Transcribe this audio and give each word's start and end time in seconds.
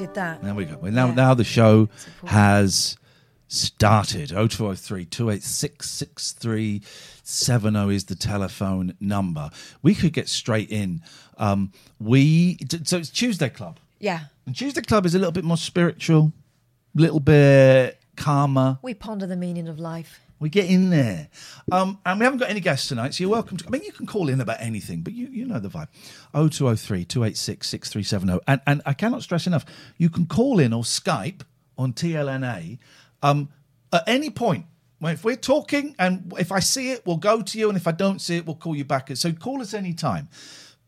Did 0.00 0.14
that. 0.14 0.42
There 0.42 0.54
we 0.54 0.64
go. 0.64 0.78
Well, 0.80 0.92
now, 0.92 1.12
now 1.12 1.34
the 1.34 1.44
show 1.44 1.90
has 2.24 2.96
started. 3.48 4.30
0203 4.30 5.04
286 5.04 5.90
6370 5.90 7.94
is 7.94 8.06
the 8.06 8.14
telephone 8.14 8.94
number. 8.98 9.50
We 9.82 9.94
could 9.94 10.14
get 10.14 10.28
straight 10.28 10.70
in. 10.70 11.02
Um, 11.36 11.72
we 11.98 12.56
So 12.84 12.96
it's 12.96 13.10
Tuesday 13.10 13.50
Club. 13.50 13.78
Yeah. 13.98 14.20
And 14.46 14.56
Tuesday 14.56 14.80
Club 14.80 15.04
is 15.04 15.14
a 15.14 15.18
little 15.18 15.32
bit 15.32 15.44
more 15.44 15.58
spiritual, 15.58 16.32
a 16.96 17.00
little 17.00 17.20
bit 17.20 18.00
calmer. 18.16 18.78
We 18.80 18.94
ponder 18.94 19.26
the 19.26 19.36
meaning 19.36 19.68
of 19.68 19.78
life. 19.78 20.20
We 20.40 20.48
get 20.48 20.68
in 20.70 20.88
there. 20.90 21.28
Um, 21.70 21.98
and 22.04 22.18
we 22.18 22.24
haven't 22.24 22.38
got 22.38 22.48
any 22.50 22.60
guests 22.60 22.88
tonight, 22.88 23.14
so 23.14 23.22
you're 23.22 23.30
welcome 23.30 23.58
to. 23.58 23.66
I 23.66 23.70
mean, 23.70 23.82
you 23.84 23.92
can 23.92 24.06
call 24.06 24.28
in 24.30 24.40
about 24.40 24.56
anything, 24.60 25.02
but 25.02 25.12
you, 25.12 25.28
you 25.28 25.44
know 25.44 25.60
the 25.60 25.68
vibe. 25.68 25.88
0203 26.32 27.04
286 27.04 27.68
6370. 27.68 28.42
And, 28.48 28.60
and 28.66 28.82
I 28.86 28.94
cannot 28.94 29.22
stress 29.22 29.46
enough, 29.46 29.66
you 29.98 30.08
can 30.08 30.24
call 30.26 30.58
in 30.58 30.72
or 30.72 30.82
Skype 30.82 31.42
on 31.76 31.92
TLNA 31.92 32.78
um, 33.22 33.50
at 33.92 34.02
any 34.08 34.30
point. 34.30 34.64
If 35.02 35.24
we're 35.24 35.36
talking 35.36 35.94
and 35.98 36.32
if 36.38 36.52
I 36.52 36.60
see 36.60 36.90
it, 36.90 37.06
we'll 37.06 37.16
go 37.16 37.40
to 37.42 37.58
you. 37.58 37.68
And 37.68 37.76
if 37.76 37.86
I 37.86 37.92
don't 37.92 38.18
see 38.20 38.36
it, 38.36 38.46
we'll 38.46 38.56
call 38.56 38.74
you 38.76 38.84
back. 38.84 39.14
So 39.16 39.32
call 39.32 39.60
us 39.62 39.72
anytime. 39.74 40.28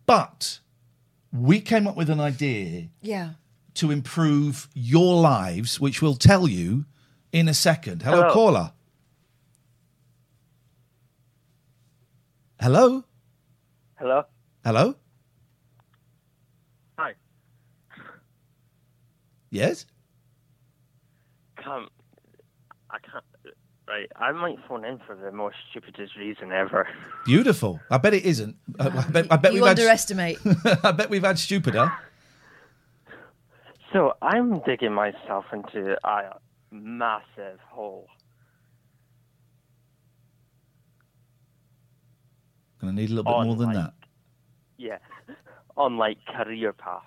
But 0.07 0.61
we 1.33 1.61
came 1.61 1.87
up 1.87 1.97
with 1.97 2.11
an 2.11 2.21
idea 2.21 2.89
Yeah. 3.01 3.31
to 3.75 3.91
improve 3.91 4.69
your 4.75 5.21
lives, 5.21 5.81
which 5.81 6.03
we'll 6.03 6.15
tell 6.17 6.47
you 6.49 6.85
in 7.33 7.49
a 7.49 7.55
second. 7.55 8.03
Hello, 8.03 8.23
Hello. 8.23 8.33
caller. 8.35 8.73
Hello? 12.63 13.03
Hello. 13.97 14.23
Hello? 14.65 14.95
Hi. 16.97 17.15
Yes? 19.51 19.85
Come. 21.57 21.89
I 22.89 22.99
can't. 23.01 23.25
Right. 23.89 24.09
I 24.15 24.31
might 24.31 24.59
phone 24.69 24.85
in 24.85 25.01
for 25.05 25.17
the 25.17 25.33
most 25.33 25.57
stupidest 25.71 26.15
reason 26.17 26.53
ever. 26.53 26.87
Beautiful. 27.25 27.81
I 27.91 27.99
bet 27.99 28.15
it 28.15 28.25
isn't. 28.25 28.55
I, 28.79 28.87
I 28.87 29.09
bet, 29.09 29.27
I 29.33 29.37
bet 29.39 29.55
you 29.55 29.63
we've 29.63 29.69
had, 29.69 29.81
underestimate. 29.81 30.39
I 30.85 30.93
bet 30.93 31.11
we've 31.11 31.25
had 31.25 31.41
stupider. 31.41 31.91
So 33.93 34.13
I'm 34.23 34.61
digging 34.61 34.93
myself 34.93 35.47
into 35.53 35.97
a 36.05 36.39
massive 36.71 37.59
hole. 37.69 38.07
Gonna 42.83 42.93
need 42.95 43.11
a 43.11 43.15
little 43.15 43.25
bit 43.25 43.47
more 43.47 43.55
than 43.57 43.67
like- 43.69 43.77
that. 43.77 43.95
Yeah. 44.77 44.99
On 45.77 45.97
like 45.97 46.19
career 46.27 46.73
paths. 46.73 47.07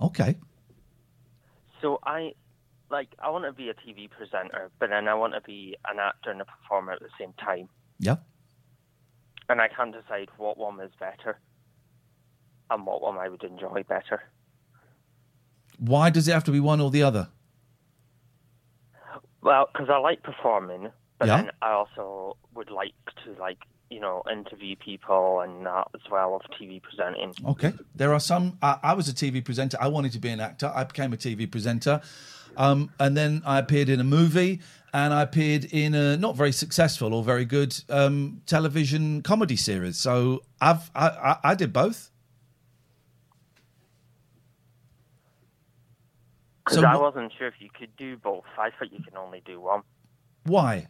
Okay. 0.00 0.36
So 1.82 1.98
I, 2.04 2.32
like, 2.90 3.08
I 3.22 3.28
want 3.30 3.44
to 3.44 3.52
be 3.52 3.68
a 3.68 3.74
TV 3.74 4.10
presenter, 4.10 4.70
but 4.78 4.90
then 4.90 5.06
I 5.06 5.14
want 5.14 5.34
to 5.34 5.40
be 5.42 5.76
an 5.88 5.98
actor 6.00 6.30
and 6.30 6.40
a 6.40 6.44
performer 6.46 6.92
at 6.92 7.00
the 7.00 7.08
same 7.18 7.32
time, 7.34 7.68
Yeah. 7.98 8.16
and 9.48 9.60
I 9.60 9.68
can't 9.68 9.92
decide 9.94 10.28
what 10.36 10.58
one 10.58 10.80
is 10.80 10.90
better, 10.98 11.38
and 12.70 12.84
what 12.86 13.00
one 13.02 13.16
I 13.18 13.28
would 13.28 13.44
enjoy 13.44 13.82
better. 13.88 14.22
Why 15.78 16.10
does 16.10 16.28
it 16.28 16.32
have 16.32 16.44
to 16.44 16.50
be 16.52 16.60
one 16.60 16.80
or 16.80 16.90
the 16.90 17.02
other? 17.02 17.28
Well, 19.42 19.68
because 19.72 19.88
I 19.90 19.98
like 19.98 20.22
performing, 20.22 20.90
but 21.18 21.28
Yeah. 21.28 21.36
then 21.42 21.50
I 21.62 21.70
also 21.72 22.36
would 22.54 22.70
like 22.70 22.94
to 23.24 23.32
like 23.40 23.58
you 23.90 24.00
know 24.00 24.22
interview 24.30 24.76
people 24.76 25.40
and 25.40 25.66
that 25.66 25.88
as 25.94 26.00
well 26.10 26.36
of 26.36 26.42
TV 26.58 26.80
presenting. 26.80 27.34
Okay. 27.46 27.72
There 27.94 28.14
are 28.14 28.20
some. 28.20 28.56
I, 28.62 28.78
I 28.82 28.94
was 28.94 29.08
a 29.08 29.12
TV 29.12 29.44
presenter. 29.44 29.76
I 29.80 29.88
wanted 29.88 30.12
to 30.12 30.18
be 30.18 30.30
an 30.30 30.40
actor. 30.40 30.72
I 30.74 30.84
became 30.84 31.12
a 31.12 31.16
TV 31.16 31.50
presenter. 31.50 32.00
Um, 32.56 32.90
and 32.98 33.16
then 33.16 33.42
I 33.44 33.58
appeared 33.58 33.88
in 33.88 34.00
a 34.00 34.04
movie 34.04 34.60
and 34.92 35.14
I 35.14 35.22
appeared 35.22 35.66
in 35.66 35.94
a 35.94 36.16
not 36.16 36.36
very 36.36 36.52
successful 36.52 37.14
or 37.14 37.22
very 37.22 37.44
good 37.44 37.76
um, 37.88 38.42
television 38.46 39.22
comedy 39.22 39.56
series. 39.56 39.98
So 39.98 40.42
I've 40.60 40.90
I, 40.94 41.08
I, 41.08 41.36
I 41.44 41.54
did 41.54 41.72
both. 41.72 42.10
Because 46.64 46.78
So 46.78 46.86
I 46.86 46.96
wasn't 46.96 47.32
sure 47.36 47.48
if 47.48 47.54
you 47.58 47.68
could 47.76 47.96
do 47.96 48.16
both. 48.16 48.44
I 48.58 48.70
thought 48.70 48.92
you 48.92 49.02
can 49.02 49.16
only 49.16 49.42
do 49.44 49.60
one. 49.60 49.82
Why? 50.44 50.88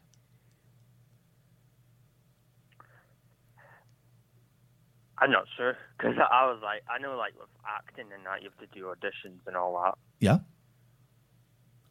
I'm 5.21 5.31
not 5.31 5.45
sure 5.57 5.77
because 5.99 6.17
I 6.19 6.47
was 6.47 6.61
like, 6.63 6.83
I 6.89 6.99
know 6.99 7.17
like 7.17 7.35
with 7.39 7.49
acting 7.67 8.07
and 8.15 8.25
that 8.25 8.43
you 8.43 8.49
have 8.51 8.69
to 8.69 8.75
do 8.79 8.87
auditions 8.87 9.47
and 9.47 9.57
all 9.57 9.81
that. 9.85 9.99
Yeah. 10.19 10.39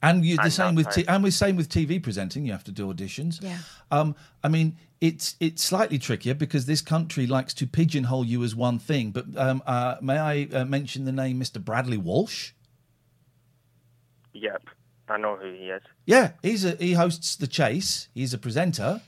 And 0.01 0.25
you 0.25 0.37
the 0.37 0.43
And 0.43 0.53
same 0.53 0.75
with 0.75 0.89
t- 0.89 1.01
right. 1.01 1.09
and 1.15 1.23
with 1.23 1.33
same 1.33 1.55
with 1.57 1.67
TV 1.69 2.01
presenting. 2.01 2.45
You 2.45 2.53
have 2.53 2.63
to 2.63 2.71
do 2.71 2.91
auditions. 2.91 3.41
Yeah. 3.41 3.57
Um, 3.91 4.15
I 4.43 4.47
mean, 4.47 4.77
it's 5.01 5.35
it's 5.41 5.61
slightly 5.61 5.99
trickier 5.99 6.33
because 6.33 6.65
this 6.65 6.81
country 6.81 7.27
likes 7.27 7.53
to 7.55 7.67
pigeonhole 7.67 8.25
you 8.25 8.43
as 8.43 8.55
one 8.55 8.79
thing. 8.79 9.11
But 9.11 9.25
um, 9.35 9.61
uh, 9.67 9.97
may 10.01 10.17
I 10.17 10.47
uh, 10.53 10.65
mention 10.65 11.03
the 11.03 11.11
name 11.11 11.39
Mr. 11.39 11.63
Bradley 11.63 11.97
Walsh? 11.97 12.51
Yep, 14.33 14.63
I 15.09 15.17
know 15.17 15.35
who 15.35 15.51
he 15.51 15.65
is. 15.65 15.81
Yeah, 16.05 16.31
he's 16.41 16.63
a 16.63 16.71
he 16.77 16.93
hosts 16.93 17.35
the 17.35 17.47
Chase. 17.47 18.07
He's 18.13 18.33
a 18.33 18.37
presenter, 18.37 19.01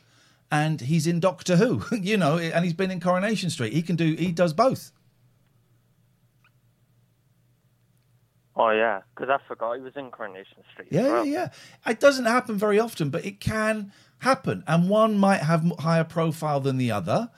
and 0.52 0.82
he's 0.82 1.08
in 1.08 1.20
Doctor 1.20 1.56
Who. 1.56 1.84
you 1.96 2.18
know, 2.18 2.38
and 2.38 2.64
he's 2.66 2.74
been 2.74 2.92
in 2.92 3.00
Coronation 3.00 3.50
Street. 3.50 3.74
He 3.74 3.82
can 3.82 3.96
do. 3.96 4.16
He 4.16 4.32
does 4.32 4.54
both. 4.54 4.92
Oh 8.56 8.70
yeah, 8.70 9.02
because 9.16 9.30
I 9.30 9.38
forgot 9.48 9.78
he 9.78 9.82
was 9.82 9.96
in 9.96 10.12
Coronation 10.12 10.58
Street. 10.74 10.90
Yeah, 10.92 11.02
yeah, 11.02 11.08
well. 11.08 11.26
yeah. 11.26 11.50
It 11.88 12.00
doesn't 12.00 12.26
happen 12.26 12.58
very 12.58 12.80
often, 12.80 13.10
but 13.10 13.26
it 13.26 13.40
can 13.40 13.94
happen, 14.20 14.64
and 14.68 14.90
one 14.90 15.18
might 15.18 15.42
have 15.42 15.64
higher 15.80 16.04
profile 16.04 16.60
than 16.60 16.78
the 16.78 16.92
other. 16.92 17.32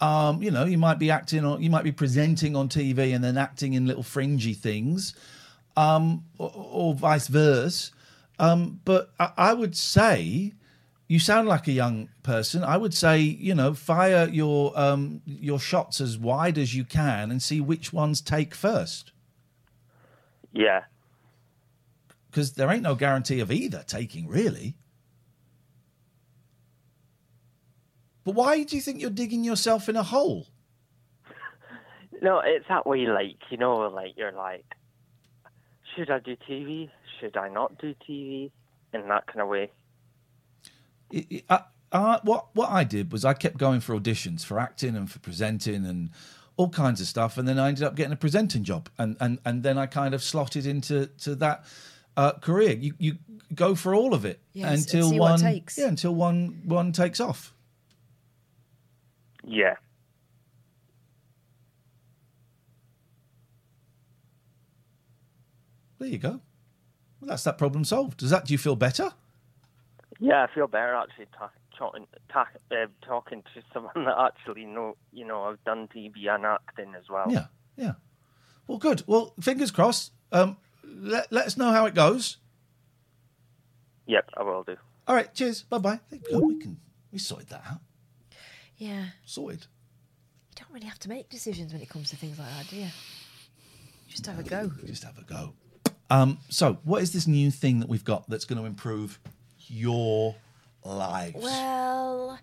Um, 0.00 0.42
you 0.42 0.50
know, 0.50 0.64
you 0.64 0.78
might 0.78 0.98
be 0.98 1.10
acting 1.10 1.44
on, 1.44 1.62
you 1.62 1.70
might 1.70 1.84
be 1.84 1.92
presenting 1.92 2.56
on 2.56 2.68
TV 2.68 3.14
and 3.14 3.22
then 3.22 3.36
acting 3.36 3.74
in 3.74 3.86
little 3.86 4.02
fringy 4.02 4.52
things, 4.54 5.14
um, 5.76 6.24
or, 6.38 6.50
or 6.54 6.94
vice 6.94 7.28
versa. 7.28 7.92
Um, 8.38 8.80
but 8.84 9.12
I, 9.20 9.32
I 9.36 9.54
would 9.54 9.76
say, 9.76 10.54
You 11.12 11.18
sound 11.18 11.46
like 11.46 11.68
a 11.68 11.72
young 11.72 12.08
person. 12.22 12.64
I 12.64 12.78
would 12.78 12.94
say, 12.94 13.18
you 13.20 13.54
know, 13.54 13.74
fire 13.74 14.26
your 14.32 14.72
um, 14.80 15.20
your 15.26 15.58
shots 15.58 16.00
as 16.00 16.16
wide 16.16 16.56
as 16.56 16.74
you 16.74 16.86
can 16.86 17.30
and 17.30 17.42
see 17.42 17.60
which 17.60 17.92
ones 17.92 18.22
take 18.22 18.54
first. 18.54 19.12
Yeah. 20.52 20.84
Because 22.30 22.54
there 22.54 22.70
ain't 22.70 22.82
no 22.82 22.94
guarantee 22.94 23.40
of 23.40 23.52
either 23.52 23.84
taking, 23.86 24.26
really. 24.26 24.74
But 28.24 28.34
why 28.34 28.62
do 28.62 28.74
you 28.74 28.80
think 28.80 28.98
you're 28.98 29.10
digging 29.10 29.44
yourself 29.44 29.90
in 29.90 29.96
a 29.96 30.02
hole? 30.02 30.46
No, 32.22 32.40
it's 32.42 32.64
that 32.70 32.86
way, 32.86 33.00
like, 33.06 33.36
you 33.50 33.58
know, 33.58 33.80
like, 33.80 34.14
you're 34.16 34.32
like, 34.32 34.64
should 35.94 36.10
I 36.10 36.20
do 36.20 36.36
TV? 36.48 36.88
Should 37.20 37.36
I 37.36 37.50
not 37.50 37.76
do 37.76 37.94
TV? 38.08 38.50
In 38.94 39.08
that 39.08 39.26
kind 39.26 39.42
of 39.42 39.48
way. 39.48 39.70
It, 41.12 41.26
it- 41.30 41.44
I, 41.48 41.62
I, 41.92 42.20
what 42.22 42.46
what 42.54 42.70
I 42.70 42.84
did 42.84 43.12
was 43.12 43.24
I 43.24 43.34
kept 43.34 43.58
going 43.58 43.80
for 43.80 43.94
auditions 43.98 44.44
for 44.44 44.58
acting 44.58 44.96
and 44.96 45.10
for 45.10 45.18
presenting 45.18 45.84
and 45.84 46.10
all 46.56 46.70
kinds 46.70 47.00
of 47.02 47.06
stuff, 47.06 47.36
and 47.38 47.46
then 47.46 47.58
I 47.58 47.68
ended 47.68 47.84
up 47.84 47.94
getting 47.96 48.12
a 48.12 48.16
presenting 48.16 48.64
job, 48.64 48.88
and 48.98 49.16
and, 49.20 49.38
and 49.44 49.62
then 49.62 49.76
I 49.76 49.86
kind 49.86 50.14
of 50.14 50.22
slotted 50.22 50.64
into 50.66 51.06
to 51.24 51.34
that 51.36 51.64
uh, 52.16 52.32
career. 52.32 52.72
You 52.78 52.94
you 52.98 53.18
go 53.54 53.74
for 53.74 53.94
all 53.94 54.14
of 54.14 54.24
it 54.24 54.40
Yes, 54.54 54.68
and 54.68 54.78
until 54.78 55.10
see 55.10 55.18
what 55.20 55.30
one 55.32 55.40
takes. 55.40 55.76
yeah 55.76 55.88
until 55.88 56.14
one 56.14 56.62
one 56.64 56.92
takes 56.92 57.20
off. 57.20 57.54
Yeah. 59.44 59.74
There 65.98 66.08
you 66.08 66.18
go. 66.18 66.40
Well, 67.20 67.28
that's 67.28 67.44
that 67.44 67.58
problem 67.58 67.84
solved. 67.84 68.18
Does 68.18 68.30
that? 68.30 68.46
Do 68.46 68.54
you 68.54 68.58
feel 68.58 68.76
better? 68.76 69.12
Yeah, 70.22 70.46
I 70.48 70.54
feel 70.54 70.68
better 70.68 70.94
actually 70.94 71.26
ta- 71.36 71.50
talking, 71.76 72.06
ta- 72.32 72.46
uh, 72.70 72.86
talking 73.04 73.42
to 73.54 73.62
someone 73.74 74.04
that 74.04 74.14
actually 74.16 74.64
know, 74.64 74.96
you 75.12 75.26
know, 75.26 75.42
I've 75.42 75.62
done 75.64 75.88
TV 75.88 76.28
and 76.28 76.46
acting 76.46 76.94
as 76.96 77.08
well. 77.10 77.26
Yeah, 77.28 77.46
yeah. 77.76 77.94
Well, 78.68 78.78
good. 78.78 79.02
Well, 79.08 79.34
fingers 79.40 79.72
crossed. 79.72 80.12
Um, 80.30 80.58
let 80.84 81.32
let 81.32 81.46
us 81.46 81.56
know 81.56 81.72
how 81.72 81.86
it 81.86 81.94
goes. 81.94 82.36
Yep, 84.06 84.30
I 84.36 84.42
will 84.44 84.62
do. 84.62 84.76
All 85.08 85.16
right. 85.16 85.32
Cheers. 85.34 85.64
Bye 85.64 85.78
bye. 85.78 86.00
We 86.10 86.18
can 86.60 86.78
we 87.10 87.18
sorted 87.18 87.48
that 87.48 87.62
out. 87.68 87.80
Yeah. 88.76 89.06
Sorted. 89.24 89.66
You 90.50 90.64
don't 90.64 90.72
really 90.72 90.86
have 90.86 91.00
to 91.00 91.08
make 91.08 91.28
decisions 91.30 91.72
when 91.72 91.82
it 91.82 91.88
comes 91.88 92.10
to 92.10 92.16
things 92.16 92.38
like 92.38 92.48
that, 92.48 92.68
do 92.68 92.76
you? 92.76 92.88
Just 94.08 94.26
have 94.26 94.38
a 94.38 94.42
go. 94.44 94.70
Just 94.86 95.02
have 95.02 95.18
a 95.18 95.24
go. 95.24 95.54
Um, 96.10 96.38
so, 96.48 96.78
what 96.84 97.02
is 97.02 97.12
this 97.12 97.26
new 97.26 97.50
thing 97.50 97.80
that 97.80 97.88
we've 97.88 98.04
got 98.04 98.28
that's 98.28 98.44
going 98.44 98.60
to 98.60 98.66
improve 98.66 99.18
your 99.68 100.34
lives? 100.84 101.36
Well, 101.36 102.38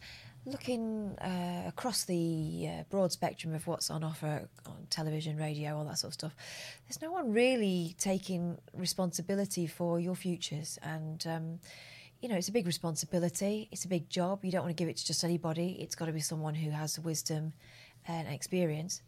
looking 0.46 1.16
uh, 1.22 1.64
across 1.68 2.06
the 2.06 2.68
uh, 2.68 2.84
broad 2.90 3.12
spectrum 3.12 3.54
of 3.54 3.66
what's 3.68 3.90
on 3.90 4.04
offer 4.04 4.48
on 4.66 4.88
television, 4.90 5.38
radio, 5.38 5.78
all 5.78 5.86
that 5.86 5.98
sort 5.98 6.10
of 6.10 6.14
stuff, 6.14 6.36
there's 6.88 7.02
no 7.02 7.12
one 7.12 7.32
really 7.32 7.96
taking 7.98 8.58
responsibility 8.74 9.68
for 9.68 10.00
your 10.00 10.16
futures. 10.16 10.80
And, 10.82 11.26
um, 11.28 11.60
you 12.22 12.30
know, 12.30 12.36
it's 12.36 12.50
a 12.50 12.52
big 12.52 12.66
responsibility, 12.66 13.68
it's 13.72 13.86
a 13.86 13.88
big 13.88 14.10
job. 14.10 14.44
You 14.44 14.52
don't 14.52 14.64
want 14.64 14.76
to 14.76 14.82
give 14.82 14.90
it 14.90 14.98
to 14.98 15.06
just 15.06 15.24
anybody, 15.24 15.78
it's 15.80 15.96
got 15.96 16.06
to 16.06 16.14
be 16.14 16.22
someone 16.22 16.56
who 16.56 16.72
has 16.72 16.96
the 16.96 17.02
wisdom 17.02 17.54
and 18.08 18.28
experience. 18.28 19.02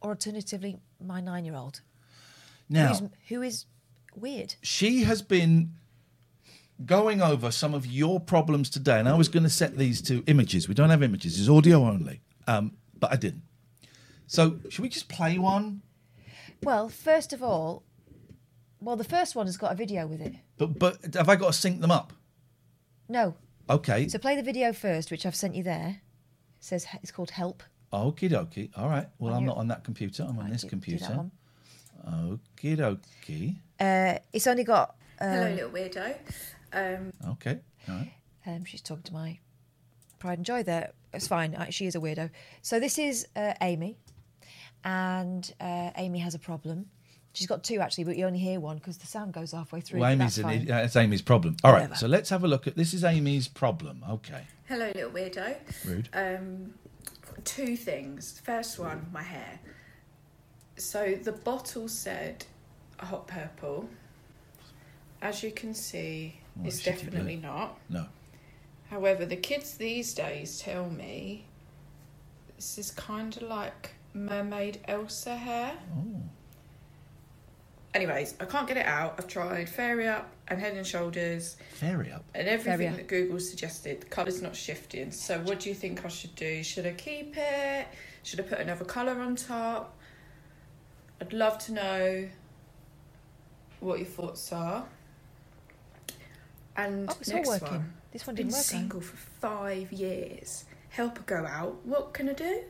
Or 0.00 0.10
alternatively, 0.10 0.78
my 1.04 1.20
nine 1.20 1.44
year 1.44 1.56
old, 1.56 1.80
now, 2.68 2.88
who's, 2.88 3.02
who 3.28 3.42
is 3.42 3.66
weird. 4.14 4.54
she 4.62 5.02
has 5.04 5.22
been 5.22 5.72
going 6.84 7.20
over 7.22 7.50
some 7.50 7.74
of 7.74 7.86
your 7.86 8.20
problems 8.20 8.70
today, 8.70 8.98
and 8.98 9.08
I 9.08 9.14
was 9.14 9.28
going 9.28 9.42
to 9.44 9.50
set 9.50 9.76
these 9.76 10.00
to 10.02 10.22
images. 10.26 10.68
We 10.68 10.74
don't 10.74 10.90
have 10.90 11.02
images; 11.02 11.38
it's 11.38 11.48
audio 11.48 11.84
only. 11.84 12.20
Um, 12.46 12.72
but 12.98 13.12
I 13.12 13.16
didn't. 13.16 13.42
So, 14.26 14.58
should 14.68 14.82
we 14.82 14.88
just 14.88 15.08
play 15.08 15.38
one? 15.38 15.82
Well, 16.62 16.88
first 16.88 17.32
of 17.32 17.42
all, 17.42 17.84
well, 18.80 18.96
the 18.96 19.04
first 19.04 19.34
one 19.36 19.46
has 19.46 19.56
got 19.56 19.72
a 19.72 19.74
video 19.74 20.06
with 20.06 20.20
it. 20.20 20.34
But 20.56 20.78
but 20.78 21.14
have 21.14 21.28
I 21.28 21.36
got 21.36 21.48
to 21.48 21.52
sync 21.52 21.80
them 21.80 21.90
up? 21.90 22.12
No. 23.08 23.34
Okay. 23.70 24.08
So 24.08 24.18
play 24.18 24.34
the 24.36 24.42
video 24.42 24.72
first, 24.72 25.10
which 25.10 25.24
I've 25.26 25.36
sent 25.36 25.54
you 25.54 25.62
there. 25.62 26.00
It 26.58 26.64
says 26.64 26.86
it's 27.02 27.10
called 27.12 27.30
Help. 27.30 27.62
Okie 27.92 28.30
dokie. 28.30 28.70
All 28.76 28.88
right. 28.88 29.06
Well, 29.18 29.32
On 29.32 29.38
I'm 29.38 29.44
your- 29.44 29.54
not 29.54 29.58
on 29.60 29.68
that 29.68 29.84
computer. 29.84 30.22
I'm 30.24 30.30
on 30.38 30.44
Right, 30.44 30.52
this 30.52 30.62
do- 30.62 30.66
do 30.68 30.70
computer. 30.70 31.04
that 31.06 31.16
one. 31.16 31.30
Okie 32.06 32.76
dokie. 32.76 33.56
Uh, 33.80 34.18
it's 34.32 34.46
only 34.46 34.64
got. 34.64 34.96
Hello, 35.18 35.46
Um, 35.48 35.54
little 35.54 35.70
weirdo. 35.70 36.14
Um, 36.72 37.12
Okay. 37.30 37.58
All 37.88 37.94
right. 37.96 38.12
um, 38.46 38.64
she's 38.64 38.80
talking 38.82 39.02
to 39.04 39.12
my 39.12 39.38
pride 40.18 40.38
and 40.38 40.44
joy 40.46 40.62
there. 40.62 40.92
It's 41.12 41.26
fine. 41.28 41.56
She 41.70 41.86
is 41.86 41.94
a 41.94 42.00
weirdo. 42.00 42.30
So 42.62 42.78
this 42.80 42.98
is 42.98 43.26
uh, 43.36 43.54
Amy, 43.62 43.96
and 44.84 45.52
uh, 45.60 45.90
Amy 45.96 46.18
has 46.18 46.34
a 46.34 46.38
problem. 46.38 46.86
She's 47.32 47.46
got 47.46 47.62
two 47.62 47.80
actually, 47.80 48.04
but 48.04 48.16
you 48.16 48.26
only 48.26 48.38
hear 48.38 48.58
one 48.58 48.78
because 48.78 48.98
the 48.98 49.06
sound 49.06 49.32
goes 49.32 49.52
halfway 49.52 49.80
through. 49.80 50.00
Well, 50.00 50.10
Amy's 50.10 50.36
that's 50.36 50.38
an, 50.38 50.42
fine. 50.44 50.52
idiot. 50.54 50.68
That's 50.68 50.96
Amy's 50.96 51.22
problem. 51.22 51.56
All 51.62 51.72
right. 51.72 51.82
Whatever. 51.82 51.94
So 51.96 52.06
let's 52.08 52.30
have 52.30 52.42
a 52.44 52.48
look 52.48 52.66
at 52.66 52.76
this. 52.76 52.94
Is 52.94 53.04
Amy's 53.04 53.48
problem? 53.48 54.04
Okay. 54.10 54.42
hello, 54.66 54.86
little 54.94 55.10
weirdo. 55.10 55.54
Rude. 55.84 56.08
Um, 56.12 56.74
two 57.44 57.76
things. 57.76 58.40
First 58.44 58.78
one, 58.78 59.06
my 59.12 59.22
hair. 59.22 59.60
So 60.76 61.14
the 61.22 61.32
bottle 61.32 61.88
said 61.88 62.44
hot 62.98 63.28
purple. 63.28 63.88
As 65.20 65.42
you 65.42 65.50
can 65.50 65.74
see, 65.74 66.40
Oh, 66.60 66.66
it's 66.66 66.82
definitely 66.82 67.36
blue. 67.36 67.48
not. 67.48 67.78
No. 67.88 68.06
However, 68.90 69.24
the 69.26 69.36
kids 69.36 69.74
these 69.76 70.14
days 70.14 70.58
tell 70.60 70.88
me 70.88 71.44
this 72.56 72.78
is 72.78 72.90
kind 72.90 73.36
of 73.36 73.42
like 73.42 73.94
mermaid 74.14 74.80
Elsa 74.88 75.36
hair. 75.36 75.74
Oh. 75.96 76.22
Anyways, 77.94 78.34
I 78.40 78.44
can't 78.44 78.66
get 78.68 78.76
it 78.76 78.86
out. 78.86 79.14
I've 79.18 79.26
tried 79.26 79.68
Fairy 79.68 80.06
Up 80.08 80.30
and 80.48 80.60
Head 80.60 80.76
and 80.76 80.86
Shoulders. 80.86 81.56
Fairy 81.74 82.12
up. 82.12 82.24
And 82.34 82.46
everything 82.48 82.78
Fairy 82.78 82.96
that 82.96 83.08
Google 83.08 83.40
suggested, 83.40 84.02
the 84.02 84.06
colour's 84.06 84.42
not 84.42 84.54
shifting. 84.54 85.10
So, 85.10 85.38
what 85.40 85.60
do 85.60 85.68
you 85.68 85.74
think 85.74 86.04
I 86.04 86.08
should 86.08 86.34
do? 86.34 86.62
Should 86.62 86.86
I 86.86 86.92
keep 86.92 87.34
it? 87.36 87.86
Should 88.22 88.40
I 88.40 88.42
put 88.44 88.58
another 88.60 88.84
colour 88.84 89.18
on 89.20 89.36
top? 89.36 89.96
I'd 91.20 91.32
love 91.32 91.58
to 91.66 91.72
know 91.72 92.28
what 93.80 93.98
your 93.98 94.06
thoughts 94.08 94.52
are. 94.52 94.84
And 96.78 97.10
Oh, 97.10 97.16
it's 97.20 97.28
all 97.30 97.36
next 97.36 97.48
working. 97.48 97.68
one. 97.68 97.92
This 98.12 98.26
one 98.26 98.36
Been 98.36 98.46
didn't 98.46 98.56
work. 98.56 98.64
single 98.64 99.00
for 99.02 99.16
five 99.16 99.92
years. 99.92 100.64
Help 100.88 101.18
her 101.18 101.24
go 101.24 101.44
out. 101.46 101.84
What 101.84 102.14
can 102.14 102.28
I 102.30 102.32
do? 102.32 102.62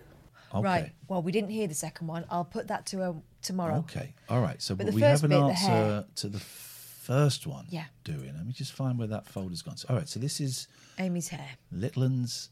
Okay. 0.55 0.64
Right. 0.64 0.93
Well, 1.08 1.22
we 1.22 1.31
didn't 1.31 1.50
hear 1.50 1.69
the 1.69 1.75
second 1.75 2.06
one. 2.08 2.25
I'll 2.31 2.44
put 2.44 2.69
that 2.69 2.87
to 2.87 2.99
her 2.99 3.14
tomorrow. 3.43 3.76
Okay. 3.81 4.14
All 4.28 4.40
right. 4.40 4.61
So 4.61 4.75
But 4.75 4.87
but 4.87 4.94
we 4.94 5.02
have 5.02 5.23
an 5.23 5.30
bit, 5.30 5.38
answer 5.40 5.66
hair- 5.66 6.04
to 6.16 6.28
the 6.28 6.40
first 6.40 7.47
one. 7.47 7.66
Yeah. 7.68 7.85
Doing. 8.02 8.32
Let 8.35 8.47
me 8.47 8.52
just 8.52 8.73
find 8.73 8.99
where 8.99 9.09
that 9.09 9.26
folder's 9.26 9.62
gone. 9.62 9.76
So, 9.76 9.87
all 9.90 9.97
right. 9.97 10.09
So 10.09 10.18
this 10.18 10.40
is 10.40 10.66
Amy's 10.99 11.28
hair. 11.28 11.50
Littland's 11.71 12.49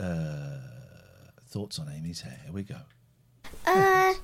uh, 0.00 0.58
thoughts 1.48 1.78
on 1.78 1.88
Amy's 1.94 2.22
hair. 2.22 2.38
Here 2.44 2.52
we 2.52 2.62
go. 2.62 2.76
Uh, 3.66 4.14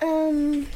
um, 0.00 0.66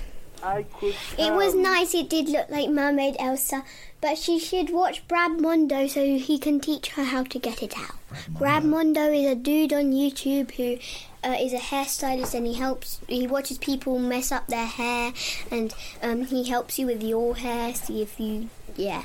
it 1.18 1.32
was 1.32 1.54
nice. 1.54 1.94
It 1.94 2.08
did 2.08 2.28
look 2.28 2.50
like 2.50 2.68
Mermaid 2.68 3.16
Elsa, 3.18 3.64
but 4.00 4.18
she 4.18 4.38
should 4.38 4.70
watch 4.70 5.06
Brad 5.08 5.40
Mondo 5.40 5.86
so 5.86 6.04
he 6.04 6.38
can 6.38 6.60
teach 6.60 6.90
her 6.90 7.04
how 7.04 7.24
to 7.24 7.38
get 7.38 7.62
it 7.62 7.76
out. 7.78 7.94
Brad 8.28 8.64
Mondo 8.64 9.10
is 9.10 9.30
a 9.30 9.34
dude 9.34 9.72
on 9.72 9.92
YouTube 9.92 10.50
who 10.52 10.78
uh, 11.26 11.36
is 11.40 11.52
a 11.54 11.58
hairstylist 11.58 12.34
and 12.34 12.46
he 12.46 12.54
helps. 12.54 13.00
He 13.08 13.26
watches 13.26 13.58
people 13.58 13.98
mess 13.98 14.30
up 14.30 14.46
their 14.46 14.66
hair 14.66 15.12
and 15.50 15.74
um, 16.02 16.24
he 16.24 16.44
helps 16.48 16.78
you 16.78 16.86
with 16.86 17.02
your 17.02 17.36
hair. 17.36 17.74
See 17.74 18.02
if 18.02 18.20
you, 18.20 18.50
yeah. 18.76 19.04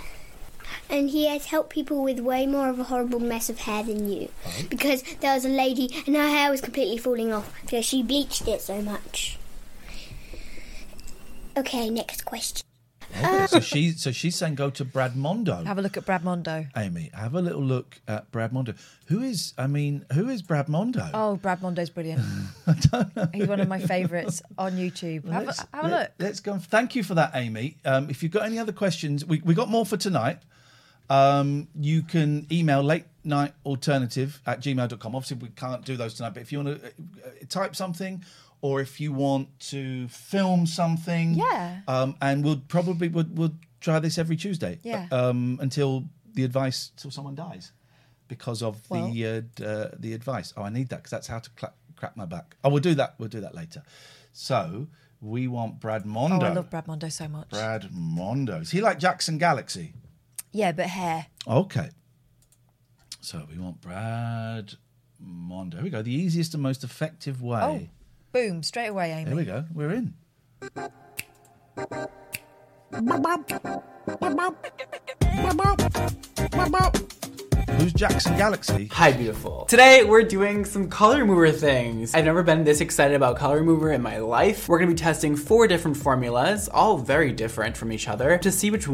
And 0.89 1.09
he 1.09 1.27
has 1.27 1.45
helped 1.45 1.69
people 1.69 2.03
with 2.03 2.19
way 2.19 2.45
more 2.45 2.69
of 2.69 2.79
a 2.79 2.83
horrible 2.83 3.19
mess 3.19 3.49
of 3.49 3.59
hair 3.59 3.83
than 3.83 4.11
you. 4.11 4.29
Because 4.69 5.03
there 5.21 5.33
was 5.33 5.45
a 5.45 5.49
lady 5.49 6.03
and 6.05 6.15
her 6.15 6.27
hair 6.27 6.51
was 6.51 6.61
completely 6.61 6.97
falling 6.97 7.31
off 7.31 7.51
because 7.61 7.85
she 7.85 8.03
bleached 8.03 8.47
it 8.47 8.61
so 8.61 8.81
much. 8.81 9.37
Okay, 11.59 11.89
next 11.89 12.23
question. 12.23 12.65
Okay. 13.17 13.47
so 13.47 13.59
she 13.59 13.91
so 13.91 14.11
she's 14.13 14.35
saying 14.35 14.55
go 14.55 14.69
to 14.69 14.85
Brad 14.85 15.17
Mondo. 15.17 15.63
Have 15.65 15.77
a 15.77 15.81
look 15.81 15.97
at 15.97 16.05
Brad 16.05 16.23
Mondo. 16.23 16.67
Amy, 16.77 17.09
have 17.13 17.33
a 17.35 17.41
little 17.41 17.61
look 17.61 17.99
at 18.07 18.31
Brad 18.31 18.53
Mondo. 18.53 18.75
Who 19.07 19.21
is? 19.21 19.53
I 19.57 19.67
mean, 19.67 20.05
who 20.13 20.29
is 20.29 20.41
Brad 20.41 20.69
Mondo? 20.69 21.09
Oh, 21.13 21.35
Brad 21.35 21.61
Mondo's 21.61 21.89
brilliant. 21.89 22.21
I 22.67 22.73
don't 22.73 23.13
know. 23.13 23.27
He's 23.33 23.47
one 23.47 23.59
of 23.59 23.67
my 23.67 23.79
favourites 23.79 24.41
on 24.57 24.73
YouTube. 24.73 25.29
Have, 25.29 25.49
a, 25.49 25.75
have 25.75 25.85
a 25.85 25.89
look. 25.89 26.11
Let's 26.17 26.39
go. 26.39 26.57
Thank 26.57 26.95
you 26.95 27.03
for 27.03 27.15
that, 27.15 27.31
Amy. 27.33 27.77
Um, 27.83 28.09
if 28.09 28.23
you've 28.23 28.31
got 28.31 28.45
any 28.45 28.57
other 28.57 28.71
questions, 28.71 29.25
we 29.25 29.41
we 29.43 29.53
got 29.53 29.69
more 29.69 29.85
for 29.85 29.97
tonight. 29.97 30.39
Um, 31.09 31.67
you 31.75 32.03
can 32.03 32.45
email 32.51 32.83
late 32.83 33.05
night 33.23 33.53
alternative 33.65 34.39
at 34.45 34.61
gmail.com. 34.61 35.15
Obviously, 35.15 35.37
we 35.37 35.49
can't 35.49 35.83
do 35.83 35.97
those 35.97 36.13
tonight, 36.13 36.35
but 36.35 36.41
if 36.41 36.51
you 36.51 36.59
want 36.59 36.79
to 36.79 36.87
uh, 36.87 36.91
type 37.49 37.75
something 37.75 38.23
or 38.61 38.81
if 38.81 38.99
you 38.99 39.13
want 39.13 39.47
to 39.59 40.07
film 40.09 40.65
something, 40.67 41.33
Yeah. 41.35 41.79
um, 41.87 42.15
and 42.21 42.43
we'll 42.43 42.61
probably 42.67 43.07
we'll, 43.07 43.27
we'll 43.31 43.55
try 43.81 43.99
this 43.99 44.17
every 44.17 44.35
Tuesday, 44.35 44.79
Yeah. 44.83 45.07
um, 45.11 45.57
until 45.61 46.05
the 46.33 46.43
advice 46.43 46.91
till 46.97 47.11
someone 47.11 47.35
dies 47.35 47.71
because 48.27 48.61
of 48.61 48.77
Well- 48.89 49.11
the 49.11 49.25
uh, 49.25 49.63
uh, 49.65 49.91
the 49.97 50.13
advice. 50.13 50.53
Oh, 50.57 50.63
I 50.63 50.69
need 50.69 50.89
that 50.89 50.97
because 50.97 51.11
that's 51.11 51.27
how 51.27 51.39
to 51.39 51.49
cla 51.51 51.71
crack 51.95 52.15
my 52.15 52.25
back. 52.25 52.55
Oh, 52.63 52.69
we'll 52.69 52.79
do 52.81 52.95
that. 52.95 53.15
We'll 53.17 53.29
do 53.29 53.41
that 53.41 53.53
later. 53.55 53.83
So 54.31 54.87
we 55.21 55.47
want 55.47 55.79
Brad 55.81 56.05
Mondo. 56.05 56.45
Oh, 56.45 56.49
I 56.49 56.53
love 56.53 56.69
Brad 56.69 56.87
Mondo 56.87 57.09
so 57.09 57.27
much. 57.27 57.49
Brad 57.49 57.89
Mondo. 57.91 58.59
Is 58.61 58.71
he 58.71 58.79
like 58.81 58.99
Jackson 58.99 59.37
Galaxy? 59.37 59.93
Yeah, 60.53 60.71
but 60.71 60.85
hair. 60.87 61.27
Okay. 61.47 61.89
So 63.21 63.45
we 63.51 63.57
want 63.57 63.81
Brad 63.81 64.73
Mondo. 65.19 65.77
Here 65.77 65.83
we 65.83 65.89
go. 65.89 66.01
The 66.01 66.13
easiest 66.13 66.53
and 66.53 66.63
most 66.63 66.83
effective 66.83 67.41
way. 67.41 67.89
Oh, 67.91 67.98
boom, 68.31 68.63
straight 68.63 68.87
away, 68.87 69.11
Amy. 69.11 69.29
Here 69.29 69.35
we 69.35 69.45
go. 69.45 69.65
We're 69.73 69.91
in. 69.91 70.13
Who's 77.79 77.93
Jackson 77.93 78.35
Galaxy? 78.37 78.87
Hi, 78.87 79.11
beautiful. 79.11 79.65
Today, 79.65 80.03
we're 80.03 80.23
doing 80.23 80.65
some 80.65 80.89
color 80.89 81.19
remover 81.19 81.51
things. 81.51 82.13
I've 82.13 82.25
never 82.25 82.43
been 82.43 82.63
this 82.63 82.81
excited 82.81 83.15
about 83.15 83.37
color 83.37 83.59
remover 83.59 83.93
in 83.93 84.01
my 84.01 84.17
life. 84.17 84.67
We're 84.67 84.79
gonna 84.79 84.91
be 84.91 84.97
testing 84.97 85.35
four 85.35 85.67
different 85.67 85.95
formulas, 85.95 86.67
all 86.67 86.97
very 86.97 87.31
different 87.31 87.77
from 87.77 87.91
each 87.93 88.07
other, 88.07 88.37
to 88.37 88.51
see 88.51 88.69
which 88.69 88.87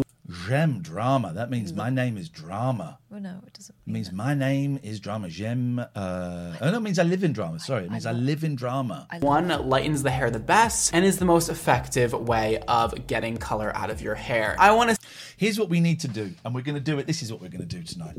J'aime 0.48 0.82
drama. 0.82 1.34
That 1.34 1.50
means 1.50 1.74
my 1.74 1.90
name 1.90 2.18
is 2.18 2.30
drama. 2.30 3.00
Well, 3.10 3.22
no, 3.22 3.42
it 3.48 3.54
doesn't. 3.54 3.76
It 3.88 3.92
means 3.92 4.12
my 4.12 4.34
name 4.34 4.80
is 4.84 5.00
drama. 5.00 5.30
J'aime. 5.30 5.80
Uh, 5.80 6.56
oh, 6.62 6.72
no, 6.72 6.78
it 6.78 6.82
means 6.82 7.00
I 7.00 7.04
live 7.04 7.24
in 7.24 7.34
drama. 7.34 7.60
Sorry, 7.60 7.86
it 7.86 7.92
means 7.92 8.06
I, 8.06 8.12
live 8.12 8.44
in 8.44 8.56
drama. 8.56 9.08
one 9.20 9.48
lightens 9.48 10.04
the 10.04 10.12
hair 10.12 10.30
the 10.30 10.40
best 10.40 10.94
and 10.94 11.04
is 11.06 11.20
the 11.20 11.26
most 11.26 11.50
effective 11.50 12.14
way 12.14 12.60
of 12.68 13.08
getting 13.08 13.38
color 13.38 13.76
out 13.76 13.90
of 13.90 14.02
your 14.02 14.16
hair. 14.16 14.56
I 14.60 14.72
wanna 14.72 14.96
Here's 15.38 15.60
what 15.60 15.70
we 15.70 15.80
need 15.80 16.00
to 16.02 16.08
do, 16.08 16.34
and 16.44 16.56
we're 16.56 16.62
going 16.62 16.76
to 16.76 16.82
do 16.82 16.98
it. 17.00 17.08
This 17.08 17.22
is 17.22 17.32
what 17.32 17.42
we're 17.42 17.50
going 17.50 17.68
to 17.68 17.78
do 17.78 17.84
tonight. 17.84 18.18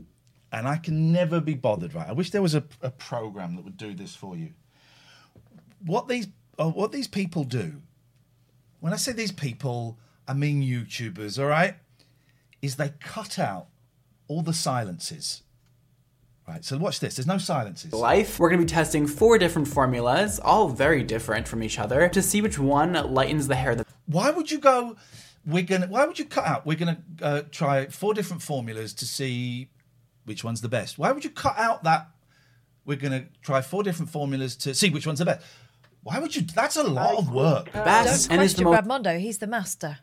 And 0.52 0.68
I 0.68 0.76
can 0.76 1.12
never 1.12 1.40
be 1.40 1.54
bothered, 1.54 1.94
right? 1.94 2.08
I 2.08 2.12
wish 2.12 2.30
there 2.30 2.42
was 2.42 2.54
a, 2.54 2.64
a 2.82 2.90
program 2.90 3.56
that 3.56 3.64
would 3.64 3.76
do 3.76 3.94
this 3.94 4.14
for 4.14 4.36
you. 4.36 4.50
What 5.84 6.08
these 6.08 6.28
uh, 6.58 6.70
what 6.70 6.92
these 6.92 7.08
people 7.08 7.44
do, 7.44 7.82
when 8.80 8.92
I 8.92 8.96
say 8.96 9.12
these 9.12 9.32
people, 9.32 9.98
I 10.26 10.34
mean 10.34 10.62
YouTubers, 10.62 11.38
all 11.38 11.46
right? 11.46 11.76
Is 12.66 12.76
they 12.76 12.92
cut 13.00 13.38
out 13.38 13.68
all 14.28 14.42
the 14.42 14.52
silences. 14.52 15.42
Right, 16.48 16.64
so 16.64 16.78
watch 16.78 17.00
this. 17.00 17.16
There's 17.16 17.26
no 17.26 17.38
silences. 17.38 17.92
life. 17.92 18.38
We're 18.38 18.50
gonna 18.50 18.62
be 18.62 18.68
testing 18.68 19.06
four 19.06 19.36
different 19.36 19.66
formulas, 19.66 20.38
all 20.38 20.68
very 20.68 21.02
different 21.02 21.48
from 21.48 21.62
each 21.62 21.78
other, 21.78 22.08
to 22.08 22.22
see 22.22 22.40
which 22.40 22.58
one 22.58 22.92
lightens 22.92 23.48
the 23.48 23.56
hair 23.56 23.74
the 23.74 23.84
Why 24.06 24.30
would 24.30 24.50
you 24.50 24.58
go? 24.58 24.96
We're 25.44 25.64
gonna. 25.64 25.86
Why 25.86 26.06
would 26.06 26.18
you 26.18 26.24
cut 26.24 26.44
out? 26.44 26.64
We're 26.64 26.76
gonna 26.76 27.02
uh, 27.20 27.42
try 27.50 27.86
four 27.86 28.14
different 28.14 28.42
formulas 28.42 28.92
to 28.94 29.06
see 29.06 29.70
which 30.24 30.44
one's 30.44 30.60
the 30.60 30.68
best. 30.68 30.98
Why 30.98 31.10
would 31.10 31.24
you 31.24 31.30
cut 31.30 31.58
out 31.58 31.82
that? 31.84 32.08
We're 32.84 32.96
gonna 32.96 33.26
try 33.42 33.60
four 33.60 33.82
different 33.82 34.10
formulas 34.10 34.54
to 34.58 34.72
see 34.74 34.90
which 34.90 35.06
one's 35.06 35.18
the 35.18 35.24
best. 35.24 35.44
Why 36.04 36.20
would 36.20 36.36
you? 36.36 36.42
That's 36.42 36.76
a 36.76 36.84
lot 36.84 37.18
of 37.18 37.32
work. 37.32 37.72
best 37.72 38.28
Don't 38.28 38.38
and 38.38 38.44
is 38.44 38.54
the 38.54 38.62
question 38.62 38.64
most 38.64 38.72
Brad 38.72 38.86
Mondo. 38.86 39.18
He's 39.18 39.38
the 39.38 39.48
master. 39.48 39.98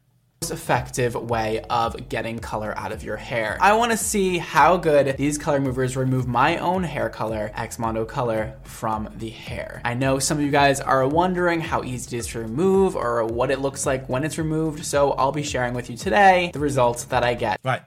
Effective 0.52 1.16
way 1.16 1.62
of 1.70 2.10
getting 2.10 2.40
color 2.40 2.78
out 2.78 2.92
of 2.92 3.04
your 3.04 3.18
hair. 3.18 3.58
I 3.62 3.74
want 3.74 3.92
to 3.92 3.98
see 3.98 4.38
how 4.38 4.78
good 4.78 5.18
these 5.18 5.38
color 5.38 5.60
movers 5.60 5.96
remove 5.96 6.28
my 6.28 6.58
own 6.58 6.84
hair 6.84 7.10
color, 7.10 7.52
X 7.56 7.80
Mondo 7.80 8.06
color, 8.06 8.56
from 8.64 9.10
the 9.18 9.30
hair. 9.30 9.82
I 9.84 9.94
know 9.94 10.20
some 10.20 10.38
of 10.38 10.44
you 10.44 10.52
guys 10.52 10.80
are 10.80 11.08
wondering 11.08 11.62
how 11.62 11.84
easy 11.84 12.16
it 12.16 12.20
is 12.20 12.28
to 12.28 12.40
remove 12.40 12.96
or 12.96 13.26
what 13.26 13.52
it 13.52 13.60
looks 13.60 13.86
like 13.86 14.08
when 14.10 14.24
it's 14.24 14.38
removed, 14.38 14.86
so 14.86 15.12
I'll 15.12 15.32
be 15.32 15.44
sharing 15.44 15.74
with 15.74 15.90
you 15.90 15.98
today 15.98 16.52
the 16.54 16.60
results 16.60 17.06
that 17.06 17.24
I 17.24 17.34
get. 17.34 17.60
Right. 17.64 17.82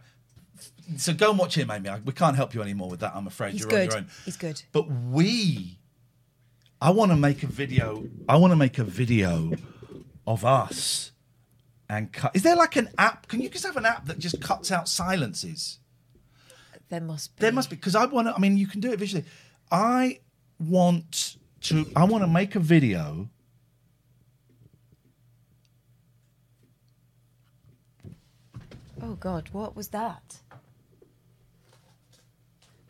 So 0.96 1.12
go 1.12 1.30
and 1.30 1.38
watch 1.38 1.56
him, 1.56 1.70
Amy. 1.70 1.90
We 2.04 2.12
can't 2.12 2.36
help 2.36 2.54
you 2.54 2.62
anymore 2.62 2.88
with 2.90 3.00
that. 3.00 3.12
I'm 3.14 3.26
afraid 3.26 3.52
He's 3.52 3.62
you're 3.62 3.70
good. 3.70 3.88
on 3.88 3.90
your 3.90 3.98
own. 3.98 4.06
He's 4.24 4.36
good. 4.36 4.62
But 4.72 4.88
we, 4.88 5.78
I 6.80 6.90
want 6.90 7.10
to 7.10 7.16
make 7.16 7.42
a 7.42 7.48
video. 7.48 8.04
I 8.28 8.36
want 8.36 8.52
to 8.52 8.56
make 8.56 8.78
a 8.78 8.84
video 8.84 9.52
of 10.26 10.44
us 10.44 11.12
and 11.88 12.12
cut. 12.12 12.34
Is 12.34 12.42
there 12.42 12.56
like 12.56 12.76
an 12.76 12.88
app? 12.98 13.28
Can 13.28 13.40
you 13.40 13.48
just 13.48 13.64
have 13.64 13.76
an 13.76 13.86
app 13.86 14.06
that 14.06 14.18
just 14.18 14.40
cuts 14.40 14.70
out 14.72 14.88
silences? 14.88 15.78
There 16.88 17.00
must 17.00 17.36
be. 17.36 17.40
There 17.40 17.52
must 17.52 17.70
be 17.70 17.76
because 17.76 17.94
I 17.96 18.04
want 18.06 18.28
to. 18.28 18.34
I 18.34 18.38
mean, 18.38 18.56
you 18.56 18.66
can 18.66 18.80
do 18.80 18.92
it 18.92 18.98
visually. 18.98 19.24
I 19.70 20.20
want 20.58 21.36
to. 21.62 21.86
I 21.96 22.04
want 22.04 22.22
to 22.22 22.28
make 22.28 22.54
a 22.54 22.60
video. 22.60 23.28
Oh 29.02 29.14
God, 29.14 29.48
what 29.52 29.76
was 29.76 29.88
that? 29.88 30.38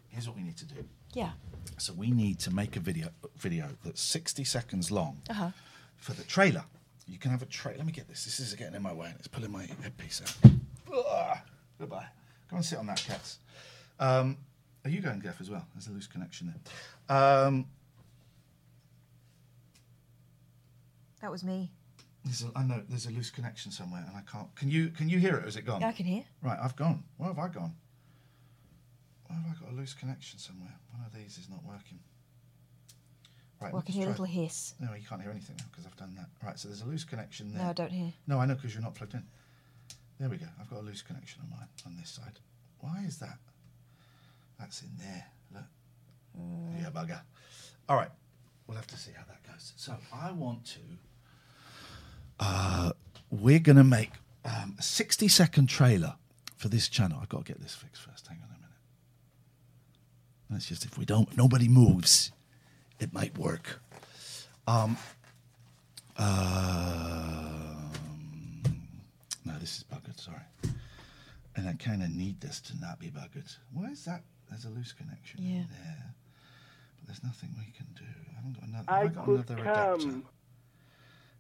Here's 0.09 0.27
what 0.29 0.37
we 0.37 0.43
need 0.43 0.57
to 0.59 0.65
do. 0.65 0.85
Yeah. 1.13 1.31
So 1.79 1.93
we 1.93 2.11
need 2.11 2.39
to 2.41 2.55
make 2.55 2.77
a 2.77 2.81
video 2.81 3.09
video 3.37 3.69
that's 3.85 4.01
60 4.01 4.45
seconds 4.45 4.91
long 4.91 5.21
Uh-huh. 5.29 5.51
for 5.97 6.13
the 6.13 6.23
trailer. 6.25 6.65
You 7.07 7.19
can 7.19 7.31
have 7.31 7.43
a 7.43 7.47
tray. 7.47 7.75
Let 7.77 7.87
me 7.87 7.93
get 7.93 8.09
this. 8.09 8.25
This 8.25 8.41
is 8.41 8.55
getting 8.55 8.75
in 8.75 8.83
my 8.83 8.93
way. 8.93 9.07
and 9.09 9.17
It's 9.19 9.29
pulling 9.29 9.53
my 9.53 9.69
headpiece 9.83 10.23
out. 10.23 10.53
Ugh. 10.93 11.39
Goodbye. 11.79 12.07
Go 12.51 12.57
and 12.57 12.65
sit 12.65 12.79
on 12.79 12.87
that, 12.87 12.99
cats. 13.07 13.39
Um, 14.01 14.39
are 14.85 14.91
you 14.91 15.01
going 15.01 15.21
deaf 15.21 15.41
as 15.41 15.51
well? 15.51 15.67
There's 15.75 15.87
a 15.89 15.93
loose 15.93 16.07
connection 16.07 16.53
there. 17.09 17.17
Um, 17.17 17.67
That 21.23 21.31
was 21.31 21.43
me. 21.43 21.73
there's 22.25 22.43
a, 22.45 22.51
I 22.55 22.63
know 22.63 22.83
there's 22.89 23.07
a 23.07 23.11
loose 23.11 23.31
connection 23.31 23.73
somewhere, 23.73 24.05
and 24.07 24.17
I 24.17 24.21
can't. 24.31 24.55
Can 24.55 24.69
you 24.71 24.91
can 24.91 25.09
you 25.09 25.19
hear 25.19 25.37
it? 25.37 25.45
Or 25.45 25.49
is 25.49 25.57
it 25.57 25.63
gone? 25.63 25.81
Yeah, 25.81 25.89
I 25.89 25.93
can 25.93 26.07
hear. 26.07 26.25
Right, 26.43 26.59
I've 26.63 26.77
gone. 26.77 27.03
Where 27.17 27.29
have 27.31 27.39
I 27.39 27.49
gone? 27.49 27.75
Why 29.27 29.37
have 29.37 29.45
I 29.57 29.65
got 29.65 29.73
a 29.73 29.75
loose 29.75 29.95
connection 29.95 30.39
somewhere? 30.39 30.75
One 30.93 31.05
of 31.05 31.13
these 31.15 31.39
is 31.39 31.49
not 31.49 31.65
working. 31.65 31.99
Right, 33.61 33.73
Well, 33.73 33.81
I 33.83 33.87
can 33.87 33.95
hear 33.95 34.07
a 34.07 34.11
little 34.11 34.27
hiss. 34.27 34.75
No, 34.81 34.93
you 34.95 35.07
can't 35.09 35.23
hear 35.23 35.31
anything 35.31 35.57
now 35.59 35.65
because 35.71 35.87
I've 35.87 35.97
done 35.97 36.15
that. 36.17 36.27
Right, 36.47 36.59
so 36.59 36.69
there's 36.69 36.83
a 36.83 36.87
loose 36.87 37.05
connection 37.05 37.53
there. 37.55 37.63
No, 37.63 37.71
I 37.71 37.73
don't 37.73 37.91
hear. 37.91 38.13
No, 38.27 38.39
I 38.39 38.45
know 38.47 38.55
because 38.55 38.75
you're 38.75 38.83
not 38.83 38.95
plugged 38.95 39.15
in. 39.15 39.23
There 40.21 40.29
we 40.29 40.37
go. 40.37 40.47
I've 40.61 40.69
got 40.69 40.81
a 40.81 40.83
loose 40.83 41.03
connection 41.03 41.43
on 41.43 41.51
mine 41.51 41.69
on 41.87 41.97
this 41.97 42.11
side. 42.11 42.39
Why 42.81 43.03
is 43.07 43.19
that? 43.19 43.39
That's 44.59 44.83
in 44.83 44.91
there. 44.99 45.27
Look. 45.55 45.65
Mm. 46.39 46.83
Yeah, 46.83 46.91
bugger. 46.91 47.21
All 47.89 47.97
right. 47.97 48.11
We'll 48.67 48.77
have 48.77 48.87
to 48.89 48.97
see 48.99 49.13
how 49.17 49.25
that 49.29 49.43
goes. 49.51 49.73
So 49.77 49.95
I 50.13 50.33
want 50.33 50.65
to. 50.67 50.81
Uh, 52.41 52.93
we're 53.31 53.59
going 53.59 53.77
to 53.77 53.85
make 53.85 54.11
um, 54.45 54.77
a 54.79 54.83
60 54.83 55.29
second 55.29 55.69
trailer 55.69 56.15
for 56.57 56.69
this 56.69 56.89
channel. 56.89 57.19
I've 57.23 57.29
got 57.29 57.45
to 57.47 57.53
get 57.53 57.61
this 57.63 57.75
fixed 57.75 58.03
first. 58.03 58.27
Hang 58.27 58.39
on 58.39 58.45
a 58.49 58.53
minute. 58.53 58.63
That's 60.51 60.67
just 60.67 60.85
if 60.85 60.99
we 60.99 61.05
don't, 61.05 61.29
if 61.31 61.37
nobody 61.37 61.69
moves, 61.69 62.33
it 62.99 63.13
might 63.13 63.37
work. 63.39 63.81
Um, 64.67 64.97
um, 66.17 67.91
no, 69.45 69.59
this 69.59 69.79
is 69.79 69.85
buggered. 69.85 70.19
Sorry. 70.21 70.41
And 71.57 71.69
I 71.69 71.73
kind 71.75 72.03
of 72.03 72.11
need 72.11 72.41
this 72.41 72.61
to 72.63 72.79
not 72.81 72.99
be 72.99 73.09
buggered. 73.11 73.55
Why 73.73 73.87
is 73.91 74.05
that? 74.05 74.23
There's 74.51 74.65
a 74.65 74.71
loose 74.71 74.93
connection 74.93 75.41
Yeah. 75.43 75.57
in 75.63 75.69
there, 75.85 76.15
but 76.99 77.07
there's 77.09 77.23
nothing 77.25 77.55
we 77.59 77.73
can 77.73 77.87
do. 77.95 78.05
I 78.31 78.35
haven't 78.37 78.53
got 78.61 78.69
another. 78.69 78.85
I 78.89 79.01
I 79.01 79.07
got 79.09 79.25
could 79.25 79.35
another 79.51 79.63
adapter? 79.63 80.03
come. 80.05 80.25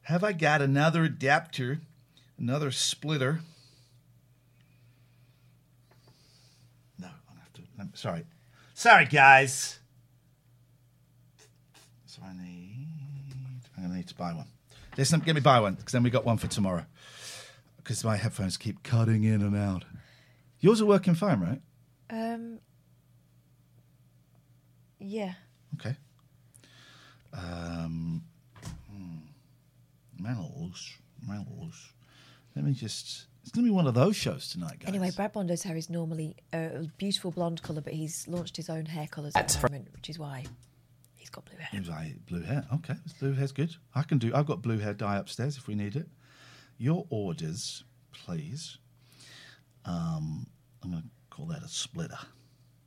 Have 0.02 0.25
I 0.25 0.32
got 0.32 0.62
another 0.62 1.04
adapter? 1.04 1.80
Another 2.38 2.70
splitter? 2.70 3.40
No, 6.98 7.08
I'll 7.08 7.36
have 7.38 7.52
to. 7.54 7.62
I'm 7.78 7.94
sorry. 7.94 8.25
Sorry, 8.75 9.06
guys. 9.06 9.78
So 12.16 12.23
I 12.25 12.32
need. 12.32 12.88
I'm 13.76 13.82
going 13.82 13.90
to 13.90 13.96
need 13.96 14.08
to 14.08 14.14
buy 14.14 14.32
one. 14.32 14.46
Listen, 14.96 15.20
get 15.20 15.35
me 15.35 15.42
buy 15.42 15.61
one 15.61 15.75
because 15.75 15.92
then 15.92 16.02
we 16.02 16.08
got 16.08 16.25
one 16.25 16.38
for 16.38 16.46
tomorrow. 16.46 16.87
Because 17.76 18.02
my 18.04 18.16
headphones 18.16 18.56
keep 18.56 18.82
cutting 18.82 19.25
in 19.25 19.42
and 19.42 19.54
out. 19.54 19.85
Yours 20.61 20.80
are 20.80 20.87
working 20.87 21.14
fine, 21.14 21.40
right? 21.40 21.61
Um. 22.08 22.58
Yeah. 24.99 25.35
Okay. 25.75 25.94
Um, 27.35 28.23
hmm. 28.90 29.18
Metals, 30.18 30.94
metals. 31.28 31.92
Let 32.54 32.64
me 32.64 32.73
just. 32.73 33.26
It's 33.42 33.52
going 33.52 33.66
to 33.66 33.70
be 33.70 33.75
one 33.75 33.87
of 33.87 33.94
those 33.94 34.16
shows 34.16 34.49
tonight, 34.49 34.80
guys. 34.80 34.88
Anyway, 34.88 35.11
Brad 35.14 35.35
Mondo's 35.35 35.62
hair 35.62 35.76
is 35.76 35.90
normally 35.90 36.35
a 36.52 36.88
beautiful 36.96 37.30
blonde 37.30 37.62
colour, 37.62 37.82
but 37.82 37.92
he's 37.92 38.26
launched 38.26 38.56
his 38.56 38.70
own 38.70 38.87
hair 38.87 39.06
colours 39.06 39.35
at 39.37 39.49
the 39.49 39.68
moment, 39.70 39.92
which 39.92 40.08
is 40.08 40.18
why 40.18 40.46
he's 41.26 41.30
got 41.30 41.45
blue 41.45 41.59
hair. 41.59 41.83
Like 41.88 42.26
blue 42.26 42.42
hair. 42.42 42.64
Okay, 42.75 42.95
blue 43.18 43.33
hair's 43.35 43.52
good. 43.52 43.75
I 43.95 44.02
can 44.02 44.18
do. 44.18 44.33
I've 44.35 44.47
got 44.47 44.62
blue 44.62 44.78
hair 44.78 44.95
dye 44.95 45.16
upstairs 45.16 45.56
if 45.56 45.66
we 45.66 45.75
need 45.75 45.97
it. 45.97 46.06
Your 46.78 47.06
orders, 47.11 47.85
please. 48.12 48.78
Um, 49.85 50.47
I'm 50.83 50.90
going 50.90 51.02
to 51.02 51.09
call 51.30 51.47
that 51.47 51.62
a 51.62 51.68
splitter. 51.68 52.18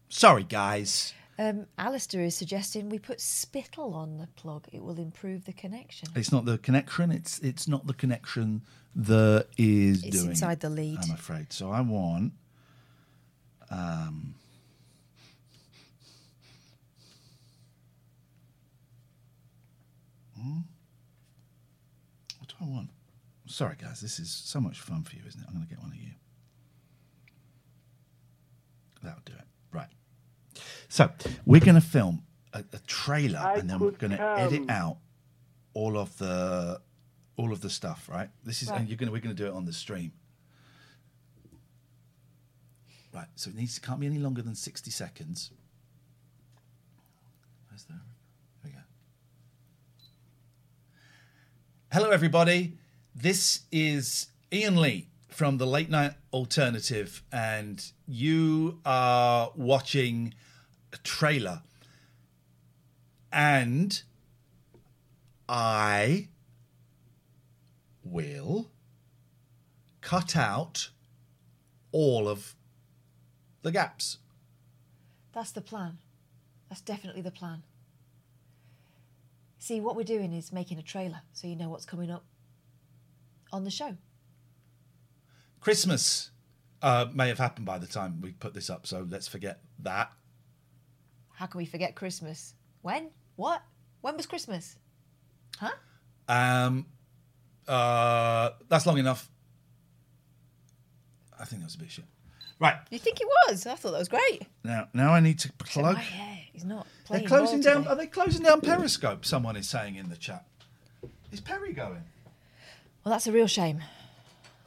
Sorry, 0.10 0.43
guys. 0.43 1.13
Um, 1.38 1.67
Alistair 1.77 2.22
is 2.22 2.36
suggesting 2.36 2.89
we 2.89 3.00
put 3.00 3.22
spittle 3.22 3.93
on 3.93 4.17
the 4.17 4.27
plug. 4.36 4.67
It 4.72 4.84
will 4.84 5.00
improve 5.00 5.46
the 5.46 5.53
connection. 5.53 6.10
It's 6.15 6.31
not 6.31 6.46
the 6.46 6.58
connection. 6.58 7.12
It's 7.12 7.39
it's 7.39 7.67
not 7.67 7.88
the 7.88 7.93
connection 7.93 8.62
that 8.96 9.48
is 9.58 10.03
It's 10.03 10.17
doing. 10.17 10.29
inside 10.31 10.53
it, 10.53 10.60
the 10.62 10.69
lead. 10.69 11.00
I'm 11.03 11.12
afraid. 11.12 11.51
So 11.53 11.72
I 11.72 11.81
want. 11.81 12.34
Um, 13.72 14.36
hmm? 20.41 20.60
What 22.39 22.50
do 22.50 22.55
I 22.62 22.65
want? 22.65 22.89
Sorry, 23.48 23.75
guys, 23.81 24.00
this 24.01 24.19
is 24.19 24.29
so 24.31 24.60
much 24.60 24.79
fun 24.79 25.03
for 25.03 25.15
you, 25.15 25.22
isn't 25.27 25.41
it? 25.41 25.46
I'm 25.48 25.53
going 25.55 25.65
to 25.65 25.69
get 25.69 25.81
one 25.81 25.91
of 25.91 25.98
you. 25.98 26.12
That'll 29.03 29.22
do 29.25 29.34
it. 29.34 29.46
Right. 29.72 29.88
So 30.88 31.10
we're 31.46 31.62
going 31.62 31.75
to 31.75 31.81
film 31.81 32.24
a, 32.53 32.60
a 32.74 32.79
trailer, 32.86 33.39
I 33.39 33.55
and 33.55 33.69
then 33.69 33.79
we're 33.79 33.91
going 33.91 34.12
to 34.12 34.22
edit 34.22 34.69
out 34.69 34.98
all 35.74 35.98
of 35.98 36.17
the 36.17 36.81
all 37.38 37.51
of 37.53 37.62
the 37.62 37.69
stuff. 37.69 38.10
Right. 38.12 38.29
This 38.43 38.62
is 38.62 38.69
Right. 38.69 38.81
and 38.81 38.89
you're 38.89 38.98
going 38.98 39.08
to 39.08 39.13
we're 39.13 39.22
going 39.22 39.36
to 39.36 39.41
do 39.43 39.48
it 39.48 39.53
on 39.53 39.65
the 39.65 39.74
stream. 39.74 40.12
Right. 43.13 43.27
So 43.36 43.50
it 43.50 43.55
needs 43.55 43.75
to 43.75 43.81
can't 43.81 44.00
be 44.00 44.05
any 44.05 44.19
longer 44.19 44.41
than 44.41 44.55
sixty 44.55 44.91
seconds. 44.91 45.51
Where's 47.69 47.84
the? 47.84 47.93
There 47.93 48.01
we 48.65 48.69
go. 48.72 48.79
Hello, 51.91 52.12
everybody. 52.12 52.77
This 53.15 53.62
is 53.72 54.27
Ian 54.53 54.79
Lee 54.79 55.08
from 55.27 55.58
the 55.58 55.65
Late 55.65 55.89
Night 55.89 56.13
Alternative, 56.31 57.24
and 57.31 57.84
you 58.08 58.79
are 58.86 59.51
watching 59.55 60.36
a 60.93 60.98
trailer. 60.98 61.63
And 63.34 64.03
I 65.48 66.27
will 68.03 68.69
cut 70.01 70.36
out 70.38 70.91
all 71.91 72.29
of 72.29 72.53
the 73.63 73.72
gaps. 73.72 74.19
That's 75.34 75.51
the 75.51 75.62
plan. 75.62 75.98
That's 76.69 76.81
definitely 76.81 77.24
the 77.24 77.31
plan. 77.31 77.63
See, 79.69 79.81
what 79.81 79.95
we're 79.95 80.01
doing 80.01 80.33
is 80.33 80.51
making 80.51 80.79
a 80.79 80.81
trailer 80.81 81.21
so 81.31 81.45
you 81.45 81.55
know 81.55 81.69
what's 81.69 81.85
coming 81.85 82.09
up 82.09 82.25
on 83.51 83.65
the 83.65 83.69
show. 83.69 83.97
Christmas 85.61 86.31
uh, 86.81 87.05
may 87.13 87.27
have 87.27 87.38
happened 87.38 87.67
by 87.67 87.77
the 87.77 87.85
time 87.85 88.19
we 88.19 88.31
put 88.31 88.55
this 88.55 88.71
up, 88.71 88.88
so 88.88 89.05
let's 89.07 89.27
forget 89.27 89.59
that. 89.83 90.11
How 91.35 91.45
can 91.45 91.59
we 91.59 91.67
forget 91.67 91.93
Christmas? 91.93 92.55
When? 92.81 93.11
What? 93.35 93.61
When 94.01 94.17
was 94.17 94.25
Christmas? 94.25 94.75
Huh? 95.59 95.69
Um, 96.27 96.88
uh, 97.67 98.49
that's 98.69 98.88
long 98.88 98.97
enough. 98.97 99.29
I 101.39 101.45
think 101.45 101.61
that 101.61 101.65
was 101.65 101.75
a 101.75 101.77
bit 101.77 101.91
shit. 101.91 102.05
Right 102.60 102.75
You 102.92 103.00
think 103.00 103.22
it 103.22 103.28
was? 103.48 103.66
I 103.66 103.75
thought 103.75 103.92
that 103.92 104.00
was 104.00 104.10
great. 104.10 104.42
now, 104.63 104.88
now 104.94 105.13
I 105.13 105.20
need 105.22 105.39
to 105.39 105.54
plug. 105.54 105.96
My 105.96 106.01
hair 106.01 106.39
is 106.54 106.66
not 106.66 106.86
They're 107.10 107.22
closing 107.22 107.62
down. 107.62 107.78
today. 107.84 107.89
Are 107.89 107.96
they 107.96 108.08
closing 108.08 108.44
down 108.44 108.62
Periscope? 108.62 109.25
Someone 109.25 109.56
is 109.56 109.68
saying 109.68 109.96
in 109.96 110.10
the 110.10 110.18
chat. 110.18 110.46
Is 111.32 111.39
Perry 111.39 111.74
going? 111.74 112.04
Well, 113.04 113.12
that's 113.13 113.28
a 113.28 113.32
real 113.32 113.48
shame. 113.48 113.82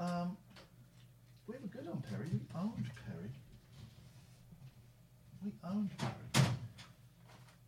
Um, 0.00 0.36
we 1.46 1.54
were 1.54 1.68
good 1.68 1.86
on 1.88 2.02
Perry. 2.08 2.28
We 2.32 2.40
owned 2.58 2.90
Perry. 3.06 3.30
We 5.44 5.52
owned 5.68 5.90
Perry. 5.98 6.46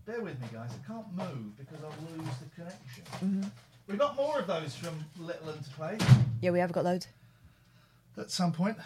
Bear 0.07 0.21
with 0.23 0.41
me, 0.41 0.47
guys. 0.53 0.71
I 0.73 0.87
can't 0.87 1.13
move 1.15 1.57
because 1.59 1.79
I'll 1.83 2.17
lose 2.17 2.29
the 2.39 2.49
connection. 2.55 3.05
Mm-hmm. 3.25 3.43
We've 3.89 3.99
got 3.99 4.17
more 4.17 4.39
of 4.39 4.47
those 4.47 4.75
from 4.75 4.95
Little 5.19 5.51
and 5.51 5.63
to 5.63 5.71
play 5.71 5.99
Yeah, 6.41 6.51
we 6.51 6.59
have 6.59 6.73
got 6.73 6.85
loads. 6.85 7.09
At 8.19 8.31
some 8.31 8.53
point. 8.53 8.77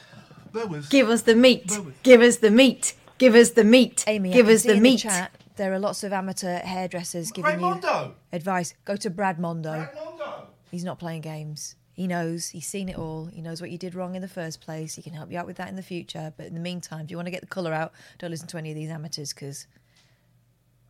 Bear 0.52 0.66
with. 0.66 0.88
Give 0.90 1.08
us 1.08 1.22
the 1.22 1.34
meat. 1.34 1.66
Well, 1.70 1.92
Give 2.02 2.20
us 2.22 2.36
the 2.38 2.50
meat. 2.50 2.94
Give 3.18 3.34
us 3.34 3.50
the 3.50 3.64
meat. 3.64 4.04
Amy, 4.06 4.30
Give 4.32 4.46
I 4.46 4.48
can 4.50 4.54
us 4.56 4.62
see 4.62 4.68
the 4.68 4.74
in 4.76 4.82
meat. 4.82 5.02
The 5.02 5.08
chat, 5.08 5.32
there 5.56 5.72
are 5.72 5.78
lots 5.78 6.04
of 6.04 6.12
amateur 6.12 6.58
hairdressers 6.60 7.32
giving 7.32 7.58
you 7.60 7.66
Raymondo. 7.66 8.12
advice. 8.32 8.74
Go 8.84 8.96
to 8.96 9.10
Brad 9.10 9.38
Mondo. 9.38 9.72
Raymondo. 9.72 10.46
He's 10.70 10.84
not 10.84 10.98
playing 10.98 11.22
games. 11.22 11.74
He 11.92 12.06
knows. 12.06 12.50
He's 12.50 12.66
seen 12.66 12.88
it 12.88 12.96
all. 12.96 13.26
He 13.26 13.42
knows 13.42 13.60
what 13.60 13.70
you 13.70 13.78
did 13.78 13.94
wrong 13.96 14.14
in 14.14 14.22
the 14.22 14.28
first 14.28 14.60
place. 14.60 14.94
He 14.94 15.02
can 15.02 15.12
help 15.14 15.32
you 15.32 15.38
out 15.38 15.46
with 15.46 15.56
that 15.56 15.68
in 15.68 15.74
the 15.74 15.82
future. 15.82 16.32
But 16.36 16.46
in 16.46 16.54
the 16.54 16.60
meantime, 16.60 17.04
if 17.06 17.10
you 17.10 17.16
want 17.16 17.26
to 17.26 17.32
get 17.32 17.40
the 17.40 17.48
colour 17.48 17.72
out, 17.72 17.92
don't 18.18 18.30
listen 18.30 18.46
to 18.48 18.56
any 18.58 18.70
of 18.70 18.76
these 18.76 18.88
amateurs 18.90 19.32
because 19.32 19.66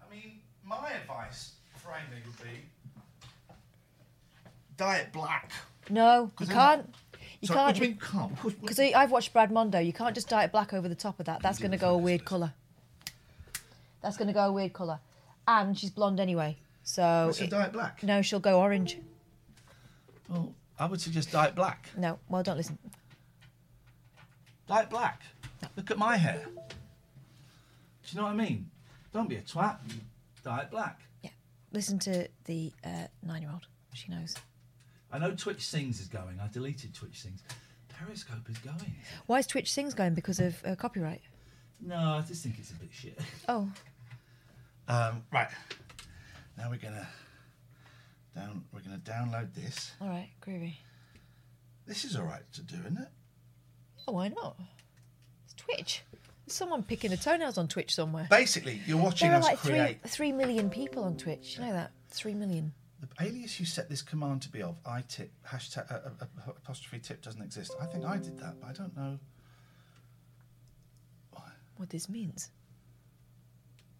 I 0.07 0.15
mean, 0.15 0.41
my 0.65 0.91
advice 1.01 1.53
for 1.77 1.93
Amy 1.93 2.21
would 2.27 2.37
be 2.45 2.61
dye 4.77 4.99
it 4.99 5.13
black. 5.13 5.51
no, 5.91 6.25
you 6.25 6.31
'Cause 6.37 6.49
then- 6.49 6.57
can't. 6.57 6.95
You 7.41 7.49
Sorry, 7.49 7.59
what 7.59 7.65
can't. 7.67 7.77
do 7.77 7.83
you 7.85 7.89
mean 7.91 7.99
can't? 8.01 8.61
Because 8.61 8.79
I've 8.81 9.11
watched 9.13 9.33
Brad 9.33 9.53
Mondo. 9.53 9.79
You 9.79 9.93
can't 9.93 10.15
just 10.15 10.29
dye 10.29 10.45
it 10.45 10.53
black 10.53 10.73
over 10.73 10.89
the 10.89 10.95
top 10.97 11.21
of 11.21 11.27
that. 11.27 11.41
That's 11.43 11.59
going 11.59 11.71
to 11.71 11.77
go 11.77 11.91
a 11.95 11.99
weird 11.99 12.25
colour. 12.25 12.53
That's 14.03 14.17
going 14.17 14.29
to 14.29 14.35
go 14.35 14.47
a 14.47 14.53
weird 14.53 14.73
colour. 14.73 14.99
And 15.47 15.79
she's 15.79 15.91
blonde 15.91 16.19
anyway. 16.21 16.57
So. 16.83 17.33
It- 17.39 17.51
dye 17.51 17.67
it 17.67 17.73
black. 17.73 18.03
no, 18.03 18.23
she'll 18.23 18.41
go 18.41 18.61
orange. 18.61 18.99
Well, 20.29 20.53
I 20.79 20.87
would 20.87 21.01
suggest 21.01 21.31
dye 21.33 21.47
it 21.47 21.55
black. 21.55 21.89
No, 21.97 22.19
well, 22.29 22.43
don't 22.43 22.57
listen. 22.57 22.79
Dye 24.67 24.83
it 24.83 24.91
black. 24.91 25.23
Look 25.77 25.91
at 25.91 25.99
my 25.99 26.17
hair. 26.17 26.45
Do 26.47 26.61
you 28.11 28.19
know 28.19 28.25
what 28.25 28.33
I 28.33 28.37
mean? 28.37 28.71
Don't 29.13 29.29
be 29.29 29.37
a 29.37 29.43
twat. 29.43 29.79
Dye 30.45 30.63
it 30.63 30.71
black. 30.71 31.01
Yeah. 31.23 31.31
Listen 31.73 31.99
to 32.01 32.29
the 32.45 32.73
uh, 32.85 33.07
nine 33.23 33.43
year 33.43 33.51
old. 33.53 33.67
She 33.95 34.11
knows. 34.11 34.35
I 35.13 35.19
know 35.19 35.33
Twitch 35.35 35.67
Sings 35.67 36.01
is 36.01 36.09
going. 36.09 36.39
I 36.41 36.49
deleted 36.49 36.95
Twitch 36.95 37.23
Sings. 37.23 37.43
Periscope 37.89 38.49
is 38.49 38.59
going. 38.59 38.95
Why 39.27 39.39
is 39.39 39.47
Twitch 39.47 39.73
Sings 39.73 39.95
going? 39.95 40.15
Because 40.15 40.39
of 40.41 40.63
uh, 40.65 40.75
copyright. 40.77 41.23
No, 41.81 41.97
I 41.97 42.23
just 42.27 42.43
think 42.43 42.57
it's 42.59 42.71
a 42.71 42.75
bit 42.75 42.91
shit. 42.93 43.19
Oh, 43.49 43.71
Um, 44.89 45.23
right. 45.33 45.49
Now 46.57 46.71
we're 46.71 46.77
gonna 46.79 47.07
down. 48.35 48.65
We're 48.73 48.81
gonna 48.81 48.99
download 48.99 49.55
this. 49.55 49.93
all 50.01 50.09
right, 50.09 50.31
groovy. 50.45 50.75
This 51.87 52.05
is 52.05 52.17
all 52.17 52.25
right 52.25 52.43
to 52.55 52.63
do, 52.63 52.77
isn't 52.81 52.99
it? 52.99 53.09
Oh, 54.07 54.13
why 54.13 54.29
not? 54.29 54.57
It's 55.45 55.55
Twitch. 55.55 56.03
There's 56.47 56.57
someone 56.57 56.83
picking 56.83 57.11
the 57.11 57.17
toenails 57.17 57.59
on 57.59 57.69
Twitch 57.69 57.95
somewhere. 57.95 58.27
Basically, 58.31 58.81
you're 58.87 58.97
watching 58.99 59.29
There 59.29 59.39
are 59.39 59.43
like 59.43 59.59
create. 59.59 60.01
three, 60.03 60.11
three 60.11 60.33
million 60.33 60.69
people 60.71 61.05
on 61.05 61.17
Twitch. 61.17 61.57
You 61.59 61.65
know 61.67 61.73
that? 61.73 61.93
Three 62.11 62.35
million. 62.35 62.73
The 63.01 63.09
alias 63.25 63.61
you 63.61 63.67
set 63.67 63.89
this 63.89 64.03
command 64.03 64.43
to 64.43 64.49
be 64.51 64.61
of, 64.63 64.77
I 64.85 65.03
tip, 65.03 65.31
hashtag, 65.47 65.91
uh, 65.91 66.09
uh, 66.09 66.25
uh, 66.25 66.51
apostrophe 66.51 66.99
tip 66.99 67.23
doesn't 67.23 67.41
exist. 67.41 67.73
I 67.81 67.87
think 67.87 68.05
I 68.05 68.17
did 68.17 68.39
that, 68.41 68.61
but 68.61 68.69
I 68.71 68.73
don't 68.73 68.97
know. 68.97 69.19
why. 71.31 71.43
What 71.77 71.91
this 71.91 72.09
means. 72.09 72.51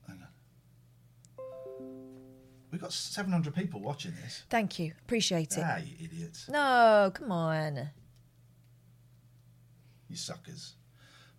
Hang 0.09 0.21
on. 0.21 1.45
We've 2.73 2.81
got 2.81 2.93
700 2.93 3.55
people 3.55 3.81
watching 3.81 4.13
this. 4.23 4.43
Thank 4.51 4.81
you. 4.81 4.93
Appreciate 5.05 5.57
it. 5.57 5.65
Ah, 5.65 5.79
you 5.79 5.95
idiots. 6.05 6.49
No, 6.49 7.13
come 7.15 7.31
on. 7.31 7.91
You 10.09 10.17
suckers. 10.17 10.75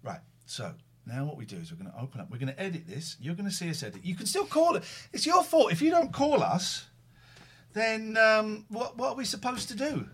Right, 0.01 0.21
so 0.45 0.73
now 1.05 1.25
what 1.25 1.35
we 1.37 1.45
do 1.45 1.57
is 1.57 1.71
we're 1.71 1.77
going 1.77 1.91
to 1.91 1.99
open 1.99 2.21
up. 2.21 2.31
We're 2.31 2.37
going 2.37 2.53
to 2.53 2.59
edit 2.59 2.87
this. 2.87 3.17
You're 3.19 3.35
going 3.35 3.49
to 3.49 3.55
see 3.55 3.69
us 3.69 3.83
edit. 3.83 4.05
You 4.05 4.15
can 4.15 4.27
still 4.27 4.45
call 4.45 4.75
it. 4.75 4.83
It's 5.11 5.25
your 5.25 5.43
fault. 5.43 5.73
If 5.73 5.81
you 5.81 5.89
don't 5.91 6.13
call 6.13 6.41
us, 6.41 6.85
then 7.73 8.17
um, 8.17 8.65
what, 8.69 8.97
what 8.97 9.09
are 9.09 9.15
we 9.15 9.25
supposed 9.25 9.67
to 9.69 9.75
do? 9.75 10.07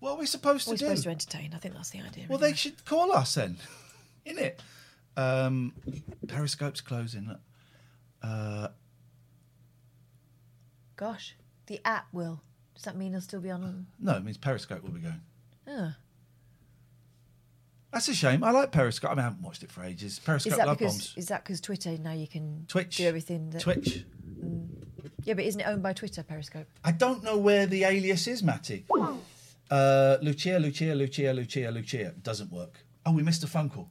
What 0.00 0.12
are 0.12 0.18
we 0.18 0.26
supposed 0.26 0.68
to 0.68 0.76
do? 0.76 0.86
We're 0.86 0.96
supposed 0.96 1.02
to 1.04 1.10
entertain. 1.38 1.52
I 1.54 1.58
think 1.58 1.74
that's 1.74 1.90
the 1.90 2.00
idea. 2.00 2.26
Well, 2.28 2.38
they 2.38 2.52
should 2.54 2.84
call 2.84 3.12
us 3.12 3.34
then, 3.34 3.56
in 4.24 4.38
it. 4.38 4.62
Um, 5.16 5.72
Periscope's 6.28 6.80
closing. 6.80 7.28
look. 7.28 7.40
Uh, 8.22 8.68
Gosh, 10.96 11.36
the 11.66 11.80
app 11.84 12.06
will. 12.12 12.42
Does 12.74 12.84
that 12.84 12.96
mean 12.96 13.14
I'll 13.14 13.20
still 13.20 13.40
be 13.40 13.50
on? 13.50 13.86
no, 13.98 14.16
it 14.16 14.24
means 14.24 14.36
Periscope 14.36 14.82
will 14.82 14.90
be 14.90 15.00
going. 15.00 15.20
Oh. 15.66 15.92
That's 17.92 18.08
a 18.08 18.14
shame. 18.14 18.44
I 18.44 18.50
like 18.50 18.72
Periscope. 18.72 19.10
I 19.10 19.14
mean, 19.14 19.20
I 19.20 19.22
haven't 19.24 19.42
watched 19.42 19.62
it 19.62 19.70
for 19.70 19.82
ages. 19.82 20.18
Periscope 20.18 20.52
Is 20.52 20.58
that 20.58 20.66
love 20.66 20.78
because 20.78 20.92
bombs. 20.92 21.14
is 21.16 21.26
that 21.28 21.44
because 21.44 21.60
Twitter 21.62 21.96
now 21.98 22.12
you 22.12 22.26
can 22.26 22.66
Twitch. 22.68 22.96
do 22.96 23.06
everything 23.06 23.50
that 23.50 23.60
Twitch. 23.62 24.04
Yeah, 25.24 25.34
but 25.34 25.44
isn't 25.44 25.60
it 25.60 25.64
owned 25.66 25.82
by 25.82 25.92
Twitter? 25.92 26.22
Periscope. 26.22 26.66
I 26.84 26.92
don't 26.92 27.22
know 27.22 27.36
where 27.36 27.66
the 27.66 27.84
alias 27.84 28.26
is, 28.26 28.42
Matty. 28.42 28.84
Uh, 29.70 30.16
Lucia, 30.22 30.58
Lucia, 30.58 30.94
Lucia, 30.94 31.32
Lucia, 31.32 31.70
Lucia. 31.70 32.12
Doesn't 32.22 32.52
work. 32.52 32.84
Oh, 33.04 33.12
we 33.12 33.22
missed 33.22 33.42
a 33.44 33.46
phone 33.46 33.68
call. 33.70 33.90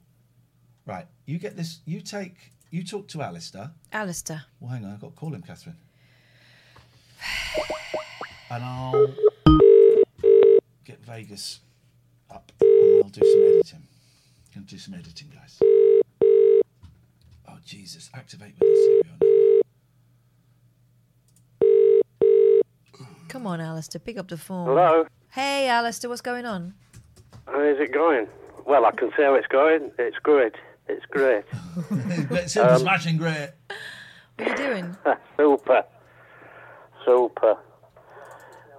Right, 0.86 1.06
you 1.26 1.38
get 1.38 1.56
this. 1.56 1.80
You 1.84 2.00
take. 2.00 2.52
You 2.70 2.84
talk 2.84 3.08
to 3.08 3.22
Alistair. 3.22 3.70
Alistair. 3.92 4.44
Well, 4.60 4.70
hang 4.70 4.84
on. 4.84 4.92
I've 4.92 5.00
got 5.00 5.10
to 5.10 5.16
call 5.16 5.32
him, 5.34 5.42
Catherine. 5.42 5.76
And 8.50 8.62
I'll 8.64 9.14
get 10.84 11.00
Vegas 11.04 11.60
up 12.30 12.52
and 12.60 12.70
we'll 12.70 13.08
do 13.08 13.20
some 13.20 13.42
editing. 13.42 13.82
Gonna 14.54 14.66
do 14.66 14.78
some 14.78 14.94
editing, 14.94 15.28
guys. 15.34 15.58
Oh, 17.48 17.58
Jesus. 17.64 18.08
Activate 18.14 18.54
with 18.58 18.68
a 18.68 18.76
serial 18.76 19.04
number. 19.10 19.26
Come 23.36 23.46
on, 23.48 23.60
Alistair, 23.60 23.98
pick 23.98 24.16
up 24.16 24.28
the 24.28 24.38
phone. 24.38 24.64
Hello. 24.66 25.06
Hey, 25.28 25.68
Alistair, 25.68 26.08
what's 26.08 26.22
going 26.22 26.46
on? 26.46 26.72
How 27.46 27.60
is 27.60 27.76
it 27.78 27.92
going? 27.92 28.28
Well, 28.64 28.86
I 28.86 28.92
can 28.92 29.10
see 29.14 29.22
how 29.24 29.34
it's 29.34 29.46
going. 29.48 29.90
It's 29.98 30.16
good. 30.22 30.54
It's 30.88 31.04
great. 31.10 31.44
it's 32.30 32.56
Um, 32.56 32.78
smashing 32.78 33.18
great. 33.18 33.50
What 34.38 34.48
are 34.48 34.50
you 34.52 34.56
doing? 34.56 34.96
Super. 35.36 35.84
Super. 37.04 37.58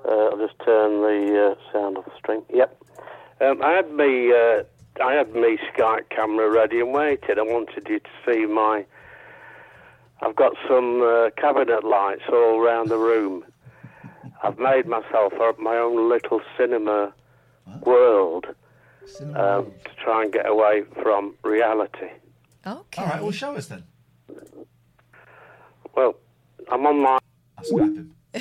Uh, 0.03 0.09
I'll 0.11 0.37
just 0.39 0.57
turn 0.65 1.01
the 1.03 1.55
uh, 1.55 1.71
sound 1.71 1.99
off 1.99 2.05
the 2.05 2.11
string. 2.17 2.41
Yep. 2.51 2.83
Um, 3.41 3.61
I 3.61 3.73
had 3.73 3.91
me, 3.91 4.31
uh, 4.33 4.63
I 5.05 5.13
had 5.13 5.35
me 5.35 5.59
Skype 5.71 6.09
camera 6.09 6.49
ready 6.49 6.79
and 6.79 6.91
waited. 6.93 7.37
I 7.37 7.43
wanted 7.43 7.87
you 7.87 7.99
to 7.99 8.09
see 8.25 8.47
my. 8.47 8.85
I've 10.23 10.35
got 10.35 10.53
some 10.67 11.03
uh, 11.03 11.29
cabinet 11.39 11.83
lights 11.83 12.23
all 12.33 12.59
around 12.59 12.89
the 12.89 12.97
room. 12.97 13.45
I've 14.43 14.59
made 14.59 14.85
myself 14.87 15.33
up 15.41 15.59
my 15.59 15.77
own 15.77 16.09
little 16.09 16.41
cinema 16.57 17.13
world 17.81 18.45
um, 19.21 19.71
to 19.83 19.91
try 20.03 20.23
and 20.23 20.31
get 20.33 20.45
away 20.47 20.83
from 21.01 21.35
reality. 21.43 22.09
Okay. 22.65 23.01
All 23.01 23.07
right, 23.07 23.21
well, 23.21 23.31
show 23.31 23.55
us 23.55 23.67
then. 23.67 23.83
Well, 25.95 26.15
I'm 26.71 26.85
on 26.85 27.01
my. 27.01 27.17
I'll 27.57 27.63
Skype 27.63 27.95
him. 27.95 28.15
I 28.35 28.39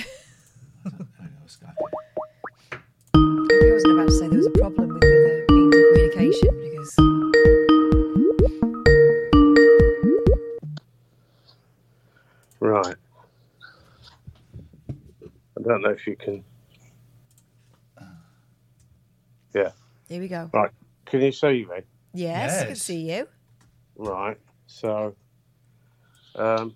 wasn't 3.73 3.93
about 3.93 4.09
to 4.09 4.13
say 4.13 4.29
there 4.29 4.39
was 4.39 4.47
a 4.47 4.51
problem 4.51 4.89
with 4.89 5.01
the 5.01 5.47
means 5.51 5.75
of 5.75 5.83
communication 5.89 6.61
because 6.71 7.46
don't 15.67 15.83
know 15.83 15.91
if 15.91 16.07
you 16.07 16.17
can. 16.17 16.45
Yeah. 19.55 19.71
here 20.09 20.21
we 20.21 20.29
go. 20.29 20.51
Right. 20.53 20.71
Can 21.07 21.23
you 21.23 21.33
see 21.33 21.67
me? 21.71 21.81
Yes, 22.13 22.63
I 22.63 22.67
can 22.67 22.77
see 22.77 23.11
you. 23.11 23.29
Right. 23.97 24.39
So. 24.67 25.15
Um. 26.35 26.75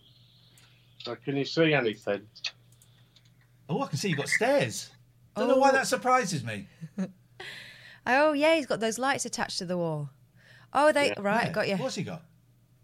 So 0.99 1.15
can 1.17 1.37
you 1.37 1.45
see 1.45 1.73
anything? 1.75 2.23
Oh, 3.69 3.83
I 3.83 3.87
can 3.87 3.99
see 3.99 4.09
you've 4.09 4.19
got 4.19 4.29
stairs. 4.29 4.91
I 5.37 5.41
don't 5.41 5.49
know 5.49 5.57
why 5.57 5.73
that 5.73 5.87
surprises 5.87 6.45
me. 6.45 6.69
Oh 8.07 8.33
yeah, 8.33 8.57
he's 8.57 8.67
got 8.67 8.81
those 8.81 8.99
lights 8.99 9.25
attached 9.27 9.59
to 9.59 9.67
the 9.67 9.77
wall. 9.77 10.11
Oh, 10.73 10.91
they 10.91 11.13
right, 11.19 11.47
Yeah. 11.47 11.53
got 11.53 11.69
you. 11.69 11.77
What's 11.77 11.97
he 11.97 12.03
got? 12.03 12.23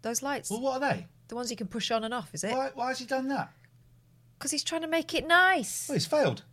Those 0.03 0.21
lights. 0.21 0.51
Well, 0.51 0.61
what 0.61 0.81
are 0.81 0.93
they? 0.93 1.07
The 1.27 1.35
ones 1.35 1.49
you 1.49 1.57
can 1.57 1.67
push 1.67 1.89
on 1.91 2.03
and 2.03 2.13
off, 2.13 2.29
is 2.33 2.43
it? 2.43 2.51
Why, 2.51 2.69
why 2.73 2.89
has 2.89 2.99
he 2.99 3.05
done 3.05 3.27
that? 3.29 3.51
Because 4.37 4.51
he's 4.51 4.63
trying 4.63 4.81
to 4.81 4.87
make 4.87 5.13
it 5.13 5.27
nice. 5.27 5.87
Well, 5.87 5.95
he's 5.95 6.05
failed. 6.05 6.43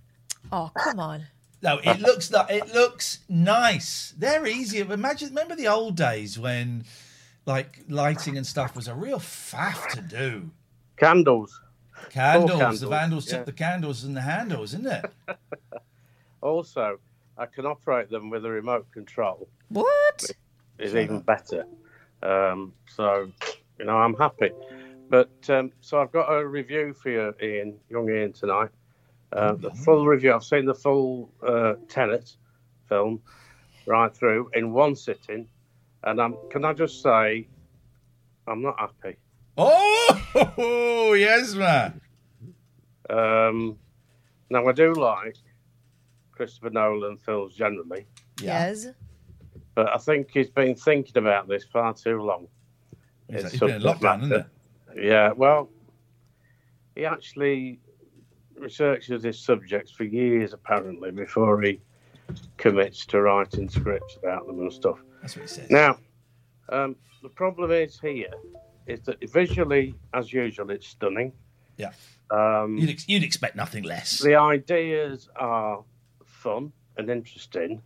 Oh, 0.51 0.71
come 0.75 1.01
on. 1.01 1.27
No, 1.63 1.81
it 1.83 2.01
looks 2.01 2.31
like 2.31 2.51
it 2.51 2.75
looks 2.75 3.21
nice. 3.29 4.13
They're 4.19 4.47
easier. 4.47 4.91
Imagine, 4.93 5.31
remember 5.31 5.57
the 5.57 5.69
old 5.69 5.97
days 5.97 6.39
when, 6.39 6.85
like, 7.47 7.81
lighting 7.89 8.37
and 8.37 8.47
stuff 8.47 8.77
was 8.77 8.87
a 8.87 8.95
real 8.95 9.19
faff 9.19 9.89
to 9.93 10.03
do. 10.03 10.51
Candles. 10.97 11.61
Candles, 12.11 12.51
candles, 12.51 12.81
the 12.81 12.87
vandals 12.89 13.27
yeah. 13.27 13.37
took 13.39 13.47
the 13.47 13.53
candles 13.53 14.05
and 14.05 14.17
the 14.17 14.21
handles, 14.21 14.75
isn't 14.75 14.87
it? 14.87 15.11
Also, 16.45 16.99
I 17.39 17.47
can 17.47 17.65
operate 17.65 18.11
them 18.11 18.29
with 18.29 18.45
a 18.45 18.51
remote 18.51 18.93
control. 18.93 19.49
What? 19.71 20.31
Is 20.79 20.95
even 20.95 21.21
better. 21.21 21.65
Um, 22.23 22.75
so, 22.95 23.31
you 23.79 23.87
know, 23.87 23.97
I'm 23.97 24.13
happy. 24.13 24.51
But 25.11 25.31
um, 25.49 25.71
so 25.81 26.01
I've 26.01 26.13
got 26.13 26.29
a 26.33 26.47
review 26.47 26.93
for 26.95 27.11
you, 27.11 27.35
Ian, 27.43 27.77
young 27.91 28.09
Ian, 28.11 28.33
tonight. 28.33 28.71
Uh, 29.33 29.55
the 29.55 29.71
full 29.71 30.07
review. 30.07 30.33
I've 30.33 30.45
seen 30.45 30.65
the 30.65 30.75
full 30.75 31.31
uh, 31.47 31.75
Tenet 31.89 32.37
film 32.89 33.21
right 33.87 34.15
through 34.15 34.51
in 34.55 34.73
one 34.73 34.95
sitting, 34.97 35.47
and 36.05 36.21
I'm. 36.21 36.37
Can 36.51 36.65
I 36.65 36.73
just 36.73 37.03
say, 37.03 37.47
I'm 38.47 38.63
not 38.63 38.79
happy. 38.79 39.17
Oh, 39.57 41.15
yes, 41.19 41.55
man. 41.55 42.01
Um, 43.11 43.79
now 44.51 44.67
I 44.67 44.73
do 44.73 44.93
like 44.95 45.37
Christopher 46.33 46.71
Nolan 46.71 47.19
films 47.19 47.55
generally, 47.55 48.07
Yes. 48.41 48.87
but 49.75 49.95
I 49.95 49.99
think 49.99 50.31
he's 50.33 50.49
been 50.51 50.75
thinking 50.75 51.19
about 51.19 51.47
this 51.49 51.65
far 51.65 51.93
too 51.95 52.21
long. 52.23 52.49
He's, 53.31 53.51
he's 53.51 53.61
been 53.61 53.71
in 53.71 53.81
subject 53.81 54.01
lockdown, 54.03 54.19
isn't 54.19 54.29
matter. 54.31 54.41
it? 54.41 54.47
Yeah, 54.97 55.33
well, 55.33 55.71
he 56.95 57.05
actually 57.05 57.81
researches 58.57 59.23
his 59.25 59.39
subjects 59.39 59.91
for 59.91 60.05
years, 60.05 60.53
apparently, 60.53 61.11
before 61.11 61.61
he 61.63 61.81
commits 62.57 63.05
to 63.07 63.21
writing 63.21 63.69
scripts 63.69 64.17
about 64.17 64.47
them 64.47 64.61
and 64.61 64.73
stuff. 64.73 64.99
That's 65.21 65.37
what 65.37 65.43
he 65.43 65.49
says. 65.49 65.71
Now, 65.71 65.99
um, 66.69 66.97
the 67.23 67.29
problem 67.29 67.71
is 67.71 67.99
here 68.01 68.33
is 68.87 69.01
that 69.03 69.19
visually, 69.31 69.95
as 70.13 70.33
usual, 70.33 70.71
it's 70.71 70.87
stunning. 70.87 71.33
Yeah. 71.77 71.93
Um, 72.31 72.77
You'd, 72.79 72.91
ex- 72.91 73.09
you'd 73.09 73.25
expect 73.25 73.57
nothing 73.57 73.85
less. 73.85 74.21
the 74.21 74.37
ideas 74.37 75.29
are 75.37 75.83
fun 76.25 76.73
and 76.97 77.11
interesting, 77.11 77.83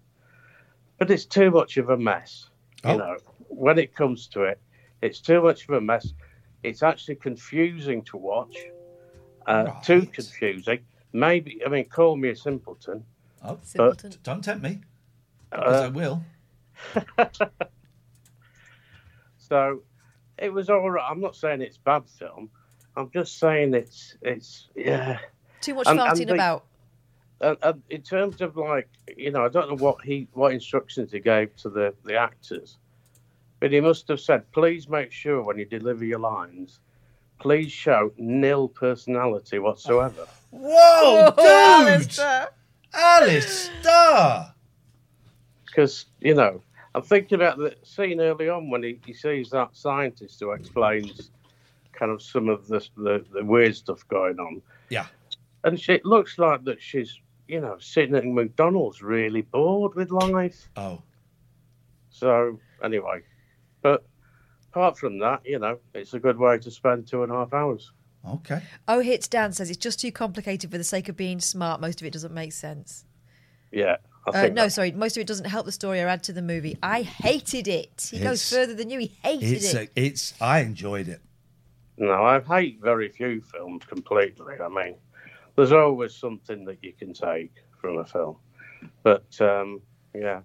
but 0.99 1.11
it's 1.11 1.25
too 1.25 1.51
much 1.51 1.77
of 1.77 1.89
a 1.91 1.97
mess. 1.97 2.51
Oh. 2.85 2.93
You 2.93 2.99
know, 2.99 3.17
when 3.49 3.79
it 3.79 3.95
comes 3.95 4.29
to 4.29 4.43
it, 4.43 4.61
it's 5.03 5.21
too 5.21 5.43
much 5.43 5.65
of 5.65 5.71
a 5.71 5.81
mess. 5.81 6.13
It's 6.63 6.83
actually 6.83 7.17
confusing 7.17 8.03
to 8.05 8.17
watch, 8.17 8.57
uh, 9.47 9.81
too 9.83 10.03
confusing. 10.07 10.81
Maybe, 11.13 11.61
I 11.65 11.69
mean, 11.69 11.85
call 11.89 12.17
me 12.17 12.31
a 12.31 12.37
simpleton. 12.37 13.05
Oh, 13.45 13.59
Simpleton. 13.63 14.13
don't 14.25 14.43
tempt 14.43 14.63
me. 14.63 14.81
Because 15.51 15.83
Uh, 15.83 15.85
I 15.87 15.89
will. 15.89 16.23
So 19.39 19.83
it 20.37 20.53
was 20.53 20.69
all 20.69 20.91
right. 20.91 21.07
I'm 21.09 21.21
not 21.21 21.35
saying 21.37 21.63
it's 21.63 21.79
bad 21.79 22.09
film. 22.09 22.51
I'm 22.97 23.11
just 23.11 23.39
saying 23.39 23.75
it's 23.75 24.17
it's 24.23 24.69
yeah. 24.75 25.19
Too 25.61 25.75
much 25.75 25.87
And- 25.87 25.99
and 26.01 26.11
farting 26.11 26.27
the- 26.27 26.35
about. 26.35 26.65
And, 27.41 27.57
and 27.63 27.83
in 27.89 28.03
terms 28.03 28.41
of 28.41 28.57
like 28.57 28.89
you 29.17 29.31
know, 29.31 29.45
I 29.45 29.49
don't 29.49 29.69
know 29.71 29.77
what 29.83 30.05
he 30.05 30.29
what 30.33 30.53
instructions 30.53 31.13
he 31.13 31.21
gave 31.21 31.55
to 31.59 31.71
the 31.71 31.95
the 32.05 32.17
actors, 32.17 32.77
but 33.61 33.73
he 33.73 33.81
must 33.81 34.09
have 34.09 34.21
said, 34.21 34.51
please 34.53 34.89
make 34.89 35.13
sure 35.13 35.43
when 35.43 35.59
you 35.59 35.65
deliver 35.65 36.05
your 36.05 36.19
lines, 36.21 36.81
please 37.41 37.73
show 37.73 38.13
nil 38.19 38.69
personality 38.69 39.59
whatsoever. 39.59 40.27
Whoa, 40.51 41.33
dude! 41.37 41.47
Alistair. 41.47 42.49
Alistair! 42.95 44.55
Because 45.67 46.07
you 46.21 46.35
know, 46.35 46.63
I'm 46.95 47.03
thinking 47.03 47.37
about 47.37 47.59
the 47.59 47.77
scene 47.83 48.21
early 48.21 48.49
on 48.49 48.71
when 48.71 48.83
he, 48.83 48.99
he 49.05 49.13
sees 49.13 49.51
that 49.51 49.77
scientist 49.77 50.41
who 50.41 50.53
explains 50.53 51.31
kind 51.93 52.11
of 52.11 52.23
some 52.23 52.49
of 52.49 52.67
the, 52.69 52.87
the 52.97 53.25
the 53.33 53.45
weird 53.45 53.77
stuff 53.77 54.07
going 54.09 54.39
on. 54.39 54.63
Yeah. 54.89 55.07
and 55.65 55.79
she, 55.79 55.93
it 55.95 56.05
looks 56.05 56.39
like 56.39 56.65
that 56.65 56.81
she's 56.81 57.19
you 57.47 57.61
know 57.61 57.77
sitting 57.81 58.15
at 58.15 58.25
McDonald's 58.25 59.03
really 59.03 59.43
bored 59.43 59.95
with 59.95 60.11
life. 60.11 60.69
Oh. 60.77 61.03
So 62.11 62.59
anyway, 62.83 63.21
but 63.83 64.05
apart 64.71 64.99
from 64.99 65.19
that, 65.21 65.41
you 65.45 65.59
know, 65.59 65.79
it's 65.95 66.15
a 66.15 66.19
good 66.19 66.39
way 66.39 66.59
to 66.59 66.71
spend 66.71 67.07
two 67.07 67.23
and 67.23 67.33
a 67.33 67.35
half 67.37 67.53
hours. 67.53 67.91
Okay. 68.29 68.63
Oh, 68.89 69.01
hits 69.01 69.29
Dan 69.29 69.53
says 69.53 69.71
it's 69.71 69.79
just 69.79 70.01
too 70.01 70.13
complicated 70.13 70.71
for 70.71 70.79
the 70.79 70.85
sake 70.85 71.09
of 71.09 71.17
being 71.17 71.41
smart. 71.41 71.81
Most 71.81 72.01
of 72.01 72.07
it 72.07 72.13
doesn't 72.13 72.35
make 72.35 72.53
sense. 72.53 73.05
Yeah. 73.71 73.97
Uh, 74.27 74.49
no, 74.49 74.65
that- 74.65 74.73
sorry. 74.73 74.93
Most 74.93 75.17
of 75.17 75.21
it 75.23 75.27
doesn't 75.27 75.47
help 75.47 75.65
the 75.65 75.73
story 75.73 76.01
or 76.03 76.09
add 76.09 76.23
to 76.25 76.33
the 76.33 76.43
movie. 76.43 76.77
I 76.83 77.03
hated 77.03 77.69
it. 77.69 78.09
He 78.11 78.19
goes 78.19 78.49
further 78.49 78.75
than 78.75 78.91
you. 78.91 78.99
He 78.99 79.17
hated 79.23 79.53
It's 79.53 79.73
it. 79.73 79.91
a, 79.97 80.01
it's 80.05 80.35
I 80.41 80.61
enjoyed 80.61 81.09
it. 81.09 81.21
No, 81.97 82.25
I 82.25 82.41
hate 82.41 82.81
very 82.83 83.09
few 83.09 83.41
films 83.41 83.85
completely. 83.85 84.55
I 84.63 84.69
mean, 84.69 84.97
there's 85.57 85.73
always 85.73 86.15
something 86.15 86.65
that 86.67 86.79
you 86.83 86.93
can 86.93 87.13
take 87.13 87.53
from 87.81 87.99
a 87.99 88.05
film, 88.05 88.37
but 89.03 89.41
um, 89.41 89.81
yeah, 90.15 90.43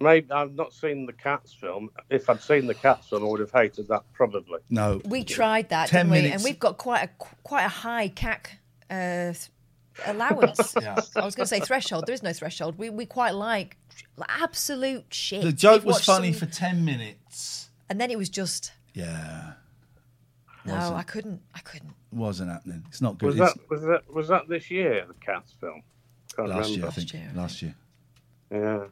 maybe 0.00 0.30
I've 0.30 0.54
not 0.54 0.72
seen 0.72 1.06
the 1.06 1.12
Cats 1.12 1.52
film. 1.52 1.90
If 2.10 2.28
I'd 2.30 2.40
seen 2.42 2.66
the 2.66 2.74
Cats 2.74 3.08
film, 3.08 3.22
I 3.24 3.26
would 3.26 3.40
have 3.40 3.50
hated 3.52 3.88
that 3.88 4.02
probably. 4.12 4.60
No. 4.70 5.00
we 5.04 5.24
tried 5.24 5.68
that, 5.70 5.88
10 5.88 6.08
didn't 6.10 6.24
we? 6.24 6.30
And 6.32 6.44
we've 6.44 6.58
got 6.58 6.78
quite 6.78 7.02
a 7.04 7.24
quite 7.42 7.64
a 7.64 7.68
high 7.68 8.08
CAC 8.08 8.46
uh, 8.90 9.34
allowance. 10.06 10.74
Yeah. 10.80 10.96
I 11.16 11.24
was 11.24 11.34
going 11.34 11.44
to 11.44 11.46
say 11.46 11.60
threshold. 11.60 12.04
There 12.06 12.14
is 12.14 12.22
no 12.22 12.32
threshold. 12.32 12.78
We 12.78 12.90
we 12.90 13.06
quite 13.06 13.32
like 13.34 13.76
absolute 14.28 15.12
shit. 15.12 15.42
The 15.42 15.52
joke 15.52 15.82
We've 15.82 15.94
was 15.94 16.04
funny 16.04 16.32
some- 16.32 16.48
for 16.48 16.54
10 16.54 16.84
minutes. 16.84 17.70
and 17.90 18.00
then 18.00 18.10
it 18.10 18.18
was 18.18 18.28
just 18.28 18.72
Yeah. 18.94 19.52
no. 20.64 20.74
Wasn't. 20.74 20.96
I 20.96 21.02
couldn't. 21.02 21.40
I 21.54 21.60
couldn't. 21.60 21.94
Wasn't 22.12 22.50
happening. 22.50 22.84
It's 22.88 23.00
not 23.02 23.18
good. 23.18 23.26
Was 23.26 23.36
that 23.36 23.56
was 23.68 23.82
that 23.82 24.14
was 24.14 24.28
that 24.28 24.48
this 24.48 24.70
year 24.70 25.04
the 25.06 25.14
Cats 25.14 25.52
film? 25.60 25.82
Can't 26.36 26.48
last 26.48 26.70
remember. 26.70 26.78
year, 26.78 26.86
I 26.86 26.90
think. 26.90 27.36
Last 27.36 27.62
year. 27.62 27.74
Yeah. 28.50 28.84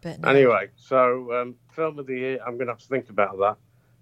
But 0.00 0.20
no. 0.20 0.28
Anyway, 0.28 0.68
so 0.76 1.32
um, 1.40 1.54
film 1.72 1.98
of 1.98 2.06
the 2.06 2.16
year. 2.16 2.38
I'm 2.46 2.56
going 2.56 2.66
to 2.66 2.72
have 2.72 2.80
to 2.80 2.88
think 2.88 3.10
about 3.10 3.38
that, 3.38 3.56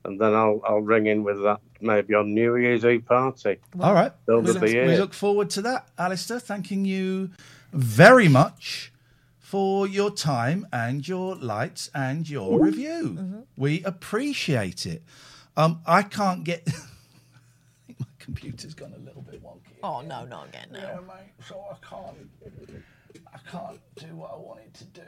and 0.04 0.20
then 0.20 0.35
I'll 0.35 0.61
I'll 0.64 0.80
ring 0.80 1.06
in 1.06 1.24
with 1.24 1.42
that 1.42 1.61
maybe 1.80 2.14
on 2.14 2.35
New 2.35 2.56
Year's 2.56 2.85
Eve 2.85 3.04
party. 3.06 3.59
All 3.80 3.94
right. 3.94 4.12
Film 4.26 4.44
we, 4.44 4.50
of 4.50 4.56
look, 4.56 4.64
the 4.64 4.72
year. 4.72 4.87
we 4.87 4.96
look 4.96 5.14
forward 5.14 5.50
to 5.50 5.62
that, 5.62 5.88
Alistair. 5.98 6.38
Thanking 6.38 6.85
you 6.85 7.30
very 7.72 8.28
much 8.28 8.92
for 9.38 9.87
your 9.87 10.11
time 10.11 10.66
and 10.72 11.06
your 11.06 11.37
lights 11.37 11.90
and 11.94 12.28
your 12.28 12.61
review. 12.61 13.46
We 13.56 13.82
appreciate 13.85 14.87
it. 14.87 15.02
Um, 15.56 15.80
I 15.87 16.02
can't 16.02 16.44
get. 16.44 16.66
My 17.98 18.06
computer's 18.18 18.74
gone 18.74 18.92
a 18.94 18.98
little 18.98 19.22
bit 19.22 19.42
wonky. 19.42 19.76
Oh 19.82 20.02
no, 20.02 20.26
not 20.26 20.48
again 20.48 20.68
now. 20.72 20.80
Yeah, 20.80 21.00
mate. 21.06 21.32
So 21.46 21.62
I 21.70 21.87
can't. 21.87 22.28
I 23.32 23.38
can't 23.50 23.80
do 23.96 24.16
what 24.16 24.32
I 24.32 24.37
wanted 24.37 24.74
to 24.74 24.85
do 24.85 25.02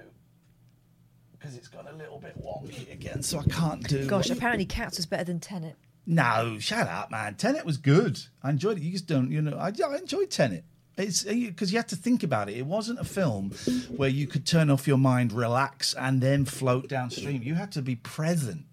because 1.38 1.56
it's 1.56 1.68
gone 1.68 1.86
a 1.88 1.92
little 1.96 2.18
bit 2.18 2.36
wonky 2.42 2.92
again. 2.92 3.22
So 3.22 3.38
I 3.38 3.44
can't 3.44 3.86
do. 3.86 4.06
Gosh, 4.06 4.28
what- 4.28 4.38
apparently 4.38 4.66
Cats 4.66 4.96
was 4.96 5.06
better 5.06 5.24
than 5.24 5.40
Tenet. 5.40 5.76
no, 6.06 6.56
shut 6.58 6.88
up, 6.88 7.10
man. 7.10 7.34
Tenet 7.36 7.64
was 7.64 7.76
good. 7.76 8.20
I 8.42 8.50
enjoyed 8.50 8.78
it. 8.78 8.82
You 8.82 8.92
just 8.92 9.06
don't, 9.06 9.30
you 9.30 9.40
know. 9.42 9.56
I, 9.56 9.68
I 9.86 9.96
enjoyed 9.96 10.30
Tenet. 10.30 10.64
It's 10.96 11.22
because 11.22 11.70
you 11.72 11.78
had 11.78 11.86
to 11.88 11.96
think 11.96 12.24
about 12.24 12.48
it. 12.48 12.56
It 12.56 12.66
wasn't 12.66 12.98
a 12.98 13.04
film 13.04 13.50
where 13.96 14.08
you 14.08 14.26
could 14.26 14.44
turn 14.44 14.68
off 14.68 14.88
your 14.88 14.98
mind, 14.98 15.32
relax, 15.32 15.94
and 15.94 16.20
then 16.20 16.44
float 16.44 16.88
downstream. 16.88 17.40
You 17.44 17.54
had 17.54 17.70
to 17.72 17.82
be 17.82 17.94
present 17.94 18.64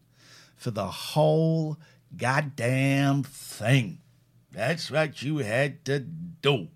for 0.55 0.71
the 0.71 0.87
whole 0.87 1.77
goddamn 2.17 3.21
thing. 3.23 3.99
That's 4.51 4.89
what 4.89 5.21
you 5.21 5.37
had 5.39 5.85
to 5.85 5.99
do. 5.99 6.69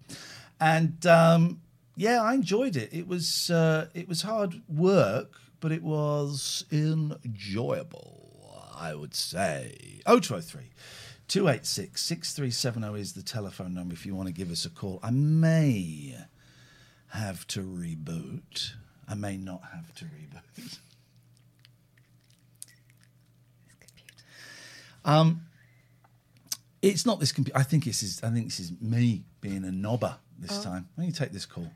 And 0.60 1.04
um, 1.08 1.62
yeah, 1.96 2.22
I 2.22 2.34
enjoyed 2.36 2.76
it. 2.76 2.90
It 2.94 3.08
was 3.08 3.50
uh, 3.50 3.88
it 3.96 4.08
was 4.08 4.22
hard 4.22 4.62
work, 4.68 5.32
but 5.60 5.72
it 5.72 5.84
was 5.84 6.66
enjoyable. 6.72 8.26
I 8.76 8.96
would 8.96 9.14
say. 9.14 10.00
0203 10.06 10.72
286 11.28 12.02
6370 12.02 13.00
is 13.02 13.14
the 13.14 13.22
telephone 13.22 13.74
number 13.74 13.94
if 13.94 14.06
you 14.06 14.16
want 14.16 14.28
to 14.28 14.34
give 14.34 14.52
us 14.52 14.66
a 14.66 14.70
call. 14.70 15.00
I 15.04 15.12
may 15.12 16.16
have 17.10 17.46
to 17.48 17.62
reboot. 17.62 18.72
I 19.08 19.16
may 19.16 19.36
not 19.38 19.62
have 19.74 19.94
to 19.96 20.06
reboot. 20.06 20.78
Um, 25.06 25.42
it's 26.82 27.06
not 27.06 27.20
this 27.20 27.32
computer. 27.32 27.58
I 27.58 27.64
think 27.64 27.86
this 27.86 28.04
is. 28.04 28.22
I 28.24 28.30
think 28.30 28.46
this 28.46 28.60
is 28.60 28.72
me 28.80 29.24
being 29.42 29.64
a 29.66 29.70
knobber 29.72 30.16
this 30.38 30.60
Oh. 30.60 30.64
time. 30.64 30.88
Let 30.98 31.08
me 31.08 31.12
take 31.14 31.32
this 31.32 31.46
call. 31.46 31.72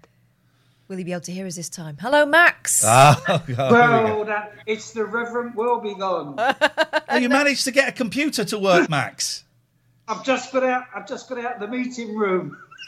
Will 0.94 1.00
he 1.00 1.04
be 1.06 1.12
able 1.12 1.22
to 1.22 1.32
hear 1.32 1.48
us 1.48 1.56
this 1.56 1.70
time? 1.70 1.98
Hello, 2.00 2.24
Max. 2.24 2.86
Ah, 2.88 3.42
here 3.48 3.56
we. 3.56 3.56
Well, 3.56 4.26
that, 4.26 4.54
it's 4.68 4.92
the 4.92 5.04
Reverend 5.06 5.56
Will 5.56 5.82
Be 5.82 5.96
Gone. 5.96 6.36
Oh, 7.10 7.18
you 7.18 7.30
managed 7.30 7.64
to 7.64 7.72
get 7.72 7.90
a 7.90 7.92
computer 7.92 8.46
to 8.46 8.60
work, 8.60 8.92
Max. 8.92 9.44
I've 10.08 10.24
just 10.24 10.54
got 10.54 10.64
out. 10.64 10.84
I've 10.96 11.08
just 11.08 11.28
got 11.30 11.40
out 11.40 11.56
of 11.56 11.62
the 11.62 11.68
meeting 11.68 12.16
room. 12.16 12.58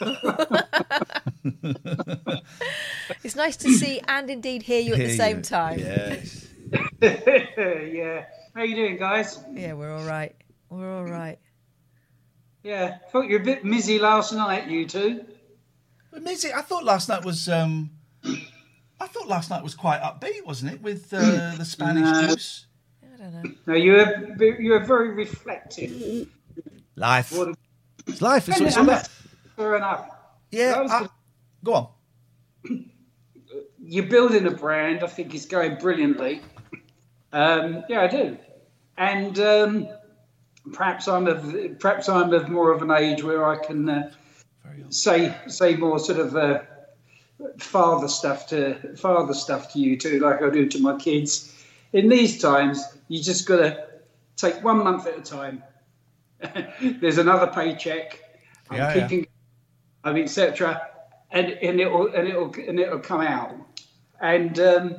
It's 3.24 3.34
nice 3.34 3.56
to 3.56 3.72
see 3.72 4.00
and 4.06 4.30
indeed 4.30 4.62
hear 4.62 4.80
you 4.80 4.92
at 4.92 4.98
the 4.98 5.16
same 5.16 5.38
you. 5.38 5.42
time. 5.42 5.78
Yes. 5.80 6.46
yeah. 7.02 8.24
How 8.54 8.60
are 8.60 8.64
you 8.64 8.76
doing, 8.76 8.98
guys? 8.98 9.38
Yeah, 9.52 9.72
we're 9.72 9.92
all 9.92 10.04
right. 10.04 10.36
We're 10.70 10.92
all 10.92 11.04
right. 11.04 11.40
Yeah. 12.62 12.98
Thought 13.10 13.26
you 13.26 13.32
were 13.38 13.42
a 13.42 13.44
bit 13.44 13.64
busy 13.64 13.98
last 13.98 14.32
night, 14.32 14.68
you 14.68 14.86
two. 14.86 15.24
But 16.16 16.24
Mizzy, 16.24 16.50
I 16.50 16.62
thought 16.62 16.82
last 16.82 17.10
night 17.10 17.26
was. 17.26 17.46
Um, 17.46 17.90
I 19.00 19.06
thought 19.06 19.28
last 19.28 19.50
night 19.50 19.62
was 19.62 19.74
quite 19.74 20.00
upbeat, 20.00 20.44
wasn't 20.46 20.72
it, 20.72 20.82
with 20.82 21.12
uh, 21.12 21.54
the 21.56 21.64
Spanish 21.64 22.04
No. 22.10 22.26
juice? 22.28 22.66
I 23.02 23.16
don't 23.22 23.32
know. 23.44 23.50
No, 23.66 23.74
you 23.74 23.92
were 23.92 24.36
you 24.60 24.70
were 24.72 24.80
very 24.84 25.10
reflective. 25.10 26.28
Life. 26.96 27.32
What- 27.36 27.56
It's 28.06 28.22
life. 28.22 28.48
It's 28.48 28.58
what 28.60 28.66
it's 28.68 28.76
all 28.76 28.84
about. 28.84 29.08
Fair 29.56 29.76
enough. 29.76 30.08
Yeah. 30.50 30.86
I- 30.88 30.98
good. 31.00 31.10
go 31.64 31.74
on. 31.74 31.88
You're 33.78 34.06
building 34.06 34.46
a 34.46 34.50
brand. 34.50 35.04
I 35.04 35.06
think 35.06 35.34
it's 35.34 35.46
going 35.46 35.76
brilliantly. 35.78 36.40
Um, 37.32 37.84
yeah, 37.88 38.00
I 38.02 38.06
do. 38.08 38.36
And 38.98 39.38
um, 39.38 39.88
perhaps 40.72 41.06
I'm 41.06 41.26
of 41.28 41.54
perhaps 41.78 42.08
I'm 42.08 42.32
of 42.32 42.48
more 42.48 42.72
of 42.72 42.82
an 42.82 42.90
age 42.90 43.22
where 43.22 43.46
I 43.46 43.56
can 43.64 43.88
uh, 43.88 44.10
say 44.88 45.36
say 45.46 45.76
more 45.76 45.98
sort 45.98 46.18
of 46.18 46.34
uh, 46.34 46.60
father 47.58 48.08
stuff 48.08 48.48
to 48.48 48.96
father 48.96 49.34
stuff 49.34 49.72
to 49.72 49.78
you 49.78 49.96
too, 49.96 50.20
like 50.20 50.42
I 50.42 50.50
do 50.50 50.66
to 50.68 50.80
my 50.80 50.96
kids. 50.96 51.52
In 51.92 52.08
these 52.08 52.40
times, 52.40 52.82
you 53.08 53.22
just 53.22 53.46
got 53.46 53.58
to 53.58 53.86
take 54.36 54.62
one 54.62 54.78
month 54.78 55.06
at 55.06 55.18
a 55.18 55.22
time. 55.22 55.62
There's 56.80 57.18
another 57.18 57.46
paycheck. 57.48 58.20
I'm 58.70 58.76
Yeah, 58.76 58.94
yeah. 58.94 59.08
keeping, 59.08 59.26
I 60.04 60.12
mean, 60.12 60.24
etc. 60.24 60.88
And 61.30 61.50
and 61.50 61.80
it'll 61.80 62.14
and 62.14 62.28
it'll 62.28 62.52
and 62.54 62.78
it'll 62.78 63.00
come 63.00 63.20
out. 63.20 63.54
And 64.20 64.58
um, 64.58 64.96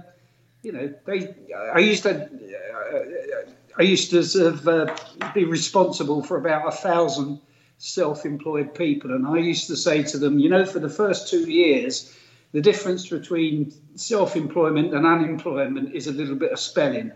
you 0.64 0.72
know, 0.72 0.94
they. 1.06 1.36
I 1.74 1.80
used 1.80 2.04
to. 2.04 2.24
Uh, 2.26 3.52
I 3.80 3.84
used 3.84 4.10
to 4.10 4.24
sort 4.24 4.54
of 4.54 4.68
uh, 4.68 4.96
be 5.34 5.46
responsible 5.46 6.24
for 6.24 6.38
about 6.38 6.68
a 6.68 6.72
thousand 6.72 7.40
self-employed 7.78 8.74
people, 8.74 9.12
and 9.12 9.28
I 9.28 9.38
used 9.38 9.68
to 9.68 9.76
say 9.76 10.02
to 10.04 10.18
them, 10.18 10.40
you 10.40 10.50
know, 10.50 10.66
for 10.66 10.80
the 10.80 10.90
first 10.90 11.30
two 11.30 11.50
years, 11.50 12.16
the 12.52 12.62
difference 12.62 13.08
between 13.08 13.74
self-employment 13.96 14.94
and 14.94 15.06
unemployment 15.06 15.94
is 15.94 16.08
a 16.08 16.12
little 16.12 16.36
bit 16.36 16.52
of 16.52 16.60
spelling. 16.60 17.12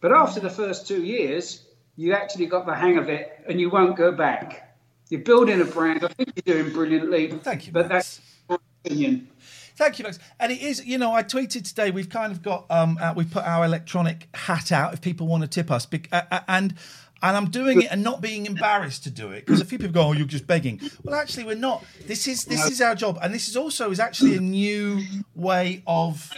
But 0.00 0.12
after 0.12 0.40
the 0.40 0.50
first 0.50 0.86
two 0.86 1.02
years, 1.02 1.64
you 1.96 2.12
actually 2.12 2.46
got 2.46 2.66
the 2.66 2.74
hang 2.74 2.96
of 2.98 3.08
it, 3.08 3.44
and 3.48 3.60
you 3.60 3.70
won't 3.70 3.96
go 3.96 4.12
back. 4.12 4.76
You're 5.10 5.22
building 5.22 5.60
a 5.60 5.64
brand. 5.64 6.04
I 6.04 6.08
think 6.08 6.32
you're 6.44 6.62
doing 6.62 6.72
brilliantly. 6.72 7.28
Thank 7.42 7.66
you, 7.66 7.72
But 7.72 7.88
Max. 7.88 8.16
that's 8.16 8.20
my 8.48 8.56
opinion. 8.84 9.28
Thank 9.74 9.98
you, 9.98 10.04
Max. 10.04 10.18
And 10.38 10.52
it 10.52 10.60
is, 10.60 10.84
you 10.84 10.98
know, 10.98 11.12
I 11.12 11.22
tweeted 11.22 11.66
today. 11.66 11.90
We've 11.90 12.08
kind 12.08 12.30
of 12.30 12.42
got, 12.42 12.66
um, 12.70 12.98
uh, 13.00 13.14
we've 13.16 13.30
put 13.30 13.44
our 13.44 13.64
electronic 13.64 14.28
hat 14.34 14.70
out 14.70 14.92
if 14.92 15.00
people 15.00 15.26
want 15.26 15.42
to 15.42 15.48
tip 15.48 15.70
us, 15.70 15.86
uh, 16.12 16.22
uh, 16.30 16.40
and 16.46 16.74
and 17.22 17.36
I'm 17.36 17.50
doing 17.50 17.82
it 17.82 17.90
and 17.90 18.02
not 18.02 18.20
being 18.20 18.46
embarrassed 18.46 19.04
to 19.04 19.10
do 19.10 19.30
it 19.30 19.44
because 19.44 19.60
a 19.60 19.64
few 19.64 19.78
people 19.78 19.92
go, 19.92 20.08
"Oh, 20.08 20.12
you're 20.12 20.26
just 20.26 20.46
begging." 20.46 20.80
Well, 21.02 21.14
actually, 21.14 21.44
we're 21.44 21.56
not. 21.56 21.84
This 22.06 22.26
is 22.28 22.44
this 22.44 22.70
is 22.70 22.80
our 22.80 22.94
job, 22.94 23.18
and 23.22 23.34
this 23.34 23.48
is 23.48 23.56
also 23.56 23.90
is 23.90 24.00
actually 24.00 24.36
a 24.36 24.40
new 24.40 25.02
way 25.34 25.82
of 25.86 26.32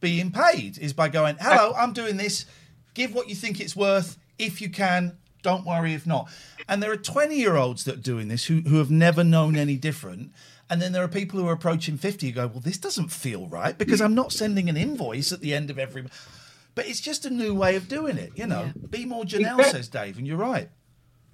being 0.00 0.30
paid 0.30 0.78
is 0.78 0.92
by 0.92 1.08
going, 1.08 1.36
"Hello, 1.40 1.74
I'm 1.76 1.92
doing 1.92 2.16
this. 2.16 2.46
Give 2.94 3.14
what 3.14 3.28
you 3.28 3.34
think 3.34 3.60
it's 3.60 3.76
worth. 3.76 4.16
If 4.38 4.60
you 4.60 4.70
can, 4.70 5.16
don't 5.42 5.64
worry 5.66 5.94
if 5.94 6.06
not." 6.06 6.28
And 6.68 6.82
there 6.82 6.90
are 6.90 6.96
20 6.96 7.36
year 7.36 7.56
olds 7.56 7.84
that 7.84 7.94
are 7.96 8.02
doing 8.02 8.28
this 8.28 8.46
who 8.46 8.60
who 8.62 8.76
have 8.78 8.90
never 8.90 9.22
known 9.22 9.56
any 9.56 9.76
different. 9.76 10.32
And 10.68 10.82
then 10.82 10.92
there 10.92 11.04
are 11.04 11.08
people 11.08 11.38
who 11.38 11.46
are 11.46 11.52
approaching 11.52 11.96
50 11.96 12.26
who 12.26 12.32
go, 12.32 12.46
Well, 12.48 12.60
this 12.60 12.78
doesn't 12.78 13.12
feel 13.12 13.46
right 13.46 13.76
because 13.78 14.00
I'm 14.00 14.14
not 14.14 14.32
sending 14.32 14.68
an 14.68 14.76
invoice 14.76 15.32
at 15.32 15.40
the 15.40 15.54
end 15.54 15.70
of 15.70 15.78
every. 15.78 16.06
But 16.76 16.86
it's 16.86 17.00
just 17.00 17.24
a 17.24 17.30
new 17.30 17.54
way 17.54 17.74
of 17.74 17.88
doing 17.88 18.18
it, 18.18 18.32
you 18.36 18.46
know. 18.46 18.70
Be 18.90 19.04
more 19.04 19.24
Janelle, 19.24 19.64
says 19.64 19.88
Dave, 19.88 20.18
and 20.18 20.26
you're 20.26 20.36
right. 20.36 20.68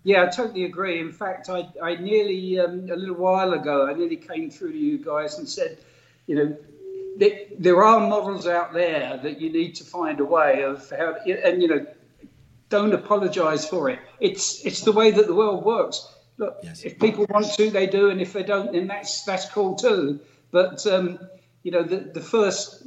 Yeah, 0.04 0.22
I 0.22 0.26
totally 0.26 0.64
agree. 0.64 1.00
In 1.00 1.12
fact, 1.12 1.50
I, 1.50 1.68
I 1.82 1.96
nearly, 1.96 2.58
um, 2.58 2.88
a 2.90 2.96
little 2.96 3.16
while 3.16 3.52
ago, 3.52 3.86
I 3.86 3.92
nearly 3.92 4.16
came 4.16 4.50
through 4.50 4.72
to 4.72 4.78
you 4.78 4.98
guys 5.04 5.38
and 5.38 5.48
said, 5.48 5.78
you 6.26 6.36
know, 6.36 6.56
there, 7.18 7.40
there 7.58 7.84
are 7.84 8.08
models 8.08 8.46
out 8.46 8.72
there 8.72 9.20
that 9.22 9.40
you 9.40 9.52
need 9.52 9.74
to 9.74 9.84
find 9.84 10.18
a 10.20 10.24
way 10.24 10.62
of 10.62 10.88
how, 10.90 11.16
and, 11.26 11.60
you 11.60 11.68
know, 11.68 11.86
don't 12.72 12.94
apologise 12.94 13.68
for 13.68 13.90
it. 13.90 13.98
It's 14.18 14.64
it's 14.64 14.80
the 14.80 14.92
way 14.92 15.10
that 15.10 15.26
the 15.26 15.34
world 15.34 15.62
works. 15.62 16.08
Look, 16.38 16.56
if 16.62 16.98
people 16.98 17.26
want 17.28 17.52
to, 17.52 17.70
they 17.70 17.86
do, 17.86 18.08
and 18.08 18.18
if 18.18 18.32
they 18.32 18.42
don't, 18.42 18.72
then 18.72 18.86
that's 18.86 19.24
that's 19.24 19.46
cool 19.50 19.74
too. 19.74 20.20
But 20.50 20.86
um, 20.86 21.18
you 21.62 21.70
know, 21.70 21.82
the 21.82 21.98
the 21.98 22.22
first, 22.22 22.86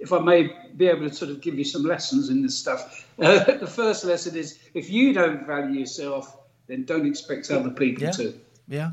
if 0.00 0.12
I 0.12 0.18
may 0.18 0.50
be 0.76 0.86
able 0.88 1.08
to 1.08 1.14
sort 1.14 1.30
of 1.30 1.40
give 1.40 1.56
you 1.58 1.64
some 1.64 1.84
lessons 1.84 2.30
in 2.30 2.42
this 2.42 2.56
stuff, 2.58 3.06
uh, 3.20 3.44
the 3.44 3.66
first 3.66 4.04
lesson 4.04 4.34
is 4.36 4.58
if 4.74 4.90
you 4.90 5.12
don't 5.12 5.46
value 5.46 5.80
yourself, 5.80 6.36
then 6.66 6.84
don't 6.84 7.06
expect 7.06 7.50
other 7.50 7.70
people 7.70 8.04
Yeah. 8.04 8.10
to. 8.12 8.34
Yeah. 8.68 8.90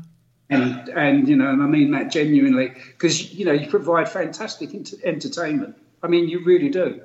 And 0.50 0.88
and 0.90 1.28
you 1.28 1.36
know, 1.36 1.50
and 1.50 1.62
I 1.62 1.66
mean 1.66 1.90
that 1.90 2.10
genuinely, 2.10 2.68
because 2.68 3.34
you 3.34 3.44
know 3.44 3.52
you 3.52 3.68
provide 3.68 4.08
fantastic 4.08 4.74
ent- 4.74 4.94
entertainment. 5.04 5.76
I 6.02 6.06
mean, 6.08 6.28
you 6.28 6.42
really 6.44 6.70
do. 6.70 7.02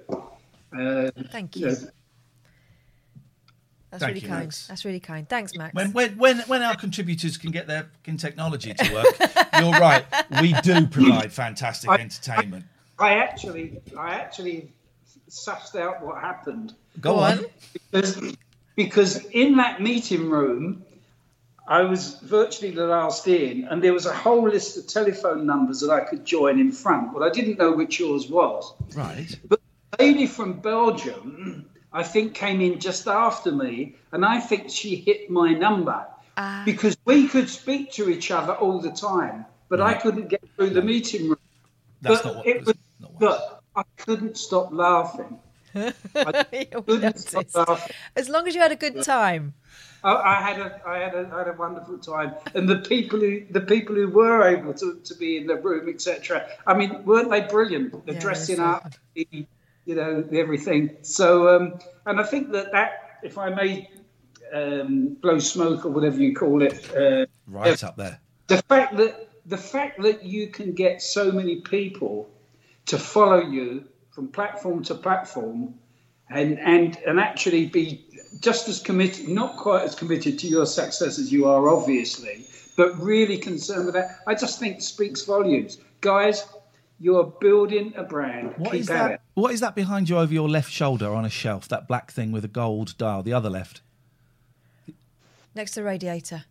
Uh, 0.77 1.11
Thank 1.31 1.55
you. 1.57 1.67
you. 1.67 1.73
know, 1.73 1.77
That's 3.91 4.01
Thank 4.01 4.09
really 4.15 4.19
you, 4.21 4.27
kind. 4.27 4.43
Max. 4.45 4.67
That's 4.67 4.85
really 4.85 4.99
kind. 4.99 5.27
Thanks, 5.29 5.55
Max. 5.55 5.73
When, 5.75 5.91
when, 5.93 6.17
when, 6.17 6.39
when 6.41 6.61
our 6.63 6.75
contributors 6.75 7.37
can 7.37 7.51
get 7.51 7.67
their 7.67 7.83
fucking 7.97 8.17
technology 8.17 8.73
to 8.73 8.93
work, 8.93 9.05
you're 9.59 9.71
right. 9.71 10.05
We 10.41 10.53
do 10.61 10.87
provide 10.87 11.31
fantastic 11.43 11.89
I- 11.89 11.97
entertainment. 11.97 12.65
I 12.65 12.72
actually, 13.11 13.81
I 13.97 14.15
actually 14.15 14.71
sussed 15.29 15.75
out 15.75 16.03
what 16.03 16.21
happened. 16.21 16.73
Go 16.99 17.15
on. 17.15 17.45
Because, 17.73 18.35
because 18.75 19.25
in 19.25 19.57
that 19.57 19.81
meeting 19.81 20.29
room, 20.29 20.85
I 21.67 21.83
was 21.83 22.19
virtually 22.19 22.71
the 22.71 22.85
last 22.85 23.27
in, 23.27 23.65
and 23.65 23.81
there 23.81 23.93
was 23.93 24.05
a 24.05 24.13
whole 24.13 24.49
list 24.49 24.77
of 24.77 24.87
telephone 24.87 25.45
numbers 25.45 25.79
that 25.79 25.91
I 25.91 26.01
could 26.01 26.25
join 26.25 26.59
in 26.59 26.71
front. 26.71 27.13
Well, 27.13 27.23
I 27.23 27.29
didn't 27.29 27.57
know 27.57 27.71
which 27.71 27.99
yours 27.99 28.29
was. 28.29 28.73
Right. 28.95 29.39
But 29.47 29.61
the 29.91 30.03
lady 30.03 30.27
from 30.27 30.59
Belgium, 30.59 31.69
I 31.91 32.03
think, 32.03 32.33
came 32.33 32.59
in 32.59 32.79
just 32.79 33.07
after 33.07 33.51
me, 33.51 33.95
and 34.11 34.25
I 34.25 34.39
think 34.39 34.69
she 34.69 34.95
hit 34.95 35.29
my 35.29 35.53
number 35.53 36.05
ah. 36.35 36.63
because 36.65 36.97
we 37.05 37.29
could 37.29 37.49
speak 37.49 37.93
to 37.93 38.09
each 38.09 38.29
other 38.29 38.53
all 38.53 38.79
the 38.79 38.91
time, 38.91 39.45
but 39.69 39.79
I 39.79 39.93
couldn't 39.93 40.27
get 40.27 40.43
through 40.55 40.71
the 40.71 40.81
meeting 40.81 41.29
room. 41.29 41.37
That's 42.01 42.21
but 42.21 42.25
not 42.25 42.35
what- 42.37 42.47
it 42.47 42.65
was, 42.65 42.75
but 43.23 43.63
I 43.75 43.83
couldn't 43.97 44.37
stop 44.37 44.69
laughing. 44.71 45.39
I 45.73 46.45
couldn't 46.85 47.17
stop 47.17 47.47
laughing. 47.55 47.95
As 48.15 48.29
long 48.29 48.47
as 48.47 48.55
you 48.55 48.61
had 48.61 48.71
a 48.71 48.75
good 48.75 49.01
time. 49.03 49.53
I, 50.03 50.15
I 50.15 50.41
had 50.41 50.59
a 50.59 50.81
I 50.85 50.97
had 50.97 51.15
a 51.15 51.31
I 51.33 51.37
had 51.39 51.47
a 51.47 51.53
wonderful 51.53 51.97
time, 51.97 52.35
and 52.53 52.67
the 52.67 52.79
people 52.79 53.19
who 53.19 53.45
the 53.49 53.61
people 53.61 53.95
who 53.95 54.09
were 54.09 54.43
able 54.45 54.73
to, 54.73 54.99
to 55.01 55.15
be 55.15 55.37
in 55.37 55.47
the 55.47 55.55
room, 55.55 55.87
etc. 55.87 56.45
I 56.67 56.73
mean, 56.73 57.05
weren't 57.05 57.31
they 57.31 57.41
brilliant? 57.41 58.05
The 58.05 58.13
Yeah, 58.13 58.19
dressing 58.19 58.59
up, 58.59 58.93
the, 59.15 59.25
you 59.85 59.95
know, 59.95 60.21
the 60.21 60.39
everything. 60.39 60.97
So, 61.03 61.55
um, 61.55 61.79
and 62.05 62.19
I 62.19 62.23
think 62.23 62.51
that 62.51 62.73
that, 62.73 63.19
if 63.23 63.37
I 63.37 63.49
may 63.49 63.89
um, 64.53 65.15
blow 65.21 65.39
smoke 65.39 65.85
or 65.85 65.89
whatever 65.89 66.17
you 66.17 66.35
call 66.35 66.61
it, 66.61 66.93
uh, 66.95 67.25
Right 67.47 67.81
up 67.81 67.95
there. 67.95 68.19
the 68.47 68.61
fact 68.63 68.97
that 68.97 69.29
the 69.45 69.57
fact 69.57 70.01
that 70.01 70.23
you 70.23 70.47
can 70.47 70.73
get 70.73 71.01
so 71.01 71.31
many 71.31 71.61
people 71.61 72.29
to 72.85 72.97
follow 72.97 73.41
you 73.41 73.85
from 74.11 74.27
platform 74.27 74.83
to 74.83 74.95
platform 74.95 75.73
and 76.29 76.59
and 76.59 76.97
and 77.05 77.19
actually 77.19 77.65
be 77.65 78.05
just 78.39 78.67
as 78.67 78.79
committed 78.79 79.27
not 79.27 79.57
quite 79.57 79.83
as 79.83 79.95
committed 79.95 80.39
to 80.39 80.47
your 80.47 80.65
success 80.65 81.19
as 81.19 81.31
you 81.31 81.47
are 81.47 81.69
obviously 81.69 82.45
but 82.77 82.97
really 82.99 83.37
concerned 83.37 83.85
with 83.85 83.93
that 83.93 84.19
i 84.27 84.33
just 84.33 84.59
think 84.59 84.81
speaks 84.81 85.23
volumes 85.25 85.77
guys 86.01 86.45
you're 86.99 87.25
building 87.41 87.93
a 87.97 88.03
brand 88.03 88.53
What 88.57 88.71
keep 88.71 88.81
is 88.81 88.89
at 88.89 88.93
that? 88.97 89.11
it 89.13 89.21
What 89.33 89.51
is 89.51 89.59
that 89.59 89.75
behind 89.75 90.09
you 90.09 90.17
over 90.17 90.33
your 90.33 90.47
left 90.47 90.71
shoulder 90.71 91.13
on 91.13 91.25
a 91.25 91.29
shelf? 91.29 91.67
That 91.67 91.85
black 91.87 92.11
thing 92.11 92.31
with 92.31 92.45
a 92.45 92.47
gold 92.47 92.97
dial. 92.97 93.23
The 93.23 93.33
other 93.33 93.49
left. 93.49 93.81
Next 95.53 95.71
to 95.71 95.81
the 95.81 95.83
radiator. 95.85 96.45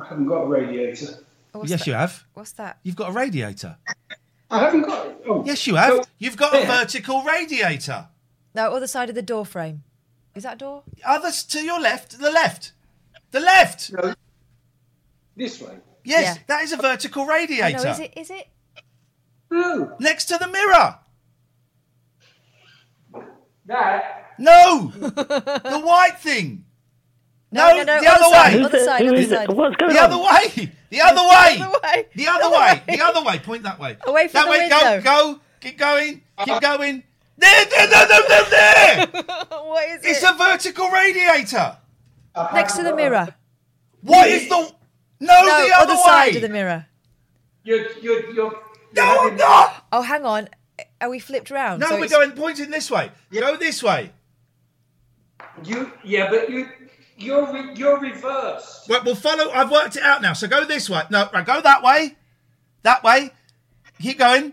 i 0.00 0.04
haven't 0.08 0.26
got 0.26 0.40
a 0.42 0.46
radiator 0.46 1.18
Oh, 1.54 1.58
what's 1.60 1.70
yes, 1.70 1.80
that? 1.80 1.86
you 1.86 1.92
have. 1.92 2.24
What's 2.32 2.52
that? 2.52 2.78
You've 2.82 2.96
got 2.96 3.10
a 3.10 3.12
radiator. 3.12 3.76
I 4.52 4.58
haven't 4.60 4.82
got 4.82 5.08
oh, 5.26 5.42
Yes, 5.46 5.66
you 5.66 5.74
have. 5.76 5.94
so- 5.94 6.04
You've 6.18 6.36
got 6.36 6.54
a 6.54 6.64
vertical 6.66 7.22
radiator. 7.22 8.06
No, 8.54 8.70
other 8.72 8.86
side 8.86 9.08
of 9.08 9.14
the 9.14 9.22
door 9.22 9.46
frame. 9.46 9.82
Is 10.34 10.42
that 10.44 10.54
a 10.54 10.58
door? 10.58 10.82
Others 11.04 11.42
to 11.44 11.60
your 11.64 11.80
left. 11.80 12.18
The 12.20 12.30
left. 12.30 12.72
The 13.30 13.40
left. 13.40 13.90
no, 13.92 14.14
this 15.36 15.60
way 15.60 15.78
Yes, 16.04 16.36
Yeah. 16.36 16.42
that 16.48 16.62
is 16.64 16.72
a 16.72 16.78
oh, 16.78 16.82
vertical 16.82 17.22
I 17.24 17.26
radiator. 17.38 17.82
know, 17.84 17.90
is 17.90 18.00
it? 18.00 18.12
Is 18.16 18.30
it? 18.30 18.48
no 19.50 19.96
Next 19.98 20.26
to 20.26 20.36
the 20.38 20.48
mirror. 20.48 20.98
that 23.66 24.32
No, 24.38 24.92
the 24.96 25.80
white 25.84 26.18
thing. 26.18 26.64
No, 27.50 27.68
no, 27.76 27.82
no. 27.84 28.00
the 28.00 28.06
other 28.08 28.24
side, 28.24 28.54
way. 28.56 28.62
Other 28.64 28.78
side, 28.84 29.06
other 29.06 29.24
side. 29.26 29.48
What's 29.52 29.76
going 29.76 29.92
The 29.92 29.98
on? 30.00 30.12
other 30.12 30.18
way. 30.22 30.72
The 30.92 31.00
other 31.00 31.22
way. 31.22 31.56
The 31.56 31.64
other 31.64 31.80
way. 31.82 32.06
The 32.14 32.28
other 32.28 32.50
way. 32.50 32.82
The 32.86 33.00
other 33.02 33.24
way. 33.24 33.38
Point 33.38 33.62
that 33.62 33.78
way. 33.80 33.96
Away 34.06 34.28
from 34.28 34.32
that 34.32 34.44
the 34.44 34.50
way. 34.50 34.58
window. 34.58 35.00
Go. 35.00 35.34
Go. 35.34 35.40
Keep 35.60 35.78
going. 35.78 36.12
Keep 36.38 36.48
uh-huh. 36.48 36.60
going. 36.60 37.02
There. 37.38 37.64
There. 37.64 37.86
There. 37.86 38.06
There. 38.08 38.28
There. 38.28 39.06
there. 39.06 39.06
what 39.48 39.88
is 39.88 40.04
It's 40.04 40.22
it? 40.22 40.30
a 40.30 40.36
vertical 40.36 40.90
radiator. 40.90 41.78
Uh-huh. 42.34 42.54
Next 42.56 42.76
to 42.76 42.82
the 42.82 42.94
mirror. 42.94 43.34
What 44.02 44.28
is 44.28 44.50
the? 44.50 44.70
No, 45.20 45.42
No, 45.42 45.66
the 45.66 45.74
other, 45.74 45.92
other 45.92 45.96
side 45.96 46.36
of 46.36 46.42
the 46.42 46.48
mirror. 46.50 46.84
you're 47.64 47.90
you're 48.00 48.30
you're, 48.34 48.52
no, 48.94 49.22
you're 49.22 49.36
no. 49.36 49.68
Oh, 49.92 50.02
hang 50.02 50.26
on. 50.26 50.48
Are 51.00 51.08
we 51.08 51.20
flipped 51.20 51.50
round? 51.50 51.80
No, 51.80 51.86
So 51.88 51.94
we're 51.96 52.04
it's- 52.04 52.18
going 52.18 52.32
pointing 52.32 52.70
this 52.70 52.90
way. 52.90 53.10
You 53.30 53.40
go 53.40 53.56
this 53.56 53.82
way. 53.82 54.10
You 55.64 55.92
yeah, 56.04 56.28
but 56.28 56.50
you 56.50 56.68
you're 57.16 57.52
re, 57.52 57.74
you're 57.74 57.98
reversed. 58.00 58.88
Well, 58.88 59.02
we'll 59.04 59.14
follow. 59.14 59.50
I've 59.50 59.70
worked 59.70 59.96
it 59.96 60.02
out 60.02 60.22
now. 60.22 60.32
So 60.32 60.48
go 60.48 60.64
this 60.64 60.88
way. 60.90 61.02
No, 61.10 61.28
right, 61.32 61.44
go 61.46 61.60
that 61.60 61.82
way. 61.82 62.16
That 62.82 63.02
way. 63.04 63.30
Keep 64.00 64.18
going. 64.18 64.52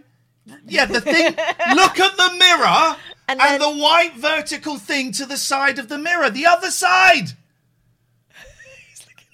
Yeah, 0.68 0.86
the 0.86 1.02
thing. 1.02 1.26
look 1.76 2.00
at 2.00 2.18
the 2.18 2.36
mirror 2.40 2.96
and, 3.28 3.40
And 3.40 3.40
then- 3.40 3.60
the 3.60 3.82
white 3.82 4.16
vertical 4.16 4.78
thing 4.78 5.12
to 5.14 5.26
the 5.26 5.38
side 5.38 5.80
of 5.80 5.88
the 5.90 5.98
mirror. 5.98 6.30
The 6.30 6.46
other 6.46 6.72
side. 6.72 7.26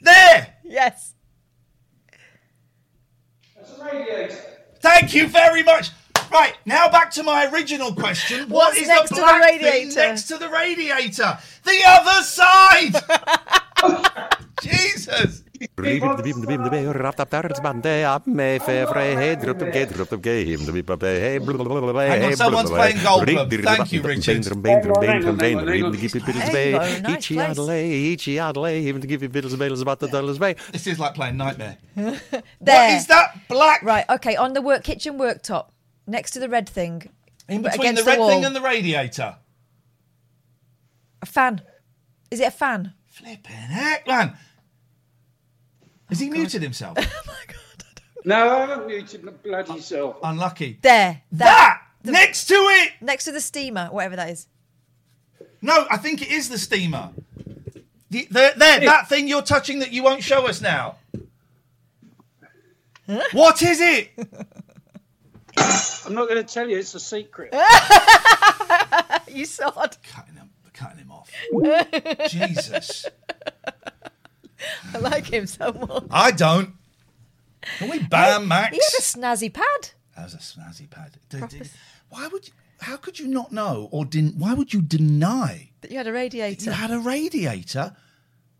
There. 0.01 0.53
Yes. 0.63 1.13
That's 3.55 3.71
a 3.79 3.83
radiator. 3.83 4.37
Thank 4.79 5.15
you 5.15 5.27
very 5.27 5.63
much. 5.63 5.89
Right 6.31 6.55
now, 6.65 6.89
back 6.89 7.11
to 7.11 7.23
my 7.23 7.47
original 7.51 7.93
question. 7.93 8.49
What 8.49 8.73
What's 8.73 8.77
is 8.77 8.87
next 8.87 9.09
the 9.09 9.15
to 9.15 9.21
the 9.21 9.27
black 9.27 9.51
thing 9.51 9.61
radiator? 9.63 9.99
next 9.99 10.23
to 10.23 10.37
the 10.37 10.49
radiator? 10.49 11.37
The 11.63 11.81
other 11.85 12.23
side. 12.23 12.93
Jesus. 14.61 15.43
Hang 22.09 22.23
on, 22.23 22.35
someone's 22.35 22.69
playing 22.69 22.97
Goldblum. 22.97 23.63
Thank 23.63 23.91
you, 23.91 24.01
Richard. 24.01 24.43
This 30.71 30.87
is 30.87 30.99
like 30.99 31.13
playing 31.15 31.37
Knightmare. 31.37 31.77
There. 31.95 32.19
What 32.59 32.89
is 32.91 33.07
that 33.07 33.47
black 33.47 33.81
Right. 33.83 34.05
Okay. 34.09 34.35
On 34.35 34.53
the 34.53 34.61
work 34.61 34.83
kitchen 34.83 35.17
worktop, 35.17 35.67
next 36.07 36.31
to 36.31 36.39
the 36.39 36.49
red 36.49 36.67
thing, 36.67 37.09
in 37.47 37.61
between 37.61 37.79
the 37.95 38.01
against 38.01 38.05
red 38.05 38.19
wall, 38.19 38.29
thing 38.29 38.45
and 38.45 38.55
the 38.55 38.61
radiator? 38.61 39.37
a 41.25 41.31
fan. 41.31 41.61
Is 42.31 42.39
it 42.39 42.47
a 42.47 42.51
fan? 42.51 42.93
Flipping 43.07 43.55
heck, 43.55 44.07
man. 44.07 44.37
Has 46.09 46.19
he 46.19 46.29
oh, 46.29 46.31
muted 46.31 46.61
himself? 46.61 46.97
Oh 47.07 47.21
my 47.27 47.33
God. 47.47 47.57
I 47.87 48.01
no, 48.25 48.49
I 48.49 48.59
haven't 48.65 48.87
muted 48.87 49.23
my 49.23 49.31
bloody 49.31 49.79
self. 49.81 50.17
Unlucky. 50.23 50.79
There. 50.81 51.21
That 51.33 51.81
next 52.03 52.45
to 52.45 52.55
it. 52.55 52.93
Next 53.01 53.25
to 53.25 53.31
the 53.31 53.41
steamer, 53.41 53.87
whatever 53.87 54.15
that 54.15 54.29
is. 54.29 54.47
No, 55.61 55.85
I 55.89 55.97
think 55.97 56.21
it 56.21 56.31
is 56.31 56.49
the 56.49 56.57
steamer. 56.57 57.09
The, 58.09 58.27
the, 58.29 58.53
there, 58.55 58.79
that 58.81 59.09
thing 59.09 59.27
you're 59.27 59.41
touching 59.41 59.79
that 59.79 59.91
you 59.91 60.03
won't 60.03 60.23
show 60.23 60.47
us 60.47 60.61
now. 60.61 60.97
What 63.33 63.61
is 63.61 63.79
it? 63.81 64.11
I'm 66.05 66.13
not 66.13 66.27
going 66.29 66.43
to 66.45 66.53
tell 66.53 66.67
you. 66.69 66.77
It's 66.77 66.93
a 66.95 66.99
secret. 66.99 67.53
You 69.27 69.43
sod. 69.45 69.97
Cutting 70.13 70.35
him, 70.35 70.49
cutting 70.73 70.99
him 70.99 71.11
off. 71.11 71.29
Jesus. 72.29 73.05
I 74.93 74.97
like 74.99 75.25
him 75.25 75.45
so 75.45 75.73
much. 75.73 76.05
I 76.09 76.31
don't. 76.31 76.73
Can 77.79 77.89
we 77.89 77.99
ban 77.99 78.47
Max? 78.47 78.73
He 78.75 78.81
had 78.81 78.99
a 78.99 79.01
snazzy 79.01 79.51
pad. 79.53 79.89
That 80.15 80.23
was 80.25 80.33
a 80.35 80.37
snazzy 80.37 80.89
pad. 80.89 81.17
Did- 81.29 81.49
did- 81.49 81.69
why 82.09 82.27
would 82.27 82.47
you? 82.47 82.53
How 82.79 82.95
could 82.97 83.19
you 83.19 83.27
not 83.27 83.51
know 83.51 83.89
or 83.91 84.05
didn't? 84.05 84.37
Why 84.37 84.53
would 84.53 84.73
you 84.73 84.81
deny 84.81 85.71
That 85.81 85.91
you 85.91 85.97
had 85.97 86.07
a 86.07 86.13
radiator? 86.13 86.63
you 86.65 86.71
had 86.71 86.91
a 86.91 86.99
radiator 86.99 87.93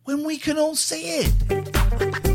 when 0.04 0.26
we 0.26 0.38
can 0.38 0.58
all 0.58 0.76
see 0.76 1.20
it? 1.20 2.35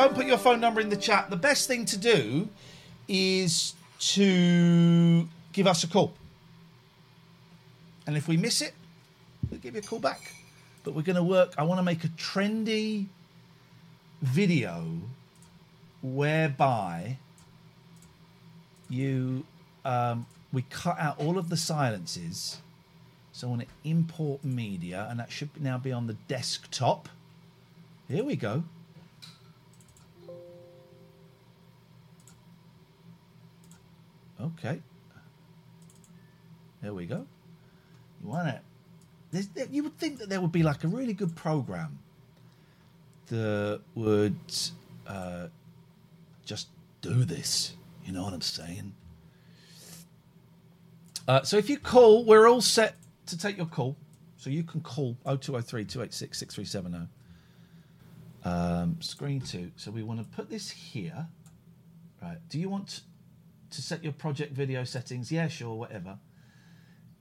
Don't 0.00 0.14
put 0.14 0.24
your 0.24 0.38
phone 0.38 0.60
number 0.60 0.80
in 0.80 0.88
the 0.88 0.96
chat. 0.96 1.28
The 1.28 1.36
best 1.36 1.68
thing 1.68 1.84
to 1.84 1.98
do 1.98 2.48
is 3.06 3.74
to 3.98 5.28
give 5.52 5.66
us 5.66 5.84
a 5.84 5.88
call. 5.88 6.14
And 8.06 8.16
if 8.16 8.26
we 8.26 8.38
miss 8.38 8.62
it, 8.62 8.72
we'll 9.50 9.60
give 9.60 9.74
you 9.74 9.80
a 9.80 9.84
call 9.84 9.98
back. 9.98 10.32
But 10.84 10.94
we're 10.94 11.02
going 11.02 11.16
to 11.16 11.22
work. 11.22 11.52
I 11.58 11.64
want 11.64 11.80
to 11.80 11.82
make 11.82 12.02
a 12.04 12.08
trendy 12.08 13.08
video 14.22 14.86
whereby 16.02 17.18
you 18.88 19.44
um, 19.84 20.24
we 20.50 20.62
cut 20.62 20.98
out 20.98 21.20
all 21.20 21.36
of 21.36 21.50
the 21.50 21.58
silences. 21.58 22.56
So 23.32 23.48
I 23.48 23.50
want 23.50 23.62
to 23.64 23.68
import 23.84 24.42
media, 24.46 25.08
and 25.10 25.20
that 25.20 25.30
should 25.30 25.50
now 25.60 25.76
be 25.76 25.92
on 25.92 26.06
the 26.06 26.14
desktop. 26.26 27.10
Here 28.08 28.24
we 28.24 28.34
go. 28.34 28.64
Okay. 34.40 34.80
There 36.82 36.94
we 36.94 37.06
go. 37.06 37.26
You 38.22 38.28
want 38.28 38.48
it? 38.48 38.60
There's, 39.32 39.48
there, 39.48 39.66
you 39.70 39.82
would 39.82 39.98
think 39.98 40.18
that 40.18 40.28
there 40.28 40.40
would 40.40 40.52
be 40.52 40.62
like 40.62 40.82
a 40.84 40.88
really 40.88 41.12
good 41.12 41.36
program 41.36 41.98
that 43.28 43.80
would 43.94 44.38
uh, 45.06 45.48
just 46.44 46.68
do 47.00 47.24
this. 47.24 47.74
You 48.04 48.12
know 48.12 48.24
what 48.24 48.32
I'm 48.32 48.40
saying? 48.40 48.94
Uh, 51.28 51.42
so 51.42 51.56
if 51.56 51.70
you 51.70 51.78
call, 51.78 52.24
we're 52.24 52.48
all 52.48 52.60
set 52.60 52.96
to 53.26 53.38
take 53.38 53.56
your 53.56 53.66
call. 53.66 53.96
So 54.36 54.48
you 54.50 54.62
can 54.62 54.80
call 54.80 55.16
0203 55.24 55.84
286 55.84 56.38
6370. 56.38 57.08
Um, 58.42 58.96
screen 59.00 59.40
two. 59.40 59.70
So 59.76 59.90
we 59.90 60.02
want 60.02 60.18
to 60.20 60.26
put 60.36 60.48
this 60.48 60.70
here. 60.70 61.28
Right. 62.22 62.38
Do 62.48 62.58
you 62.58 62.68
want 62.68 63.02
to 63.70 63.82
set 63.82 64.02
your 64.02 64.12
project 64.12 64.52
video 64.52 64.84
settings? 64.84 65.30
Yeah, 65.30 65.48
sure, 65.48 65.74
whatever. 65.74 66.18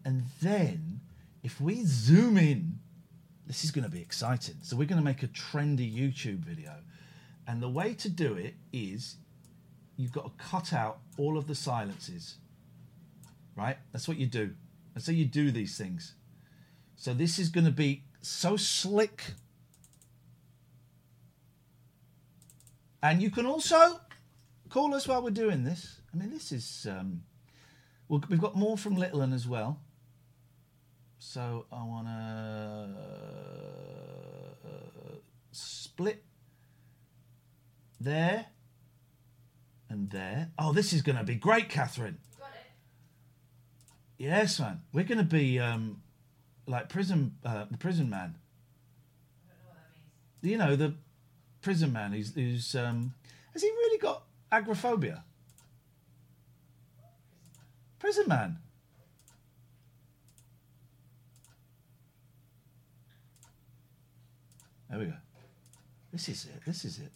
And 0.05 0.23
then 0.41 1.01
if 1.43 1.59
we 1.59 1.83
zoom 1.85 2.37
in, 2.37 2.79
this 3.45 3.63
is 3.63 3.71
going 3.71 3.83
to 3.83 3.89
be 3.89 4.01
exciting. 4.01 4.55
So 4.61 4.75
we're 4.75 4.87
going 4.87 5.01
to 5.01 5.05
make 5.05 5.23
a 5.23 5.27
trendy 5.27 5.91
YouTube 5.91 6.39
video. 6.39 6.75
And 7.47 7.61
the 7.61 7.69
way 7.69 7.93
to 7.95 8.09
do 8.09 8.35
it 8.35 8.53
is 8.71 9.15
you've 9.97 10.11
got 10.11 10.25
to 10.25 10.43
cut 10.43 10.71
out 10.71 10.99
all 11.17 11.37
of 11.37 11.47
the 11.47 11.55
silences. 11.55 12.35
Right? 13.55 13.77
That's 13.91 14.07
what 14.07 14.17
you 14.17 14.27
do. 14.27 14.53
That's 14.93 15.07
how 15.07 15.13
you 15.13 15.25
do 15.25 15.51
these 15.51 15.77
things. 15.77 16.13
So 16.95 17.13
this 17.13 17.39
is 17.39 17.49
going 17.49 17.65
to 17.65 17.71
be 17.71 18.03
so 18.21 18.55
slick. 18.55 19.23
And 23.01 23.21
you 23.21 23.31
can 23.31 23.45
also 23.45 23.99
call 24.69 24.93
us 24.93 25.07
while 25.07 25.23
we're 25.23 25.31
doing 25.31 25.63
this. 25.63 25.98
I 26.13 26.17
mean, 26.17 26.29
this 26.31 26.51
is. 26.51 26.87
Um, 26.89 27.23
well, 28.07 28.23
we've 28.29 28.41
got 28.41 28.55
more 28.55 28.77
from 28.77 28.95
Littleton 28.95 29.33
as 29.33 29.47
well. 29.47 29.79
So 31.19 31.65
I 31.71 31.83
want 31.83 32.07
to 32.07 32.95
split 35.51 36.23
there 37.99 38.45
and 39.89 40.09
there. 40.09 40.51
Oh, 40.57 40.71
this 40.71 40.93
is 40.93 41.01
going 41.01 41.17
to 41.17 41.23
be 41.23 41.35
great, 41.35 41.69
Catherine. 41.69 42.17
Yes, 44.17 44.59
man. 44.59 44.81
We're 44.91 45.03
going 45.05 45.19
to 45.19 45.23
be 45.23 45.59
um, 45.59 46.01
like 46.67 46.89
prison, 46.89 47.35
uh, 47.45 47.65
the 47.69 47.77
prison 47.77 48.09
man. 48.09 48.35
You 50.41 50.57
know 50.57 50.77
the 50.77 50.95
prison 51.61 51.91
man 51.91 52.13
who's, 52.13 52.33
who's 52.33 52.73
um, 52.75 53.13
has 53.53 53.61
he 53.61 53.67
really 53.67 53.97
got 53.97 54.23
agoraphobia? 54.51 55.25
Prison 57.99 58.25
man. 58.27 58.57
There 64.89 64.99
we 64.99 65.05
go. 65.05 65.13
This 66.11 66.29
is 66.29 66.45
it. 66.45 66.65
This 66.65 66.85
is 66.85 66.99
it. 66.99 67.11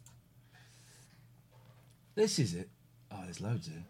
This 2.15 2.37
is 2.37 2.53
it. 2.53 2.69
Oh, 3.11 3.21
there's 3.23 3.41
loads 3.41 3.67
here. 3.67 3.83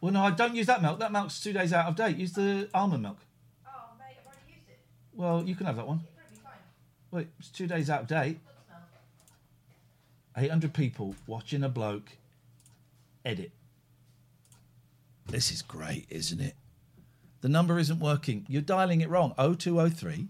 Well, 0.00 0.12
no, 0.12 0.22
I 0.22 0.30
don't 0.30 0.56
use 0.56 0.66
that 0.66 0.82
milk. 0.82 0.98
That 0.98 1.12
milk's 1.12 1.40
two 1.40 1.52
days 1.52 1.72
out 1.72 1.86
of 1.86 1.94
date. 1.94 2.16
Use 2.16 2.32
the 2.32 2.68
almond 2.74 3.02
milk. 3.02 3.18
Oh, 3.66 3.70
mate, 3.98 4.16
I've 4.18 4.26
already 4.26 4.52
used 4.54 4.68
it. 4.68 4.80
Well, 5.12 5.44
you 5.44 5.54
can 5.54 5.66
have 5.66 5.76
that 5.76 5.86
one. 5.86 6.00
Wait, 7.10 7.28
it's 7.38 7.50
two 7.50 7.66
days 7.66 7.90
out 7.90 8.02
of 8.02 8.06
date. 8.08 8.40
800 10.36 10.72
people 10.72 11.14
watching 11.26 11.62
a 11.62 11.68
bloke 11.68 12.16
edit. 13.24 13.52
This 15.26 15.50
is 15.50 15.62
great, 15.62 16.06
isn't 16.10 16.40
it? 16.40 16.54
The 17.40 17.48
number 17.48 17.78
isn't 17.78 17.98
working. 17.98 18.44
You're 18.48 18.62
dialing 18.62 19.00
it 19.00 19.08
wrong. 19.08 19.34
0203 19.36 20.28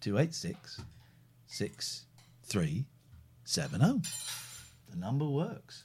286 0.00 0.80
6370. 1.46 4.00
The 4.90 4.96
number 4.96 5.26
works. 5.26 5.84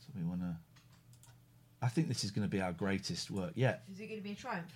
So 0.00 0.08
we 0.16 0.24
want 0.24 0.40
to. 0.40 0.56
I 1.80 1.88
think 1.88 2.08
this 2.08 2.24
is 2.24 2.30
going 2.30 2.46
to 2.46 2.50
be 2.50 2.60
our 2.60 2.72
greatest 2.72 3.30
work 3.30 3.52
yet. 3.54 3.84
Is 3.92 4.00
it 4.00 4.06
going 4.08 4.20
to 4.20 4.24
be 4.24 4.32
a 4.32 4.34
triumph? 4.34 4.66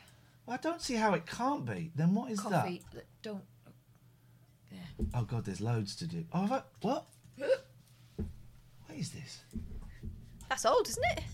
Well, 0.47 0.55
I 0.55 0.59
don't 0.62 0.81
see 0.81 0.95
how 0.95 1.14
it 1.14 1.27
can't 1.27 1.64
be. 1.66 1.91
Then 1.95 2.14
what 2.14 2.31
is 2.31 2.41
Coffee. 2.41 2.83
that? 2.95 3.05
Don't. 3.23 3.43
that? 4.70 5.07
Oh 5.14 5.25
God, 5.25 5.45
there's 5.45 5.61
loads 5.61 5.97
to 5.97 6.07
do. 6.07 6.25
Oh, 6.33 6.49
I, 6.51 6.62
what? 6.81 7.07
What 7.37 8.97
is 8.97 9.11
this? 9.11 9.41
That's 10.49 10.64
old, 10.66 10.89
isn't 10.89 11.05
it? 11.16 11.24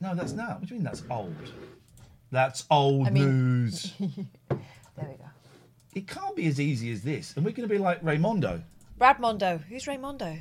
No, 0.00 0.14
that's 0.14 0.32
not. 0.32 0.60
What 0.60 0.68
do 0.68 0.74
you 0.74 0.80
mean 0.80 0.84
that's 0.84 1.02
old? 1.10 1.34
That's 2.30 2.64
old 2.70 3.06
I 3.06 3.10
mean- 3.10 3.64
news. 3.64 3.92
There 4.50 5.08
we 5.08 5.14
go. 5.16 5.24
It 5.94 6.08
can't 6.08 6.34
be 6.34 6.48
as 6.48 6.60
easy 6.60 6.90
as 6.90 7.02
this. 7.02 7.36
And 7.36 7.44
we're 7.44 7.52
going 7.52 7.68
to 7.68 7.72
be 7.72 7.78
like 7.78 8.02
Raymondo. 8.02 8.60
Brad 8.98 9.20
Mondo. 9.20 9.58
Who's 9.68 9.84
Raymondo? 9.84 10.40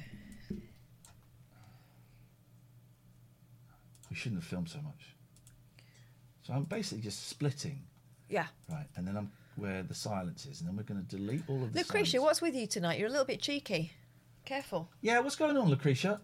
We 4.09 4.15
shouldn't 4.15 4.41
have 4.41 4.49
filmed 4.49 4.69
so 4.69 4.79
much. 4.81 5.13
So 6.43 6.53
I'm 6.53 6.63
basically 6.63 7.03
just 7.03 7.27
splitting, 7.27 7.81
Yeah. 8.29 8.47
right? 8.69 8.87
And 8.95 9.07
then 9.07 9.15
I'm 9.17 9.31
where 9.57 9.83
the 9.83 9.93
silence 9.93 10.45
is, 10.45 10.61
and 10.61 10.69
then 10.69 10.75
we're 10.77 10.83
going 10.83 11.03
to 11.05 11.15
delete 11.15 11.43
all 11.47 11.61
of 11.63 11.73
the. 11.73 11.79
Lucretia, 11.79 12.11
silence. 12.11 12.25
what's 12.25 12.41
with 12.41 12.55
you 12.55 12.65
tonight? 12.67 12.97
You're 12.99 13.09
a 13.09 13.11
little 13.11 13.25
bit 13.25 13.41
cheeky. 13.41 13.91
Careful. 14.47 14.89
Yeah, 15.01 15.19
what's 15.19 15.35
going 15.35 15.57
on, 15.57 15.67
Lucretia? 15.67 16.21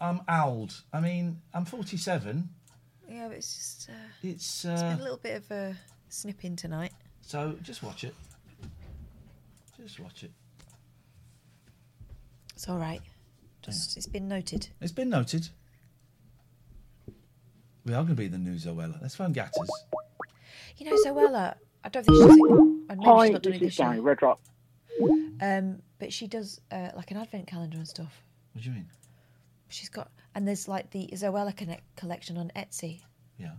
I'm 0.00 0.22
old. 0.26 0.72
I 0.90 1.00
mean, 1.00 1.42
I'm 1.52 1.66
47. 1.66 2.48
Yeah, 3.10 3.28
but 3.28 3.36
it's 3.36 3.54
just. 3.54 3.90
Uh, 3.90 3.92
It's, 4.22 4.64
it's 4.64 4.82
uh, 4.82 4.88
been 4.88 5.00
a 5.00 5.02
little 5.02 5.18
bit 5.18 5.36
of 5.36 5.50
a 5.50 5.76
snipping 6.08 6.56
tonight. 6.56 6.92
So 7.20 7.58
just 7.60 7.82
watch 7.82 8.04
it. 8.04 8.14
Just 9.76 10.00
watch 10.00 10.22
it. 10.24 10.30
It's 12.54 12.70
all 12.70 12.78
right. 12.78 13.02
Just, 13.60 13.98
It's 13.98 14.06
been 14.06 14.28
noted. 14.28 14.68
It's 14.80 14.92
been 14.92 15.10
noted. 15.10 15.50
We 17.84 17.92
are 17.92 18.02
going 18.02 18.08
to 18.08 18.14
be 18.14 18.28
the 18.28 18.38
new 18.38 18.54
Zoella. 18.54 18.98
Let's 19.02 19.14
phone 19.14 19.34
Gatters. 19.34 19.68
You 20.78 20.86
know, 20.86 20.96
Zoella, 21.04 21.56
I 21.84 21.90
don't 21.90 22.02
think 22.02 22.16
she's. 22.16 22.40
And 22.88 22.98
maybe 22.98 23.04
Hi, 23.04 23.24
she's 23.26 23.32
not 23.34 23.42
done 23.42 23.52
this 23.52 23.60
it 23.60 23.64
is 23.64 23.68
this 23.72 23.78
year. 23.78 23.88
Gary 23.88 24.00
Red 24.00 24.22
Rock. 24.22 24.40
Um, 25.40 25.82
but 25.98 26.12
she 26.12 26.26
does 26.26 26.60
uh, 26.70 26.90
like 26.96 27.10
an 27.10 27.16
advent 27.18 27.46
calendar 27.46 27.76
and 27.76 27.88
stuff. 27.88 28.22
What 28.52 28.62
do 28.62 28.68
you 28.70 28.74
mean? 28.74 28.86
She's 29.68 29.88
got, 29.88 30.10
and 30.34 30.46
there's 30.46 30.68
like 30.68 30.90
the 30.90 31.08
Zoella 31.12 31.54
connect 31.56 31.96
collection 31.96 32.36
on 32.36 32.50
Etsy. 32.56 33.00
Yeah. 33.38 33.52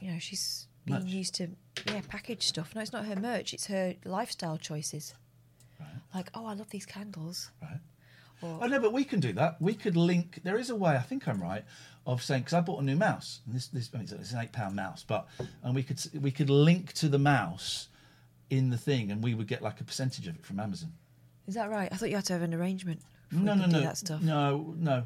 You 0.00 0.12
know, 0.12 0.18
she's 0.18 0.66
being 0.84 1.00
Merch. 1.00 1.08
used 1.08 1.34
to 1.36 1.48
yeah 1.86 2.00
package 2.08 2.46
stuff. 2.46 2.74
No, 2.74 2.80
it's 2.80 2.92
not 2.92 3.04
her 3.06 3.14
merch. 3.16 3.54
It's 3.54 3.66
her 3.66 3.94
lifestyle 4.04 4.58
choices. 4.58 5.14
Right. 5.78 5.88
Like, 6.14 6.30
oh, 6.34 6.46
I 6.46 6.54
love 6.54 6.70
these 6.70 6.86
candles. 6.86 7.50
Right. 7.62 7.78
Or, 8.42 8.58
Oh 8.62 8.66
no, 8.66 8.80
but 8.80 8.92
we 8.92 9.04
can 9.04 9.20
do 9.20 9.32
that. 9.34 9.60
We 9.60 9.74
could 9.74 9.96
link. 9.96 10.40
There 10.42 10.58
is 10.58 10.70
a 10.70 10.74
way. 10.76 10.96
I 10.96 11.02
think 11.02 11.28
I'm 11.28 11.40
right 11.40 11.64
of 12.06 12.22
saying 12.22 12.42
because 12.42 12.54
I 12.54 12.60
bought 12.60 12.82
a 12.82 12.84
new 12.84 12.96
mouse. 12.96 13.40
And 13.46 13.54
this 13.54 13.68
this 13.68 13.90
I 13.94 13.98
mean, 13.98 14.08
it's 14.10 14.32
an 14.32 14.40
eight 14.40 14.52
pound 14.52 14.74
mouse, 14.74 15.04
but 15.06 15.28
and 15.62 15.74
we 15.74 15.82
could 15.84 16.00
we 16.20 16.30
could 16.32 16.50
link 16.50 16.92
to 16.94 17.08
the 17.08 17.18
mouse 17.18 17.88
in 18.52 18.68
the 18.68 18.76
thing, 18.76 19.10
and 19.10 19.24
we 19.24 19.34
would 19.34 19.48
get 19.48 19.62
like 19.62 19.80
a 19.80 19.84
percentage 19.84 20.28
of 20.28 20.34
it 20.34 20.44
from 20.44 20.60
Amazon. 20.60 20.92
Is 21.46 21.54
that 21.54 21.70
right? 21.70 21.88
I 21.90 21.96
thought 21.96 22.10
you 22.10 22.16
had 22.16 22.26
to 22.26 22.34
have 22.34 22.42
an 22.42 22.52
arrangement. 22.52 23.00
No, 23.32 23.54
no, 23.54 23.64
no, 23.64 23.80
that 23.80 23.96
stuff. 23.96 24.20
no, 24.20 24.74
no, 24.76 25.04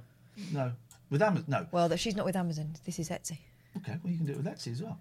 no. 0.52 0.72
With 1.10 1.22
Amazon, 1.22 1.44
no. 1.46 1.66
Well, 1.70 1.88
that 1.88 2.00
she's 2.00 2.16
not 2.16 2.26
with 2.26 2.34
Amazon. 2.34 2.74
This 2.84 2.98
is 2.98 3.08
Etsy. 3.08 3.38
Okay, 3.76 3.96
well 4.02 4.10
you 4.10 4.16
can 4.16 4.26
do 4.26 4.32
it 4.32 4.38
with 4.38 4.46
Etsy 4.46 4.72
as 4.72 4.82
well. 4.82 4.98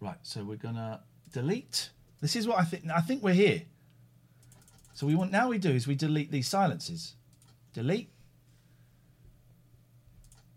Right, 0.00 0.18
so 0.22 0.44
we're 0.44 0.56
gonna 0.56 1.00
delete 1.32 1.88
This 2.20 2.36
is 2.36 2.46
what 2.46 2.58
I 2.58 2.64
think. 2.64 2.84
I 2.94 3.00
think 3.00 3.22
we're 3.22 3.32
here. 3.32 3.62
So 4.92 5.06
we 5.06 5.14
want 5.14 5.32
now 5.32 5.48
we 5.48 5.56
do 5.56 5.70
is 5.70 5.86
we 5.86 5.94
delete 5.94 6.30
these 6.30 6.46
silences. 6.46 7.14
Delete. 7.72 8.10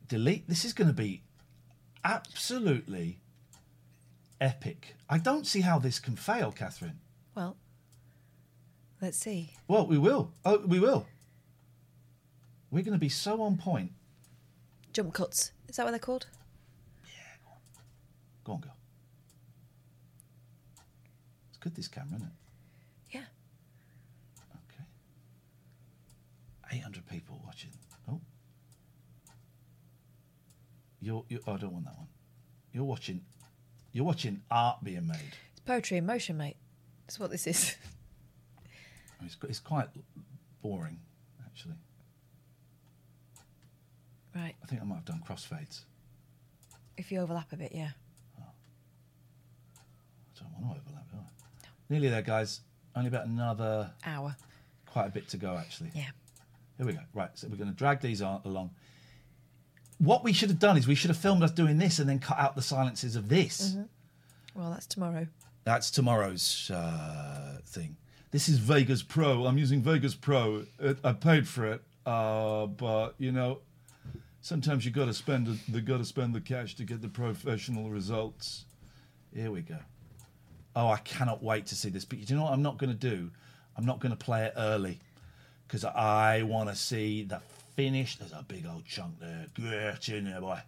Delete. 0.10 0.50
This 0.50 0.66
is 0.66 0.74
going 0.74 0.90
to 0.90 0.94
be 0.94 1.24
absolutely 2.04 3.20
epic. 4.44 4.96
I 5.10 5.18
don't 5.18 5.48
see 5.48 5.62
how 5.62 5.80
this 5.80 6.00
can 6.00 6.16
fail, 6.16 6.52
Catherine. 6.52 7.00
Well, 7.34 7.56
let's 9.02 9.18
see. 9.18 9.54
Well, 9.68 9.88
we 9.88 9.98
will. 9.98 10.32
Oh, 10.46 10.60
we 10.68 10.80
will. 10.80 11.08
We're 12.70 12.84
going 12.84 12.94
to 12.94 13.00
be 13.00 13.10
so 13.10 13.42
on 13.42 13.58
point. 13.58 13.92
Jump 14.92 15.14
cuts. 15.14 15.52
Is 15.70 15.78
that 15.78 15.86
what 15.86 15.92
they're 15.92 16.00
called? 16.00 16.28
Yeah, 17.06 17.54
go 18.44 18.54
on, 18.54 18.60
girl. 18.62 18.76
It's 21.50 21.58
good, 21.58 21.76
this 21.76 21.88
camera, 21.88 22.16
isn't 22.16 22.28
it? 22.28 22.34
Yeah. 23.12 23.24
Okay. 24.70 24.84
800 26.78 27.08
people 27.08 27.42
watching. 27.46 27.72
Oh. 28.10 28.20
You're, 31.00 31.24
you 31.30 31.40
oh, 31.48 31.54
I 31.54 31.58
don't 31.58 31.74
want 31.74 31.86
that 31.86 31.98
one. 31.98 32.08
You're 32.72 32.84
watching. 32.84 33.22
You're 33.94 34.06
watching 34.06 34.42
art 34.50 34.84
being 34.84 35.06
made. 35.08 35.36
It's 35.52 35.60
poetry 35.66 35.98
in 35.98 36.06
motion, 36.06 36.36
mate. 36.36 36.58
That's 37.06 37.20
what 37.20 37.30
this 37.30 37.46
is. 37.46 37.76
I 38.58 38.62
mean, 38.64 38.72
oh, 39.22 39.26
it's, 39.26 39.38
it's 39.50 39.60
quite 39.60 39.88
boring, 40.64 41.00
actually. 41.46 41.76
Right. 44.36 44.56
I 44.64 44.66
think 44.66 44.82
I 44.82 44.86
might 44.86 44.96
have 44.96 45.06
done 45.06 45.22
crossfades. 45.28 45.82
If 46.98 47.12
you 47.12 47.20
overlap 47.20 47.54
a 47.54 47.56
bit, 47.56 47.72
yeah. 47.74 47.92
Oh. 48.40 48.46
I 49.76 50.40
don't 50.40 50.52
want 50.54 50.76
to 50.76 50.82
overlap, 50.82 51.12
do 51.12 51.18
I? 51.18 51.68
Nearly 51.90 52.10
there, 52.10 52.24
guys. 52.24 52.62
Only 52.96 53.10
about 53.10 53.28
another 53.28 53.92
Hour. 54.06 54.36
quite 54.88 55.06
a 55.08 55.12
bit 55.12 55.28
to 55.30 55.38
go, 55.38 55.56
actually. 55.56 55.92
Yeah. 55.94 56.10
Here 56.78 56.86
we 56.88 56.94
go. 56.94 57.00
Right, 57.14 57.30
so 57.36 57.48
we're 57.48 57.58
going 57.58 57.70
to 57.70 57.76
drag 57.76 58.02
these 58.02 58.24
on, 58.24 58.42
along. 58.46 58.72
What 60.04 60.26
we 60.26 60.34
should 60.34 60.50
have 60.50 60.60
done 60.60 60.76
is 60.76 60.86
we 60.86 60.96
should 60.96 61.12
have 61.12 61.18
filmed 61.18 61.44
us 61.44 61.52
doing 61.52 61.78
this 61.78 61.98
and 61.98 62.10
then 62.10 62.20
cut 62.20 62.38
out 62.38 62.58
the 62.58 62.62
silences 62.62 63.16
of 63.16 63.30
this. 63.30 63.72
Mhm. 63.72 63.88
Well, 64.54 64.72
that's 64.72 64.86
tomorrow. 64.86 65.28
That's 65.64 65.90
tomorrow's 65.90 66.70
uh, 66.70 67.60
thing. 67.66 67.96
This 68.32 68.50
is 68.50 68.58
Vegas 68.58 69.02
Pro. 69.02 69.46
I'm 69.46 69.58
using 69.58 69.82
Vegas 69.82 70.14
Pro. 70.14 70.66
Uh, 70.82 70.96
I 71.06 71.14
paid 71.14 71.48
for 71.48 71.66
it, 71.72 71.82
uh, 72.06 72.66
but 72.66 73.16
you 73.18 73.32
know, 73.32 73.60
sometimes 74.42 74.84
you 74.84 74.92
got 74.92 75.06
to 75.06 75.14
spend 75.14 75.48
the, 75.48 75.72
the 75.72 75.80
got 75.80 76.00
to 76.00 76.06
spend 76.06 76.36
the 76.36 76.42
cash 76.42 76.76
to 76.76 76.84
get 76.84 77.02
the 77.02 77.08
professional 77.08 77.90
results. 77.90 78.66
Here 79.34 79.52
we 79.52 79.62
go. 79.62 79.78
Oh, 80.76 80.90
I 80.90 80.98
cannot 80.98 81.42
wait 81.42 81.68
to 81.68 81.76
see 81.76 81.90
this. 81.90 82.04
But 82.04 82.30
you 82.30 82.36
know 82.36 82.44
what? 82.44 82.52
I'm 82.52 82.62
not 82.62 82.78
going 82.78 82.90
to 82.90 82.98
do. 83.10 83.32
I'm 83.78 83.86
not 83.86 84.02
going 84.02 84.12
to 84.12 84.18
play 84.18 84.44
it 84.44 84.54
early 84.58 85.00
because 85.66 85.86
I 85.86 86.42
want 86.42 86.68
to 86.68 86.76
see 86.76 87.24
the 87.24 87.40
finish. 87.76 88.18
There's 88.18 88.32
a 88.32 88.44
big 88.48 88.66
old 88.66 88.86
chunk 88.86 89.20
there. 89.20 89.48
Get 89.56 90.10
in 90.10 90.26
there, 90.26 90.42
boy. 90.42 90.60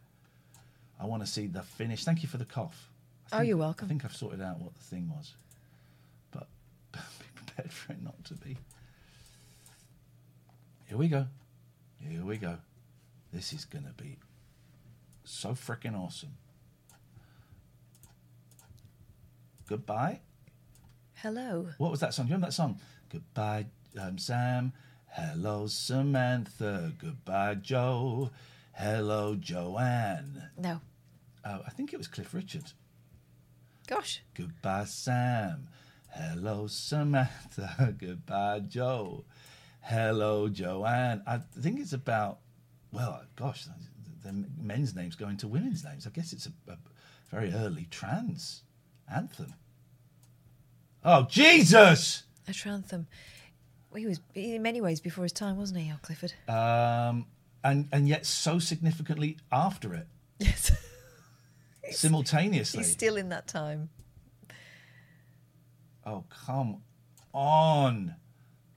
I 0.99 1.05
want 1.05 1.25
to 1.25 1.27
see 1.31 1.47
the 1.47 1.61
finish. 1.61 2.03
Thank 2.03 2.23
you 2.23 2.29
for 2.29 2.37
the 2.37 2.45
cough. 2.45 2.89
I 3.31 3.39
Oh, 3.39 3.41
you're 3.41 3.57
welcome. 3.57 3.85
I 3.85 3.89
think 3.89 4.05
I've 4.05 4.15
sorted 4.15 4.41
out 4.41 4.59
what 4.59 4.73
the 4.75 4.83
thing 4.83 5.11
was, 5.15 5.33
but 6.31 6.47
be 6.93 6.99
prepared 7.35 7.71
for 7.71 7.93
it 7.93 8.03
not 8.03 8.23
to 8.25 8.33
be. 8.35 8.57
Here 10.87 10.97
we 10.97 11.07
go. 11.07 11.25
Here 11.99 12.23
we 12.23 12.37
go. 12.37 12.57
This 13.33 13.51
is 13.51 13.65
going 13.65 13.85
to 13.85 14.03
be 14.03 14.17
so 15.23 15.49
freaking 15.49 15.97
awesome. 15.99 16.37
Goodbye. 19.67 20.19
Hello. 21.15 21.67
What 21.79 21.89
was 21.91 21.99
that 22.01 22.13
song? 22.13 22.25
Do 22.25 22.29
you 22.29 22.33
remember 22.35 22.47
that 22.47 22.53
song? 22.53 22.79
Goodbye, 23.11 23.65
um, 23.99 24.17
Sam. 24.19 24.73
Hello, 25.17 25.65
Samantha. 25.65 26.91
Goodbye, 26.99 27.55
Joe. 27.55 28.31
Hello, 28.73 29.35
Joanne. 29.35 30.49
No. 30.57 30.81
Uh, 31.41 31.59
I 31.65 31.69
think 31.69 31.93
it 31.93 31.97
was 31.97 32.07
Cliff 32.09 32.33
Richard. 32.33 32.73
Gosh. 33.87 34.21
Goodbye, 34.33 34.83
Sam. 34.83 35.69
Hello, 36.09 36.67
Samantha. 36.67 37.95
Goodbye, 37.97 38.59
Joe. 38.67 39.23
Hello, 39.79 40.49
Joanne. 40.49 41.23
I 41.25 41.37
think 41.37 41.79
it's 41.79 41.93
about, 41.93 42.39
well, 42.91 43.23
gosh, 43.37 43.67
the 44.21 44.45
men's 44.61 44.93
names 44.95 45.15
going 45.15 45.37
to 45.37 45.47
women's 45.47 45.85
names. 45.85 46.05
I 46.05 46.09
guess 46.09 46.33
it's 46.33 46.47
a, 46.47 46.71
a 46.73 46.77
very 47.31 47.53
early 47.53 47.87
trans 47.89 48.63
anthem. 49.09 49.53
Oh, 51.05 51.23
Jesus! 51.29 52.23
A 52.49 52.53
Trantham. 52.53 53.07
Well, 53.07 53.07
he 53.95 54.05
was 54.05 54.19
in 54.33 54.61
many 54.61 54.81
ways 54.81 54.99
before 54.99 55.23
his 55.23 55.33
time, 55.33 55.57
wasn't 55.57 55.79
he, 55.79 55.89
Al 55.89 55.97
Clifford? 56.01 56.33
Um, 56.47 57.25
and, 57.63 57.87
and 57.91 58.07
yet 58.07 58.25
so 58.25 58.59
significantly 58.59 59.37
after 59.51 59.93
it. 59.93 60.07
Yes. 60.39 60.71
Simultaneously. 61.91 62.83
He's 62.83 62.91
still 62.91 63.15
in 63.15 63.29
that 63.29 63.47
time. 63.47 63.89
Oh, 66.05 66.23
come 66.29 66.81
on. 67.33 68.15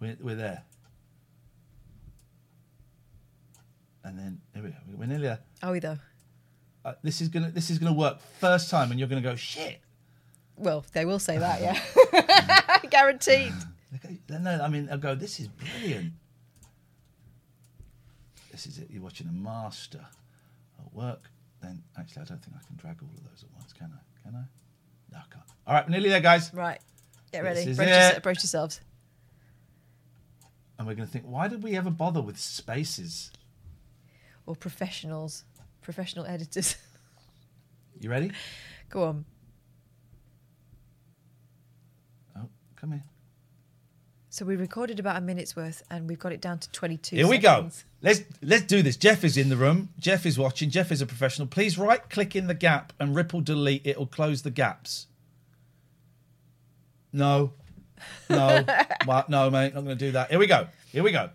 We're, 0.01 0.17
we're 0.21 0.35
there. 0.35 0.63
And 4.05 4.19
then, 4.19 4.41
here 4.55 4.63
we 4.63 4.71
go. 4.71 4.77
We're 4.97 5.07
nearly 5.07 5.25
there. 5.25 5.41
Are 5.63 5.73
we 5.73 5.81
though? 5.81 5.99
Uh, 6.85 6.95
this 7.03 7.21
is 7.21 7.29
gonna 7.29 7.51
this 7.51 7.69
is 7.69 7.79
gonna 7.79 7.93
work 7.93 8.21
first 8.41 8.71
time, 8.71 8.91
and 8.91 8.99
you're 8.99 9.09
gonna 9.09 9.21
go 9.21 9.37
shit. 9.37 9.81
Well, 10.57 10.85
they 10.95 11.05
will 11.05 11.19
say 11.19 11.37
that, 11.37 11.61
yeah. 12.13 12.79
Guaranteed. 12.91 13.53
No, 14.29 14.61
I 14.63 14.69
mean, 14.69 14.89
I'll 14.91 14.99
go. 14.99 15.15
This 15.15 15.41
is 15.41 15.49
brilliant. 15.49 16.13
This 18.53 18.67
is 18.67 18.79
it. 18.79 18.89
You're 18.91 19.03
watching 19.03 19.29
a 19.29 19.33
master 19.33 20.05
at 20.79 20.95
work. 20.95 21.31
Then 21.63 21.83
actually, 21.99 22.23
I 22.23 22.25
don't 22.27 22.43
think 22.45 22.57
I 22.57 22.67
can 22.67 22.77
drag 22.77 22.97
all 23.03 23.09
of 23.17 23.25
those 23.31 23.43
at 23.45 23.51
once, 23.59 23.73
can 23.73 23.93
I? 23.93 24.23
Can 24.29 24.35
I? 24.37 24.45
No, 25.13 25.19
I 25.19 25.33
can't. 25.33 25.45
All 25.67 25.75
right, 25.75 25.89
nearly 25.89 26.09
there, 26.11 26.21
guys. 26.21 26.53
Right. 26.53 26.81
Get 27.33 27.43
This 27.43 27.57
ready. 27.59 27.71
is 27.71 27.77
Brace, 27.77 27.89
it. 27.89 27.93
yourse- 28.13 28.19
brace 28.23 28.37
yourselves. 28.43 28.81
And 30.79 30.87
we're 30.87 30.95
gonna 30.95 31.07
think, 31.09 31.25
why 31.25 31.49
did 31.49 31.63
we 31.63 31.77
ever 31.77 31.91
bother 31.91 32.21
with 32.23 32.39
spaces? 32.39 33.33
Or 34.47 34.55
professionals. 34.55 35.45
Professional 35.83 36.27
editors. 36.27 36.77
You 38.01 38.11
ready? 38.11 38.31
Go 38.91 39.03
on. 39.03 39.25
Oh, 42.37 42.49
come 42.77 42.93
here. 42.93 43.03
So 44.39 44.45
we 44.45 44.55
recorded 44.55 45.01
about 45.01 45.17
a 45.17 45.21
minute's 45.21 45.57
worth 45.57 45.83
and 45.91 46.09
we've 46.09 46.21
got 46.21 46.31
it 46.31 46.41
down 46.41 46.61
to 46.61 46.71
22 46.71 47.17
Here 47.17 47.27
we 47.27 47.39
go. 47.39 47.71
Let's 48.03 48.23
let's 48.41 48.63
do 48.63 48.83
this. 48.83 48.97
Jeff 48.97 49.25
is 49.25 49.37
in 49.37 49.49
the 49.49 49.57
room. 49.57 49.89
Jeff 49.99 50.25
is 50.25 50.39
watching. 50.39 50.71
Jeff 50.71 50.93
is 50.93 51.03
a 51.03 51.07
professional. 51.07 51.49
Please 51.49 51.77
right 51.77 52.09
click 52.09 52.37
in 52.37 52.47
the 52.47 52.55
gap 52.55 52.93
and 53.01 53.17
ripple 53.17 53.41
delete. 53.41 53.85
It'll 53.85 54.07
close 54.07 54.43
the 54.43 54.53
gaps. 54.53 55.09
No. 57.13 57.53
No. 58.31 58.65
No, 59.29 59.51
mate. 59.51 59.75
Not 59.75 59.85
going 59.85 59.87
to 59.87 59.95
do 59.97 60.13
that. 60.13 60.31
Here 60.31 60.39
we 60.39 60.47
go. 60.47 60.69
Here 60.93 61.03
we 61.03 61.11
go. 61.11 61.31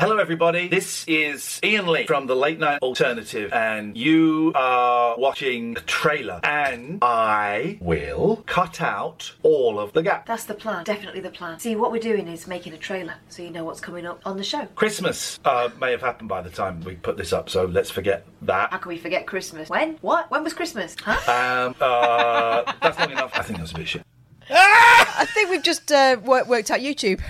No. 0.00 0.06
Hello, 0.06 0.16
everybody. 0.16 0.68
This 0.68 1.04
is 1.06 1.60
Iain 1.62 1.86
Lee 1.86 2.06
from 2.06 2.26
the 2.26 2.34
Late 2.34 2.58
Night 2.58 2.80
Alternative, 2.80 3.52
and 3.52 3.94
you 3.94 4.50
are 4.54 5.18
watching 5.18 5.74
the 5.74 5.82
trailer. 5.82 6.40
And 6.42 7.00
I 7.02 7.76
will 7.82 8.42
cut 8.46 8.80
out 8.80 9.34
all 9.42 9.78
of 9.78 9.92
the 9.92 10.02
gaps. 10.02 10.26
That's 10.26 10.44
the 10.44 10.54
plan. 10.54 10.84
Definitely 10.84 11.20
the 11.20 11.30
plan. 11.30 11.58
See, 11.58 11.76
what 11.76 11.92
we're 11.92 11.98
doing 11.98 12.28
is 12.28 12.46
making 12.46 12.72
a 12.72 12.78
trailer 12.78 13.14
so 13.28 13.42
you 13.42 13.50
know 13.50 13.64
what's 13.64 13.80
coming 13.80 14.06
up 14.06 14.22
on 14.24 14.38
the 14.38 14.42
show. 14.42 14.64
Christmas 14.74 15.38
uh, 15.44 15.68
may 15.78 15.90
have 15.90 16.00
happened 16.00 16.30
by 16.30 16.40
the 16.40 16.50
time 16.50 16.80
we 16.80 16.94
put 16.94 17.18
this 17.18 17.34
up, 17.34 17.50
so 17.50 17.66
let's 17.66 17.90
forget 17.90 18.24
that. 18.42 18.70
How 18.70 18.78
can 18.78 18.88
we 18.88 18.96
forget 18.96 19.26
Christmas? 19.26 19.68
When? 19.68 19.96
What? 20.00 20.30
When 20.30 20.42
was 20.42 20.54
Christmas? 20.54 20.96
Huh? 20.98 21.12
Um, 21.30 21.74
uh, 21.78 22.72
that's 22.80 22.98
long 22.98 23.10
enough. 23.10 23.32
I 23.34 23.42
think 23.42 23.58
that 23.58 23.62
was 23.62 23.72
a 23.72 23.74
bit 23.74 23.88
shit. 23.88 24.02
I 24.48 25.26
think 25.34 25.50
we've 25.50 25.62
just 25.62 25.92
uh, 25.92 26.16
wor- 26.24 26.44
worked 26.44 26.70
out 26.70 26.80
YouTube. 26.80 27.20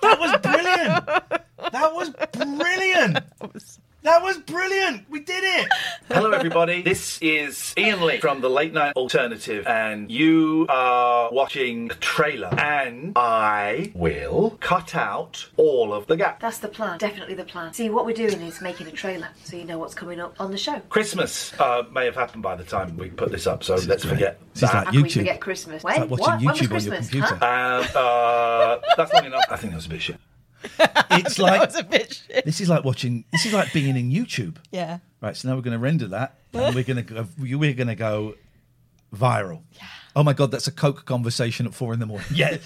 That 0.00 0.20
was 0.20 0.36
brilliant. 0.40 1.42
That 1.74 1.92
was 1.92 2.10
brilliant. 2.32 3.18
That 4.04 4.22
was 4.22 4.36
brilliant. 4.36 5.08
We 5.08 5.20
did 5.20 5.42
it. 5.42 5.66
Hello, 6.08 6.30
everybody. 6.30 6.82
This 6.82 7.18
is 7.22 7.72
Iain 7.78 8.02
Lee 8.02 8.20
from 8.20 8.42
the 8.42 8.50
Late 8.50 8.74
Night 8.74 8.94
Alternative, 8.96 9.66
and 9.66 10.10
you 10.10 10.66
are 10.68 11.32
watching 11.32 11.88
the 11.88 11.94
trailer. 11.94 12.48
And 12.48 13.14
I 13.16 13.92
will 13.94 14.58
cut 14.60 14.94
out 14.94 15.48
all 15.56 15.94
of 15.94 16.06
the 16.06 16.18
gaps. 16.18 16.42
That's 16.42 16.58
the 16.58 16.68
plan. 16.68 16.98
Definitely 16.98 17.34
the 17.34 17.46
plan. 17.46 17.72
See, 17.72 17.88
what 17.88 18.04
we're 18.04 18.12
doing 18.12 18.42
is 18.42 18.60
making 18.60 18.88
a 18.88 18.92
trailer 18.92 19.28
so 19.42 19.56
you 19.56 19.64
know 19.64 19.78
what's 19.78 19.94
coming 19.94 20.20
up 20.20 20.38
on 20.38 20.50
the 20.50 20.58
show. 20.58 20.80
Christmas 20.90 21.58
uh, 21.58 21.84
may 21.90 22.04
have 22.04 22.14
happened 22.14 22.42
by 22.42 22.56
the 22.56 22.64
time 22.64 22.98
we 22.98 23.08
put 23.08 23.30
this 23.32 23.46
up, 23.46 23.64
so 23.64 23.76
let's 23.86 24.04
forget 24.04 24.38
This 24.52 24.64
is 24.64 24.70
that. 24.70 24.74
like 24.74 24.84
How 24.84 24.92
can 24.92 25.02
we 25.02 25.08
forget 25.08 25.40
Christmas? 25.40 25.82
When? 25.82 26.02
It's 26.02 26.10
like 26.10 26.20
watching 26.20 26.44
What? 26.44 26.44
When 26.44 26.46
was 26.48 26.60
YouTube 26.60 26.60
on 26.60 26.82
your 26.84 26.90
Christmas? 26.92 27.08
computer. 27.08 27.36
Huh? 27.36 27.80
Um, 27.80 27.86
uh, 27.96 28.94
that's 28.98 29.12
long 29.14 29.24
enough. 29.24 29.44
I 29.48 29.56
think 29.56 29.72
that 29.72 29.76
was 29.76 29.86
a 29.86 29.88
bit 29.88 30.02
shit. 30.02 30.16
It's 31.10 31.38
like 31.38 31.60
was 31.60 31.78
a 31.78 31.84
bit 31.84 32.12
shit. 32.26 32.44
This 32.44 32.60
is 32.60 32.68
like 32.68 32.84
watching. 32.84 33.24
This 33.30 33.46
is 33.46 33.52
like 33.52 33.72
being 33.72 33.96
in 33.96 34.10
YouTube. 34.10 34.56
Yeah. 34.72 34.98
Right. 35.20 35.36
So 35.36 35.48
now 35.48 35.54
we're 35.54 35.62
going 35.62 35.72
to 35.72 35.78
render 35.78 36.08
that, 36.08 36.38
and 36.52 36.74
we're 36.74 36.82
going 36.82 36.96
to 36.96 37.02
go. 37.02 37.26
We're 37.38 37.72
going 37.72 37.88
to 37.88 37.94
go 37.94 38.34
viral. 39.14 39.62
Yeah. 39.72 39.86
Oh 40.16 40.22
my 40.22 40.32
God, 40.32 40.50
that's 40.50 40.66
a 40.66 40.72
Coke 40.72 41.04
conversation 41.06 41.66
at 41.66 41.74
four 41.74 41.92
in 41.92 42.00
the 42.00 42.06
morning. 42.06 42.26
Yeah, 42.34 42.58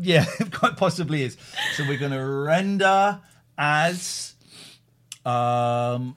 yeah, 0.00 0.24
it 0.40 0.52
quite 0.52 0.76
possibly 0.76 1.22
is. 1.22 1.36
So 1.74 1.84
we're 1.86 1.98
going 1.98 2.12
to 2.12 2.24
render 2.24 3.20
as. 3.56 4.34
Um, 5.24 6.16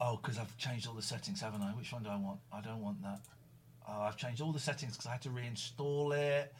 oh, 0.00 0.16
because 0.22 0.38
I've 0.38 0.56
changed 0.56 0.86
all 0.86 0.94
the 0.94 1.02
settings, 1.02 1.40
haven't 1.40 1.62
I? 1.62 1.70
Which 1.70 1.92
one 1.92 2.02
do 2.02 2.10
I 2.10 2.16
want? 2.16 2.40
I 2.52 2.60
don't 2.60 2.80
want 2.80 3.02
that. 3.02 3.20
Oh, 3.88 4.02
I've 4.02 4.16
changed 4.16 4.40
all 4.40 4.52
the 4.52 4.60
settings 4.60 4.92
because 4.92 5.06
I 5.06 5.12
had 5.12 5.22
to 5.22 5.28
reinstall 5.28 6.16
it. 6.16 6.52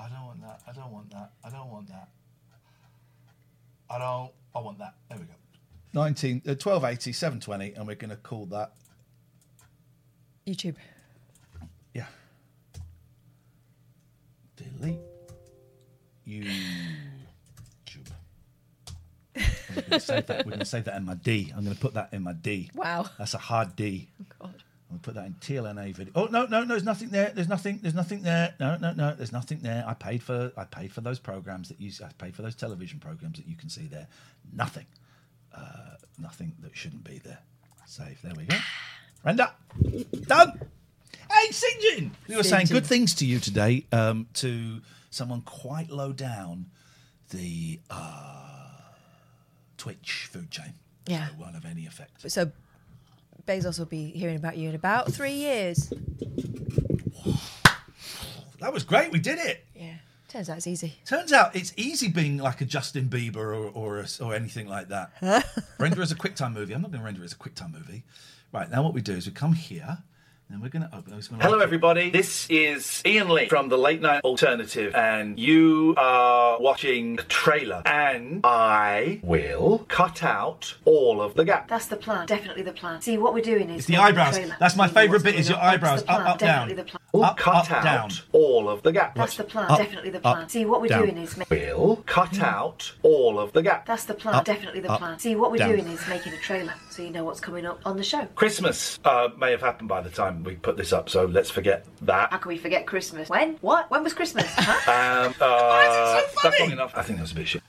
I 0.00 0.08
don't 0.08 0.24
want 0.24 0.40
that. 0.42 0.60
I 0.68 0.72
don't 0.72 0.92
want 0.92 1.10
that. 1.10 1.32
I 1.44 1.50
don't 1.50 1.70
want 1.70 1.88
that. 1.88 2.08
I 3.90 3.98
don't. 3.98 4.30
I 4.54 4.60
want 4.60 4.78
that. 4.78 4.94
There 5.08 5.18
we 5.18 5.24
go. 5.24 5.32
19, 5.94 6.42
uh, 6.46 6.50
1280, 6.50 7.12
720, 7.12 7.72
and 7.74 7.86
we're 7.86 7.94
going 7.94 8.10
to 8.10 8.16
call 8.16 8.46
that 8.46 8.72
YouTube. 10.46 10.76
Yeah. 11.94 12.06
Delete. 14.56 14.98
YouTube. 16.26 16.50
We're 19.36 19.82
going 19.82 19.90
to 19.90 20.00
save 20.00 20.26
that. 20.26 20.44
We're 20.44 20.50
going 20.50 20.58
to 20.58 20.64
save 20.64 20.84
that 20.84 20.96
in 20.96 21.04
my 21.04 21.14
D. 21.14 21.52
I'm 21.56 21.64
going 21.64 21.74
to 21.74 21.80
put 21.80 21.94
that 21.94 22.12
in 22.12 22.22
my 22.22 22.32
D. 22.32 22.70
Wow. 22.74 23.06
That's 23.18 23.34
a 23.34 23.38
hard 23.38 23.76
D. 23.76 24.08
To 24.90 24.98
put 25.00 25.14
that 25.16 25.26
in 25.26 25.34
TLNA 25.34 25.94
video. 25.94 26.12
Oh 26.16 26.28
no, 26.30 26.46
no, 26.46 26.60
no! 26.60 26.66
There's 26.66 26.82
nothing 26.82 27.10
there. 27.10 27.30
There's 27.34 27.48
nothing. 27.48 27.80
There's 27.82 27.94
nothing 27.94 28.22
there. 28.22 28.54
No, 28.58 28.78
no, 28.78 28.92
no. 28.92 29.14
There's 29.14 29.32
nothing 29.32 29.58
there. 29.58 29.84
I 29.86 29.92
paid 29.92 30.22
for. 30.22 30.50
I 30.56 30.64
paid 30.64 30.92
for 30.92 31.02
those 31.02 31.18
programs 31.18 31.68
that 31.68 31.78
you. 31.78 31.92
I 32.02 32.08
paid 32.16 32.34
for 32.34 32.40
those 32.40 32.54
television 32.54 32.98
programs 32.98 33.36
that 33.36 33.46
you 33.46 33.54
can 33.54 33.68
see 33.68 33.86
there. 33.86 34.08
Nothing. 34.50 34.86
Uh, 35.54 35.96
nothing 36.18 36.54
that 36.60 36.74
shouldn't 36.74 37.04
be 37.04 37.18
there. 37.18 37.38
Save. 37.86 38.20
There 38.22 38.32
we 38.34 38.44
go. 38.44 38.56
Render. 39.24 39.50
Done. 40.26 40.60
Hey, 41.30 41.48
Sinjin! 41.50 42.10
We 42.26 42.36
were 42.36 42.42
saying 42.42 42.66
good 42.66 42.86
things 42.86 43.14
to 43.16 43.26
you 43.26 43.38
today 43.38 43.84
um, 43.92 44.26
to 44.34 44.80
someone 45.10 45.42
quite 45.42 45.90
low 45.90 46.12
down 46.12 46.66
the 47.30 47.80
uh, 47.90 48.70
Twitch 49.76 50.28
food 50.30 50.50
chain. 50.50 50.72
Yeah. 51.06 51.26
So 51.26 51.32
it 51.32 51.38
won't 51.38 51.54
have 51.54 51.66
any 51.66 51.86
effect. 51.86 52.30
So 52.30 52.50
Bezos 53.48 53.78
will 53.78 53.86
be 53.86 54.10
hearing 54.10 54.36
about 54.36 54.58
you 54.58 54.68
in 54.68 54.74
about 54.74 55.10
three 55.10 55.32
years. 55.32 55.90
That 58.60 58.74
was 58.74 58.84
great. 58.84 59.10
We 59.10 59.20
did 59.20 59.38
it. 59.38 59.64
Yeah. 59.74 59.94
Turns 60.28 60.50
out 60.50 60.58
it's 60.58 60.66
easy. 60.66 60.98
Turns 61.06 61.32
out 61.32 61.56
it's 61.56 61.72
easy 61.78 62.08
being 62.08 62.36
like 62.36 62.60
a 62.60 62.66
Justin 62.66 63.08
Bieber 63.08 63.36
or 63.36 63.70
or, 63.70 64.00
a, 64.00 64.06
or 64.20 64.34
anything 64.34 64.68
like 64.68 64.88
that. 64.88 65.12
render 65.78 66.02
as 66.02 66.12
a 66.12 66.14
QuickTime 66.14 66.52
movie. 66.52 66.74
I'm 66.74 66.82
not 66.82 66.90
going 66.90 67.00
to 67.00 67.04
render 67.06 67.22
it 67.22 67.24
as 67.24 67.32
a 67.32 67.36
QuickTime 67.36 67.72
movie. 67.72 68.04
Right 68.52 68.70
now, 68.70 68.82
what 68.82 68.92
we 68.92 69.00
do 69.00 69.14
is 69.14 69.26
we 69.26 69.32
come 69.32 69.54
here. 69.54 69.98
And 70.50 70.62
we're 70.62 70.70
going 70.70 70.88
to 70.88 70.96
open. 70.96 71.12
It's 71.12 71.28
gonna 71.28 71.42
Hello, 71.42 71.58
everybody. 71.58 72.08
This 72.08 72.48
is 72.48 73.02
Iain 73.04 73.28
Lee 73.28 73.48
from 73.50 73.68
the 73.68 73.76
Late 73.76 74.00
Night 74.00 74.22
Alternative, 74.24 74.94
and 74.94 75.38
you 75.38 75.92
are 75.98 76.58
watching 76.58 77.16
the 77.16 77.22
trailer. 77.24 77.82
And 77.84 78.40
I 78.44 79.20
will 79.22 79.84
cut 79.88 80.22
out 80.22 80.74
all 80.86 81.20
of 81.20 81.34
the 81.34 81.44
gap. 81.44 81.68
That's 81.68 81.84
the 81.88 81.96
plan. 81.96 82.26
Definitely 82.26 82.62
the 82.62 82.72
plan. 82.72 83.02
See, 83.02 83.18
what 83.18 83.34
we're 83.34 83.42
doing 83.42 83.68
is 83.68 83.80
It's 83.80 83.86
the 83.88 83.98
eyebrows. 83.98 84.36
trailer. 84.36 84.56
That's 84.58 84.74
my 84.74 84.88
favourite 84.88 85.22
bit. 85.22 85.34
Is 85.34 85.50
your 85.50 85.58
eyebrows 85.58 86.02
That's 86.04 86.16
up, 86.18 86.20
plan. 86.22 86.26
up, 86.32 86.38
down. 86.38 86.68
Definitely 86.68 86.82
the 86.82 86.88
plan. 87.12 87.24
Up, 87.24 87.36
cut 87.36 87.54
up, 87.56 87.72
out 87.72 87.84
down. 87.84 88.10
all 88.32 88.70
of 88.70 88.82
the 88.82 88.92
gap. 88.92 89.14
That's 89.16 89.36
the 89.36 89.44
plan. 89.44 89.70
Up, 89.70 89.76
Definitely 89.78 90.10
the 90.10 90.20
plan. 90.20 90.42
up, 90.44 90.50
See, 90.50 90.64
what 90.64 90.80
we're 90.80 90.88
down. 90.88 91.02
doing 91.02 91.18
is 91.18 91.36
ma- 91.36 91.44
Will 91.50 91.96
cut 92.06 92.40
out 92.40 92.92
all 93.02 93.38
of 93.38 93.52
the 93.52 93.60
gap. 93.62 93.84
That's 93.86 94.04
the 94.04 94.14
plan. 94.14 94.34
Up, 94.36 94.44
Definitely 94.46 94.80
the 94.80 94.92
up, 94.92 94.98
plan. 94.98 95.18
See, 95.18 95.34
what 95.34 95.50
we're 95.50 95.58
down. 95.58 95.72
doing 95.72 95.88
is 95.88 96.06
making 96.08 96.32
a 96.32 96.38
trailer, 96.38 96.72
so 96.98 97.04
you 97.04 97.10
know 97.10 97.22
what's 97.22 97.38
coming 97.38 97.64
up 97.64 97.78
on 97.84 97.96
the 97.96 98.02
show. 98.02 98.26
Christmas 98.34 98.98
uh, 99.04 99.28
may 99.38 99.52
have 99.52 99.60
happened 99.60 99.88
by 99.88 100.00
the 100.00 100.10
time 100.10 100.42
we 100.42 100.56
put 100.56 100.76
this 100.76 100.92
up, 100.92 101.08
so 101.08 101.26
let's 101.26 101.48
forget 101.48 101.86
that. 102.02 102.32
How 102.32 102.38
can 102.38 102.48
we 102.48 102.58
forget 102.58 102.88
Christmas? 102.88 103.28
When? 103.28 103.54
What? 103.60 103.88
When 103.88 104.02
was 104.02 104.14
Christmas? 104.14 104.46
Huh? 104.48 105.26
Um, 105.28 105.34
uh, 105.40 106.20
That's 106.42 106.58
long 106.58 106.72
enough. 106.72 106.92
I 106.96 107.02
think 107.02 107.18
that 107.18 107.22
was 107.22 107.30
a 107.30 107.36
bit 107.36 107.46
shit. 107.46 107.62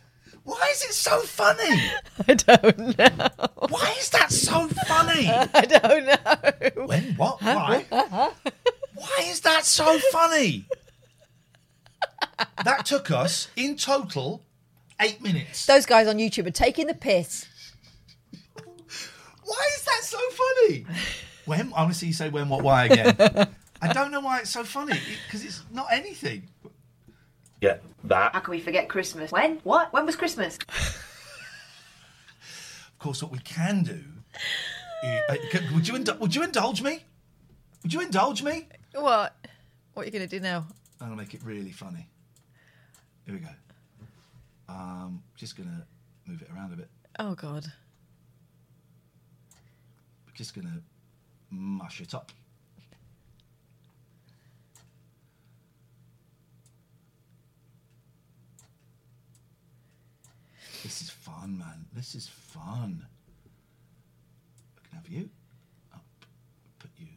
Why 0.45 0.67
is 0.71 0.84
it 0.84 0.93
so 0.93 1.19
funny? 1.19 1.80
I 2.27 2.34
don't 2.34 2.97
know. 2.97 3.27
Why 3.69 3.95
is 3.99 4.09
that 4.09 4.32
so 4.32 4.67
funny? 4.88 5.27
I 5.53 5.65
don't 5.65 6.05
know. 6.07 6.86
When? 6.88 7.03
What? 7.15 7.39
Why? 7.39 7.86
Why 7.91 9.19
is 9.25 9.41
that 9.41 9.63
so 9.63 9.99
funny? 10.11 10.65
that 12.65 12.84
took 12.84 13.11
us 13.11 13.49
in 13.55 13.77
total 13.77 14.43
eight 14.99 15.21
minutes. 15.21 15.67
Those 15.67 15.86
guys 15.86 16.07
on 16.07 16.17
YouTube 16.17 16.47
are 16.47 16.51
taking 16.51 16.88
the 16.88 16.95
piss. 16.95 17.45
Why 19.49 19.69
is 19.77 19.83
that 19.85 20.01
so 20.03 20.19
funny? 20.41 20.85
When? 21.45 21.73
I 21.75 21.81
want 21.81 21.93
to 21.93 21.97
see 21.99 22.07
you 22.07 22.13
say 22.13 22.29
when, 22.29 22.47
what, 22.47 22.61
why 22.61 22.85
again. 22.85 23.15
I 23.81 23.91
don't 23.91 24.11
know 24.11 24.19
why 24.19 24.39
it's 24.41 24.51
so 24.51 24.63
funny 24.63 24.93
because 25.25 25.43
it's 25.43 25.63
not 25.71 25.87
anything. 25.91 26.47
Yeah, 27.59 27.77
that. 28.03 28.33
How 28.33 28.39
can 28.41 28.51
we 28.51 28.59
forget 28.59 28.87
Christmas? 28.87 29.31
When? 29.31 29.57
What? 29.63 29.91
When 29.91 30.05
was 30.05 30.15
Christmas? 30.15 30.59
Of 32.93 32.99
course, 32.99 33.23
what 33.23 33.31
we 33.31 33.39
can 33.39 33.83
do. 33.83 34.03
is- 35.03 35.21
uh, 35.29 35.35
can- 35.51 35.73
would 35.73 35.87
you 35.87 35.93
indul- 35.95 36.19
would 36.19 36.35
you 36.35 36.43
indulge 36.43 36.81
me? 36.81 37.05
Would 37.83 37.93
you 37.93 38.01
indulge 38.01 38.43
me? 38.43 38.67
What? 38.93 39.33
What 39.93 40.03
are 40.03 40.05
you 40.05 40.11
going 40.11 40.27
to 40.27 40.35
do 40.37 40.41
now? 40.41 40.67
I'm 40.99 41.07
gonna 41.07 41.15
make 41.21 41.33
it 41.33 41.41
really 41.43 41.71
funny. 41.71 42.07
Here 43.25 43.33
we 43.35 43.39
go. 43.39 43.49
Um, 44.67 45.23
just 45.35 45.55
gonna 45.55 45.85
move 46.25 46.41
it 46.41 46.49
around 46.53 46.73
a 46.73 46.75
bit. 46.75 46.89
Oh, 47.19 47.35
God. 47.35 47.65
Just 50.39 50.55
gonna 50.55 50.81
mush 51.49 51.99
it 51.99 52.13
up. 52.13 52.31
This 60.81 61.01
is 61.01 61.09
fun, 61.09 61.57
man. 61.57 61.85
This 61.91 62.15
is 62.15 62.29
fun. 62.29 63.05
I 64.77 64.87
can 64.87 64.95
have 64.97 65.09
you 65.09 65.29
up, 65.93 66.05
put 66.79 66.91
you. 66.97 67.07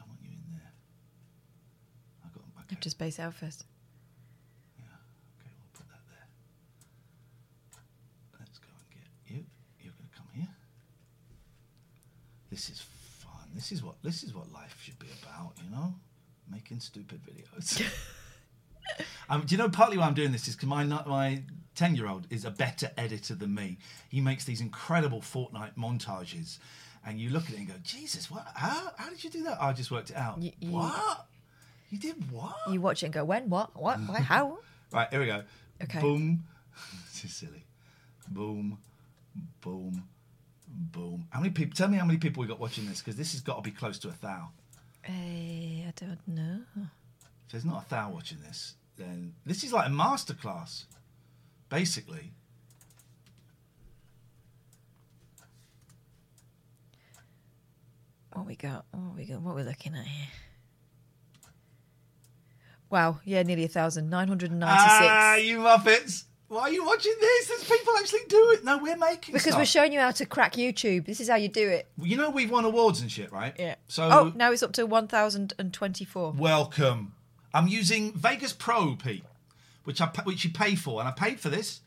I 0.00 0.04
want 0.08 0.20
you 0.22 0.30
in 0.30 0.52
there. 0.54 0.72
I 2.24 2.28
got. 2.34 2.44
I 2.56 2.62
have 2.70 2.80
to 2.80 2.88
space 2.88 3.20
out 3.20 3.34
first. 3.34 3.66
Put 5.74 5.86
that 5.90 6.00
there. 6.08 6.28
Let's 8.40 8.58
go 8.58 8.68
and 8.74 8.90
get 8.90 9.36
you. 9.36 9.44
You're 9.82 9.92
going 9.92 10.08
to 10.10 10.16
come 10.16 10.28
here. 10.32 10.48
This 12.52 12.68
is 12.68 12.82
fun. 13.20 13.48
This 13.54 13.72
is 13.72 13.82
what 13.82 13.94
this 14.02 14.22
is 14.22 14.34
what 14.34 14.52
life 14.52 14.76
should 14.82 14.98
be 14.98 15.06
about, 15.22 15.52
you 15.64 15.70
know, 15.70 15.94
making 16.50 16.80
stupid 16.80 17.22
videos. 17.24 17.82
um, 19.30 19.40
do 19.46 19.54
you 19.54 19.58
know 19.58 19.70
partly 19.70 19.96
why 19.96 20.06
I'm 20.06 20.12
doing 20.12 20.32
this 20.32 20.48
is 20.48 20.54
because 20.54 20.68
my 20.68 20.84
my 20.84 21.42
ten 21.74 21.96
year 21.96 22.06
old 22.06 22.26
is 22.28 22.44
a 22.44 22.50
better 22.50 22.90
editor 22.98 23.34
than 23.34 23.54
me. 23.54 23.78
He 24.10 24.20
makes 24.20 24.44
these 24.44 24.60
incredible 24.60 25.22
Fortnite 25.22 25.76
montages, 25.78 26.58
and 27.06 27.18
you 27.18 27.30
look 27.30 27.44
at 27.44 27.54
it 27.54 27.58
and 27.60 27.68
go, 27.68 27.74
Jesus, 27.82 28.30
what? 28.30 28.46
How, 28.54 28.90
how 28.98 29.08
did 29.08 29.24
you 29.24 29.30
do 29.30 29.44
that? 29.44 29.56
I 29.62 29.72
just 29.72 29.90
worked 29.90 30.10
it 30.10 30.16
out. 30.16 30.42
You- 30.42 30.52
you- 30.60 30.72
what? 30.72 31.26
You 31.88 31.98
did 31.98 32.30
what? 32.30 32.56
You 32.70 32.82
watch 32.82 33.02
it 33.02 33.06
and 33.06 33.14
go, 33.14 33.24
when? 33.24 33.48
What? 33.48 33.74
What? 33.80 33.98
Why? 34.00 34.20
How? 34.32 34.58
Right, 34.92 35.08
here 35.10 35.20
we 35.20 35.26
go. 35.26 35.42
Okay. 35.82 36.00
Boom. 36.00 36.44
this 37.12 37.24
is 37.24 37.34
silly. 37.34 37.64
Boom. 38.28 38.76
Boom. 39.62 40.02
Boom. 40.74 41.26
How 41.30 41.40
many 41.40 41.52
people? 41.52 41.76
Tell 41.76 41.88
me 41.88 41.98
how 41.98 42.06
many 42.06 42.18
people 42.18 42.40
we 42.40 42.46
got 42.46 42.58
watching 42.58 42.86
this 42.86 43.00
because 43.00 43.16
this 43.16 43.32
has 43.32 43.42
got 43.42 43.56
to 43.56 43.62
be 43.62 43.70
close 43.70 43.98
to 44.00 44.08
a 44.08 44.14
thou. 44.22 44.48
Eh, 45.04 45.84
I 45.86 45.92
don't 45.96 46.26
know. 46.26 46.60
If 46.76 47.52
there's 47.52 47.64
not 47.64 47.86
a 47.86 47.90
thou 47.90 48.10
watching 48.10 48.38
this, 48.40 48.74
then 48.96 49.34
this 49.44 49.64
is 49.64 49.72
like 49.72 49.88
a 49.88 49.90
masterclass, 49.90 50.84
basically. 51.68 52.32
What 58.32 58.46
we 58.46 58.56
got? 58.56 58.86
What 58.92 59.14
we 59.14 59.26
got? 59.26 59.42
What 59.42 59.54
we're 59.54 59.64
looking 59.64 59.94
at 59.94 60.06
here? 60.06 60.28
Wow, 62.88 63.20
yeah, 63.24 63.42
nearly 63.42 63.64
a 63.64 63.68
thousand. 63.68 64.08
Nine 64.08 64.28
hundred 64.28 64.50
and 64.50 64.60
ninety-six. 64.60 64.90
Ah, 64.90 65.34
you 65.36 65.58
muppets! 65.58 66.24
Why 66.52 66.64
are 66.64 66.70
you 66.70 66.84
watching 66.84 67.14
this? 67.18 67.48
There's 67.48 67.64
people 67.64 67.94
actually 67.98 68.26
do 68.28 68.50
it. 68.50 68.62
No, 68.62 68.76
we're 68.76 68.94
making 68.94 69.32
it 69.32 69.38
because 69.38 69.42
stuff. 69.44 69.58
we're 69.58 69.64
showing 69.64 69.90
you 69.90 70.00
how 70.00 70.10
to 70.10 70.26
crack 70.26 70.52
YouTube. 70.52 71.06
This 71.06 71.18
is 71.18 71.30
how 71.30 71.36
you 71.36 71.48
do 71.48 71.66
it. 71.66 71.88
You 71.96 72.18
know 72.18 72.28
we've 72.28 72.50
won 72.50 72.66
awards 72.66 73.00
and 73.00 73.10
shit, 73.10 73.32
right? 73.32 73.54
Yeah. 73.58 73.76
So 73.88 74.02
oh, 74.02 74.32
now 74.36 74.52
it's 74.52 74.62
up 74.62 74.74
to 74.74 74.84
one 74.84 75.08
thousand 75.08 75.54
and 75.58 75.72
twenty-four. 75.72 76.32
Welcome. 76.32 77.14
I'm 77.54 77.68
using 77.68 78.12
Vegas 78.12 78.52
Pro, 78.52 78.96
Pete, 78.96 79.24
which 79.84 80.02
I 80.02 80.08
which 80.24 80.44
you 80.44 80.50
pay 80.50 80.74
for, 80.74 81.00
and 81.00 81.08
I 81.08 81.12
paid 81.12 81.40
for 81.40 81.48
this. 81.48 81.80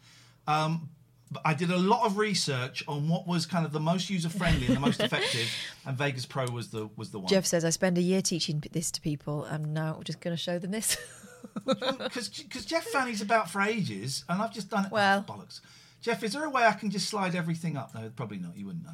Um, 0.48 0.90
but 1.32 1.44
I 1.46 1.54
did 1.54 1.70
a 1.70 1.78
lot 1.78 2.04
of 2.08 2.18
research 2.18 2.84
on 2.88 3.08
what 3.08 3.28
was 3.28 3.46
kind 3.46 3.68
of 3.68 3.72
the 3.72 3.80
most 3.80 4.10
user 4.10 4.30
friendly 4.30 4.66
and 4.66 4.78
the 4.78 4.80
most 4.80 5.00
effective, 5.04 5.48
and 5.86 5.96
Vegas 5.96 6.26
Pro 6.26 6.48
was 6.48 6.70
the 6.70 6.90
was 6.96 7.12
the 7.12 7.20
one. 7.20 7.28
Jeff 7.28 7.46
says 7.46 7.66
I 7.66 7.70
spend 7.70 8.00
a 8.00 8.02
year 8.02 8.24
teaching 8.24 8.64
this 8.72 8.90
to 8.90 9.02
people, 9.02 9.44
and 9.44 9.76
now 9.76 9.94
we're 9.96 10.04
just 10.04 10.22
going 10.22 10.36
to 10.36 10.42
show 10.42 10.58
them 10.58 10.72
this. 10.72 10.98
because 11.66 12.66
Jeff 12.66 12.86
Fanny's 12.88 13.22
about 13.22 13.50
for 13.50 13.62
ages, 13.62 14.24
and 14.30 14.42
I've 14.42 14.54
just 14.54 14.70
done 14.70 14.86
it. 14.86 14.92
Well- 14.92 15.24
bollocks. 15.24 15.62
Jeff, 16.02 16.22
is 16.24 16.34
there 16.34 16.46
a 16.46 16.50
way 16.52 16.64
I 16.64 16.74
can 16.74 16.92
just 16.92 17.10
slide 17.10 17.34
everything 17.34 17.76
up? 17.78 17.96
No, 17.96 18.12
probably 18.16 18.38
not. 18.38 18.56
You 18.56 18.68
wouldn't 18.68 18.84
know. 18.86 18.94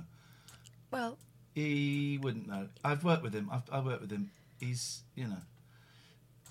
well, 0.91 1.17
He 1.53 2.17
wouldn't 2.21 2.47
know. 2.47 2.69
I've 2.85 3.03
worked 3.03 3.21
with 3.21 3.33
him. 3.33 3.49
I've, 3.51 3.63
I've 3.69 3.85
worked 3.85 3.99
with 4.01 4.11
him. 4.11 4.31
He's, 4.61 5.01
you 5.15 5.25
know. 5.27 5.41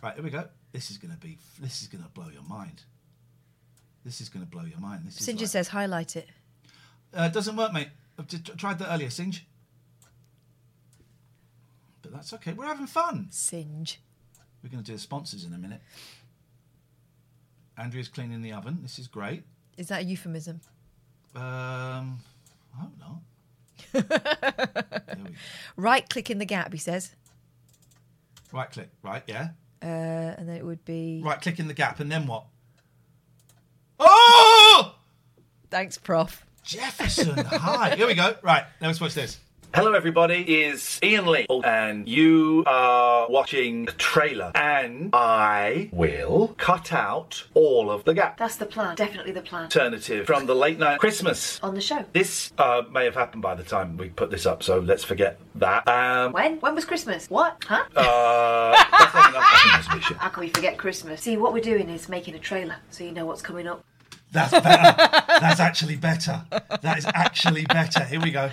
Right, 0.02 0.14
here 0.14 0.22
we 0.22 0.28
go. 0.28 0.44
This 0.72 0.90
is 0.90 0.98
going 0.98 1.12
to 1.14 1.16
be. 1.18 1.38
This 1.58 1.80
is 1.80 1.88
going 1.88 2.04
to 2.04 2.10
blow 2.10 2.28
your 2.30 2.42
mind. 2.42 2.82
This 4.04 4.20
is 4.20 4.28
going 4.28 4.44
to 4.44 4.50
blow 4.50 4.64
your 4.64 4.80
mind. 4.80 5.06
This 5.06 5.18
is 5.20 5.26
Sinja 5.26 5.40
like- 5.40 5.48
says 5.48 5.68
highlight 5.68 6.16
it. 6.16 6.28
Uh, 7.14 7.28
doesn't 7.28 7.56
work, 7.56 7.72
mate. 7.72 7.88
I've 8.18 8.26
just 8.26 8.44
tried 8.58 8.78
that 8.80 8.92
earlier, 8.92 9.08
Singe. 9.08 9.46
But 12.02 12.12
that's 12.12 12.32
okay. 12.34 12.52
We're 12.52 12.66
having 12.66 12.86
fun. 12.86 13.28
Singe. 13.30 14.00
We're 14.62 14.70
going 14.70 14.82
to 14.82 14.86
do 14.90 14.94
the 14.94 15.00
sponsors 15.00 15.44
in 15.44 15.52
a 15.52 15.58
minute. 15.58 15.80
Andrea's 17.78 18.08
cleaning 18.08 18.42
the 18.42 18.52
oven. 18.52 18.80
This 18.82 18.98
is 18.98 19.08
great. 19.08 19.44
Is 19.78 19.88
that 19.88 20.02
a 20.02 20.04
euphemism? 20.04 20.60
Um, 21.34 22.20
I 22.74 22.80
hope 22.80 22.92
not. 22.98 23.20
Right 25.76 26.08
click 26.08 26.30
in 26.30 26.38
the 26.38 26.44
gap, 26.44 26.72
he 26.72 26.78
says. 26.78 27.14
Right 28.52 28.70
click. 28.70 28.90
Right, 29.02 29.22
yeah. 29.26 29.50
Uh, 29.82 29.86
and 29.86 30.48
then 30.48 30.56
it 30.56 30.64
would 30.64 30.84
be. 30.84 31.22
Right 31.24 31.40
click 31.40 31.58
in 31.58 31.68
the 31.68 31.74
gap, 31.74 32.00
and 32.00 32.10
then 32.12 32.26
what? 32.26 32.44
Oh! 33.98 34.94
Thanks, 35.70 35.96
Prof. 35.98 36.44
Jefferson, 36.62 37.36
hi. 37.46 37.96
Here 37.96 38.06
we 38.06 38.14
go. 38.14 38.34
Right, 38.42 38.64
now 38.80 38.88
let's 38.88 39.00
watch 39.00 39.14
this. 39.14 39.38
Hello, 39.72 39.92
everybody. 39.92 40.62
Is 40.64 40.98
Iain 41.00 41.26
Lee, 41.26 41.46
and 41.64 42.08
you 42.08 42.64
are 42.66 43.28
watching 43.30 43.84
the 43.84 43.92
trailer, 43.92 44.50
and 44.56 45.10
I 45.12 45.90
will 45.92 46.56
cut 46.58 46.92
out 46.92 47.46
all 47.54 47.88
of 47.88 48.02
the 48.02 48.12
gap. 48.12 48.36
That's 48.36 48.56
the 48.56 48.66
plan. 48.66 48.96
Definitely 48.96 49.30
the 49.30 49.42
plan. 49.42 49.64
Alternative 49.64 50.26
from 50.26 50.46
the 50.46 50.56
late 50.56 50.80
night 50.80 50.98
Christmas. 50.98 51.60
On 51.62 51.74
the 51.74 51.80
show. 51.80 52.04
This 52.12 52.52
uh, 52.58 52.82
may 52.90 53.04
have 53.04 53.14
happened 53.14 53.42
by 53.42 53.54
the 53.54 53.62
time 53.62 53.96
we 53.96 54.08
put 54.08 54.28
this 54.32 54.44
up, 54.44 54.64
so 54.64 54.80
let's 54.80 55.04
forget 55.04 55.38
that. 55.54 55.86
Um, 55.86 56.32
When? 56.32 56.58
When 56.58 56.74
was 56.74 56.84
Christmas? 56.84 57.30
What? 57.30 57.62
Huh? 57.64 57.84
uh, 57.94 58.72
that's 58.72 59.14
not 59.14 59.30
enough. 59.30 59.44
I 59.46 59.60
think 59.62 59.72
that's 59.72 59.86
a 59.86 59.94
bit 59.94 60.02
shit. 60.02 60.16
How 60.16 60.30
can 60.30 60.40
we 60.40 60.48
forget 60.48 60.78
Christmas? 60.78 61.20
See, 61.22 61.36
what 61.36 61.52
we're 61.52 61.60
doing 61.60 61.88
is 61.88 62.08
making 62.08 62.34
a 62.34 62.40
trailer 62.40 62.76
so 62.90 63.04
you 63.04 63.12
know 63.12 63.24
what's 63.24 63.42
coming 63.42 63.68
up. 63.68 63.84
That's 64.32 64.50
better. 64.52 65.22
That's 65.40 65.60
actually 65.60 65.96
better. 65.96 66.44
That 66.82 66.98
is 66.98 67.06
actually 67.06 67.66
better. 67.66 68.04
Here 68.04 68.20
we 68.20 68.30
go. 68.32 68.50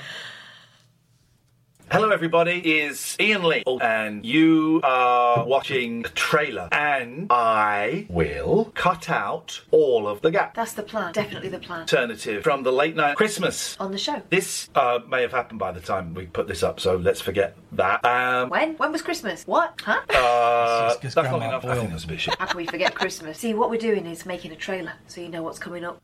Hello, 1.90 2.10
everybody. 2.10 2.80
Is 2.82 3.16
Iain 3.18 3.44
Lee, 3.44 3.64
and 3.82 4.26
you 4.26 4.82
are 4.84 5.46
watching 5.46 6.02
the 6.02 6.10
trailer, 6.10 6.68
and 6.74 7.28
I 7.30 8.06
will 8.10 8.72
cut 8.76 9.10
out 9.10 9.62
all 9.72 10.06
of 10.06 10.22
the 10.22 10.30
gap. 10.30 10.54
That's 10.54 10.74
the 10.74 10.84
plan. 10.84 11.14
Definitely 11.14 11.48
the 11.48 11.60
plan. 11.60 11.82
Alternative 11.82 12.44
from 12.44 12.64
the 12.64 12.74
late 12.74 12.98
night 12.98 13.16
Christmas. 13.16 13.78
On 13.80 13.92
the 13.94 13.98
show. 13.98 14.22
This 14.30 14.70
uh, 14.76 15.00
may 15.08 15.22
have 15.22 15.32
happened 15.32 15.60
by 15.60 15.72
the 15.72 15.80
time 15.80 16.14
we 16.14 16.26
put 16.26 16.48
this 16.50 16.62
up, 16.62 16.82
so 16.82 16.98
let's 16.98 17.22
forget 17.22 17.56
that. 17.72 18.04
Um, 18.04 18.50
When? 18.50 18.76
When 18.76 18.92
was 18.92 19.02
Christmas? 19.02 19.46
What? 19.48 19.80
Huh? 19.82 20.02
uh, 20.10 20.92
It's 20.92 21.02
just 21.04 21.16
that's 21.16 21.26
not 21.30 21.40
Grandma 21.40 21.48
enough. 21.48 21.64
I 21.64 21.68
Boyle. 21.70 21.78
think 21.80 21.92
that's 21.92 22.04
a 22.04 22.08
bit 22.08 22.20
shit. 22.20 22.36
How 22.38 22.48
can 22.48 22.58
we 22.58 22.66
forget 22.66 22.96
Christmas? 22.96 23.38
See, 23.40 23.54
what 23.54 23.70
we're 23.70 23.78
doing 23.80 24.06
is 24.06 24.26
making 24.26 24.52
a 24.52 24.58
trailer 24.58 24.94
so 25.08 25.22
you 25.22 25.30
know 25.30 25.42
what's 25.42 25.60
coming 25.60 25.86
up. 25.86 26.02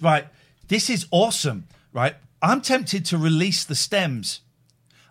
Right. 0.00 0.28
This 0.68 0.88
is 0.88 1.06
awesome. 1.10 1.66
Right. 1.92 2.16
I'm 2.40 2.62
tempted 2.62 3.04
to 3.06 3.18
release 3.18 3.64
the 3.64 3.74
stems. 3.74 4.40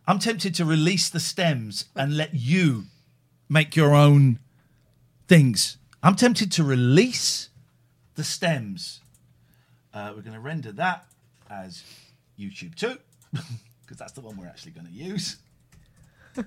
I'm 0.07 0.19
tempted 0.19 0.53
to 0.55 0.65
release 0.65 1.09
the 1.09 1.19
stems 1.19 1.85
and 1.95 2.15
let 2.15 2.33
you 2.33 2.85
make 3.49 3.75
your 3.75 3.95
own 3.95 4.39
things. 5.27 5.77
I'm 6.03 6.15
tempted 6.15 6.51
to 6.53 6.63
release 6.63 7.49
the 8.15 8.23
stems. 8.23 9.01
Uh, 9.93 10.13
we're 10.15 10.21
going 10.21 10.33
to 10.35 10.39
render 10.39 10.71
that 10.73 11.05
as 11.49 11.83
YouTube 12.39 12.75
2 12.75 12.97
because 13.81 13.97
that's 13.97 14.11
the 14.13 14.21
one 14.21 14.37
we're 14.37 14.47
actually 14.47 14.71
going 14.73 14.87
to 14.87 14.93
use. 14.93 15.37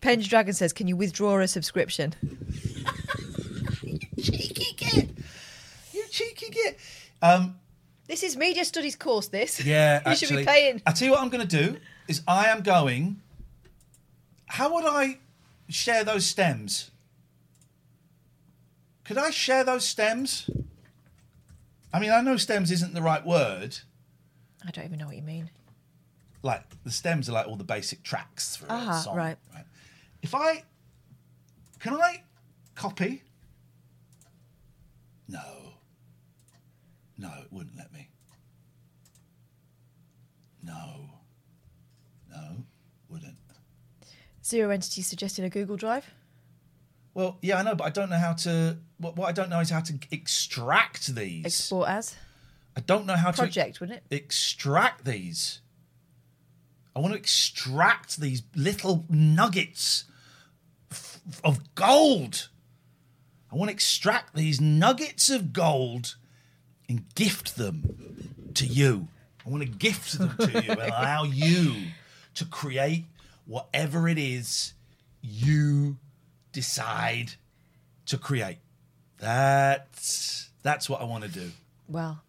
Penge 0.00 0.28
Dragon 0.28 0.52
says, 0.52 0.72
"Can 0.72 0.86
you 0.88 0.96
withdraw 0.96 1.38
a 1.38 1.48
subscription?" 1.48 2.14
cheeky 4.20 4.72
git. 4.76 5.10
You 5.92 6.04
cheeky 6.10 6.50
git. 6.50 6.78
Um, 7.20 7.56
This 8.12 8.22
is 8.22 8.36
media 8.36 8.62
studies 8.66 8.94
course. 8.94 9.28
This. 9.28 9.64
Yeah, 9.64 10.00
you 10.04 10.10
actually. 10.10 10.26
should 10.26 10.36
be 10.36 10.44
paying. 10.44 10.82
I 10.86 10.92
tell 10.92 11.06
you 11.06 11.12
what 11.12 11.22
I'm 11.22 11.30
going 11.30 11.48
to 11.48 11.56
do 11.64 11.78
is 12.08 12.20
I 12.28 12.48
am 12.48 12.60
going. 12.60 13.22
How 14.44 14.74
would 14.74 14.84
I 14.84 15.16
share 15.70 16.04
those 16.04 16.26
stems? 16.26 16.90
Could 19.06 19.16
I 19.16 19.30
share 19.30 19.64
those 19.64 19.86
stems? 19.86 20.50
I 21.90 22.00
mean, 22.00 22.10
I 22.10 22.20
know 22.20 22.36
stems 22.36 22.70
isn't 22.70 22.92
the 22.92 23.00
right 23.00 23.24
word. 23.24 23.78
I 24.66 24.70
don't 24.72 24.84
even 24.84 24.98
know 24.98 25.06
what 25.06 25.16
you 25.16 25.22
mean. 25.22 25.48
Like 26.42 26.64
the 26.84 26.90
stems 26.90 27.30
are 27.30 27.32
like 27.32 27.48
all 27.48 27.56
the 27.56 27.64
basic 27.64 28.02
tracks 28.02 28.56
for 28.56 28.66
a 28.66 28.72
Ah, 28.72 29.00
song. 29.00 29.16
right. 29.16 29.38
If 30.20 30.34
I 30.34 30.64
can 31.78 31.94
I 31.94 32.24
copy? 32.74 33.22
No. 35.28 35.40
No, 37.18 37.30
it 37.42 37.52
wouldn't 37.52 37.76
let 37.76 37.92
me. 37.92 38.08
No. 40.62 41.10
No, 42.30 42.64
wouldn't. 43.08 43.36
Zero 44.44 44.70
entity 44.70 45.02
suggesting 45.02 45.44
a 45.44 45.50
Google 45.50 45.76
Drive. 45.76 46.10
Well, 47.14 47.38
yeah, 47.42 47.58
I 47.58 47.62
know, 47.62 47.74
but 47.74 47.84
I 47.84 47.90
don't 47.90 48.10
know 48.10 48.16
how 48.16 48.32
to. 48.32 48.78
What, 48.98 49.16
what 49.16 49.28
I 49.28 49.32
don't 49.32 49.50
know 49.50 49.60
is 49.60 49.70
how 49.70 49.80
to 49.80 49.98
extract 50.10 51.14
these. 51.14 51.44
Export 51.44 51.88
as 51.88 52.16
I 52.76 52.80
don't 52.80 53.06
know 53.06 53.16
how 53.16 53.30
to 53.30 53.42
project, 53.42 53.80
wouldn't 53.80 54.02
it? 54.10 54.16
extract 54.16 55.04
these. 55.04 55.60
I 56.96 57.00
want 57.00 57.12
to 57.12 57.18
extract 57.18 58.20
these 58.20 58.42
little 58.54 59.04
nuggets 59.08 60.04
of 61.44 61.74
gold. 61.74 62.48
I 63.50 63.56
want 63.56 63.68
to 63.68 63.74
extract 63.74 64.34
these 64.34 64.60
nuggets 64.60 65.28
of 65.30 65.52
gold 65.52 66.16
and 66.92 67.14
gift 67.14 67.56
them 67.56 68.52
to 68.52 68.66
you. 68.66 69.08
I 69.46 69.50
want 69.50 69.62
to 69.62 69.68
gift 69.68 70.18
them 70.18 70.36
to 70.38 70.62
you 70.62 70.72
and 70.72 70.80
allow 70.80 71.24
you 71.24 71.74
to 72.34 72.44
create 72.44 73.06
whatever 73.46 74.08
it 74.08 74.18
is 74.18 74.74
you 75.22 75.96
decide 76.52 77.32
to 78.06 78.18
create. 78.18 78.58
That's 79.18 80.50
that's 80.62 80.90
what 80.90 81.00
I 81.00 81.04
want 81.04 81.24
to 81.24 81.30
do. 81.30 81.50
Well, 81.88 82.20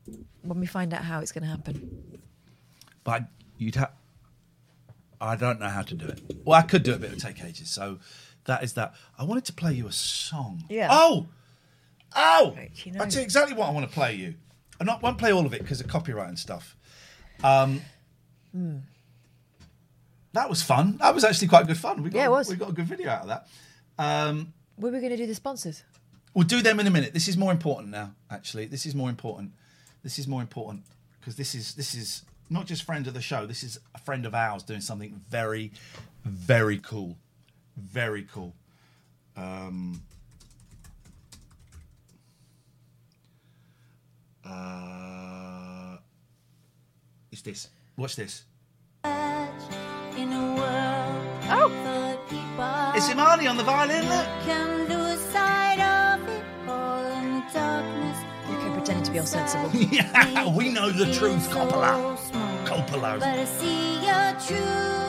when 0.42 0.60
we 0.62 0.66
find 0.66 0.94
out 0.94 1.04
how 1.04 1.20
it's 1.20 1.34
going 1.34 1.44
to 1.44 1.50
happen. 1.50 2.22
But 3.04 3.24
you'd 3.58 3.76
have. 3.76 3.92
I 5.20 5.36
don't 5.36 5.60
know 5.60 5.68
how 5.68 5.82
to 5.82 5.96
do 5.96 6.08
it. 6.08 6.22
Well, 6.46 6.58
I 6.58 6.64
could 6.64 6.84
do 6.84 6.94
it, 6.94 7.02
but 7.02 7.08
it 7.08 7.12
would 7.12 7.20
take 7.20 7.44
ages. 7.44 7.70
So 7.70 8.00
that 8.46 8.64
is 8.64 8.74
that. 8.74 8.94
I 9.20 9.26
wanted 9.26 9.44
to 9.46 9.54
play 9.54 9.74
you 9.74 9.88
a 9.88 9.92
song. 9.92 10.64
Yeah. 10.70 10.88
Oh, 10.90 11.28
oh! 12.16 12.56
you 12.84 12.94
know. 12.94 13.02
I'll 13.02 13.10
tell 13.10 13.20
you 13.20 13.26
exactly 13.26 13.56
what 13.56 13.68
I 13.68 13.72
want 13.72 13.88
to 13.88 13.94
play 13.94 14.16
you. 14.16 14.36
I 14.80 14.84
not 14.84 15.02
won't 15.02 15.18
play 15.18 15.32
all 15.32 15.46
of 15.46 15.54
it 15.54 15.62
because 15.62 15.80
of 15.82 15.88
copyright 15.88 16.30
and 16.30 16.38
stuff. 16.40 16.76
Um, 17.44 17.82
Hmm. 18.52 18.78
that 20.34 20.50
was 20.50 20.62
fun. 20.62 20.98
That 20.98 21.14
was 21.16 21.24
actually 21.24 21.48
quite 21.48 21.68
good 21.68 21.78
fun. 21.78 22.04
We 22.04 22.10
got, 22.10 22.20
Yeah, 22.20 22.26
it 22.26 22.32
was. 22.32 22.50
We 22.50 22.56
got 22.56 22.70
a 22.70 22.74
good 22.74 22.86
video 22.86 23.10
out 23.10 23.22
of 23.24 23.28
that. 23.28 23.48
Um, 23.98 24.54
Were 24.78 24.92
we 24.92 25.00
going 25.00 25.12
to 25.12 25.18
do 25.18 25.28
the 25.28 25.36
sponsors? 25.36 25.84
We'll 26.34 26.48
do 26.48 26.62
them 26.62 26.80
in 26.80 26.88
a 26.88 26.92
minute. 26.92 27.14
This 27.14 27.28
is 27.28 27.38
more 27.38 27.52
important 27.52 27.90
now. 27.90 28.16
Actually, 28.30 28.66
this 28.66 28.86
is 28.86 28.96
more 28.96 29.10
important. 29.10 29.52
This 30.04 30.18
is 30.20 30.28
more 30.28 30.42
important 30.42 30.84
because 31.20 31.36
this 31.36 31.54
is 31.56 31.76
this 31.76 31.94
is 31.94 32.24
not 32.50 32.66
just 32.66 32.84
friend 32.84 33.08
of 33.08 33.14
the 33.14 33.22
show. 33.22 33.46
This 33.46 33.64
is 33.64 33.80
a 33.96 34.00
friend 34.00 34.26
of 34.26 34.34
ours 34.34 34.64
doing 34.64 34.82
something 34.82 35.22
very, 35.30 35.72
very 36.26 36.80
cool, 36.80 37.18
very 37.78 38.24
cool. 38.24 38.54
Um, 39.38 40.02
uh, 44.46 45.98
it's 47.32 47.42
this. 47.42 47.70
Watch 47.98 48.16
this. 48.16 48.44
In 49.04 50.32
a 50.32 50.56
world 50.56 51.34
oh. 51.50 52.20
people. 52.30 52.92
It's 52.96 53.10
Imani 53.10 53.48
on 53.48 53.58
the 53.58 53.64
violin. 53.64 54.08
Look. 54.08 54.28
Can 54.46 54.88
lose 54.88 55.20
sight 55.32 55.80
of 55.80 56.22
in 56.22 57.34
the 57.34 57.44
darkness. 57.54 58.20
You 58.50 58.58
can 58.58 58.74
pretend 58.74 59.06
to 59.06 59.12
be 59.12 59.20
all 59.20 59.26
sensible. 59.26 59.70
yeah, 59.74 60.56
we 60.56 60.70
know 60.70 60.92
the 60.92 61.12
truth, 61.14 61.50
Coppola. 61.50 62.18
Coppola. 62.66 63.20
But 63.20 63.40
I 63.40 63.46
see 63.46 64.06
your 64.06 64.34
true 64.46 65.04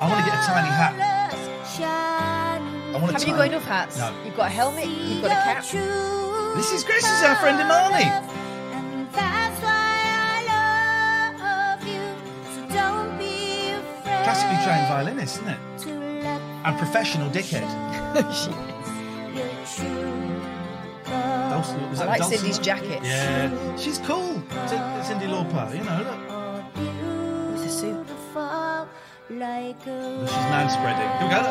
I 0.00 0.08
want 0.08 0.24
to 0.24 0.30
get 0.30 0.38
a 0.38 0.46
tiny 0.46 0.68
hat. 0.68 0.94
I 1.80 2.98
want 3.00 3.10
a 3.10 3.12
Have 3.14 3.26
you 3.26 3.34
got 3.34 3.46
enough 3.48 3.64
hats? 3.64 3.98
No. 3.98 4.14
You've 4.24 4.36
got 4.36 4.46
a 4.46 4.50
helmet. 4.50 4.86
You've 4.86 5.22
got 5.22 5.32
a 5.32 5.34
cap. 5.34 5.64
This 6.56 6.72
is 6.72 6.84
Grace. 6.84 7.04
Is 7.04 7.22
our 7.24 7.36
friend 7.36 7.60
Imani. 7.60 8.47
Classically 14.58 14.64
trained 14.64 14.88
violinist, 14.88 15.36
isn't 15.36 15.48
it? 15.48 15.58
And 16.64 16.78
professional 16.78 17.30
dickhead. 17.30 17.66
your 19.34 19.48
true 19.64 20.44
Dulce- 21.50 21.90
was 21.90 22.00
I 22.00 22.06
that 22.06 22.20
like? 22.20 22.22
Cindy's 22.38 22.58
jacket. 22.58 23.02
Yeah, 23.02 23.76
she's 23.76 23.98
cool. 23.98 24.34
C- 24.66 24.76
Cyndi 25.06 25.26
Lauper, 25.28 25.74
you 25.76 25.84
know. 25.84 25.98
Look. 26.02 26.18
like 29.30 29.86
a 29.86 30.26
She's 30.26 30.36
man 30.36 30.68
spreading. 30.70 31.08
Here 31.18 31.28
we 31.28 31.34
go. 31.34 31.42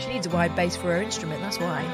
She 0.00 0.08
needs 0.08 0.26
a 0.26 0.30
wide 0.30 0.54
base 0.56 0.74
for 0.76 0.88
her 0.94 1.02
instrument, 1.02 1.40
that's 1.42 1.58
why. 1.58 1.84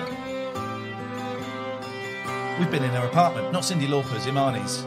We've 2.58 2.70
been 2.70 2.84
in 2.84 2.90
her 2.90 3.06
apartment, 3.06 3.52
not 3.52 3.62
Cyndi 3.64 3.88
Lauper's, 3.88 4.26
Imani's. 4.26 4.86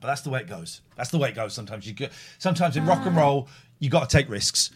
That, 0.00 0.06
but 0.06 0.08
that's 0.08 0.22
the 0.22 0.30
way 0.30 0.40
it 0.40 0.48
goes. 0.48 0.80
That's 0.96 1.10
the 1.10 1.18
way 1.18 1.28
it 1.30 1.34
goes. 1.34 1.52
Sometimes 1.54 1.86
you 1.86 1.92
get, 1.92 2.12
sometimes 2.38 2.76
in 2.76 2.86
rock 2.86 3.06
and 3.06 3.16
roll, 3.16 3.48
you 3.78 3.90
got 3.90 4.08
to 4.08 4.16
take 4.16 4.28
risks, 4.28 4.70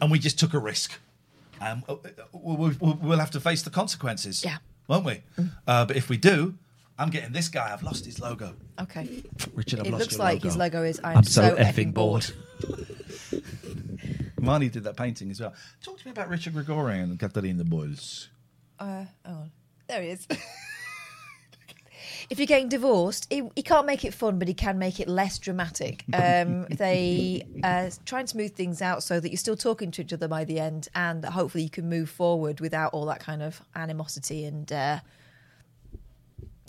and 0.00 0.10
we 0.10 0.18
just 0.18 0.38
took 0.38 0.54
a 0.54 0.58
risk. 0.58 0.98
Um, 1.60 1.84
uh, 1.88 1.92
uh, 1.92 1.96
we'll, 2.32 2.74
we'll, 2.80 2.98
we'll 3.00 3.18
have 3.18 3.30
to 3.32 3.40
face 3.40 3.62
the 3.62 3.70
consequences. 3.70 4.44
Yeah. 4.44 4.58
won't 4.88 5.04
we? 5.04 5.22
Uh, 5.66 5.84
but 5.84 5.96
if 5.96 6.08
we 6.08 6.16
do, 6.16 6.54
I'm 6.98 7.10
getting 7.10 7.32
this 7.32 7.48
guy. 7.48 7.72
I've 7.72 7.82
lost 7.82 8.04
his 8.04 8.20
logo. 8.20 8.54
Okay. 8.80 9.22
Richard, 9.54 9.80
I've 9.80 9.86
lost 9.86 9.86
his 9.86 9.86
logo. 9.86 9.88
it 9.88 9.92
lost 9.92 10.00
looks 10.00 10.12
your 10.16 10.24
like 10.24 10.42
his 10.42 10.56
logo. 10.56 10.78
logo 10.78 10.88
is 10.88 11.00
I'm, 11.04 11.22
so, 11.22 11.54
effing 11.56 11.94
bored. 11.94 12.26
Marnie 14.40 14.70
did 14.72 14.84
that 14.84 14.96
painting 14.96 15.30
as 15.30 15.40
well. 15.40 15.54
Talk 15.84 15.98
to 16.00 16.06
me 16.06 16.10
about 16.10 16.28
Richard 16.28 16.54
Gregorian 16.54 17.10
and 17.10 17.18
Katarina 17.18 17.64
Boys. 17.64 18.28
Uh, 18.78 19.04
hang 19.24 19.34
on. 19.34 19.50
There 19.86 20.02
he 20.02 20.08
is. 20.10 20.26
if 22.30 22.38
you're 22.38 22.46
getting 22.46 22.68
divorced, 22.68 23.26
he, 23.30 23.48
he 23.54 23.62
can't 23.62 23.86
make 23.86 24.04
it 24.04 24.14
fun, 24.14 24.38
but 24.38 24.48
he 24.48 24.54
can 24.54 24.78
make 24.78 25.00
it 25.00 25.08
less 25.08 25.38
dramatic. 25.38 26.04
Um, 26.22 26.66
they 26.66 27.44
uh, 27.64 27.90
try 28.04 28.20
and 28.20 28.28
smooth 28.28 28.54
things 28.54 28.80
out 28.80 29.02
so 29.02 29.18
that 29.18 29.30
you're 29.30 29.38
still 29.38 29.56
talking 29.56 29.90
to 29.90 30.02
each 30.02 30.12
other 30.12 30.28
by 30.28 30.44
the 30.44 30.60
end, 30.60 30.88
and 30.94 31.22
that 31.22 31.32
hopefully 31.32 31.64
you 31.64 31.70
can 31.70 31.88
move 31.88 32.08
forward 32.08 32.60
without 32.60 32.92
all 32.92 33.06
that 33.06 33.18
kind 33.18 33.42
of 33.42 33.60
animosity 33.74 34.44
and 34.44 34.72
uh, 34.72 35.00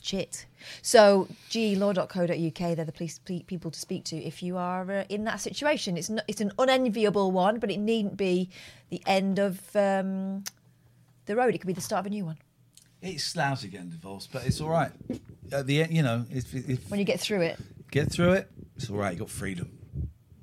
shit. 0.01 0.45
So, 0.81 1.27
glaw.co.uk, 1.51 2.17
they're 2.27 2.85
the 2.85 2.91
police 2.91 3.19
pe- 3.19 3.43
people 3.43 3.71
to 3.71 3.79
speak 3.79 4.05
to 4.05 4.17
if 4.17 4.43
you 4.43 4.57
are 4.57 4.89
uh, 4.91 5.03
in 5.09 5.23
that 5.25 5.39
situation. 5.39 5.97
It's 5.97 6.09
not, 6.09 6.23
it's 6.27 6.41
an 6.41 6.51
unenviable 6.59 7.31
one, 7.31 7.59
but 7.59 7.71
it 7.71 7.77
needn't 7.77 8.17
be 8.17 8.49
the 8.89 9.01
end 9.05 9.39
of 9.39 9.75
um, 9.75 10.43
the 11.25 11.35
road. 11.35 11.55
It 11.55 11.59
could 11.59 11.67
be 11.67 11.73
the 11.73 11.81
start 11.81 12.01
of 12.01 12.05
a 12.07 12.09
new 12.09 12.25
one. 12.25 12.37
It's 13.05 13.35
lousy 13.35 13.67
getting 13.67 13.89
divorced, 13.89 14.29
but 14.31 14.45
it's 14.45 14.61
all 14.61 14.69
right. 14.69 14.91
At 15.51 15.67
the 15.67 15.83
end, 15.83 15.93
you 15.93 16.01
know, 16.03 16.25
if, 16.31 16.53
if 16.55 16.89
When 16.89 16.99
you 16.99 17.05
get 17.05 17.19
through 17.19 17.41
it. 17.41 17.59
get 17.91 18.09
through 18.11 18.33
it, 18.33 18.49
it's 18.77 18.89
all 18.89 18.95
right. 18.97 19.13
You 19.13 19.19
got 19.19 19.29
freedom. 19.29 19.77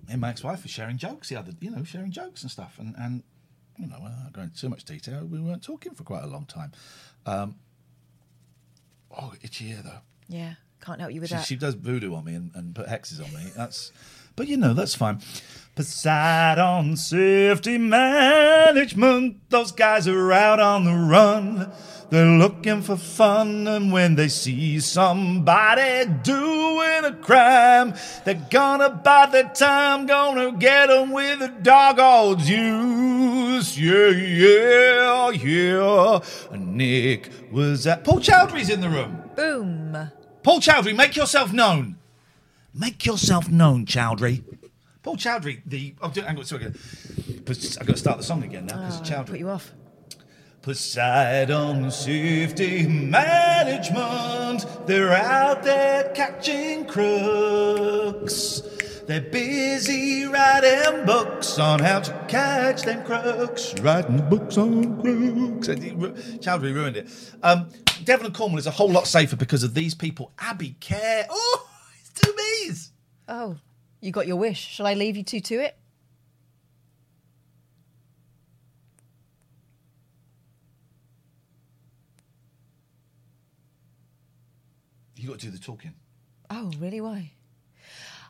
Me 0.06 0.12
and 0.12 0.20
my 0.20 0.28
ex-wife 0.30 0.62
were 0.62 0.68
sharing 0.68 0.98
jokes 0.98 1.28
the 1.30 1.36
other, 1.36 1.52
you 1.60 1.70
know, 1.70 1.82
sharing 1.84 2.10
jokes 2.10 2.42
and 2.42 2.50
stuff, 2.50 2.76
and 2.78 2.94
and 2.98 3.22
you 3.78 3.86
know, 3.86 3.96
without 4.02 4.32
going 4.34 4.48
into 4.48 4.60
too 4.60 4.68
much 4.68 4.84
detail, 4.84 5.24
we 5.24 5.40
weren't 5.40 5.62
talking 5.62 5.94
for 5.94 6.04
quite 6.04 6.22
a 6.22 6.26
long 6.26 6.44
time. 6.44 6.70
Um, 7.24 7.54
oh, 9.16 9.32
itchy 9.42 9.70
ear 9.70 9.80
though. 9.82 10.00
Yeah, 10.28 10.54
can't 10.84 11.00
help 11.00 11.12
you 11.12 11.20
with 11.20 11.30
She, 11.30 11.34
that. 11.36 11.46
she 11.46 11.56
does 11.56 11.74
voodoo 11.74 12.14
on 12.14 12.24
me 12.24 12.34
and, 12.34 12.50
and 12.54 12.74
put 12.74 12.86
hexes 12.88 13.24
on 13.24 13.32
me. 13.32 13.50
That's, 13.56 13.90
but 14.40 14.48
you 14.48 14.56
know, 14.56 14.72
that's 14.72 14.94
fine. 14.94 15.20
Poseidon 15.74 16.96
Safety 16.96 17.76
Management. 17.76 19.36
Those 19.50 19.70
guys 19.70 20.08
are 20.08 20.32
out 20.32 20.58
on 20.58 20.86
the 20.86 20.94
run. 20.94 21.70
They're 22.08 22.24
looking 22.24 22.80
for 22.80 22.96
fun, 22.96 23.68
and 23.68 23.92
when 23.92 24.14
they 24.14 24.28
see 24.28 24.80
somebody 24.80 26.10
doing 26.22 27.04
a 27.04 27.12
crime, 27.20 27.92
they're 28.24 28.46
gonna 28.50 28.88
bide 28.88 29.32
their 29.32 29.50
time, 29.50 30.06
gonna 30.06 30.52
get 30.52 30.86
them 30.86 31.10
with 31.10 31.42
a 31.42 31.48
doggone 31.48 32.38
juice. 32.38 33.76
Yeah, 33.76 34.08
yeah, 34.08 35.30
yeah. 35.32 36.20
Nick 36.56 37.30
was 37.52 37.86
at. 37.86 38.04
Paul 38.04 38.20
Chowdhury's 38.20 38.70
in 38.70 38.80
the 38.80 38.88
room. 38.88 39.22
Boom. 39.36 40.10
Paul 40.42 40.60
Chowdhury, 40.60 40.96
make 40.96 41.14
yourself 41.14 41.52
known. 41.52 41.99
Make 42.74 43.04
yourself 43.06 43.48
known, 43.48 43.84
Chowdhury. 43.86 44.42
Paul 45.02 45.16
Chowdhury, 45.16 45.62
the. 45.66 45.94
Oh, 46.00 46.10
do- 46.10 46.22
hang 46.22 46.38
on, 46.38 46.44
sorry. 46.44 46.66
I've 46.66 46.76
got 47.46 47.86
to 47.86 47.96
start 47.96 48.18
the 48.18 48.22
song 48.24 48.42
again 48.44 48.66
now 48.66 48.76
because 48.76 49.00
Oh, 49.00 49.04
Chowdhury. 49.04 49.26
Put 49.26 49.38
you 49.38 49.48
off. 49.50 49.72
Poseidon 50.62 51.90
Safety 51.90 52.86
Management, 52.86 54.66
they're 54.86 55.10
out 55.14 55.62
there 55.62 56.10
catching 56.14 56.84
crooks. 56.86 58.60
They're 59.06 59.22
busy 59.22 60.26
writing 60.26 61.06
books 61.06 61.58
on 61.58 61.80
how 61.80 62.00
to 62.00 62.12
catch 62.28 62.82
them 62.82 63.02
crooks. 63.06 63.74
Writing 63.80 64.28
books 64.28 64.58
on 64.58 65.00
crooks. 65.00 65.66
Chowdhury 65.68 66.74
ruined 66.74 66.98
it. 66.98 67.08
Um, 67.42 67.70
Devon 68.04 68.26
and 68.26 68.34
Cornwall 68.34 68.58
is 68.58 68.66
a 68.66 68.70
whole 68.70 68.90
lot 68.90 69.06
safer 69.06 69.36
because 69.36 69.62
of 69.62 69.72
these 69.72 69.94
people. 69.94 70.30
Abbey 70.38 70.76
Care. 70.80 71.26
Oh, 71.30 71.66
bees. 72.60 72.92
Oh, 73.28 73.56
you 74.00 74.12
got 74.12 74.26
your 74.26 74.36
wish. 74.36 74.58
Shall 74.58 74.86
I 74.86 74.94
leave 74.94 75.16
you 75.16 75.22
two 75.22 75.40
to 75.40 75.54
it? 75.56 75.76
You 85.16 85.28
got 85.28 85.38
to 85.40 85.46
do 85.46 85.52
the 85.52 85.58
talking. 85.58 85.92
Oh, 86.48 86.72
really? 86.78 87.00
Why? 87.00 87.32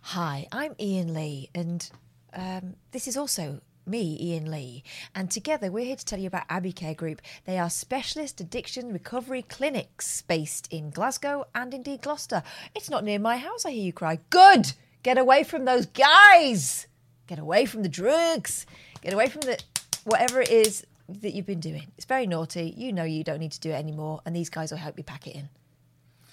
Hi, 0.03 0.49
I'm 0.51 0.75
Iain 0.81 1.15
Lee, 1.15 1.49
and 1.55 1.89
um, 2.33 2.75
this 2.91 3.07
is 3.07 3.17
also 3.17 3.61
me, 3.91 4.17
Iain 4.21 4.51
Lee. 4.51 4.85
And 5.15 5.31
together 5.31 5.71
we're 5.71 5.85
here 5.85 5.97
to 5.97 6.05
tell 6.05 6.19
you 6.19 6.29
about 6.29 6.45
Abbey 6.49 6.73
Care 6.73 6.95
Group. 6.95 7.21
They 7.45 7.59
are 7.59 7.69
specialist 7.69 8.41
addiction 8.41 8.93
recovery 8.93 9.43
clinics 9.43 10.23
based 10.23 10.73
in 10.73 10.91
Glasgow 10.91 11.47
and 11.55 11.75
indeed 11.75 12.03
Gloucester. 12.03 12.43
It's 12.75 12.89
not 12.89 13.05
near 13.05 13.19
my 13.19 13.37
house, 13.37 13.67
I 13.67 13.73
hear 13.73 13.85
you 13.85 13.93
cry. 13.93 14.19
Good! 14.31 14.73
Get 15.03 15.19
away 15.19 15.45
from 15.45 15.65
those 15.65 15.87
guys! 15.87 16.87
Get 17.27 17.39
away 17.39 17.67
from 17.67 17.83
the 17.83 17.89
drugs! 17.89 18.65
Get 19.03 19.13
away 19.13 19.29
from 19.29 19.43
the 19.43 19.59
whatever 20.05 20.41
it 20.41 20.51
is 20.51 20.87
that 21.09 21.35
you've 21.35 21.47
been 21.47 21.61
doing. 21.61 21.89
It's 21.97 22.07
very 22.07 22.27
naughty. 22.27 22.73
You 22.77 22.93
know 22.93 23.05
you 23.05 23.25
don't 23.25 23.41
need 23.41 23.53
to 23.53 23.61
do 23.61 23.71
it 23.71 23.75
anymore, 23.75 24.21
and 24.25 24.35
these 24.35 24.51
guys 24.51 24.71
will 24.71 24.79
help 24.79 24.97
you 24.97 25.05
pack 25.05 25.27
it 25.27 25.35
in. 25.35 25.49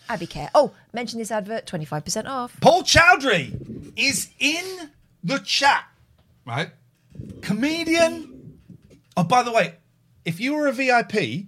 Abbey 0.09 0.27
Care. 0.27 0.49
Oh, 0.55 0.73
mention 0.93 1.19
this 1.19 1.31
advert, 1.31 1.65
25% 1.65 2.25
off. 2.27 2.59
Paul 2.61 2.83
Chowdhury 2.83 3.91
is 3.95 4.29
in 4.39 4.91
the 5.23 5.39
chat, 5.39 5.85
right? 6.45 6.69
Comedian. 7.41 8.59
Oh, 9.15 9.23
by 9.23 9.43
the 9.43 9.51
way, 9.51 9.75
if 10.25 10.39
you 10.39 10.53
were 10.55 10.67
a 10.67 10.71
VIP, 10.71 11.47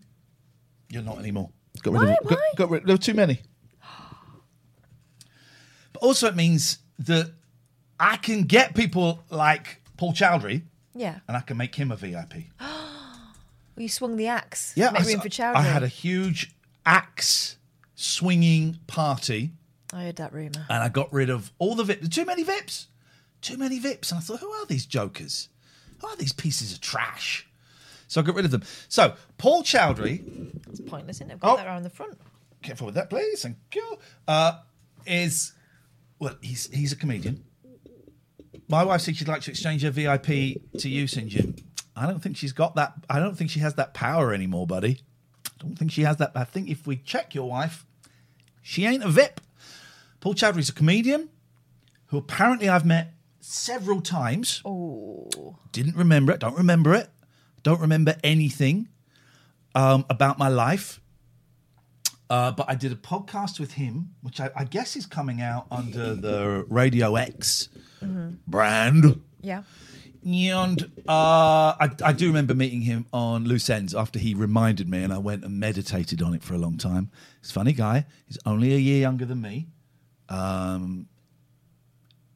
you're 0.89 1.03
not 1.03 1.20
anymore. 1.20 1.49
Got 1.84 1.93
rid 1.93 2.01
Why? 2.03 2.15
of 2.22 2.28
got, 2.28 2.39
got 2.55 2.70
rid. 2.70 2.86
There 2.86 2.93
were 2.95 2.97
too 2.97 3.13
many. 3.13 3.41
But 5.93 6.03
also, 6.03 6.28
it 6.28 6.36
means 6.36 6.80
that 6.99 7.32
I 7.99 8.17
can 8.17 8.43
get 8.43 8.76
people 8.76 9.24
like 9.30 9.82
Paul 9.97 10.13
Chowdhury, 10.13 10.63
Yeah. 10.93 11.20
and 11.28 11.36
I 11.36 11.41
can 11.41 11.57
make 11.57 11.76
him 11.76 11.91
a 11.91 11.95
VIP. 11.95 12.45
Oh. 12.59 12.76
Well, 13.76 13.84
you 13.84 13.89
swung 13.89 14.17
the 14.17 14.28
axe. 14.28 14.74
Yeah, 14.76 14.89
Make 14.91 15.03
I, 15.03 15.05
room 15.05 15.22
for 15.22 15.30
Chowdhury. 15.30 15.55
I 15.55 15.61
had 15.61 15.84
a 15.84 15.88
huge 15.88 16.53
axe 16.86 17.55
swinging 17.95 18.78
party. 18.88 19.51
I 19.93 20.03
heard 20.03 20.17
that 20.17 20.34
rumour. 20.34 20.65
and 20.70 20.84
I 20.84 20.89
got 20.89 21.13
rid 21.13 21.30
of 21.30 21.53
all 21.59 21.76
the 21.76 21.84
VIPs. 21.86 22.11
Too 22.13 22.26
many 22.26 22.43
VIPs. 22.43 22.88
Too 23.41 23.55
many 23.55 23.80
VIPs. 23.80 24.11
And 24.11 24.17
I 24.17 24.22
thought, 24.22 24.41
who 24.41 24.49
are 24.51 24.65
these 24.65 24.86
jokers? 24.86 25.47
Are 26.04 26.16
these 26.16 26.34
pieces 26.34 26.74
of 26.74 26.82
trash? 26.82 27.45
So 28.08 28.22
I 28.22 28.24
got 28.24 28.36
rid 28.36 28.45
of 28.45 28.52
them. 28.52 28.64
So 28.88 29.16
Paul 29.38 29.64
Chowdhury, 29.64 30.56
It's 30.70 30.82
pointless, 30.82 31.18
isn't 31.18 31.30
it? 31.30 31.34
I've 31.36 31.39
got 31.39 31.54
Oh. 31.54 31.58
that 31.58 31.68
around 31.68 31.84
the 31.84 31.89
front. 31.89 32.18
careful 32.62 32.86
with 32.88 32.95
that, 32.95 33.10
please. 33.10 33.41
Thank 33.43 33.58
you. 33.76 33.97
Uh, 34.28 34.60
is 35.06 35.54
well, 36.20 36.36
he's 36.41 36.70
he's 36.74 36.91
a 36.91 36.95
comedian. 36.95 37.43
My 38.68 38.84
wife 38.84 39.02
said 39.02 39.16
she'd 39.16 39.28
like 39.28 39.41
to 39.43 39.52
exchange 39.52 39.82
her 39.84 39.91
VIP 39.91 40.62
to 40.78 40.89
you, 40.89 41.08
St. 41.08 41.28
Jim. 41.30 41.56
I 41.95 42.06
don't 42.06 42.20
think 42.22 42.38
she's 42.38 42.54
got 42.54 42.76
that. 42.76 42.93
I 43.10 43.20
don't 43.20 43.36
think 43.38 43.50
she 43.50 43.60
has 43.62 43.74
that 43.76 43.93
power 43.93 44.34
anymore, 44.34 44.68
buddy. 44.68 45.02
I 45.47 45.52
don't 45.64 45.76
think 45.78 45.91
she 45.91 46.04
has 46.04 46.18
that. 46.18 46.32
I 46.36 46.43
think 46.43 46.70
if 46.70 46.86
we 46.86 46.97
check 46.97 47.34
your 47.34 47.50
wife, 47.50 47.86
she 48.62 48.86
ain't 48.86 49.04
a 49.04 49.10
VIP. 49.10 49.41
Paul 50.20 50.34
Chowdhury's 50.36 50.70
a 50.70 50.74
comedian 50.74 51.30
who 52.08 52.18
apparently 52.18 52.68
I've 52.70 52.86
met 52.86 53.14
several 53.39 54.01
times. 54.01 54.61
Oh. 54.65 55.57
Didn't 55.71 55.95
remember 55.95 56.31
it. 56.31 56.39
Don't 56.39 56.57
remember 56.57 56.93
it. 56.93 57.09
Don't 57.63 57.81
remember 57.81 58.15
anything 58.23 58.87
um, 59.75 60.05
about 60.09 60.37
my 60.37 60.47
life. 60.47 61.01
Uh, 62.29 62.51
but 62.51 62.69
I 62.69 62.75
did 62.75 62.91
a 62.91 62.95
podcast 62.95 63.59
with 63.59 63.73
him, 63.73 64.11
which 64.21 64.39
I, 64.39 64.51
I 64.55 64.63
guess 64.63 64.95
is 64.95 65.07
coming 65.07 65.41
out 65.41 65.65
under 65.71 66.13
the 66.27 66.65
Radio 66.69 67.15
X 67.15 67.69
brand. 68.47 69.21
Yeah. 69.41 69.63
And 70.23 70.81
uh, 71.07 71.75
I, 71.79 71.89
I 72.03 72.13
do 72.13 72.27
remember 72.27 72.53
meeting 72.53 72.81
him 72.81 73.05
on 73.13 73.45
Loose 73.45 73.69
Ends 73.69 73.95
after 73.95 74.19
he 74.19 74.33
reminded 74.33 74.89
me, 74.89 75.01
and 75.01 75.13
I 75.13 75.17
went 75.17 75.43
and 75.45 75.59
meditated 75.59 76.21
on 76.21 76.33
it 76.33 76.43
for 76.43 76.53
a 76.53 76.57
long 76.57 76.77
time. 76.77 77.09
He's 77.41 77.51
a 77.51 77.53
funny 77.53 77.73
guy. 77.73 78.05
He's 78.27 78.37
only 78.45 78.73
a 78.73 78.77
year 78.77 78.99
younger 78.99 79.25
than 79.25 79.41
me. 79.41 79.67
Um, 80.27 81.07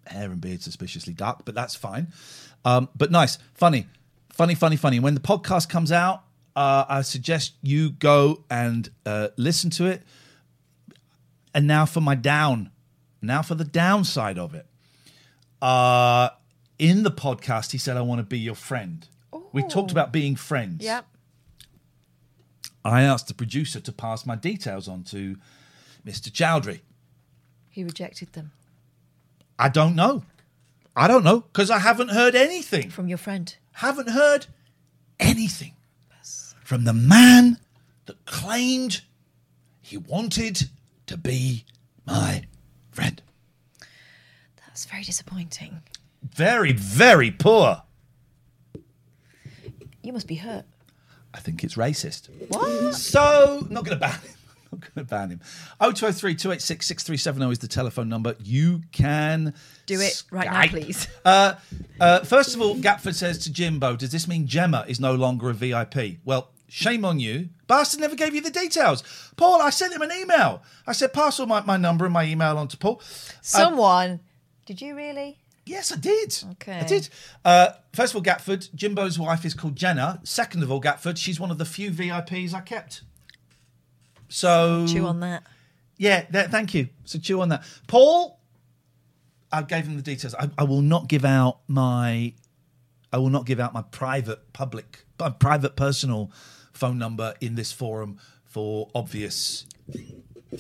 hair 0.07 0.31
and 0.31 0.39
beard 0.41 0.61
suspiciously 0.61 1.13
dark, 1.13 1.43
but 1.45 1.55
that's 1.55 1.75
fine. 1.75 2.07
Um, 2.65 2.89
but 2.95 3.11
nice, 3.11 3.37
funny, 3.53 3.87
funny, 4.31 4.55
funny, 4.55 4.75
funny. 4.75 4.99
When 4.99 5.13
the 5.15 5.21
podcast 5.21 5.69
comes 5.69 5.91
out, 5.91 6.23
uh, 6.55 6.85
I 6.87 7.01
suggest 7.01 7.53
you 7.61 7.91
go 7.91 8.43
and 8.49 8.89
uh, 9.05 9.29
listen 9.37 9.69
to 9.71 9.85
it. 9.85 10.03
and 11.55 11.67
now 11.67 11.85
for 11.85 12.01
my 12.01 12.15
down. 12.15 12.69
Now 13.21 13.41
for 13.41 13.55
the 13.55 13.63
downside 13.63 14.37
of 14.37 14.53
it. 14.55 14.65
Uh, 15.61 16.29
in 16.79 17.03
the 17.03 17.11
podcast, 17.11 17.71
he 17.71 17.77
said, 17.77 17.95
I 17.95 18.01
want 18.01 18.19
to 18.19 18.23
be 18.23 18.39
your 18.39 18.55
friend. 18.55 19.07
We 19.53 19.63
talked 19.63 19.91
about 19.91 20.11
being 20.11 20.35
friends. 20.35 20.83
Yep. 20.83 21.05
I 22.83 23.03
asked 23.03 23.27
the 23.27 23.33
producer 23.33 23.79
to 23.79 23.91
pass 23.91 24.25
my 24.25 24.35
details 24.35 24.87
on 24.87 25.03
to 25.05 25.37
Mr. 26.05 26.29
Chowdhury. 26.29 26.81
He 27.69 27.83
rejected 27.83 28.33
them 28.33 28.51
I 29.57 29.69
don't 29.69 29.95
know. 29.95 30.23
I 30.95 31.07
don't 31.07 31.23
know 31.23 31.41
because 31.41 31.71
I 31.71 31.79
haven't 31.79 32.09
heard 32.09 32.35
anything. 32.35 32.89
from 32.89 33.07
your 33.07 33.17
friend. 33.17 33.55
Haven't 33.73 34.09
heard 34.09 34.47
anything 35.19 35.73
from 36.63 36.83
the 36.85 36.93
man 36.93 37.57
that 38.05 38.25
claimed 38.25 39.01
he 39.81 39.97
wanted 39.97 40.69
to 41.07 41.17
be 41.17 41.65
my 42.05 42.43
friend. 42.91 43.21
That's 44.65 44.85
very 44.85 45.03
disappointing. 45.03 45.81
Very, 46.23 46.71
very 46.71 47.31
poor. 47.31 47.83
You 50.01 50.13
must 50.13 50.27
be 50.27 50.35
hurt. 50.35 50.65
I 51.33 51.39
think 51.39 51.63
it's 51.63 51.75
racist. 51.75 52.29
What? 52.49 52.93
So, 52.95 53.65
not 53.69 53.85
going 53.85 53.97
to 53.97 54.01
ban 54.01 54.19
him. 54.19 54.31
Not 54.74 54.82
going 54.82 55.05
to 55.05 55.09
ban 55.09 55.30
him. 55.30 55.39
0203 55.80 56.36
286 56.36 56.88
6370 56.88 57.51
is 57.51 57.59
the 57.59 57.67
telephone 57.67 58.09
number. 58.09 58.36
You 58.43 58.82
can 58.91 59.53
Do 59.86 59.99
it 59.99 60.24
right 60.32 60.45
now, 60.49 60.67
please. 60.67 61.07
Uh, 61.24 61.55
uh, 61.99 62.19
first 62.21 62.55
of 62.55 62.61
all, 62.61 62.76
Gatford 62.76 63.15
says 63.15 63.38
to 63.39 63.51
Jimbo, 63.51 63.95
Does 63.95 64.11
this 64.11 64.28
mean 64.28 64.47
Gemma 64.47 64.86
is 64.88 64.99
no 64.99 65.13
longer 65.15 65.49
a 65.49 65.53
VIP? 65.53 66.17
Well, 66.26 66.49
shame 66.67 67.05
on 67.05 67.19
you. 67.19 67.49
Bastard 67.67 68.01
never 68.01 68.15
gave 68.15 68.34
you 68.34 68.41
the 68.41 68.51
details. 68.51 69.03
Paul, 69.38 69.61
I 69.61 69.69
sent 69.69 69.93
him 69.93 70.01
an 70.01 70.11
email. 70.11 70.63
I 70.88 70.93
said, 70.93 71.13
Pass 71.13 71.39
all 71.39 71.45
my, 71.45 71.61
my 71.61 71.78
number 71.78 72.05
and 72.05 72.13
my 72.13 72.26
email 72.26 72.57
on 72.57 72.67
to 72.69 72.78
Paul. 72.78 72.99
Uh, 72.99 73.03
Someone. 73.41 74.19
Did 74.65 74.82
you 74.82 74.95
really? 74.95 75.39
Yes, 75.65 75.91
I 75.91 75.95
did. 75.95 76.38
Okay. 76.53 76.80
I 76.80 76.84
did. 76.84 77.09
Uh, 77.45 77.69
first 77.93 78.13
of 78.13 78.17
all, 78.17 78.24
Gatford, 78.24 78.74
Jimbo's 78.76 79.17
wife 79.17 79.45
is 79.45 79.53
called 79.53 79.76
Jenna. 79.76 80.19
Second 80.24 80.61
of 80.63 80.71
all, 80.71 80.82
Gatford, 80.82 81.17
she's 81.17 81.39
one 81.39 81.51
of 81.51 81.57
the 81.57 81.65
few 81.65 81.89
VIPs 81.89 82.53
I 82.53 82.59
kept. 82.61 83.03
So 84.34 84.88
Chew 84.88 85.05
on 85.05 85.19
that. 85.19 85.43
Yeah, 85.99 86.21
th- 86.21 86.47
thank 86.47 86.73
you. 86.73 86.89
So 87.05 87.19
chew 87.19 87.39
on 87.41 87.49
that. 87.49 87.63
Paul, 87.86 88.39
I 89.51 89.61
gave 89.61 89.86
him 89.86 89.95
the 89.95 90.01
details. 90.01 90.34
I, 90.34 90.49
I 90.57 90.63
will 90.63 90.81
not 90.81 91.07
give 91.07 91.23
out 91.23 91.59
my, 91.67 92.34
I 93.11 93.19
will 93.19 93.29
not 93.29 93.45
give 93.45 93.59
out 93.59 93.75
my 93.75 93.84
private, 93.84 94.51
public, 94.51 95.05
my 95.19 95.29
private, 95.29 95.75
personal 95.75 96.31
phone 96.71 96.97
number 96.97 97.36
in 97.41 97.53
this 97.53 97.71
forum 97.71 98.17
for 98.43 98.89
obvious 98.95 99.67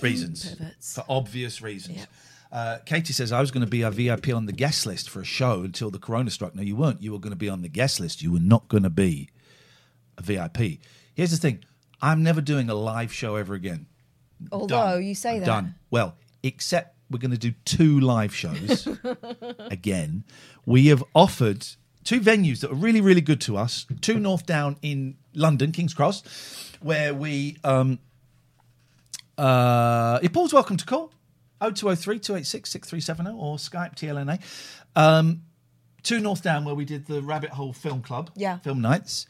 reasons. 0.01 0.53
Perverts. 0.53 0.93
For 0.93 1.05
obvious 1.09 1.59
reasons. 1.63 2.05
Uh, 2.51 2.77
Katie 2.85 3.11
says 3.11 3.31
I 3.31 3.41
was 3.41 3.49
going 3.49 3.65
to 3.65 3.69
be 3.69 3.81
a 3.81 3.89
VIP 3.89 4.35
on 4.35 4.45
the 4.45 4.53
guest 4.53 4.85
list 4.85 5.09
for 5.09 5.21
a 5.21 5.25
show 5.25 5.63
until 5.63 5.89
the 5.89 5.97
corona 5.97 6.29
struck. 6.29 6.53
No, 6.53 6.61
you 6.61 6.75
weren't. 6.75 7.01
You 7.01 7.11
were 7.11 7.19
going 7.19 7.31
to 7.31 7.35
be 7.35 7.49
on 7.49 7.63
the 7.63 7.69
guest 7.69 7.99
list. 7.99 8.21
You 8.21 8.33
were 8.33 8.39
not 8.39 8.67
going 8.67 8.83
to 8.83 8.91
be 8.91 9.31
a 10.19 10.21
VIP. 10.21 10.77
Here's 11.15 11.31
the 11.31 11.37
thing: 11.37 11.65
I'm 12.01 12.23
never 12.23 12.41
doing 12.41 12.69
a 12.69 12.73
live 12.75 13.13
show 13.13 13.35
ever 13.35 13.53
again. 13.53 13.85
Although 14.51 14.67
Done. 14.95 15.03
you 15.05 15.15
say 15.15 15.39
that. 15.39 15.45
Done. 15.45 15.75
Well, 15.89 16.15
except 16.43 16.97
we're 17.09 17.19
going 17.19 17.31
to 17.31 17.37
do 17.37 17.53
two 17.65 17.99
live 17.99 18.35
shows 18.35 18.87
again. 19.59 20.23
We 20.65 20.87
have 20.87 21.03
offered 21.15 21.65
two 22.03 22.19
venues 22.19 22.59
that 22.61 22.71
are 22.71 22.75
really, 22.75 22.99
really 23.01 23.21
good 23.21 23.39
to 23.41 23.55
us. 23.57 23.85
Two 24.01 24.19
North 24.19 24.45
Down 24.45 24.77
in 24.81 25.15
London, 25.33 25.71
King's 25.71 25.93
Cross, 25.93 26.23
where 26.81 27.13
we. 27.13 27.57
Um, 27.63 27.99
uh, 29.37 30.19
if 30.21 30.31
Paul's 30.33 30.53
welcome 30.53 30.77
to 30.77 30.85
call 30.85 31.11
0203 31.59 32.19
286 32.19 32.69
6370 32.69 33.31
or 33.39 33.57
Skype 33.57 33.95
TLNA. 33.95 34.39
Um, 34.95 35.43
two 36.03 36.19
North 36.19 36.43
Down, 36.43 36.65
where 36.65 36.75
we 36.75 36.85
did 36.85 37.07
the 37.07 37.21
Rabbit 37.21 37.51
Hole 37.51 37.73
Film 37.73 38.01
Club, 38.01 38.29
Yeah. 38.35 38.57
film 38.59 38.81
nights, 38.81 39.25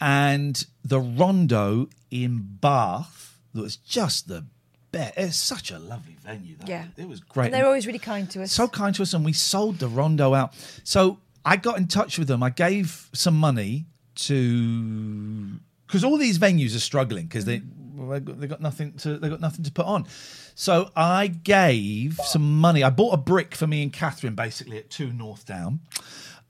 and 0.00 0.64
the 0.84 1.00
Rondo 1.00 1.88
in 2.10 2.58
Bath. 2.60 3.38
That 3.52 3.62
was 3.62 3.76
just 3.76 4.28
the 4.28 4.44
best. 4.92 5.14
It's 5.16 5.36
such 5.36 5.70
a 5.70 5.78
lovely 5.78 6.16
venue. 6.24 6.56
That. 6.56 6.68
Yeah. 6.68 6.84
It 6.96 7.08
was 7.08 7.20
great. 7.20 7.46
And 7.46 7.54
they're 7.54 7.66
always 7.66 7.86
really 7.86 7.98
kind 7.98 8.30
to 8.30 8.42
us. 8.42 8.52
So 8.52 8.68
kind 8.68 8.94
to 8.94 9.02
us, 9.02 9.12
and 9.12 9.24
we 9.24 9.32
sold 9.32 9.78
the 9.78 9.88
Rondo 9.88 10.34
out. 10.34 10.54
So 10.84 11.18
I 11.44 11.56
got 11.56 11.78
in 11.78 11.88
touch 11.88 12.18
with 12.18 12.28
them. 12.28 12.42
I 12.42 12.50
gave 12.50 13.08
some 13.12 13.36
money 13.36 13.86
to 14.16 15.58
because 15.86 16.04
all 16.04 16.18
these 16.18 16.38
venues 16.38 16.76
are 16.76 16.80
struggling 16.80 17.26
because 17.26 17.44
they 17.44 17.58
they 17.58 18.20
got, 18.20 18.40
they 18.40 18.46
got 18.46 18.60
nothing 18.60 18.92
to 18.98 19.18
they 19.18 19.28
got 19.28 19.40
nothing 19.40 19.64
to 19.64 19.72
put 19.72 19.86
on. 19.86 20.06
So 20.54 20.90
I 20.94 21.28
gave 21.28 22.20
some 22.24 22.60
money. 22.60 22.84
I 22.84 22.90
bought 22.90 23.14
a 23.14 23.16
brick 23.16 23.54
for 23.54 23.66
me 23.66 23.82
and 23.82 23.92
Katherine 23.92 24.34
basically 24.34 24.78
at 24.78 24.90
two 24.90 25.12
North 25.12 25.46
Down, 25.46 25.80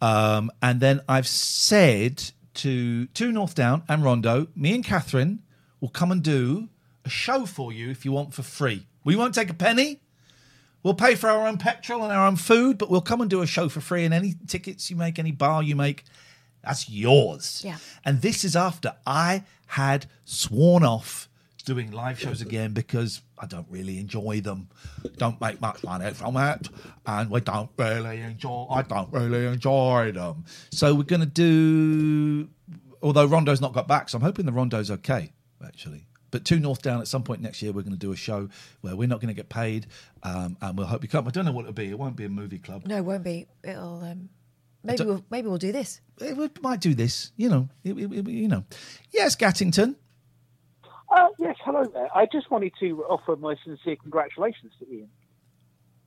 um, 0.01 0.51
and 0.61 0.81
then 0.81 1.01
I've 1.09 1.29
said 1.29 2.31
to 2.55 3.07
two 3.07 3.33
North 3.33 3.55
Down 3.55 3.83
and 3.89 4.05
Rondo, 4.05 4.49
me 4.55 4.75
and 4.75 4.85
Katherine 4.85 5.43
will 5.81 5.89
come 5.89 6.13
and 6.13 6.23
do 6.23 6.69
a 7.05 7.09
show 7.09 7.47
for 7.47 7.73
you 7.73 7.91
if 7.91 8.05
you 8.05 8.13
want 8.13 8.35
for 8.35 8.43
free. 8.43 8.87
We 9.05 9.17
won't 9.17 9.35
take 9.35 9.51
a 9.51 9.55
penny. 9.55 10.01
We'll 10.83 10.95
pay 10.95 11.15
for 11.15 11.29
our 11.29 11.47
own 11.47 11.59
petrol 11.59 12.03
and 12.03 12.13
our 12.13 12.27
own 12.27 12.37
food, 12.37 12.79
but 12.79 12.91
we'll 12.91 13.01
come 13.01 13.21
and 13.21 13.29
do 13.29 13.43
a 13.43 13.47
show 13.47 13.69
for 13.69 13.81
free. 13.81 14.05
And 14.05 14.15
any 14.15 14.35
tickets 14.47 14.91
you 14.91 14.97
make, 14.97 15.19
any 15.19 15.33
bar 15.33 15.63
you 15.63 15.77
make, 15.77 16.05
that's 16.63 16.89
yours. 16.89 17.63
Yeah. 17.65 17.77
And 18.05 18.23
this 18.23 18.45
is 18.45 18.57
after 18.57 18.95
I 19.07 19.45
had 19.67 20.07
sworn 20.25 20.85
off 20.85 21.29
doing 21.63 21.91
live 21.93 22.19
shows 22.21 22.41
again 22.41 22.73
because 22.73 23.23
I 23.39 23.47
don't 23.47 23.67
really 23.71 23.99
enjoy 23.99 24.41
them. 24.41 24.69
Don't 25.17 25.41
make 25.41 25.61
much 25.61 25.83
money 25.85 26.11
from 26.13 26.37
it, 26.37 26.69
and 27.07 27.31
we 27.31 27.41
don't 27.41 27.71
really 27.77 28.21
enjoy. 28.21 28.67
I 28.71 28.83
don't 28.83 29.13
really 29.13 29.47
enjoy 29.47 30.13
them. 30.13 30.45
So 30.71 30.95
we're 30.95 31.03
going 31.05 31.21
to 31.21 31.27
do. 31.27 32.49
Although 33.03 33.27
Rondo's 33.27 33.61
not 33.61 33.73
got 33.73 33.89
back, 33.89 34.09
so 34.09 34.19
I'm 34.19 34.23
hoping 34.23 34.47
the 34.47 34.53
Rondo's 34.53 34.91
okay. 34.91 35.33
Actually. 35.65 36.07
But 36.31 36.45
two 36.45 36.61
North 36.61 36.81
Down 36.81 37.01
at 37.01 37.09
some 37.09 37.25
point 37.25 37.41
next 37.43 37.61
year, 37.61 37.73
we're 37.73 37.83
going 37.83 37.93
to 37.93 37.99
do 37.99 38.13
a 38.13 38.17
show 38.17 38.49
where 38.83 38.95
we're 38.95 39.09
not 39.09 39.21
going 39.21 39.35
to 39.35 39.35
get 39.35 39.49
paid, 39.49 39.87
um, 40.23 40.57
and 40.61 40.79
we'll 40.79 40.87
hope 40.87 41.03
you 41.03 41.09
come. 41.09 41.27
I 41.27 41.31
don't 41.33 41.45
know 41.45 41.51
what 41.53 41.63
it'll 41.63 41.73
be. 41.73 41.89
It 41.89 41.99
won't 41.99 42.15
be 42.15 42.25
a 42.25 42.29
movie 42.29 42.59
club. 42.59 42.87
No, 42.87 42.97
it 42.99 43.05
won't 43.05 43.25
be. 43.25 43.47
It'll. 43.65 44.01
Um, 44.05 44.29
maybe 44.85 45.05
we'll 45.05 45.25
maybe 45.31 45.49
we'll 45.49 45.59
do 45.59 45.73
this. 45.73 46.01
It, 46.21 46.37
we 46.37 46.49
might 46.63 46.81
do 46.81 46.95
this, 46.95 47.33
you 47.37 47.49
know. 47.49 47.69
It- 47.83 47.97
it- 47.99 48.29
you 48.29 48.47
know. 48.49 48.65
Yes, 49.11 49.35
Gattington. 49.35 49.97
Uh, 51.11 51.29
yes, 51.39 51.57
hello 51.65 51.85
there. 51.93 52.09
I 52.17 52.27
just 52.27 52.51
wanted 52.51 52.73
to 52.81 53.05
offer 53.05 53.35
my 53.37 53.57
sincere 53.65 53.97
congratulations 53.97 54.73
to 54.79 54.87
Iain. 54.87 55.09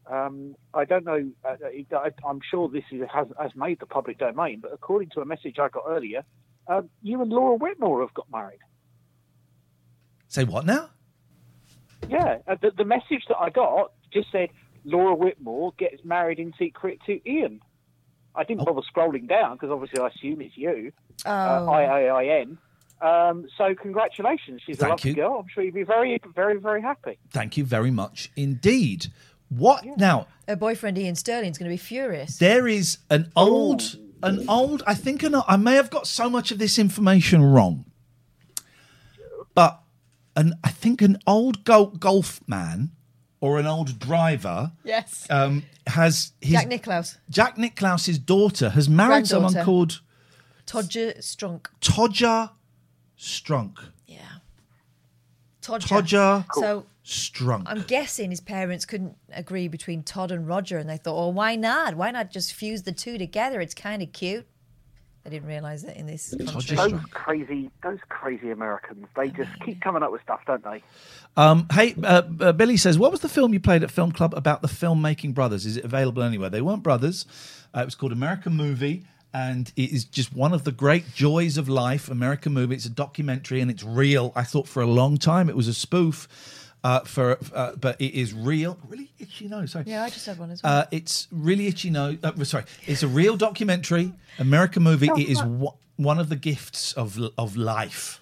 Um, 0.09 0.55
I 0.73 0.85
don't 0.85 1.05
know. 1.05 1.31
Uh, 1.43 1.55
I, 1.97 2.09
I'm 2.27 2.39
sure 2.49 2.69
this 2.69 2.83
is, 2.91 3.01
has, 3.13 3.27
has 3.39 3.51
made 3.55 3.79
the 3.79 3.85
public 3.85 4.17
domain, 4.17 4.59
but 4.61 4.71
according 4.73 5.09
to 5.11 5.21
a 5.21 5.25
message 5.25 5.59
I 5.59 5.67
got 5.69 5.83
earlier, 5.87 6.23
um, 6.67 6.89
you 7.01 7.21
and 7.21 7.31
Laura 7.31 7.55
Whitmore 7.57 8.01
have 8.01 8.13
got 8.13 8.31
married. 8.31 8.59
Say 10.29 10.45
what 10.45 10.65
now? 10.65 10.89
Yeah, 12.09 12.37
uh, 12.47 12.55
the, 12.61 12.71
the 12.71 12.85
message 12.85 13.25
that 13.27 13.37
I 13.37 13.49
got 13.49 13.91
just 14.11 14.31
said 14.31 14.49
Laura 14.85 15.15
Whitmore 15.15 15.73
gets 15.77 16.03
married 16.03 16.39
in 16.39 16.53
secret 16.57 16.99
to 17.05 17.19
Iain. 17.27 17.61
I 18.35 18.43
didn't 18.43 18.65
bother 18.65 18.81
scrolling 18.81 19.27
down 19.27 19.55
because 19.55 19.69
obviously 19.69 19.99
I 19.99 20.07
assume 20.07 20.41
it's 20.41 20.57
you. 20.57 20.91
Oh. 21.25 21.31
Uh, 21.31 21.65
I 21.69 21.81
A 21.83 22.07
I 22.09 22.25
N. 22.41 22.57
Um, 23.03 23.47
so 23.57 23.75
congratulations. 23.75 24.61
She's 24.65 24.77
Thank 24.77 24.87
a 24.89 24.93
lovely 24.93 25.09
you. 25.11 25.15
girl. 25.15 25.37
I'm 25.41 25.47
sure 25.53 25.63
you'd 25.63 25.73
be 25.73 25.83
very, 25.83 26.19
very, 26.33 26.57
very 26.59 26.81
happy. 26.81 27.17
Thank 27.31 27.57
you 27.57 27.65
very 27.65 27.91
much 27.91 28.31
indeed. 28.35 29.07
What 29.49 29.85
now? 29.97 30.27
Her 30.47 30.55
boyfriend 30.55 30.97
Iain 30.97 31.15
Stirling's 31.15 31.57
going 31.57 31.69
to 31.69 31.73
be 31.73 31.77
furious. 31.77 32.37
There 32.37 32.67
is 32.67 32.99
an 33.09 33.31
old, 33.35 33.97
an 34.23 34.47
old. 34.49 34.83
I 34.87 34.93
think 34.95 35.21
an, 35.21 35.35
I 35.47 35.57
may 35.57 35.75
have 35.75 35.89
got 35.89 36.07
so 36.07 36.29
much 36.29 36.51
of 36.51 36.57
this 36.59 36.79
information 36.79 37.43
wrong, 37.43 37.85
but 39.53 39.81
an 40.35 40.53
I 40.63 40.69
think 40.69 41.01
an 41.01 41.17
old 41.27 41.63
gol- 41.65 41.87
golf 41.87 42.41
man 42.47 42.91
or 43.41 43.59
an 43.59 43.67
old 43.67 43.99
driver 43.99 44.71
Yes. 44.85 45.27
um, 45.29 45.63
has 45.87 46.31
his 46.41 46.53
Jack 46.53 46.67
Nicklaus. 46.69 47.17
Jack 47.29 47.57
Nicklaus's 47.57 48.17
daughter 48.17 48.69
has 48.69 48.87
married 48.89 49.27
someone 49.27 49.53
called 49.65 49.99
Todger 50.65 51.17
Strunk. 51.19 51.67
Todger 51.81 52.51
Strunk. 53.23 53.77
Yeah. 54.05 54.19
Todger. 55.61 55.87
Todger 55.87 56.45
So 56.53 56.85
Strunk. 57.05 57.63
I'm 57.67 57.83
guessing 57.83 58.29
his 58.31 58.41
parents 58.41 58.85
couldn't 58.85 59.15
agree 59.31 59.69
between 59.69 60.03
Todd 60.03 60.31
and 60.31 60.47
Roger, 60.47 60.77
and 60.77 60.89
they 60.89 60.97
thought, 60.97 61.17
"Oh, 61.17 61.29
why 61.29 61.55
not? 61.55 61.95
Why 61.95 62.11
not 62.11 62.31
just 62.31 62.53
fuse 62.53 62.83
the 62.83 62.91
two 62.91 63.17
together? 63.17 63.61
It's 63.61 63.73
kind 63.73 64.01
of 64.01 64.11
cute." 64.11 64.45
They 65.23 65.29
didn't 65.29 65.47
realise 65.47 65.83
that 65.83 65.95
in 65.95 66.05
this 66.05 66.35
country. 66.45 66.75
Those 66.75 66.99
crazy, 67.11 67.71
those 67.81 67.99
crazy 68.09 68.51
Americans. 68.51 69.05
They 69.15 69.29
just 69.29 69.51
keep 69.63 69.79
coming 69.79 70.03
up 70.03 70.11
with 70.11 70.21
stuff, 70.21 70.41
don't 70.45 70.61
they? 70.65 70.83
Um, 71.37 71.65
hey, 71.71 71.95
uh, 72.03 72.23
uh, 72.41 72.51
Billy 72.51 72.75
says, 72.75 72.99
what 72.99 73.09
was 73.09 73.21
the 73.21 73.29
film 73.29 73.53
you 73.53 73.61
played 73.61 73.83
at 73.83 73.91
Film 73.91 74.11
Club 74.11 74.33
about 74.35 74.61
the 74.61 74.67
filmmaking 74.67 75.33
brothers? 75.33 75.65
Is 75.65 75.77
it 75.77 75.85
available 75.85 76.23
anywhere? 76.23 76.49
They 76.49 76.61
weren't 76.61 76.83
brothers. 76.83 77.25
Uh, 77.73 77.79
it 77.79 77.85
was 77.85 77.95
called 77.95 78.11
American 78.11 78.57
Movie, 78.57 79.05
and 79.33 79.73
it 79.75 79.91
is 79.91 80.05
just 80.05 80.33
one 80.33 80.53
of 80.53 80.63
the 80.63 80.71
great 80.71 81.13
joys 81.13 81.57
of 81.57 81.67
life. 81.67 82.09
American 82.09 82.53
Movie. 82.53 82.75
It's 82.75 82.85
a 82.85 82.89
documentary 82.89 83.61
and 83.61 83.71
it's 83.71 83.83
real. 83.83 84.31
I 84.35 84.43
thought 84.43 84.67
for 84.67 84.81
a 84.81 84.87
long 84.87 85.17
time 85.17 85.49
it 85.49 85.55
was 85.55 85.67
a 85.67 85.73
spoof. 85.73 86.27
Uh, 86.83 86.99
for 86.99 87.37
uh, 87.55 87.71
but 87.77 87.99
it 88.01 88.13
is 88.13 88.33
real, 88.33 88.77
really 88.89 89.09
itchy 89.17 89.47
nose. 89.47 89.71
Sorry. 89.71 89.85
Yeah, 89.87 90.03
I 90.03 90.09
just 90.09 90.25
had 90.25 90.37
one 90.37 90.51
as 90.51 90.61
well. 90.61 90.79
Uh, 90.79 90.85
it's 90.91 91.29
really 91.31 91.67
itchy 91.67 91.89
nose. 91.89 92.17
Uh, 92.21 92.43
sorry, 92.43 92.65
it's 92.85 93.03
a 93.03 93.07
real 93.07 93.37
documentary, 93.37 94.11
American 94.37 94.83
movie. 94.83 95.07
It 95.15 95.29
is 95.29 95.41
wa- 95.41 95.75
one 95.95 96.19
of 96.19 96.27
the 96.27 96.35
gifts 96.35 96.91
of 96.91 97.17
of 97.37 97.55
life. 97.55 98.21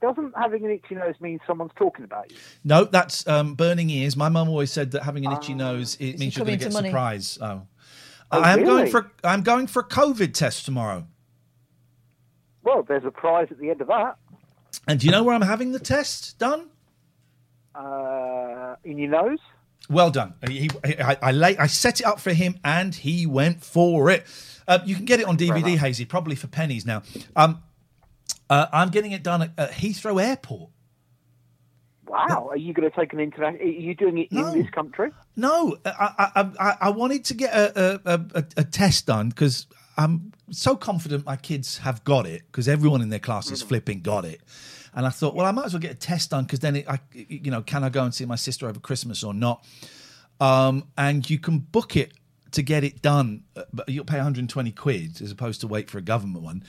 Doesn't 0.00 0.36
having 0.36 0.64
an 0.64 0.72
itchy 0.72 0.96
nose 0.96 1.14
mean 1.20 1.38
someone's 1.46 1.70
talking 1.76 2.04
about 2.04 2.32
you? 2.32 2.36
No, 2.64 2.82
that's 2.82 3.24
um, 3.28 3.54
burning 3.54 3.88
ears. 3.90 4.16
My 4.16 4.28
mum 4.28 4.48
always 4.48 4.72
said 4.72 4.90
that 4.90 5.04
having 5.04 5.24
an 5.24 5.30
itchy 5.30 5.54
nose 5.54 5.96
it 6.00 6.18
means 6.18 6.36
you're 6.36 6.44
going 6.44 6.58
to 6.58 6.64
get 6.64 6.72
money? 6.72 6.88
surprise. 6.88 7.38
Oh, 7.40 7.62
Oh, 8.32 8.40
I 8.40 8.52
am 8.52 8.64
going 8.64 8.90
for 8.90 9.10
I'm 9.22 9.42
going 9.42 9.66
for 9.66 9.80
a 9.82 9.88
COVID 9.88 10.32
test 10.34 10.64
tomorrow. 10.64 11.06
Well, 12.62 12.82
there's 12.82 13.04
a 13.04 13.10
prize 13.10 13.48
at 13.50 13.58
the 13.58 13.70
end 13.70 13.80
of 13.80 13.88
that. 13.88 14.16
And 14.88 14.98
do 15.00 15.06
you 15.06 15.12
know 15.12 15.22
where 15.22 15.34
I'm 15.34 15.42
having 15.42 15.72
the 15.72 15.78
test 15.78 16.38
done? 16.38 16.68
Uh, 17.74 18.76
in 18.84 18.98
your 18.98 19.10
nose? 19.10 19.38
Well 19.90 20.10
done. 20.10 20.34
He, 20.48 20.70
he- 20.84 20.98
I, 21.00 21.16
I, 21.20 21.32
lay, 21.32 21.56
I 21.56 21.66
set 21.66 22.00
it 22.00 22.06
up 22.06 22.20
for 22.20 22.32
him, 22.32 22.58
and 22.64 22.94
he 22.94 23.26
went 23.26 23.62
for 23.64 24.10
it. 24.10 24.24
Uh, 24.66 24.78
you 24.84 24.94
can 24.94 25.04
get 25.04 25.20
it 25.20 25.26
on 25.26 25.36
DVD, 25.36 25.76
Hazy, 25.76 26.04
probably 26.04 26.36
for 26.36 26.46
pennies 26.46 26.86
now. 26.86 27.02
Um, 27.34 27.62
uh, 28.48 28.66
I'm 28.72 28.90
getting 28.90 29.12
it 29.12 29.22
done 29.22 29.42
at, 29.42 29.50
at 29.58 29.70
Heathrow 29.72 30.22
Airport. 30.22 30.70
Wow. 32.06 32.48
Are 32.50 32.56
you 32.56 32.72
going 32.72 32.90
to 32.90 32.94
take 32.94 33.12
an 33.12 33.20
international? 33.20 33.66
Are 33.66 33.70
you 33.70 33.94
doing 33.94 34.18
it 34.18 34.32
in 34.32 34.52
this 34.52 34.70
country? 34.70 35.10
No, 35.36 35.76
I, 35.84 36.30
I, 36.34 36.50
I, 36.58 36.76
I 36.80 36.90
wanted 36.90 37.24
to 37.26 37.34
get 37.34 37.54
a, 37.54 38.00
a, 38.04 38.20
a, 38.34 38.44
a 38.58 38.64
test 38.64 39.06
done 39.06 39.28
because 39.28 39.66
I'm 39.96 40.32
so 40.50 40.76
confident 40.76 41.24
my 41.24 41.36
kids 41.36 41.78
have 41.78 42.02
got 42.04 42.26
it 42.26 42.42
because 42.46 42.68
everyone 42.68 43.02
in 43.02 43.08
their 43.08 43.18
class 43.18 43.50
is 43.50 43.62
flipping 43.62 44.00
got 44.00 44.24
it. 44.24 44.40
And 44.94 45.06
I 45.06 45.10
thought, 45.10 45.34
well, 45.34 45.46
I 45.46 45.52
might 45.52 45.66
as 45.66 45.72
well 45.72 45.80
get 45.80 45.92
a 45.92 45.96
test 45.96 46.30
done 46.30 46.44
because 46.44 46.60
then, 46.60 46.76
it, 46.76 46.88
I, 46.88 46.98
you 47.12 47.50
know, 47.50 47.62
can 47.62 47.82
I 47.82 47.88
go 47.88 48.04
and 48.04 48.14
see 48.14 48.26
my 48.26 48.36
sister 48.36 48.68
over 48.68 48.78
Christmas 48.78 49.24
or 49.24 49.32
not? 49.32 49.64
Um, 50.40 50.88
and 50.98 51.28
you 51.28 51.38
can 51.38 51.60
book 51.60 51.96
it 51.96 52.12
to 52.52 52.62
get 52.62 52.84
it 52.84 53.00
done, 53.00 53.44
uh, 53.56 53.64
but 53.72 53.88
you'll 53.88 54.04
pay 54.04 54.16
120 54.16 54.70
quid 54.72 55.22
as 55.22 55.30
opposed 55.30 55.60
to 55.62 55.66
wait 55.66 55.88
for 55.88 55.98
a 55.98 56.02
government 56.02 56.44
one. 56.44 56.64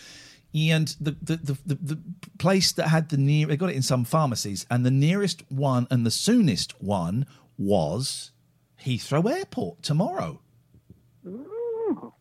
And 0.55 0.95
the 1.01 1.17
the, 1.21 1.37
the, 1.37 1.57
the, 1.65 1.75
the 1.75 1.99
place 2.37 2.71
that 2.73 2.89
had 2.89 3.09
the 3.09 3.17
near, 3.17 3.47
they 3.47 3.57
got 3.57 3.71
it 3.71 3.75
in 3.75 3.81
some 3.81 4.05
pharmacies, 4.05 4.67
and 4.69 4.85
the 4.85 4.91
nearest 4.91 5.43
one 5.49 5.87
and 5.89 6.05
the 6.05 6.11
soonest 6.11 6.79
one 6.81 7.25
was 7.57 8.31
Heathrow 8.85 9.31
Airport 9.31 9.81
tomorrow. 9.81 10.41
Ooh. 11.25 12.13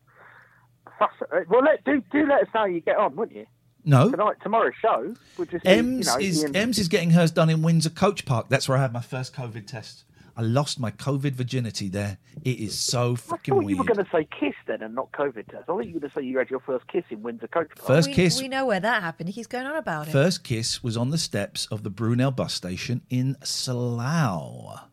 Well, 1.49 1.63
let, 1.63 1.83
do 1.83 2.01
do 2.11 2.25
let 2.25 2.43
us 2.43 2.47
know 2.53 2.61
how 2.61 2.65
you 2.65 2.79
get 2.79 2.97
on, 2.97 3.15
wouldn't 3.15 3.37
you? 3.37 3.45
No. 3.85 4.09
Tonight, 4.09 4.37
tomorrow's 4.41 4.73
show. 4.81 5.13
We'll 5.37 5.47
just 5.47 5.65
see, 5.65 5.71
Ems 5.71 6.07
you 6.07 6.13
know, 6.13 6.19
is 6.19 6.51
Ems 6.55 6.79
is 6.79 6.87
getting 6.87 7.11
hers 7.11 7.31
done 7.31 7.49
in 7.49 7.61
Windsor 7.61 7.89
Coach 7.89 8.25
Park. 8.25 8.47
That's 8.49 8.69
where 8.69 8.77
I 8.77 8.81
had 8.81 8.93
my 8.93 9.01
first 9.01 9.35
COVID 9.35 9.67
test. 9.67 10.05
I 10.35 10.41
lost 10.41 10.79
my 10.79 10.89
COVID 10.89 11.33
virginity 11.33 11.89
there. 11.89 12.17
It 12.43 12.59
is 12.59 12.77
so 12.77 13.15
fucking 13.15 13.53
I 13.53 13.57
freaking 13.57 13.61
thought 13.61 13.69
you 13.69 13.77
were 13.77 13.83
going 13.83 14.03
to 14.03 14.11
say 14.11 14.27
kiss 14.39 14.55
then 14.65 14.81
and 14.81 14.95
not 14.95 15.11
COVID 15.11 15.47
test. 15.47 15.63
I 15.63 15.63
thought 15.63 15.85
you 15.85 15.93
were 15.93 15.99
going 15.99 16.09
to 16.11 16.19
say 16.19 16.23
you 16.23 16.39
had 16.39 16.49
your 16.49 16.59
first 16.61 16.87
kiss 16.87 17.03
in 17.11 17.21
Windsor 17.21 17.47
Coach 17.47 17.69
Park. 17.75 17.87
First 17.87 18.07
we, 18.07 18.13
kiss. 18.15 18.41
We 18.41 18.47
know 18.47 18.65
where 18.65 18.79
that 18.79 19.03
happened. 19.03 19.29
He's 19.29 19.45
going 19.45 19.67
on 19.67 19.75
about 19.75 20.07
it. 20.07 20.11
First 20.11 20.43
kiss 20.43 20.81
was 20.81 20.97
on 20.97 21.11
the 21.11 21.19
steps 21.19 21.67
of 21.67 21.83
the 21.83 21.91
Brunel 21.91 22.31
bus 22.31 22.53
station 22.53 23.01
in 23.11 23.37
Slough. 23.43 24.87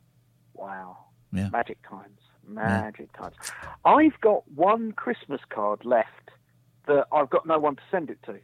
Wow. 0.52 0.98
Yeah. 1.32 1.48
Magic 1.48 1.78
times. 1.88 2.18
Magic 2.46 3.10
times. 3.16 3.34
I've 3.84 4.20
got 4.20 4.46
one 4.50 4.92
Christmas 4.92 5.40
card 5.48 5.84
left 5.84 6.30
that 6.86 7.06
I've 7.12 7.30
got 7.30 7.46
no 7.46 7.58
one 7.58 7.76
to 7.76 7.82
send 7.90 8.10
it 8.10 8.18
to. 8.26 8.38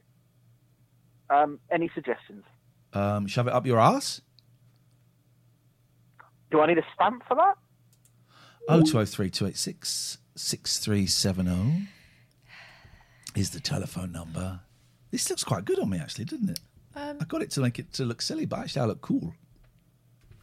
Um, 1.29 1.59
any 1.71 1.91
suggestions? 1.95 2.45
Um, 2.93 3.27
shove 3.27 3.49
it 3.49 3.53
up 3.53 3.67
your 3.67 3.81
ass. 3.81 4.23
Do 6.57 6.63
I 6.63 6.67
need 6.69 6.79
a 6.79 6.85
stamp 6.95 7.23
for 7.29 7.35
that? 7.35 7.55
Oh 8.67 8.83
two 8.83 8.99
oh 8.99 9.05
three 9.05 9.29
two 9.29 9.47
eight 9.47 9.59
six 9.59 10.17
six 10.37 10.79
three 10.79 11.07
seven 11.07 11.45
zero 11.45 11.71
is 13.35 13.51
the 13.51 13.61
telephone 13.61 14.11
number. 14.11 14.61
This 15.11 15.29
looks 15.29 15.45
quite 15.45 15.67
good 15.67 15.79
on 15.79 15.91
me, 15.91 15.99
actually, 15.99 16.25
doesn't 16.25 16.49
it? 16.49 16.61
Um, 16.95 17.19
I 17.21 17.25
got 17.27 17.43
it 17.43 17.51
to 17.53 17.61
make 17.61 17.79
it 17.79 17.93
to 17.93 18.07
look 18.07 18.23
silly, 18.23 18.47
but 18.47 18.61
actually, 18.61 18.81
I 18.81 18.85
look 18.87 19.03
cool. 19.03 19.35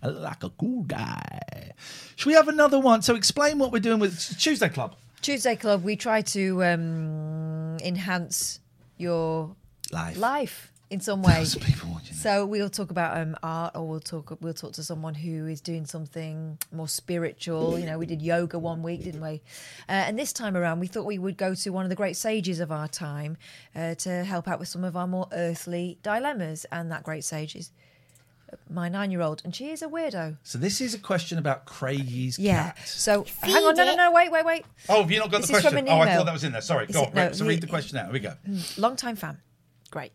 I 0.04 0.08
look 0.10 0.22
like 0.22 0.44
a 0.44 0.52
cool 0.52 0.84
guy. 0.84 1.72
Should 2.16 2.28
we 2.28 2.34
have 2.34 2.48
another 2.48 2.80
one? 2.80 3.02
So, 3.02 3.16
explain 3.16 3.58
what 3.58 3.72
we're 3.72 3.80
doing 3.80 3.98
with 4.00 4.38
Tuesday 4.38 4.70
Club. 4.70 4.96
Tuesday 5.22 5.56
Club, 5.56 5.84
we 5.84 5.96
try 5.96 6.22
to 6.22 6.64
um, 6.64 7.78
enhance 7.84 8.60
your 8.98 9.56
Life. 9.92 10.18
life 10.18 10.72
in 10.90 11.00
some 11.00 11.22
way. 11.24 11.34
Thousands 11.34 11.56
of 11.56 11.62
people 11.70 11.90
watching 11.90 12.16
So 12.16 12.46
we'll 12.46 12.70
talk 12.70 12.92
about 12.92 13.18
um, 13.18 13.36
art, 13.42 13.76
or 13.76 13.88
we'll 13.88 14.00
talk 14.00 14.38
we'll 14.42 14.54
talk 14.54 14.74
to 14.74 14.84
someone 14.84 15.16
who 15.16 15.48
is 15.48 15.60
doing 15.62 15.86
something 15.86 16.58
more 16.72 16.88
spiritual. 16.88 17.80
You 17.80 17.86
know, 17.86 17.98
we 17.98 18.06
did 18.06 18.22
yoga 18.22 18.60
one 18.60 18.84
week, 18.84 19.04
didn't 19.04 19.22
we? 19.22 19.42
Uh, 19.90 19.92
and 20.08 20.18
this 20.20 20.34
time 20.34 20.56
around, 20.56 20.80
we 20.80 20.88
thought 20.88 21.06
we 21.06 21.18
would 21.18 21.38
go 21.38 21.56
to 21.56 21.70
one 21.72 21.86
of 21.86 21.90
the 21.90 21.96
great 21.96 22.16
sages 22.18 22.60
of 22.60 22.72
our 22.72 22.88
time 22.88 23.38
uh, 23.76 23.96
to 23.96 24.24
help 24.24 24.48
out 24.48 24.60
with 24.60 24.68
some 24.68 24.84
of 24.84 24.96
our 24.96 25.08
more 25.08 25.28
earthly 25.32 25.98
dilemmas. 26.04 26.66
And 26.72 26.92
that 26.92 27.04
great 27.04 27.24
sage 27.24 27.56
is 27.56 27.72
my 28.70 28.88
nine-year-old, 28.88 29.42
and 29.44 29.56
she 29.56 29.72
is 29.72 29.82
a 29.82 29.88
weirdo. 29.88 30.38
So, 30.44 30.60
this 30.60 30.80
is 30.80 30.94
a 30.94 31.00
question 31.00 31.40
about 31.40 31.66
Craigie's 31.66 32.38
Yeah. 32.38 32.66
cat. 32.74 32.88
So 32.88 33.26
hang 33.42 33.56
on, 33.64 33.76
no, 33.76 33.84
no, 33.84 33.96
no, 33.96 34.12
wait, 34.12 34.32
wait, 34.32 34.46
wait. 34.46 34.66
Oh, 34.90 35.02
have 35.02 35.10
you 35.10 35.18
not 35.18 35.32
got 35.32 35.42
This 35.42 35.48
the 35.50 35.60
question? 35.60 35.90
Oh, 35.90 35.98
I 36.00 36.16
thought 36.16 36.28
that 36.28 36.34
was 36.34 36.44
in 36.44 36.52
there. 36.52 36.62
Sorry. 36.62 36.86
Is 36.86 36.96
Go 36.96 37.02
it- 37.02 37.08
on. 37.08 37.14
no, 37.16 37.22
right, 37.24 37.36
so, 37.36 37.46
read 37.48 37.62
the 37.62 37.66
the- 37.66 37.70
question 37.72 37.98
out. 37.98 38.06
Here 38.06 38.14
we 38.14 38.20
go. 38.20 38.34
Long 38.78 38.96
time 38.96 39.16
fan. 39.16 39.40
Great. 39.90 40.12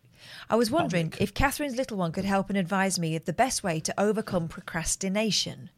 I 0.50 0.56
was 0.56 0.70
wondering 0.70 1.12
if 1.18 1.34
Katherine's 1.34 1.76
little 1.76 1.96
one 1.96 2.12
could 2.12 2.24
help 2.24 2.48
and 2.48 2.58
advise 2.58 2.98
me 2.98 3.16
of 3.16 3.24
the 3.24 3.32
best 3.32 3.62
way 3.62 3.80
to 3.80 4.00
overcome 4.00 4.48
procrastination. 4.48 5.70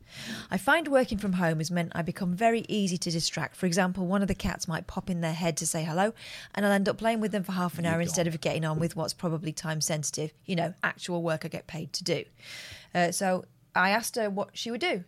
I 0.51 0.57
find 0.57 0.89
working 0.89 1.19
from 1.19 1.35
home 1.35 1.59
has 1.59 1.71
meant 1.71 1.93
I 1.95 2.03
become 2.03 2.35
very 2.35 2.65
easy 2.69 2.99
to 2.99 3.11
distract. 3.11 3.57
For 3.57 3.67
example, 3.67 4.07
one 4.07 4.23
of 4.23 4.29
the 4.29 4.35
cats 4.35 4.67
might 4.67 4.87
pop 4.87 5.09
in 5.09 5.21
their 5.21 5.33
head 5.33 5.57
to 5.59 5.67
say 5.67 5.85
hello, 5.85 6.13
and 6.55 6.67
I'll 6.67 6.73
end 6.73 6.89
up 6.89 6.99
playing 6.99 7.21
with 7.21 7.33
them 7.33 7.45
for 7.45 7.53
half 7.53 7.79
an 7.79 7.87
hour 7.87 8.01
instead 8.01 8.27
of 8.27 8.41
getting 8.41 8.65
on 8.65 8.79
with 8.79 8.97
what's 8.97 9.15
probably 9.15 9.53
time 9.53 9.81
sensitive, 9.81 10.33
you 10.47 10.57
know, 10.57 10.75
actual 10.83 11.23
work 11.23 11.45
I 11.45 11.49
get 11.49 11.67
paid 11.67 11.93
to 11.95 12.05
do. 12.05 12.25
Uh, 12.95 13.13
so 13.13 13.45
I 13.75 13.91
asked 13.91 14.17
her 14.17 14.29
what 14.29 14.51
she 14.53 14.71
would 14.71 14.81
do. 14.81 15.05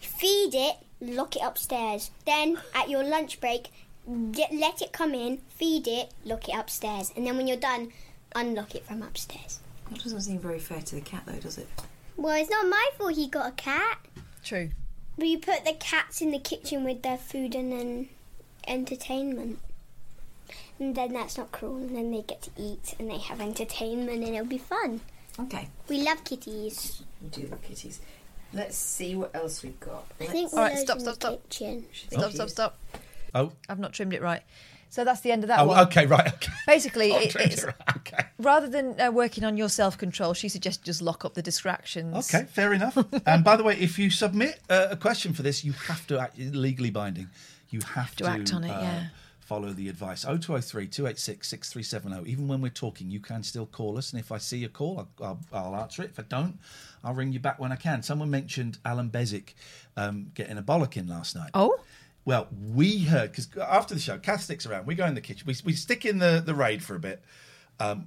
Feed 0.00 0.54
it, 0.54 0.76
lock 1.00 1.36
it 1.36 1.42
upstairs. 1.42 2.10
Then 2.24 2.60
at 2.74 2.88
your 2.88 3.04
lunch 3.04 3.40
break, 3.40 3.70
get, 4.32 4.52
let 4.52 4.80
it 4.80 4.92
come 4.92 5.14
in, 5.14 5.38
feed 5.48 5.86
it, 5.86 6.12
lock 6.24 6.48
it 6.48 6.54
upstairs. 6.54 7.12
And 7.16 7.26
then 7.26 7.36
when 7.36 7.46
you're 7.46 7.56
done, 7.56 7.92
unlock 8.34 8.74
it 8.74 8.84
from 8.84 9.02
upstairs. 9.02 9.60
That 9.90 10.02
doesn't 10.02 10.20
seem 10.22 10.38
very 10.38 10.58
fair 10.58 10.80
to 10.80 10.94
the 10.94 11.00
cat, 11.00 11.22
though, 11.26 11.38
does 11.38 11.58
it? 11.58 11.68
Well, 12.16 12.40
it's 12.40 12.50
not 12.50 12.68
my 12.68 12.88
fault 12.96 13.14
he 13.14 13.28
got 13.28 13.48
a 13.48 13.52
cat. 13.52 13.98
True. 14.44 14.70
But 15.16 15.26
you 15.26 15.38
put 15.38 15.64
the 15.64 15.74
cats 15.74 16.20
in 16.20 16.30
the 16.30 16.38
kitchen 16.38 16.84
with 16.84 17.02
their 17.02 17.16
food 17.16 17.54
and 17.54 17.72
then 17.72 18.08
entertainment. 18.66 19.58
And 20.78 20.94
then 20.94 21.12
that's 21.12 21.36
not 21.36 21.52
cruel. 21.52 21.76
And 21.76 21.96
then 21.96 22.10
they 22.10 22.22
get 22.22 22.42
to 22.42 22.50
eat 22.56 22.94
and 22.98 23.10
they 23.10 23.18
have 23.18 23.40
entertainment 23.40 24.24
and 24.24 24.34
it'll 24.34 24.46
be 24.46 24.58
fun. 24.58 25.00
Okay. 25.38 25.68
We 25.88 26.02
love 26.02 26.24
kitties. 26.24 27.02
We 27.22 27.28
do 27.28 27.48
love 27.48 27.62
kitties. 27.62 28.00
Let's 28.52 28.76
see 28.76 29.14
what 29.14 29.34
else 29.34 29.62
we've 29.62 29.78
got. 29.78 30.06
I 30.20 30.26
think 30.26 30.52
All 30.52 30.60
right, 30.60 30.72
Willow's 30.72 30.82
stop, 30.82 30.96
in 30.96 31.02
stop, 31.02 31.14
the 31.14 31.20
stop. 31.20 31.48
kitchen. 31.50 31.86
Stop, 32.10 32.32
stop, 32.32 32.48
stop. 32.48 32.78
Oh. 33.34 33.52
I've 33.68 33.78
not 33.78 33.92
trimmed 33.92 34.12
it 34.12 34.22
right. 34.22 34.42
So 34.90 35.04
that's 35.04 35.20
the 35.20 35.30
end 35.30 35.44
of 35.44 35.48
that 35.48 35.60
Oh, 35.60 35.66
one. 35.68 35.86
okay, 35.86 36.04
right. 36.06 36.26
Okay. 36.34 36.52
Basically, 36.66 37.12
it, 37.12 37.34
it's 37.36 37.62
it 37.62 37.74
right, 37.86 38.26
rather 38.38 38.68
than 38.68 39.00
uh, 39.00 39.10
working 39.12 39.44
on 39.44 39.56
your 39.56 39.68
self 39.68 39.96
control, 39.96 40.34
she 40.34 40.48
suggested 40.48 40.84
just 40.84 41.00
lock 41.00 41.24
up 41.24 41.34
the 41.34 41.42
distractions. 41.42 42.34
Okay, 42.34 42.44
fair 42.46 42.72
enough. 42.72 42.98
and 43.26 43.44
by 43.44 43.56
the 43.56 43.62
way, 43.62 43.76
if 43.78 43.98
you 44.00 44.10
submit 44.10 44.58
uh, 44.68 44.88
a 44.90 44.96
question 44.96 45.32
for 45.32 45.42
this, 45.42 45.64
you 45.64 45.72
have 45.72 46.06
to 46.08 46.18
act 46.18 46.36
legally 46.38 46.90
binding. 46.90 47.28
You 47.70 47.80
have 47.94 48.16
To 48.16 48.24
to, 48.24 48.30
act 48.30 48.52
on 48.52 48.64
it, 48.64 48.70
uh, 48.70 48.80
yeah. 48.80 49.04
Follow 49.38 49.72
the 49.72 49.88
advice. 49.88 50.22
0203 50.22 50.88
286 50.88 51.48
6370. 51.48 52.28
Even 52.30 52.48
when 52.48 52.60
we're 52.60 52.68
talking, 52.68 53.10
you 53.10 53.20
can 53.20 53.42
still 53.44 53.66
call 53.66 53.96
us. 53.98 54.12
And 54.12 54.18
if 54.20 54.30
I 54.32 54.38
see 54.38 54.64
a 54.64 54.68
call, 54.68 55.08
I'll, 55.20 55.26
I'll, 55.26 55.38
I'll 55.52 55.76
answer 55.82 56.02
it. 56.02 56.10
If 56.10 56.18
I 56.20 56.22
don't, 56.28 56.58
I'll 57.04 57.14
ring 57.14 57.32
you 57.32 57.38
back 57.40 57.58
when 57.60 57.70
I 57.72 57.76
can. 57.76 58.02
Someone 58.02 58.30
mentioned 58.30 58.78
Alan 58.84 59.08
Beswick 59.08 59.54
um, 59.96 60.30
getting 60.34 60.58
a 60.58 60.62
bollocking 60.62 61.08
last 61.08 61.34
night. 61.36 61.50
Oh? 61.54 61.78
Well, 62.30 62.46
we 62.72 63.00
heard, 63.00 63.32
because 63.32 63.48
after 63.60 63.92
the 63.92 63.98
show, 63.98 64.16
Kath 64.16 64.42
sticks 64.42 64.64
around. 64.64 64.86
We 64.86 64.94
go 64.94 65.04
in 65.04 65.14
the 65.14 65.20
kitchen. 65.20 65.48
We, 65.48 65.56
we 65.64 65.72
stick 65.72 66.04
in 66.04 66.20
the, 66.20 66.40
the 66.46 66.54
raid 66.54 66.80
for 66.80 66.94
a 66.94 67.00
bit. 67.00 67.24
Um, 67.80 68.06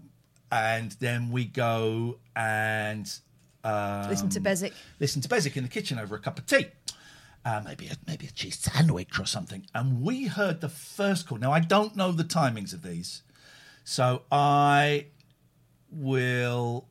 and 0.50 0.94
then 1.02 1.30
we 1.30 1.44
go 1.44 2.20
and 2.34 3.14
um, 3.66 4.08
Listen 4.08 4.30
to 4.30 4.40
Beswick. 4.40 4.72
Listen 5.02 5.22
to 5.24 5.28
Beswick 5.28 5.58
in 5.58 5.64
the 5.64 5.70
kitchen 5.70 6.00
over 6.00 6.16
a 6.16 6.20
cup 6.20 6.40
of 6.40 6.46
tea. 6.46 6.68
Uh, 7.44 7.64
maybe 7.66 7.88
a, 7.88 7.98
maybe 8.08 8.26
a 8.26 8.32
cheese 8.32 8.58
sandwich 8.60 9.20
or 9.20 9.26
something. 9.26 9.66
And 9.76 10.02
we 10.02 10.28
heard 10.28 10.62
the 10.62 10.70
first 10.70 11.28
call. 11.28 11.38
Now 11.38 11.52
I 11.52 11.60
don't 11.60 11.98
know 11.98 12.14
the 12.14 12.24
timings 12.24 12.72
of 12.72 12.82
these, 12.82 13.24
so 13.84 14.22
I 14.32 15.08
will 15.92 16.88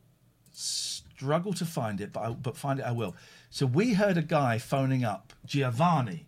struggle 0.52 1.54
to 1.54 1.64
find 1.64 1.98
it, 2.02 2.12
but 2.12 2.20
I, 2.20 2.30
but 2.32 2.59
find 2.59 2.78
it 2.78 2.82
I 2.84 2.92
will. 2.92 3.16
So 3.48 3.64
we 3.64 3.94
heard 3.94 4.18
a 4.18 4.22
guy 4.22 4.59
phoning 4.59 5.02
up 5.02 5.32
Giovanni. 5.46 6.26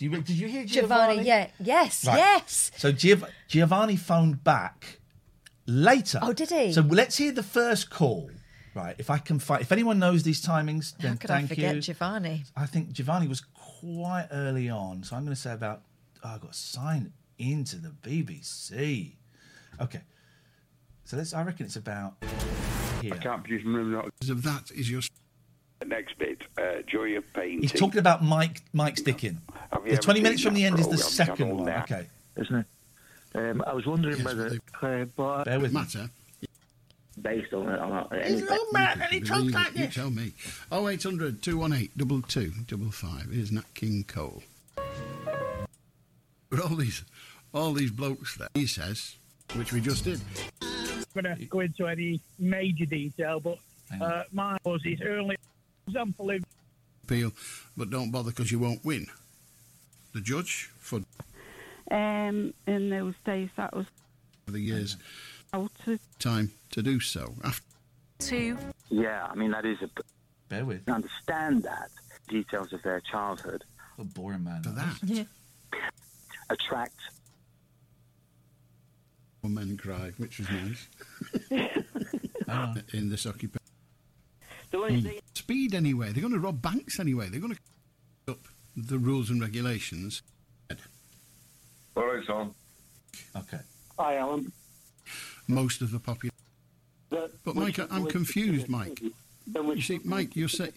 Do 0.00 0.06
you, 0.06 0.10
did 0.22 0.30
you 0.30 0.48
hear 0.48 0.64
Giovanni? 0.64 1.16
Giovanni, 1.24 1.28
yeah. 1.28 1.48
Yes, 1.62 2.06
Right. 2.06 2.16
yes. 2.16 2.70
So 2.78 2.90
Giov- 2.90 3.28
Giovanni 3.48 3.96
phoned 3.96 4.42
back 4.42 4.98
later. 5.66 6.18
Oh, 6.22 6.32
did 6.32 6.48
he? 6.48 6.72
So 6.72 6.80
let's 6.80 7.18
hear 7.18 7.32
the 7.32 7.42
first 7.42 7.90
call 7.90 8.30
Right. 8.74 8.94
If 8.98 9.10
I 9.10 9.18
can 9.18 9.38
find, 9.40 9.60
if 9.60 9.72
anyone 9.72 9.98
knows 9.98 10.22
these 10.22 10.40
timings, 10.40 10.96
then 10.96 11.10
How 11.12 11.16
could 11.18 11.30
I 11.32 11.38
thank 11.38 11.48
forget 11.50 11.74
you. 11.74 11.80
Giovanni? 11.82 12.44
I 12.56 12.64
think 12.66 12.92
Giovanni 12.92 13.26
was 13.28 13.40
quite 13.40 14.28
early 14.30 14.70
on, 14.70 15.02
so 15.02 15.16
I'm 15.16 15.24
going 15.24 15.34
to 15.34 15.40
say 15.40 15.52
about. 15.52 15.82
Oh, 16.22 16.28
I 16.36 16.38
got 16.38 16.54
signed 16.54 17.12
into 17.36 17.76
the 17.76 17.88
BBC. 17.88 19.16
Okay. 19.80 20.00
So 21.04 21.16
let's. 21.16 21.34
I 21.34 21.42
reckon 21.42 21.66
it's 21.66 21.74
about 21.76 22.14
here. 23.02 23.12
I 23.12 23.18
can't 23.18 23.42
produce 23.42 23.64
room 23.66 23.90
not. 23.92 24.06
Of 24.30 24.42
that 24.44 24.70
is 24.70 24.88
your. 24.88 25.00
Next 25.86 26.18
bit, 26.18 26.42
uh, 26.58 26.82
joy 26.86 27.16
of 27.16 27.24
painting. 27.32 27.62
He's 27.62 27.72
talking 27.72 27.98
about 27.98 28.22
Mike 28.22 28.62
Mike's 28.72 29.00
Dickin. 29.02 29.38
The 29.88 29.96
20 29.96 30.20
minutes 30.20 30.42
from 30.42 30.54
the 30.54 30.64
end 30.64 30.78
is 30.78 30.88
the 30.88 30.98
second 30.98 31.56
one. 31.56 31.64
now? 31.66 31.82
Okay. 31.82 32.06
isn't 32.36 32.54
it? 32.54 32.66
Um, 33.34 33.62
I 33.66 33.72
was 33.72 33.86
wondering 33.86 34.22
whether, 34.22 34.58
uh, 34.82 35.04
but 35.16 35.44
Bear 35.44 35.58
with 35.60 35.72
me. 35.72 35.80
Matter. 35.80 36.10
based 37.20 37.52
on 37.54 37.68
it, 37.68 37.78
on 37.78 37.92
a- 38.10 38.24
He's 38.28 38.38
any- 38.42 38.50
no 38.50 38.58
man, 38.72 39.00
and 39.00 39.12
he 39.12 39.20
talks 39.20 39.52
like 39.52 39.72
this. 39.72 39.80
You 39.96 40.02
tell 40.02 40.10
me. 40.10 40.32
0800 40.72 41.42
218 41.42 41.88
2255 41.96 43.32
is 43.32 43.50
Nat 43.52 43.72
King 43.74 44.04
Cole. 44.04 44.42
But 46.50 46.60
all 46.60 46.76
these, 46.76 47.04
all 47.54 47.72
these 47.72 47.90
blokes 47.90 48.36
there, 48.36 48.48
he 48.54 48.66
says, 48.66 49.16
which 49.54 49.72
we 49.72 49.80
just 49.80 50.04
did. 50.04 50.20
I'm 50.62 50.98
not 51.14 51.24
going 51.24 51.36
to 51.38 51.44
go 51.46 51.60
into 51.60 51.86
any 51.86 52.20
major 52.38 52.84
detail, 52.86 53.38
but 53.40 53.58
uh, 54.00 54.24
mine 54.32 54.58
was 54.64 54.82
his 54.84 55.00
early 55.02 55.36
example 55.90 56.30
of 56.30 56.44
appeal, 57.04 57.32
but 57.76 57.90
don't 57.90 58.10
bother 58.10 58.30
because 58.30 58.50
you 58.52 58.58
won't 58.58 58.84
win. 58.84 59.06
The 60.12 60.20
judge 60.20 60.70
for 60.78 61.00
Um, 61.90 62.54
in 62.66 62.90
those 62.90 63.14
days, 63.24 63.50
that 63.56 63.74
was 63.74 63.86
the 64.46 64.60
years 64.60 64.96
out 65.52 65.70
of 65.86 65.98
time 66.18 66.52
to 66.70 66.82
do 66.82 67.00
so. 67.00 67.34
After 67.44 67.64
two. 68.18 68.56
Yeah, 68.88 69.26
I 69.30 69.34
mean 69.34 69.50
that 69.50 69.64
is 69.64 69.78
a. 69.82 69.90
Bear 70.48 70.64
with. 70.64 70.88
I 70.88 70.92
understand 70.92 71.62
that 71.64 71.90
details 72.28 72.72
of 72.72 72.82
their 72.82 73.00
childhood. 73.00 73.64
A 73.98 74.04
boring 74.04 74.44
man. 74.44 74.62
For 74.62 74.70
that. 74.70 74.98
Yeah. 75.04 75.24
Attract. 76.48 76.96
When 79.42 79.54
Men 79.54 79.76
Cry, 79.76 80.12
which 80.18 80.38
was 80.38 80.48
nice. 80.50 80.88
In 82.92 83.08
this 83.08 83.26
occupation. 83.26 83.59
Hmm. 84.72 85.08
Speed 85.34 85.74
anyway. 85.74 86.12
They're 86.12 86.20
going 86.20 86.32
to 86.32 86.38
rob 86.38 86.62
banks 86.62 87.00
anyway. 87.00 87.28
They're 87.28 87.40
going 87.40 87.54
to 87.54 88.32
up 88.32 88.38
the 88.76 88.98
rules 88.98 89.30
and 89.30 89.40
regulations. 89.40 90.22
All 91.96 92.06
right, 92.06 92.24
son. 92.26 92.54
Okay. 93.36 93.58
Hi, 93.98 94.16
Alan. 94.16 94.52
Most 95.48 95.82
of 95.82 95.90
the 95.90 95.98
population. 95.98 96.36
But 97.10 97.56
Mike, 97.56 97.78
I- 97.80 97.88
I'm 97.90 98.06
confused, 98.06 98.68
Mike. 98.68 99.00
You 99.02 99.80
see, 99.80 100.00
Mike, 100.04 100.36
you're 100.36 100.48
saying. 100.48 100.72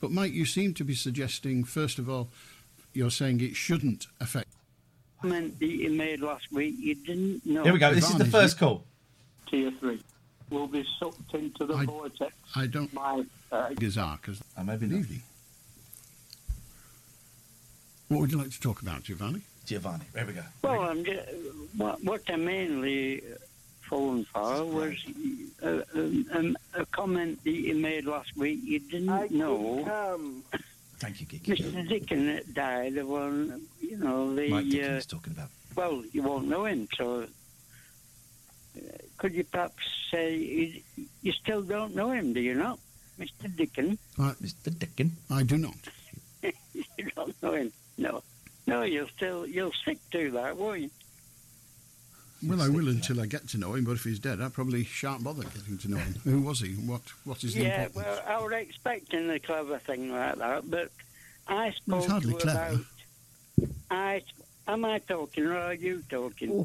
But 0.00 0.10
Mike, 0.10 0.32
you 0.32 0.44
seem 0.44 0.74
to 0.74 0.84
be 0.84 0.94
suggesting, 0.94 1.64
first 1.64 1.98
of 1.98 2.08
all, 2.10 2.28
you're 2.92 3.10
saying 3.10 3.40
it 3.40 3.56
shouldn't 3.56 4.06
affect. 4.20 4.48
comment 5.20 5.58
that 5.58 5.66
you 5.66 5.90
made 5.90 6.20
last 6.20 6.52
week, 6.52 6.74
you 6.78 6.94
didn't 6.94 7.44
know. 7.44 7.64
Here 7.64 7.72
we 7.72 7.78
go. 7.78 7.92
This 7.94 8.08
is 8.08 8.16
the 8.16 8.24
first 8.26 8.58
call. 8.58 8.84
Tier 9.50 9.72
three 9.80 10.00
will 10.50 10.66
be 10.66 10.84
sucked 10.98 11.34
into 11.34 11.66
the 11.66 11.74
I- 11.74 11.84
vortex 11.86 12.32
I 12.54 12.66
don't. 12.66 12.92
by 12.94 13.22
uh, 13.52 13.70
Gazar, 13.74 14.18
because 14.20 14.42
I 14.56 14.62
maybe 14.62 14.86
not. 14.86 15.04
What 18.08 18.20
would 18.20 18.32
you 18.32 18.38
like 18.38 18.50
to 18.50 18.60
talk 18.60 18.80
about, 18.80 19.02
Giovanni? 19.02 19.42
Giovanni. 19.66 20.04
There 20.14 20.24
we 20.24 20.32
go. 20.32 20.42
Well, 20.62 20.80
I'm 20.80 21.04
just, 21.04 21.28
what, 21.76 22.02
what 22.02 22.22
I 22.28 22.36
mainly 22.36 23.22
fallen 23.82 24.24
for 24.32 24.64
was 24.64 24.96
uh, 25.62 25.82
um, 25.94 26.26
um, 26.32 26.56
a 26.74 26.86
comment 26.86 27.42
that 27.44 27.50
you 27.50 27.74
made 27.74 28.06
last 28.06 28.34
week. 28.36 28.60
You 28.62 28.80
didn't 28.80 29.30
know 29.30 30.42
Thank 30.98 31.20
you, 31.20 31.26
Gigi. 31.26 31.54
Mr. 31.54 31.88
Dickin 31.88 32.54
died 32.54 32.96
of 32.96 33.06
one, 33.08 33.62
you 33.80 33.98
know, 33.98 34.34
the. 34.34 34.48
Mike 34.48 34.66
uh, 34.66 34.70
Dickens 34.70 35.06
talking 35.06 35.32
about. 35.32 35.48
well, 35.76 36.02
you 36.12 36.22
won't 36.22 36.48
know 36.48 36.64
him, 36.64 36.88
so. 36.96 37.26
Uh, 38.78 38.96
Could 39.18 39.34
you 39.34 39.44
perhaps 39.44 39.82
say 40.10 40.36
you, 40.36 40.82
you 41.22 41.32
still 41.32 41.62
don't 41.62 41.94
know 41.94 42.10
him, 42.10 42.32
do 42.32 42.40
you 42.40 42.54
not? 42.54 42.78
Mr. 43.18 43.48
Dickin? 43.56 43.98
Mr. 44.18 44.70
Dickin? 44.70 45.10
I 45.30 45.42
do 45.42 45.58
not. 45.58 45.74
you 46.42 47.10
don't 47.16 47.42
know 47.42 47.52
him? 47.52 47.72
No. 47.96 48.22
No, 48.66 48.82
you'll 48.82 49.08
still, 49.16 49.46
you'll 49.46 49.72
stick 49.72 49.98
to 50.12 50.30
that, 50.32 50.56
won't 50.56 50.80
you? 50.82 50.90
Well, 52.46 52.62
I 52.62 52.68
will 52.68 52.88
until 52.88 53.20
I 53.20 53.26
get 53.26 53.48
to 53.48 53.58
know 53.58 53.74
him, 53.74 53.82
but 53.84 53.92
if 53.92 54.04
he's 54.04 54.20
dead, 54.20 54.40
I 54.40 54.48
probably 54.48 54.84
shan't 54.84 55.24
bother 55.24 55.42
getting 55.42 55.76
to 55.78 55.90
know 55.90 55.96
him. 55.96 56.14
Who 56.22 56.40
was 56.42 56.60
he? 56.60 56.74
What 56.74 57.00
What 57.24 57.42
is 57.42 57.54
the 57.54 57.62
yeah, 57.62 57.86
importance? 57.86 57.96
well, 58.24 58.38
I 58.38 58.40
was 58.40 58.52
expecting 58.52 59.28
a 59.30 59.40
clever 59.40 59.78
thing 59.80 60.12
like 60.12 60.36
that, 60.36 60.70
but 60.70 60.90
I 61.48 61.72
Well, 61.88 62.02
spoke 62.02 62.02
it's 62.02 62.06
hardly 62.12 62.34
to 62.34 62.40
clever. 62.40 62.58
about. 62.60 63.70
I 63.90 64.22
am 64.68 64.84
I 64.84 64.98
talking 65.00 65.46
or 65.46 65.56
are 65.58 65.74
you 65.74 66.04
talking? 66.08 66.64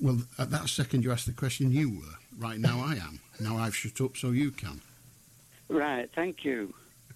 Well, 0.00 0.22
at 0.38 0.50
that 0.50 0.68
second 0.68 1.04
you 1.04 1.12
asked 1.12 1.26
the 1.26 1.32
question, 1.32 1.70
you 1.72 1.90
were. 1.90 2.16
Right 2.38 2.58
now 2.58 2.80
I 2.84 2.94
am. 2.94 3.20
Now 3.40 3.56
I've 3.56 3.76
shut 3.76 4.00
up 4.00 4.16
so 4.16 4.30
you 4.30 4.50
can. 4.50 4.80
Right, 5.68 6.08
thank 6.14 6.44
you. 6.44 6.74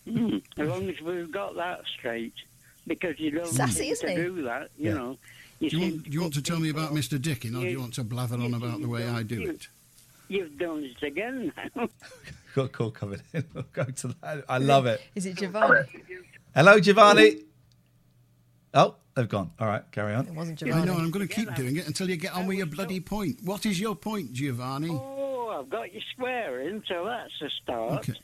Hmm, 0.08 0.38
As 0.56 0.68
long 0.68 0.88
as 0.88 1.00
we've 1.00 1.30
got 1.32 1.56
that 1.56 1.80
straight, 1.98 2.34
because 2.86 3.18
you 3.18 3.32
don't 3.32 3.46
Sassy, 3.48 3.72
seem 3.84 3.92
isn't 3.92 4.06
to 4.08 4.14
he? 4.14 4.22
do 4.22 4.42
that, 4.42 4.70
you 4.78 4.88
Yeah. 4.90 4.94
know. 4.94 5.18
You 5.58 5.70
Do 5.70 5.76
you, 5.78 5.82
want, 5.90 6.04
do 6.04 6.10
you 6.10 6.20
want 6.20 6.34
to 6.34 6.42
tell 6.42 6.60
me 6.60 6.68
about 6.68 6.92
Mr. 6.92 7.18
Dickin, 7.18 7.56
or 7.56 7.62
do 7.62 7.68
you 7.70 7.80
want 7.80 7.94
to 7.94 8.04
blather 8.04 8.36
on 8.36 8.52
about 8.54 8.80
the 8.82 8.88
way 8.88 9.08
I 9.08 9.22
do 9.22 9.42
it? 9.50 9.68
You've 10.28 10.58
done 10.58 10.84
it 10.84 11.02
again 11.06 11.52
now. 11.74 11.88
Got 12.54 12.64
a 12.66 12.68
call 12.68 12.90
coming 12.90 13.20
in. 13.32 13.44
We'll 13.54 13.64
go 13.72 13.84
to 13.84 14.08
that. 14.22 14.44
I 14.48 14.58
love 14.58 14.86
it. 14.86 15.00
Is 15.14 15.24
it 15.26 15.36
Giovanni? 15.36 15.86
Hello, 16.54 16.78
Giovanni. 16.78 17.38
Oh, 18.74 18.96
they've 19.16 19.28
gone. 19.28 19.50
All 19.58 19.66
right, 19.66 19.82
carry 19.90 20.14
on. 20.14 20.26
It 20.28 20.34
wasn't 20.34 20.58
Giovanni. 20.58 20.82
I 20.82 20.84
know, 20.84 20.92
and 20.94 21.02
I'm 21.02 21.10
going 21.10 21.26
to 21.26 21.34
keep 21.34 21.52
doing 21.54 21.76
it 21.76 21.86
until 21.86 22.08
you 22.08 22.16
get 22.16 22.34
on 22.34 22.46
with 22.46 22.58
your 22.58 22.66
bloody 22.66 23.00
point. 23.00 23.38
What 23.42 23.66
is 23.66 23.80
your 23.80 23.96
point, 23.96 24.32
Giovanni? 24.32 24.90
Oh, 24.92 25.58
I've 25.58 25.68
got 25.68 25.92
you 25.92 26.00
swearing, 26.14 26.82
so 26.86 27.04
that's 27.04 27.32
a 27.42 27.50
start. 27.62 28.08
Okay. 28.08 28.14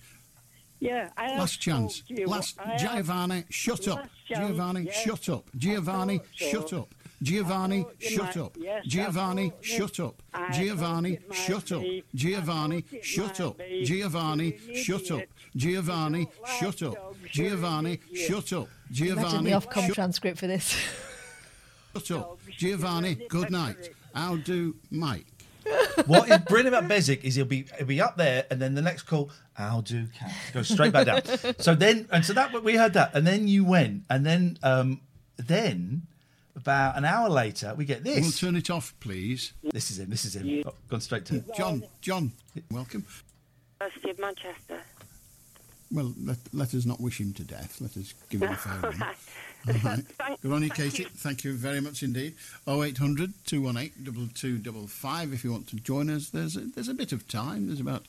Yeah, 0.78 1.10
I 1.16 1.28
have 1.31 1.39
Last 1.39 1.60
chance. 1.60 2.02
you. 2.09 2.27
Last 2.27 2.59
I 2.60 2.73
have- 2.73 2.81
Giovanni, 2.81 3.44
shut 3.51 3.86
up. 3.89 3.98
Last 3.98 4.09
chance, 4.27 4.48
Giovanni, 4.48 4.82
yes. 4.82 5.02
shut 5.02 5.28
up. 5.28 5.44
Giovanni, 5.56 6.20
so. 6.36 6.47
shut 6.47 6.73
up. 6.73 6.94
Giovanni, 7.23 7.86
shut 8.01 8.36
up. 8.36 8.56
yes, 8.59 8.85
Giovanni, 8.85 9.52
shut 9.60 10.01
up. 10.01 10.20
Giovanni, 10.51 11.14
thought 11.14 11.23
it 11.23 11.28
might 11.28 11.39
shut 11.39 11.70
up. 11.70 11.85
Giovanni, 12.16 12.85
shut 13.01 13.40
up. 13.40 13.60
Giovanni, 13.85 14.59
shut 14.74 15.10
up. 15.12 15.23
Giovanni, 15.55 16.27
shut 16.59 16.82
up. 16.82 17.11
Giovanni, 17.33 17.99
shut 18.15 18.53
up. 18.53 18.69
Imagine 18.91 19.17
Giovanni, 19.17 19.51
the 19.51 19.57
Ofcom 19.57 19.87
shut 19.87 19.95
transcript 19.95 20.39
for 20.39 20.47
this. 20.47 20.77
shut 21.95 22.11
up. 22.19 22.39
Giovanni, 22.59 23.15
good 23.29 23.51
night. 23.51 23.91
How 24.15 24.37
do 24.37 24.77
Mike? 24.91 25.27
what 26.07 26.29
is 26.29 26.39
brilliant 26.39 26.75
about 26.75 26.89
Beswick 26.89 27.25
is 27.25 27.37
he'll 27.37 27.45
be 27.45 27.67
he'll 27.79 27.87
be 27.87 28.01
up 28.01 28.17
there, 28.17 28.45
and 28.51 28.61
then 28.61 28.75
the 28.75 28.83
next 28.83 29.05
call, 29.05 29.31
I'll 29.57 29.81
do 29.83 30.07
cat, 30.09 30.33
go 30.53 30.63
straight 30.63 30.93
back 30.93 31.07
down. 31.07 31.23
So 31.59 31.75
then, 31.75 32.09
and 32.11 32.25
so 32.25 32.33
that 32.35 32.63
we 32.63 32.77
heard 32.77 32.93
that, 32.95 33.15
and 33.15 33.27
then 33.27 33.49
you 33.49 33.65
went, 33.65 34.05
and 34.11 34.27
then 34.27 34.59
um, 34.63 35.01
then 35.37 36.03
about 36.55 36.99
an 36.99 37.05
hour 37.05 37.31
later, 37.31 37.75
we 37.77 37.85
get 37.85 38.05
this. 38.05 38.21
We'll 38.21 38.33
turn 38.33 38.57
it 38.57 38.69
off, 38.69 38.95
please. 39.01 39.53
This 39.63 39.91
is 39.91 39.99
him. 39.99 40.11
This 40.11 40.25
is 40.25 40.37
him. 40.37 40.65
Oh, 40.67 40.75
gone 40.89 41.01
straight 41.01 41.25
to 41.27 41.43
John, 41.57 41.85
John, 42.01 42.33
welcome. 42.71 43.07
University 43.81 44.11
of 44.11 44.19
Manchester. 44.19 44.81
Well, 45.93 46.14
let, 46.24 46.39
let 46.52 46.74
us 46.74 46.86
not 46.86 47.01
wish 47.01 47.20
him 47.20 47.32
to 47.35 47.44
death. 47.44 47.81
Let 47.81 47.97
us 47.97 48.14
give 48.31 48.43
him 48.43 48.51
a 48.52 48.56
fair 48.56 48.81
run. 48.90 48.98
Right. 48.98 49.16
All 49.69 49.74
right. 49.90 50.05
Thank- 50.19 50.40
Good 50.40 50.52
on 50.52 50.62
you, 50.62 50.69
thank 50.70 50.93
Katie. 50.93 51.02
you. 51.05 51.09
Thank 51.10 51.44
you 51.44 51.52
very 51.55 51.81
much 51.81 52.02
indeed. 52.02 52.35
0800 52.66 53.32
218 53.47 54.05
2255 54.06 55.32
if 55.32 55.44
you 55.44 55.52
want 55.52 55.69
to 55.69 55.77
join 55.77 56.10
us. 56.10 56.31
There's 56.31 56.56
a, 56.56 56.60
there's 56.60 56.89
a 56.89 56.94
bit 56.94 57.12
of 57.12 57.28
time. 57.28 57.66
There's 57.69 57.78
about 57.81 58.06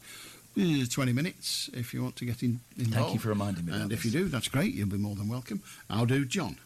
uh, 0.57 0.85
20 0.89 1.13
minutes 1.13 1.69
if 1.73 1.93
you 1.93 2.01
want 2.01 2.15
to 2.17 2.25
get 2.25 2.41
in, 2.41 2.61
involved. 2.77 2.93
Thank 2.95 3.13
you 3.15 3.19
for 3.19 3.29
reminding 3.29 3.65
me 3.65 3.73
And 3.73 3.81
about 3.83 3.91
if 3.91 4.05
you 4.05 4.11
do, 4.11 4.25
that's 4.29 4.47
great. 4.47 4.73
You'll 4.73 4.87
be 4.89 4.97
more 4.97 5.15
than 5.15 5.27
welcome. 5.27 5.61
I'll 5.89 6.05
do 6.07 6.25
John. 6.25 6.57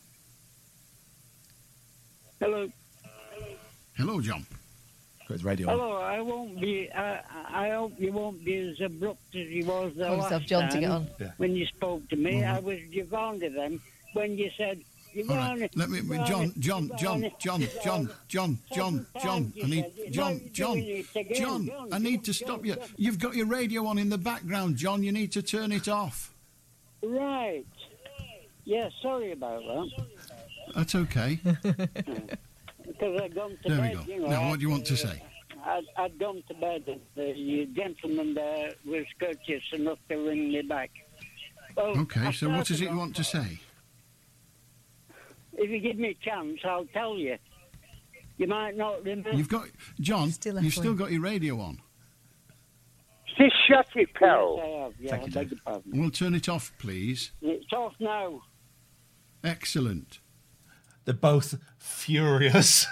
Hello. 2.39 2.69
Hello, 3.95 4.21
John. 4.21 4.45
Got 5.27 5.33
his 5.33 5.43
radio 5.43 5.69
on. 5.69 5.77
Hello, 5.77 5.97
I 5.97 6.21
won't 6.21 6.59
be. 6.59 6.89
Uh, 6.89 7.17
I 7.49 7.69
hope 7.71 7.93
you 7.99 8.13
won't 8.13 8.45
be 8.45 8.55
as 8.69 8.79
abrupt 8.79 9.35
as 9.35 9.47
you 9.47 9.65
was 9.65 9.93
the 9.95 10.05
Call 10.05 10.17
last 10.17 10.31
yourself 10.31 10.43
John 10.43 10.63
to 10.63 10.69
time 10.69 10.79
get 10.81 10.89
on. 10.91 11.07
Yeah. 11.19 11.31
when 11.37 11.55
you 11.55 11.65
spoke 11.65 12.07
to 12.09 12.15
me. 12.15 12.45
I 12.45 12.59
was 12.59 12.79
Giovanni 12.93 13.49
then 13.49 13.79
when 14.13 14.37
you 14.37 14.49
said 14.57 14.77
All 14.77 15.13
Giovanni. 15.13 15.69
Let 15.75 15.89
me, 15.89 15.99
Giovanni, 15.99 16.25
John, 16.25 16.53
John, 16.59 16.91
John, 16.97 17.31
John, 17.39 17.67
John, 17.83 18.09
John, 18.29 18.59
John, 18.73 19.07
John. 19.21 19.53
I 19.61 19.67
need, 19.67 19.85
John, 20.11 20.41
John, 20.53 20.83
John. 21.33 21.69
I 21.91 21.99
need 21.99 22.23
to 22.23 22.33
stop 22.33 22.65
you. 22.65 22.77
You've 22.95 23.19
got 23.19 23.35
your 23.35 23.47
radio 23.47 23.85
on 23.85 23.97
in 23.97 24.09
the 24.09 24.17
background, 24.17 24.77
John. 24.77 25.03
You 25.03 25.11
need 25.11 25.33
to 25.33 25.41
turn 25.41 25.73
it 25.73 25.89
off. 25.89 26.33
Right. 27.03 27.65
Yeah, 28.63 28.89
sorry 29.01 29.33
about 29.33 29.61
that. 29.63 30.05
That's 30.75 30.95
okay. 30.95 31.39
Because 32.87 33.19
I've 33.21 33.35
gone 33.35 33.57
to 33.63 33.69
There 33.69 33.81
we 33.81 33.87
bed. 33.89 33.97
go. 34.07 34.13
You 34.13 34.19
know, 34.21 34.27
Now, 34.27 34.49
what 34.49 34.59
do 34.59 34.65
you 34.65 34.69
want 34.71 34.85
to 34.85 34.97
say? 34.97 35.21
uh, 35.65 35.69
I'd, 35.69 35.83
I'd 35.97 36.17
gone 36.19 36.41
to 36.47 36.53
bed 36.55 36.83
and 36.87 37.01
the 37.15 37.67
gentleman 37.75 38.33
there 38.33 38.71
was 38.85 39.05
courteous 39.19 39.63
enough 39.73 39.99
to 40.09 40.15
ring 40.15 40.49
me 40.49 40.61
back. 40.61 40.89
Well, 41.75 41.97
Okay, 41.99 42.21
I 42.21 42.31
so 42.31 42.49
what 42.49 42.61
is 42.71 42.77
started 42.77 42.81
it 42.85 42.91
you 42.91 42.97
want 42.97 43.15
to 43.17 43.23
say? 43.23 43.59
If 45.53 45.69
you 45.69 45.79
give 45.79 45.97
me 45.97 46.09
a 46.09 46.25
chance, 46.25 46.59
I'll 46.63 46.85
tell 46.85 47.17
you. 47.17 47.37
You 48.37 48.47
might 48.47 48.77
not 48.77 49.03
remember. 49.03 49.31
You've 49.31 49.49
got 49.49 49.67
John. 49.99 50.31
Still 50.31 50.61
you've 50.61 50.73
still 50.73 50.93
got 50.93 51.11
your 51.11 51.21
radio 51.21 51.59
on. 51.59 51.81
Just 53.37 53.55
shut 53.67 53.87
it, 53.95 54.13
pal. 54.13 54.55
Yes, 54.57 54.63
I 54.63 54.83
have. 54.83 54.93
Yeah, 54.99 55.15
I 55.15 55.29
beg 55.29 55.51
your 55.51 55.59
pardon. 55.65 55.91
We'll 55.99 56.11
turn 56.11 56.33
it 56.35 56.47
off, 56.47 56.71
please. 56.79 57.31
It's 57.41 57.71
off 57.73 57.93
now. 57.99 58.41
Excellent. 59.43 60.19
They're 61.07 61.13
both 61.13 61.55
furious. 61.77 62.85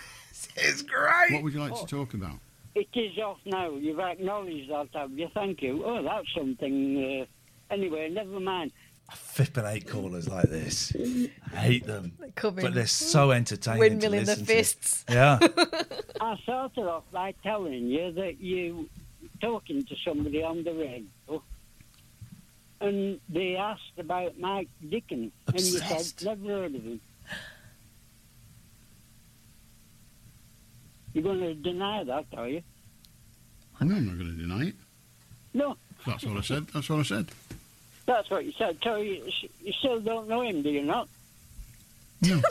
it's 0.56 0.82
great. 0.82 1.32
What 1.32 1.42
would 1.42 1.52
you 1.52 1.58
like 1.58 1.74
to 1.74 1.84
talk 1.84 2.14
about? 2.14 2.38
It 2.76 2.86
is 2.94 3.18
off 3.18 3.38
now. 3.44 3.70
You've 3.70 3.98
acknowledged 3.98 4.70
that, 4.70 4.86
have 4.92 5.10
you? 5.10 5.26
Thank 5.34 5.62
you. 5.62 5.82
Oh, 5.84 6.00
that's 6.00 6.32
something. 6.32 7.26
Uh, 7.28 7.74
anyway, 7.74 8.08
never 8.08 8.38
mind. 8.38 8.70
Flipping 9.12 9.64
eight 9.66 9.88
callers 9.88 10.28
like 10.28 10.48
this. 10.48 10.92
I 11.52 11.56
hate 11.56 11.86
them. 11.88 12.12
come 12.36 12.54
But 12.54 12.74
they're 12.74 12.86
so 12.86 13.32
entertaining. 13.32 13.98
to 13.98 14.06
windmilling 14.06 14.10
their 14.26 14.36
listen 14.36 14.46
to. 14.46 14.52
fists. 14.52 15.04
Yeah. 15.10 15.38
I 16.20 16.36
started 16.44 16.86
off 16.86 17.02
by 17.10 17.34
telling 17.42 17.88
you 17.88 18.12
that 18.12 18.38
you 18.40 18.88
talking 19.40 19.84
to 19.86 19.96
somebody 20.04 20.40
on 20.44 20.62
the 20.62 20.72
radio, 20.72 21.42
and 22.80 23.18
they 23.28 23.56
asked 23.56 23.98
about 23.98 24.38
Mike 24.38 24.68
Dickin, 24.84 25.32
and 25.48 25.60
you 25.60 25.78
said 25.80 26.12
never 26.24 26.46
heard 26.46 26.74
of 26.76 26.82
him. 26.84 27.00
You're 31.16 31.22
going 31.24 31.40
to 31.40 31.54
deny 31.54 32.04
that, 32.04 32.26
are 32.36 32.46
you? 32.46 32.60
No, 33.80 33.94
I'm 33.96 34.06
not 34.06 34.18
going 34.18 34.36
to 34.36 34.42
deny 34.42 34.64
it. 34.66 34.74
No, 35.54 35.78
That's 36.06 36.24
what 36.26 36.36
I 36.36 36.40
said. 36.42 36.66
That's 36.74 36.90
what 36.90 36.98
I 36.98 37.02
said. 37.04 37.30
that's 38.04 38.28
what 38.28 38.44
you 38.44 38.52
said. 38.58 38.76
So 38.84 38.96
you, 38.96 39.24
you 39.64 39.72
still 39.78 39.98
don't 39.98 40.28
know 40.28 40.42
him, 40.42 40.60
do 40.62 40.68
you 40.68 40.82
not? 40.82 41.08
No. 42.20 42.42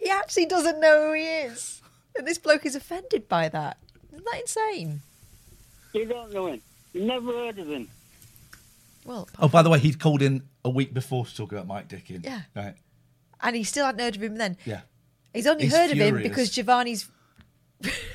He 0.00 0.08
actually 0.08 0.46
doesn't 0.46 0.80
know 0.80 1.08
who 1.08 1.12
he 1.12 1.26
is. 1.26 1.82
And 2.16 2.26
this 2.26 2.38
bloke 2.38 2.64
is 2.64 2.74
offended 2.74 3.28
by 3.28 3.50
that. 3.50 3.76
Isn't 4.10 4.24
that 4.24 4.40
insane? 4.40 5.02
You 5.92 6.06
don't 6.06 6.32
know 6.32 6.46
him. 6.46 6.62
You 6.94 7.04
never 7.04 7.26
heard 7.30 7.58
of 7.58 7.68
him. 7.68 7.86
Well, 9.04 9.28
Oh, 9.38 9.48
by 9.48 9.60
the 9.62 9.68
way, 9.68 9.78
he'd 9.78 10.00
called 10.00 10.22
in 10.22 10.42
a 10.64 10.70
week 10.70 10.94
before 10.94 11.26
to 11.26 11.36
talk 11.36 11.52
about 11.52 11.66
Mike 11.66 11.88
Dickin. 11.88 12.24
Yeah. 12.24 12.40
Right. 12.56 12.74
and 13.42 13.54
he 13.54 13.62
still 13.62 13.84
hadn't 13.84 14.00
heard 14.00 14.16
of 14.16 14.22
him 14.22 14.36
then. 14.38 14.56
Yeah. 14.64 14.80
He's 15.34 15.46
only 15.46 15.64
He's 15.64 15.76
heard 15.76 15.90
of 15.90 15.98
him 15.98 16.22
because 16.22 16.48
Giovanni's. 16.50 17.06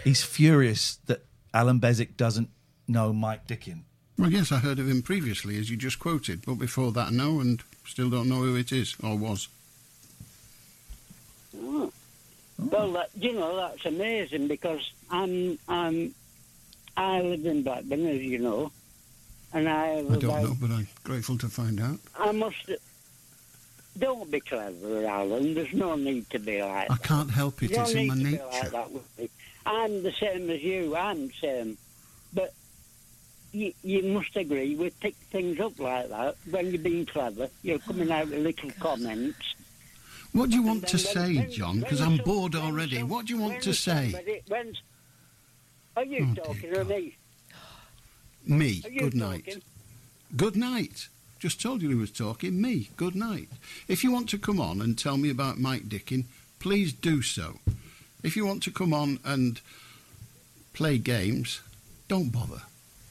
He's 0.04 0.24
furious 0.24 0.98
that 1.08 1.24
Alan 1.54 1.80
Beswick 1.80 2.18
doesn't 2.18 2.50
know 2.88 3.12
Mike 3.14 3.48
Dickin. 3.48 3.82
Well, 4.18 4.32
yes, 4.32 4.52
I 4.52 4.58
heard 4.60 4.80
of 4.80 4.88
him 4.88 5.02
previously, 5.02 5.58
as 5.60 5.70
you 5.70 5.76
just 5.78 6.00
quoted, 6.00 6.46
but 6.46 6.56
before 6.56 6.92
that, 6.94 7.12
no, 7.12 7.40
and 7.40 7.62
still 7.86 8.10
don't 8.10 8.30
know 8.30 8.36
who 8.42 8.56
it 8.56 8.72
is 8.72 8.96
or 9.04 9.18
was. 9.18 9.48
Oh. 11.58 11.92
Well, 12.58 12.92
that, 12.94 13.10
you 13.16 13.34
know 13.34 13.56
that's 13.58 13.86
amazing 13.86 14.48
because 14.48 14.80
I'm 15.12 15.60
I'm 15.68 16.14
I 16.96 17.22
live 17.22 17.46
in 17.46 17.64
Blackburn, 17.64 18.06
as 18.06 18.22
you 18.22 18.40
know, 18.40 18.72
and 19.54 19.68
I 19.68 19.98
I 19.98 20.02
don't 20.04 20.24
about, 20.24 20.44
know, 20.44 20.56
but 20.62 20.72
I'm 20.72 20.88
grateful 21.04 21.38
to 21.40 21.48
find 21.50 21.82
out. 21.82 22.00
I 22.18 22.32
must. 22.32 22.70
Don't 23.98 24.30
be 24.32 24.40
clever, 24.42 25.06
Alan. 25.06 25.54
There's 25.54 25.74
no 25.74 25.96
need 25.96 26.30
to 26.30 26.40
be 26.40 26.62
like. 26.62 26.90
I 26.92 26.98
can't 26.98 27.32
help 27.32 27.62
it. 27.64 27.72
You 27.72 27.78
It's 27.82 27.94
don't 27.94 28.02
in 28.02 28.08
my 28.08 28.16
need 28.16 28.24
be 28.24 28.32
nature. 28.32 28.44
like 28.52 28.72
that 28.72 28.92
with 28.92 29.18
me. 29.20 29.30
I'm 29.66 30.04
the 30.04 30.12
same 30.12 30.50
as 30.50 30.62
you. 30.62 30.96
I'm 30.96 31.28
the 31.28 31.34
same, 31.42 31.78
but 32.34 32.54
you, 33.52 33.74
you 33.84 34.04
must 34.04 34.36
agree 34.36 34.76
we 34.76 34.90
pick 34.90 35.16
things 35.16 35.60
up 35.60 35.80
like 35.80 36.10
that 36.10 36.36
when 36.50 36.68
you're 36.72 36.82
being 36.82 37.06
clever. 37.06 37.50
You're 37.64 37.80
coming 37.80 38.12
out 38.12 38.28
with 38.30 38.40
little 38.44 38.72
comments. 38.80 39.56
What 40.34 40.50
do 40.50 40.56
you 40.58 40.64
want 40.64 40.88
to 40.90 40.98
say, 40.98 41.38
when- 41.38 41.52
John? 41.52 41.80
Because 41.80 42.02
I'm 42.02 42.18
bored 42.18 42.56
already. 42.56 42.98
some- 43.00 43.10
What 43.10 43.26
do 43.26 43.34
you 43.34 43.40
want 43.40 43.62
to 43.64 43.74
say? 43.74 44.12
somebody- 44.12 44.42
when- 44.48 44.76
are 45.98 46.04
you 46.06 46.28
Oh, 46.32 46.44
talking 46.44 46.74
to 46.74 46.84
me? 46.84 47.16
Me. 48.46 48.82
Good 48.82 49.16
night. 49.16 49.64
Good 50.36 50.56
night. 50.58 51.08
Just 51.40 51.62
told 51.62 51.82
you 51.82 51.90
he 51.90 51.96
was 51.96 52.12
talking. 52.12 52.62
Me. 52.62 52.90
Good 52.98 53.16
night. 53.16 53.48
If 53.88 54.04
you 54.04 54.12
want 54.12 54.30
to 54.30 54.38
come 54.38 54.60
on 54.60 54.82
and 54.82 54.98
tell 54.98 55.16
me 55.18 55.30
about 55.30 55.58
Mike 55.60 55.88
Dickin, 55.88 56.26
please 56.60 56.92
do 56.92 57.22
so. 57.22 57.60
If 58.26 58.36
you 58.36 58.44
want 58.44 58.64
to 58.64 58.72
come 58.72 58.92
on 58.92 59.20
and 59.24 59.62
play 60.74 60.98
games, 60.98 61.62
don't 62.08 62.32
bother. 62.32 62.64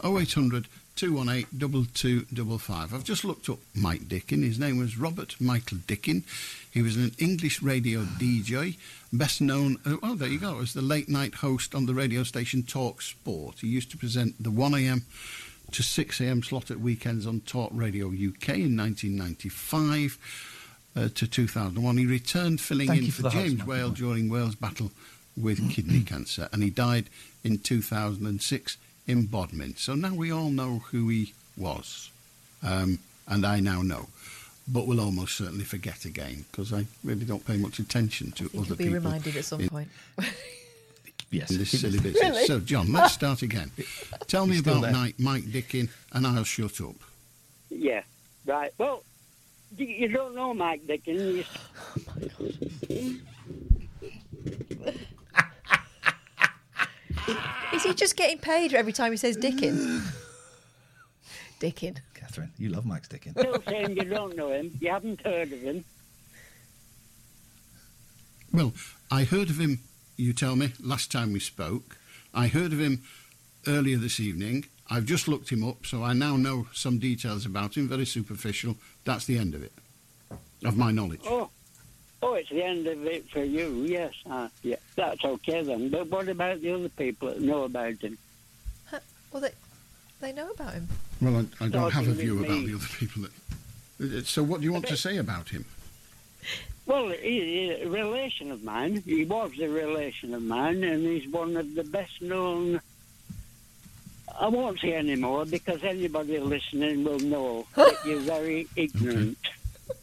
0800 0.05 0.67
218 0.97 1.47
2255. 1.61 2.93
I've 2.93 3.05
just 3.05 3.25
looked 3.25 3.49
up 3.49 3.61
Mike 3.77 4.09
Dickin. 4.09 4.43
His 4.43 4.59
name 4.59 4.77
was 4.77 4.99
Robert 4.99 5.37
Michael 5.41 5.79
Dickin. 5.79 6.25
He 6.69 6.83
was 6.83 6.97
an 6.97 7.13
English 7.19 7.63
radio 7.63 8.03
DJ, 8.03 8.77
best 9.13 9.41
known, 9.41 9.79
uh, 9.87 9.99
oh, 10.03 10.17
there 10.17 10.29
you 10.29 10.41
go, 10.41 10.59
as 10.59 10.75
the 10.75 10.83
late 10.83 11.09
night 11.09 11.37
host 11.37 11.77
on 11.77 11.87
the 11.87 11.95
radio 11.95 12.25
station 12.25 12.65
Talk 12.65 13.01
Sport. 13.01 13.61
He 13.61 13.69
used 13.69 13.93
to 13.93 13.97
present 13.97 14.43
the 14.43 14.51
1am 14.51 15.03
to 15.71 15.83
6am 15.83 16.45
slot 16.45 16.73
at 16.73 16.81
weekends 16.81 17.25
on 17.25 17.41
Talk 17.43 17.71
Radio 17.73 18.09
UK 18.09 18.49
in 18.59 18.77
1995 18.77 20.19
uh, 20.97 21.09
to 21.15 21.27
2001. 21.27 21.97
He 21.97 22.07
returned 22.07 22.61
filling 22.61 22.89
Thank 22.89 23.03
in 23.05 23.11
for, 23.11 23.23
for 23.23 23.31
James 23.31 23.59
Michael. 23.59 23.67
Whale 23.67 23.91
during 23.91 24.29
Whale's 24.29 24.55
battle 24.55 24.91
with 25.37 25.71
kidney 25.75 26.01
cancer, 26.01 26.49
and 26.53 26.63
he 26.63 26.71
died 26.71 27.07
in 27.43 27.59
2006 27.59 28.77
in 29.07 29.27
Bodmin. 29.27 29.75
So 29.77 29.95
now 29.95 30.15
we 30.15 30.33
all 30.33 30.51
know 30.51 30.79
who 30.91 31.09
he 31.09 31.35
was, 31.57 32.11
um, 32.63 32.99
and 33.29 33.45
I 33.45 33.61
now 33.61 33.83
know. 33.83 34.09
But 34.67 34.87
we'll 34.87 35.01
almost 35.01 35.37
certainly 35.37 35.65
forget 35.65 36.07
again 36.07 36.47
because 36.51 36.73
I 36.73 36.87
really 37.05 37.27
don't 37.27 37.45
pay 37.47 37.59
much 37.59 37.79
attention 37.79 38.33
to 38.33 38.49
You'll 38.53 38.63
other 38.63 38.77
be 38.77 38.85
people. 38.85 39.01
reminded 39.01 39.37
at 39.37 39.45
some 39.45 39.61
in- 39.61 39.69
point. 39.69 39.89
Yes. 41.31 41.51
in 41.51 41.59
this 41.59 41.81
silly 41.81 41.99
business. 41.99 42.23
Really? 42.23 42.47
So, 42.47 42.61
John, 42.61 42.93
let's 42.93 43.15
start 43.15 43.43
again. 43.43 43.73
Tell 44.29 44.47
me 44.47 44.53
He's 44.53 44.61
still 44.61 44.79
about 44.79 44.83
there. 44.83 44.93
Mike, 44.93 45.15
Mike 45.19 45.43
Dickin, 45.45 45.89
and 46.13 46.27
I'll 46.27 46.45
shut 46.45 46.81
up. 46.81 46.95
Yeah, 47.71 48.03
right. 48.47 48.73
Well, 48.79 49.03
you, 49.77 49.87
you 49.87 50.09
don't 50.09 50.35
know 50.35 50.55
Mike 50.55 50.87
Dickens. 50.87 51.47
You, 52.89 53.21
Is 57.73 57.83
he 57.83 57.95
just 57.95 58.17
getting 58.17 58.39
paid 58.39 58.73
every 58.75 58.93
time 58.93 59.11
he 59.11 59.17
says 59.17 59.37
Dickin? 59.37 60.03
Dickin. 61.61 61.99
Katherine, 62.15 62.53
you 62.59 62.69
love 62.69 62.85
Mike 62.85 63.09
Dickin. 63.09 63.33
still 63.33 63.63
saying 63.67 63.97
you 63.97 64.05
don't 64.05 64.37
know 64.37 64.53
him. 64.53 64.77
You 64.81 64.91
haven't 64.91 65.21
heard 65.23 65.53
of 65.53 65.61
him. 65.61 65.85
Well, 68.53 68.73
I 69.11 69.25
heard 69.25 69.51
of 69.51 69.59
him, 69.59 69.81
you 70.17 70.33
tell 70.33 70.55
me, 70.55 70.73
last 70.81 71.11
time 71.11 71.33
we 71.33 71.41
spoke. 71.41 71.99
I 72.33 72.47
heard 72.47 72.73
of 72.73 72.79
him 72.79 73.03
earlier 73.67 73.97
this 73.97 74.21
evening. 74.21 74.67
I've 74.91 75.05
just 75.07 75.29
looked 75.29 75.51
him 75.51 75.67
up, 75.67 75.87
so 75.87 76.03
I 76.03 76.13
now 76.13 76.37
know 76.37 76.67
some 76.73 76.99
details 76.99 77.47
about 77.47 77.77
him, 77.77 77.89
very 77.89 78.05
superficial. 78.07 78.77
That's 79.05 79.25
the 79.25 79.39
end 79.39 79.55
of 79.55 79.63
it, 79.63 79.73
of 80.65 80.77
my 80.77 80.91
knowledge. 80.93 81.23
Oh, 81.27 81.49
oh, 82.23 82.35
it's 82.35 82.51
the 82.51 82.63
end 82.63 82.87
of 82.87 83.05
it 83.07 83.29
for 83.31 83.43
you. 83.43 83.85
Yes, 83.87 84.13
uh, 84.31 84.49
yeah, 84.63 84.77
that's 84.95 85.25
okay 85.25 85.63
then. 85.63 85.89
But 85.89 86.09
what 86.09 86.29
about 86.29 86.61
the 86.61 86.73
other 86.73 86.91
people 86.91 87.29
that 87.29 87.41
know 87.41 87.65
about 87.65 87.95
him? 88.03 88.19
Well, 89.33 89.41
they, 89.43 89.51
they 90.21 90.33
know 90.33 90.51
about 90.51 90.75
him. 90.75 90.89
Well, 91.21 91.47
I, 91.61 91.65
I 91.65 91.69
don't 91.69 91.91
have 91.91 92.07
a 92.07 92.13
view 92.13 92.39
about 92.45 92.51
me. 92.51 92.67
the 92.67 92.75
other 92.77 92.87
people. 92.99 93.25
That, 93.99 94.27
so, 94.27 94.43
what 94.43 94.61
do 94.61 94.65
you 94.65 94.73
want 94.73 94.87
to 94.89 94.97
say 94.97 95.17
about 95.17 95.49
him? 95.49 95.65
Well, 96.87 97.09
he, 97.09 97.17
he- 97.41 97.71
a 97.83 97.89
relation 97.89 98.51
of 98.53 98.63
mine. 98.63 99.03
He 99.07 99.25
was 99.25 99.53
a 99.59 99.67
relation 99.67 100.35
of 100.35 100.43
mine, 100.43 100.85
and 100.85 101.03
he's 101.03 101.27
one 101.33 101.57
of 101.57 101.75
the 101.75 101.83
best 101.83 102.21
known. 102.21 102.79
I 104.39 104.49
won't 104.49 104.81
say 104.81 104.95
any 104.95 105.15
more 105.17 105.45
because 105.45 105.83
anybody 105.85 106.39
listening 106.39 107.05
will 107.05 107.21
know 107.21 107.67
that 107.77 107.95
you're 108.05 108.21
very 108.21 108.67
ignorant. 108.77 109.39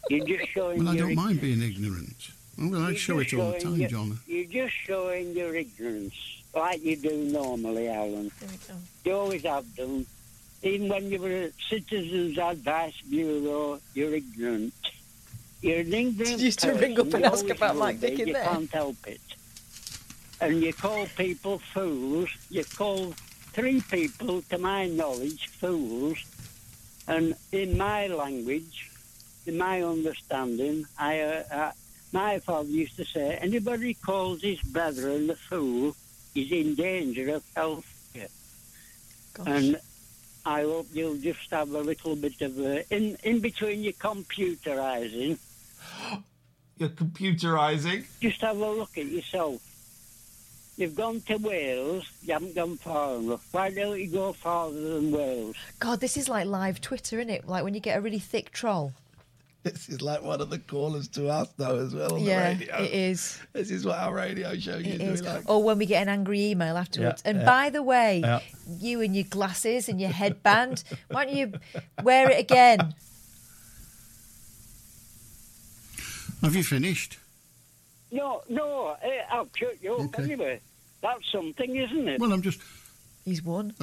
You're 0.09 0.25
just 0.25 0.49
showing 0.51 0.79
Well, 0.79 0.89
I 0.89 0.93
your 0.95 1.07
don't 1.07 1.15
mind 1.15 1.41
being 1.41 1.61
ignorant. 1.61 2.15
Well, 2.57 2.81
I 2.81 2.89
You're 2.89 2.97
show 2.97 3.21
just 3.21 3.33
it 3.33 3.39
all 3.39 3.51
the 3.51 3.59
time, 3.59 3.75
your- 3.77 3.89
John. 3.89 4.19
You're 4.27 4.45
just 4.45 4.73
showing 4.73 5.35
your 5.35 5.55
ignorance, 5.55 6.13
like 6.53 6.83
you 6.83 6.95
do 6.95 7.15
normally, 7.31 7.89
Alan. 7.89 8.31
There 8.39 8.49
we 8.49 8.57
go. 8.67 8.73
You 9.05 9.13
always 9.17 9.43
have 9.43 9.75
done. 9.75 10.05
Even 10.63 10.89
when 10.89 11.09
you 11.09 11.19
were 11.19 11.29
at 11.29 11.53
Citizens 11.69 12.37
Advice 12.37 12.93
Bureau, 13.09 13.79
you're 13.95 14.13
ignorant. 14.13 14.73
You're 15.61 15.79
an 15.79 15.93
ignorant 15.93 16.39
You 16.39 16.45
used 16.45 16.59
to 16.59 16.71
ring 16.73 16.99
up 16.99 17.11
and 17.13 17.23
You 17.23 17.25
ask 17.25 17.49
about 17.49 17.73
will 17.73 17.81
Mike 17.81 17.99
be. 17.99 18.09
Dickin 18.11 18.27
You 18.27 18.33
there. 18.33 18.43
can't 18.45 18.69
help 18.71 19.07
it. 19.07 19.21
And 20.39 20.61
you 20.61 20.71
call 20.73 21.05
people 21.17 21.57
fools. 21.59 22.29
You 22.49 22.63
call 22.63 23.13
three 23.53 23.82
people, 23.82 24.41
to 24.44 24.57
my 24.57 24.88
knowledge, 24.88 25.48
fools. 25.48 26.18
And 27.07 27.36
in 27.52 27.78
my 27.78 28.07
language, 28.07 28.90
in 29.45 29.57
my 29.57 29.82
understanding, 29.82 30.86
I, 30.98 31.19
uh, 31.22 31.44
uh, 31.52 31.72
my 32.14 32.40
father 32.40 32.69
used 32.69 32.95
to 32.98 33.06
say, 33.06 33.38
anybody 33.41 33.94
calls 33.94 34.41
his 34.41 34.61
brethren 34.61 35.30
a 35.30 35.36
fool 35.36 35.95
is 36.36 36.52
in 36.52 36.76
danger 36.76 37.36
of 37.36 37.44
health. 37.56 37.86
And 39.45 39.80
I 40.45 40.64
hope 40.64 40.88
you'll 40.94 41.18
just 41.18 41.49
have 41.52 41.72
a 41.72 41.80
little 41.80 42.15
bit 42.15 42.41
of 42.41 42.60
a, 42.60 42.84
in, 42.94 43.18
in 43.23 43.40
between 43.40 43.82
your 43.82 43.94
computerising, 43.94 45.38
You're 46.78 46.90
computerising. 46.90 48.06
just 48.22 48.41
have 48.41 48.57
a 48.57 48.72
look 48.72 48.98
at 48.98 49.06
yourself. 49.06 49.61
You've 50.81 50.95
gone 50.95 51.21
to 51.27 51.37
Wales, 51.37 52.09
you 52.23 52.33
haven't 52.33 52.55
gone 52.55 52.75
far 52.75 53.13
enough. 53.17 53.47
Why 53.51 53.69
don't 53.69 53.99
you 53.99 54.07
go 54.07 54.33
farther 54.33 54.95
than 54.95 55.11
Wales? 55.11 55.55
God, 55.77 55.99
this 55.99 56.17
is 56.17 56.27
like 56.27 56.47
live 56.47 56.81
Twitter, 56.81 57.19
isn't 57.19 57.29
it? 57.29 57.47
Like 57.47 57.63
when 57.63 57.75
you 57.75 57.79
get 57.79 57.99
a 57.99 58.01
really 58.01 58.17
thick 58.17 58.49
troll. 58.49 58.91
This 59.61 59.89
is 59.89 60.01
like 60.01 60.23
one 60.23 60.41
of 60.41 60.49
the 60.49 60.57
callers 60.57 61.07
to 61.09 61.27
us, 61.29 61.49
though, 61.55 61.77
as 61.77 61.93
well 61.93 62.15
on 62.15 62.21
yeah, 62.21 62.55
the 62.55 62.59
radio. 62.61 62.77
it 62.77 62.91
is. 62.93 63.39
This 63.53 63.69
is 63.69 63.85
what 63.85 63.99
our 63.99 64.11
radio 64.15 64.57
show 64.57 64.77
It 64.79 64.87
used 64.87 64.99
to 65.01 65.11
is. 65.11 65.21
like. 65.21 65.47
Or 65.47 65.61
when 65.61 65.77
we 65.77 65.85
get 65.85 66.01
an 66.01 66.09
angry 66.09 66.45
email 66.47 66.75
afterwards. 66.75 67.21
Yeah, 67.23 67.29
and 67.29 67.39
yeah. 67.41 67.45
by 67.45 67.69
the 67.69 67.83
way, 67.83 68.21
Yeah. 68.23 68.39
you 68.79 69.01
and 69.01 69.15
your 69.15 69.25
glasses 69.25 69.87
and 69.87 70.01
your 70.01 70.09
headband, 70.09 70.83
why 71.11 71.25
don't 71.25 71.35
you 71.35 71.53
wear 72.01 72.31
it 72.31 72.39
again? 72.39 72.95
Have 76.41 76.55
you 76.55 76.63
finished? 76.63 77.19
No, 78.11 78.41
no, 78.49 78.97
eh, 79.03 79.21
I'll 79.29 79.45
cut 79.45 79.77
you 79.79 79.93
up 79.93 79.99
Okay. 80.05 80.23
anyway. 80.23 80.59
That's 81.02 81.32
something, 81.32 81.76
isn't 81.76 82.07
it? 82.07 82.19
Well, 82.19 82.32
I'm 82.32 82.41
just. 82.41 82.60
He's 83.26 83.44
won. 83.44 83.73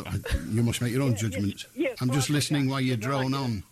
You 0.50 0.62
must 0.62 0.80
make 0.80 0.92
your 0.92 1.02
own 1.02 1.14
judgments. 1.16 1.66
yeah, 1.76 1.90
I'm 2.00 2.10
just 2.10 2.28
listening 2.30 2.68
while 2.68 2.80
you 2.80 2.96
drone 2.96 3.34
on. 3.34 3.62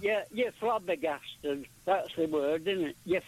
Yeah, 0.00 0.22
you're 0.32 0.52
flabbergasted. 0.52 1.66
That's 1.84 2.14
the 2.16 2.26
word, 2.26 2.66
isn't 2.66 2.86
it? 2.86 2.96
You're 3.04 3.20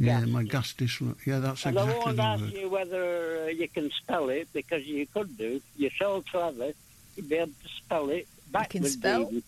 Yeah, 0.00 0.24
my 0.26 0.42
gas 0.42 0.72
dis- 0.74 1.00
Yeah, 1.24 1.38
that's 1.38 1.64
and 1.64 1.78
I 1.78 1.82
exactly 1.82 2.04
won't 2.04 2.16
the 2.16 2.22
ask 2.22 2.42
word. 2.42 2.52
you 2.52 2.68
whether 2.68 3.44
uh, 3.44 3.46
you 3.48 3.68
can 3.68 3.90
spell 3.90 4.28
it 4.28 4.48
because 4.52 4.84
you 4.84 5.06
could 5.06 5.36
do. 5.38 5.60
You're 5.76 5.90
so 5.98 6.22
clever. 6.30 6.72
You'd 7.16 7.28
be 7.28 7.36
able 7.36 7.52
to 7.52 7.68
spell 7.68 8.10
it 8.10 8.28
backwards. 8.52 8.92
spell? 8.92 9.22
even. 9.22 9.42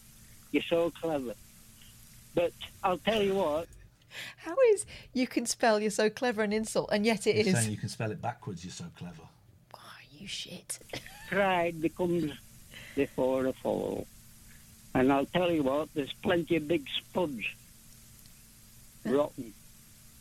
You're 0.53 0.63
so 0.63 0.91
clever. 0.91 1.35
But 2.35 2.53
I'll 2.83 2.99
tell 2.99 3.23
you 3.23 3.35
what. 3.35 3.69
How 4.39 4.55
is 4.73 4.87
you 5.13 5.27
can 5.27 5.45
spell 5.45 5.81
you're 5.81 5.91
so 5.91 6.09
clever 6.09 6.43
an 6.43 6.53
insult, 6.53 6.89
and 6.93 7.05
yet 7.05 7.27
it 7.27 7.37
You're 7.37 7.49
is. 7.49 7.55
saying 7.55 7.71
you 7.71 7.77
can 7.77 7.89
spell 7.91 8.11
it 8.11 8.23
backwards. 8.23 8.65
You're 8.65 8.73
so 8.73 8.85
clever. 8.97 9.23
You 10.27 10.31
shit. 10.31 10.81
Pride 11.31 11.81
becomes 11.81 12.33
before 12.97 13.47
a 13.47 13.53
fall. 13.53 14.09
And 14.93 15.13
I'll 15.13 15.27
tell 15.27 15.53
you 15.53 15.63
what, 15.63 15.89
there's 15.95 16.13
plenty 16.15 16.57
of 16.57 16.67
big 16.67 16.85
spuds. 16.99 17.45
Rotten. 19.05 19.55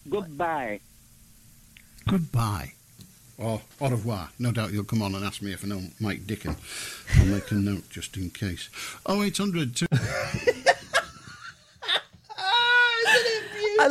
Goodbye. 0.07 0.82
Goodbye. 2.07 2.73
Or 3.40 3.64
au 3.82 3.90
revoir. 3.90 4.30
No 4.38 4.52
doubt 4.52 4.73
you'll 4.73 4.84
come 4.84 5.02
on 5.02 5.15
and 5.15 5.26
ask 5.26 5.41
me 5.41 5.53
if 5.53 5.65
I 5.65 5.69
know 5.69 5.82
Mike 5.99 6.27
Dickin. 6.27 6.56
I'll 7.18 7.26
make 7.26 7.49
a 7.49 7.56
note 7.56 7.90
just 7.90 8.15
in 8.15 8.30
case. 8.30 8.69
Oh, 9.07 9.23
800 9.23 9.76
two. 9.76 9.88
I 9.91 9.98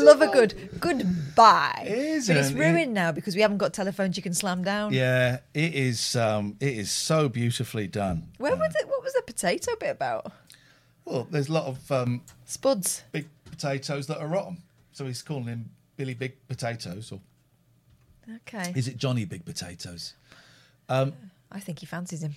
love 0.05 0.23
a 0.23 0.29
good 0.29 0.71
goodbye. 0.81 1.85
Isn't 1.87 2.35
but 2.35 2.41
it's 2.45 2.51
it? 2.53 2.59
ruined 2.59 2.95
now 2.95 3.13
because 3.13 3.35
we 3.35 3.41
haven't 3.43 3.59
got 3.59 3.73
telephones 3.73 4.17
you 4.17 4.23
can 4.23 4.35
slam 4.35 4.63
down. 4.65 4.93
Yeah, 4.93 5.39
it 5.53 5.75
is. 5.75 6.17
Um, 6.17 6.57
it 6.61 6.75
is 6.79 6.91
so 6.91 7.29
beautifully 7.29 7.87
done. 7.87 8.29
Where 8.39 8.55
was 8.57 8.75
it? 8.77 8.89
What 8.89 9.03
was 9.03 9.13
the 9.15 9.23
potato 9.23 9.73
bit 9.79 9.91
about? 9.91 10.33
Well, 11.05 11.27
there's 11.31 11.49
a 11.49 11.53
lot 11.53 11.67
of 11.67 11.91
um, 11.93 12.23
spuds, 12.47 13.03
big 13.13 13.29
potatoes 13.51 14.07
that 14.07 14.19
are 14.19 14.27
rotten. 14.27 14.59
So 14.93 15.05
he's 15.07 15.23
calling 15.23 15.45
him 15.47 15.71
Billy 15.97 16.15
Big 16.15 16.35
Potatoes, 16.49 17.11
or 17.13 17.21
Okay. 18.37 18.73
is 18.75 18.89
it 18.89 18.97
Johnny 18.97 19.25
Big 19.25 19.45
Potatoes? 19.45 20.15
Um, 20.89 21.13
I 21.53 21.61
think 21.61 21.81
he 21.81 21.87
fancies 21.87 22.23
him. 22.23 22.37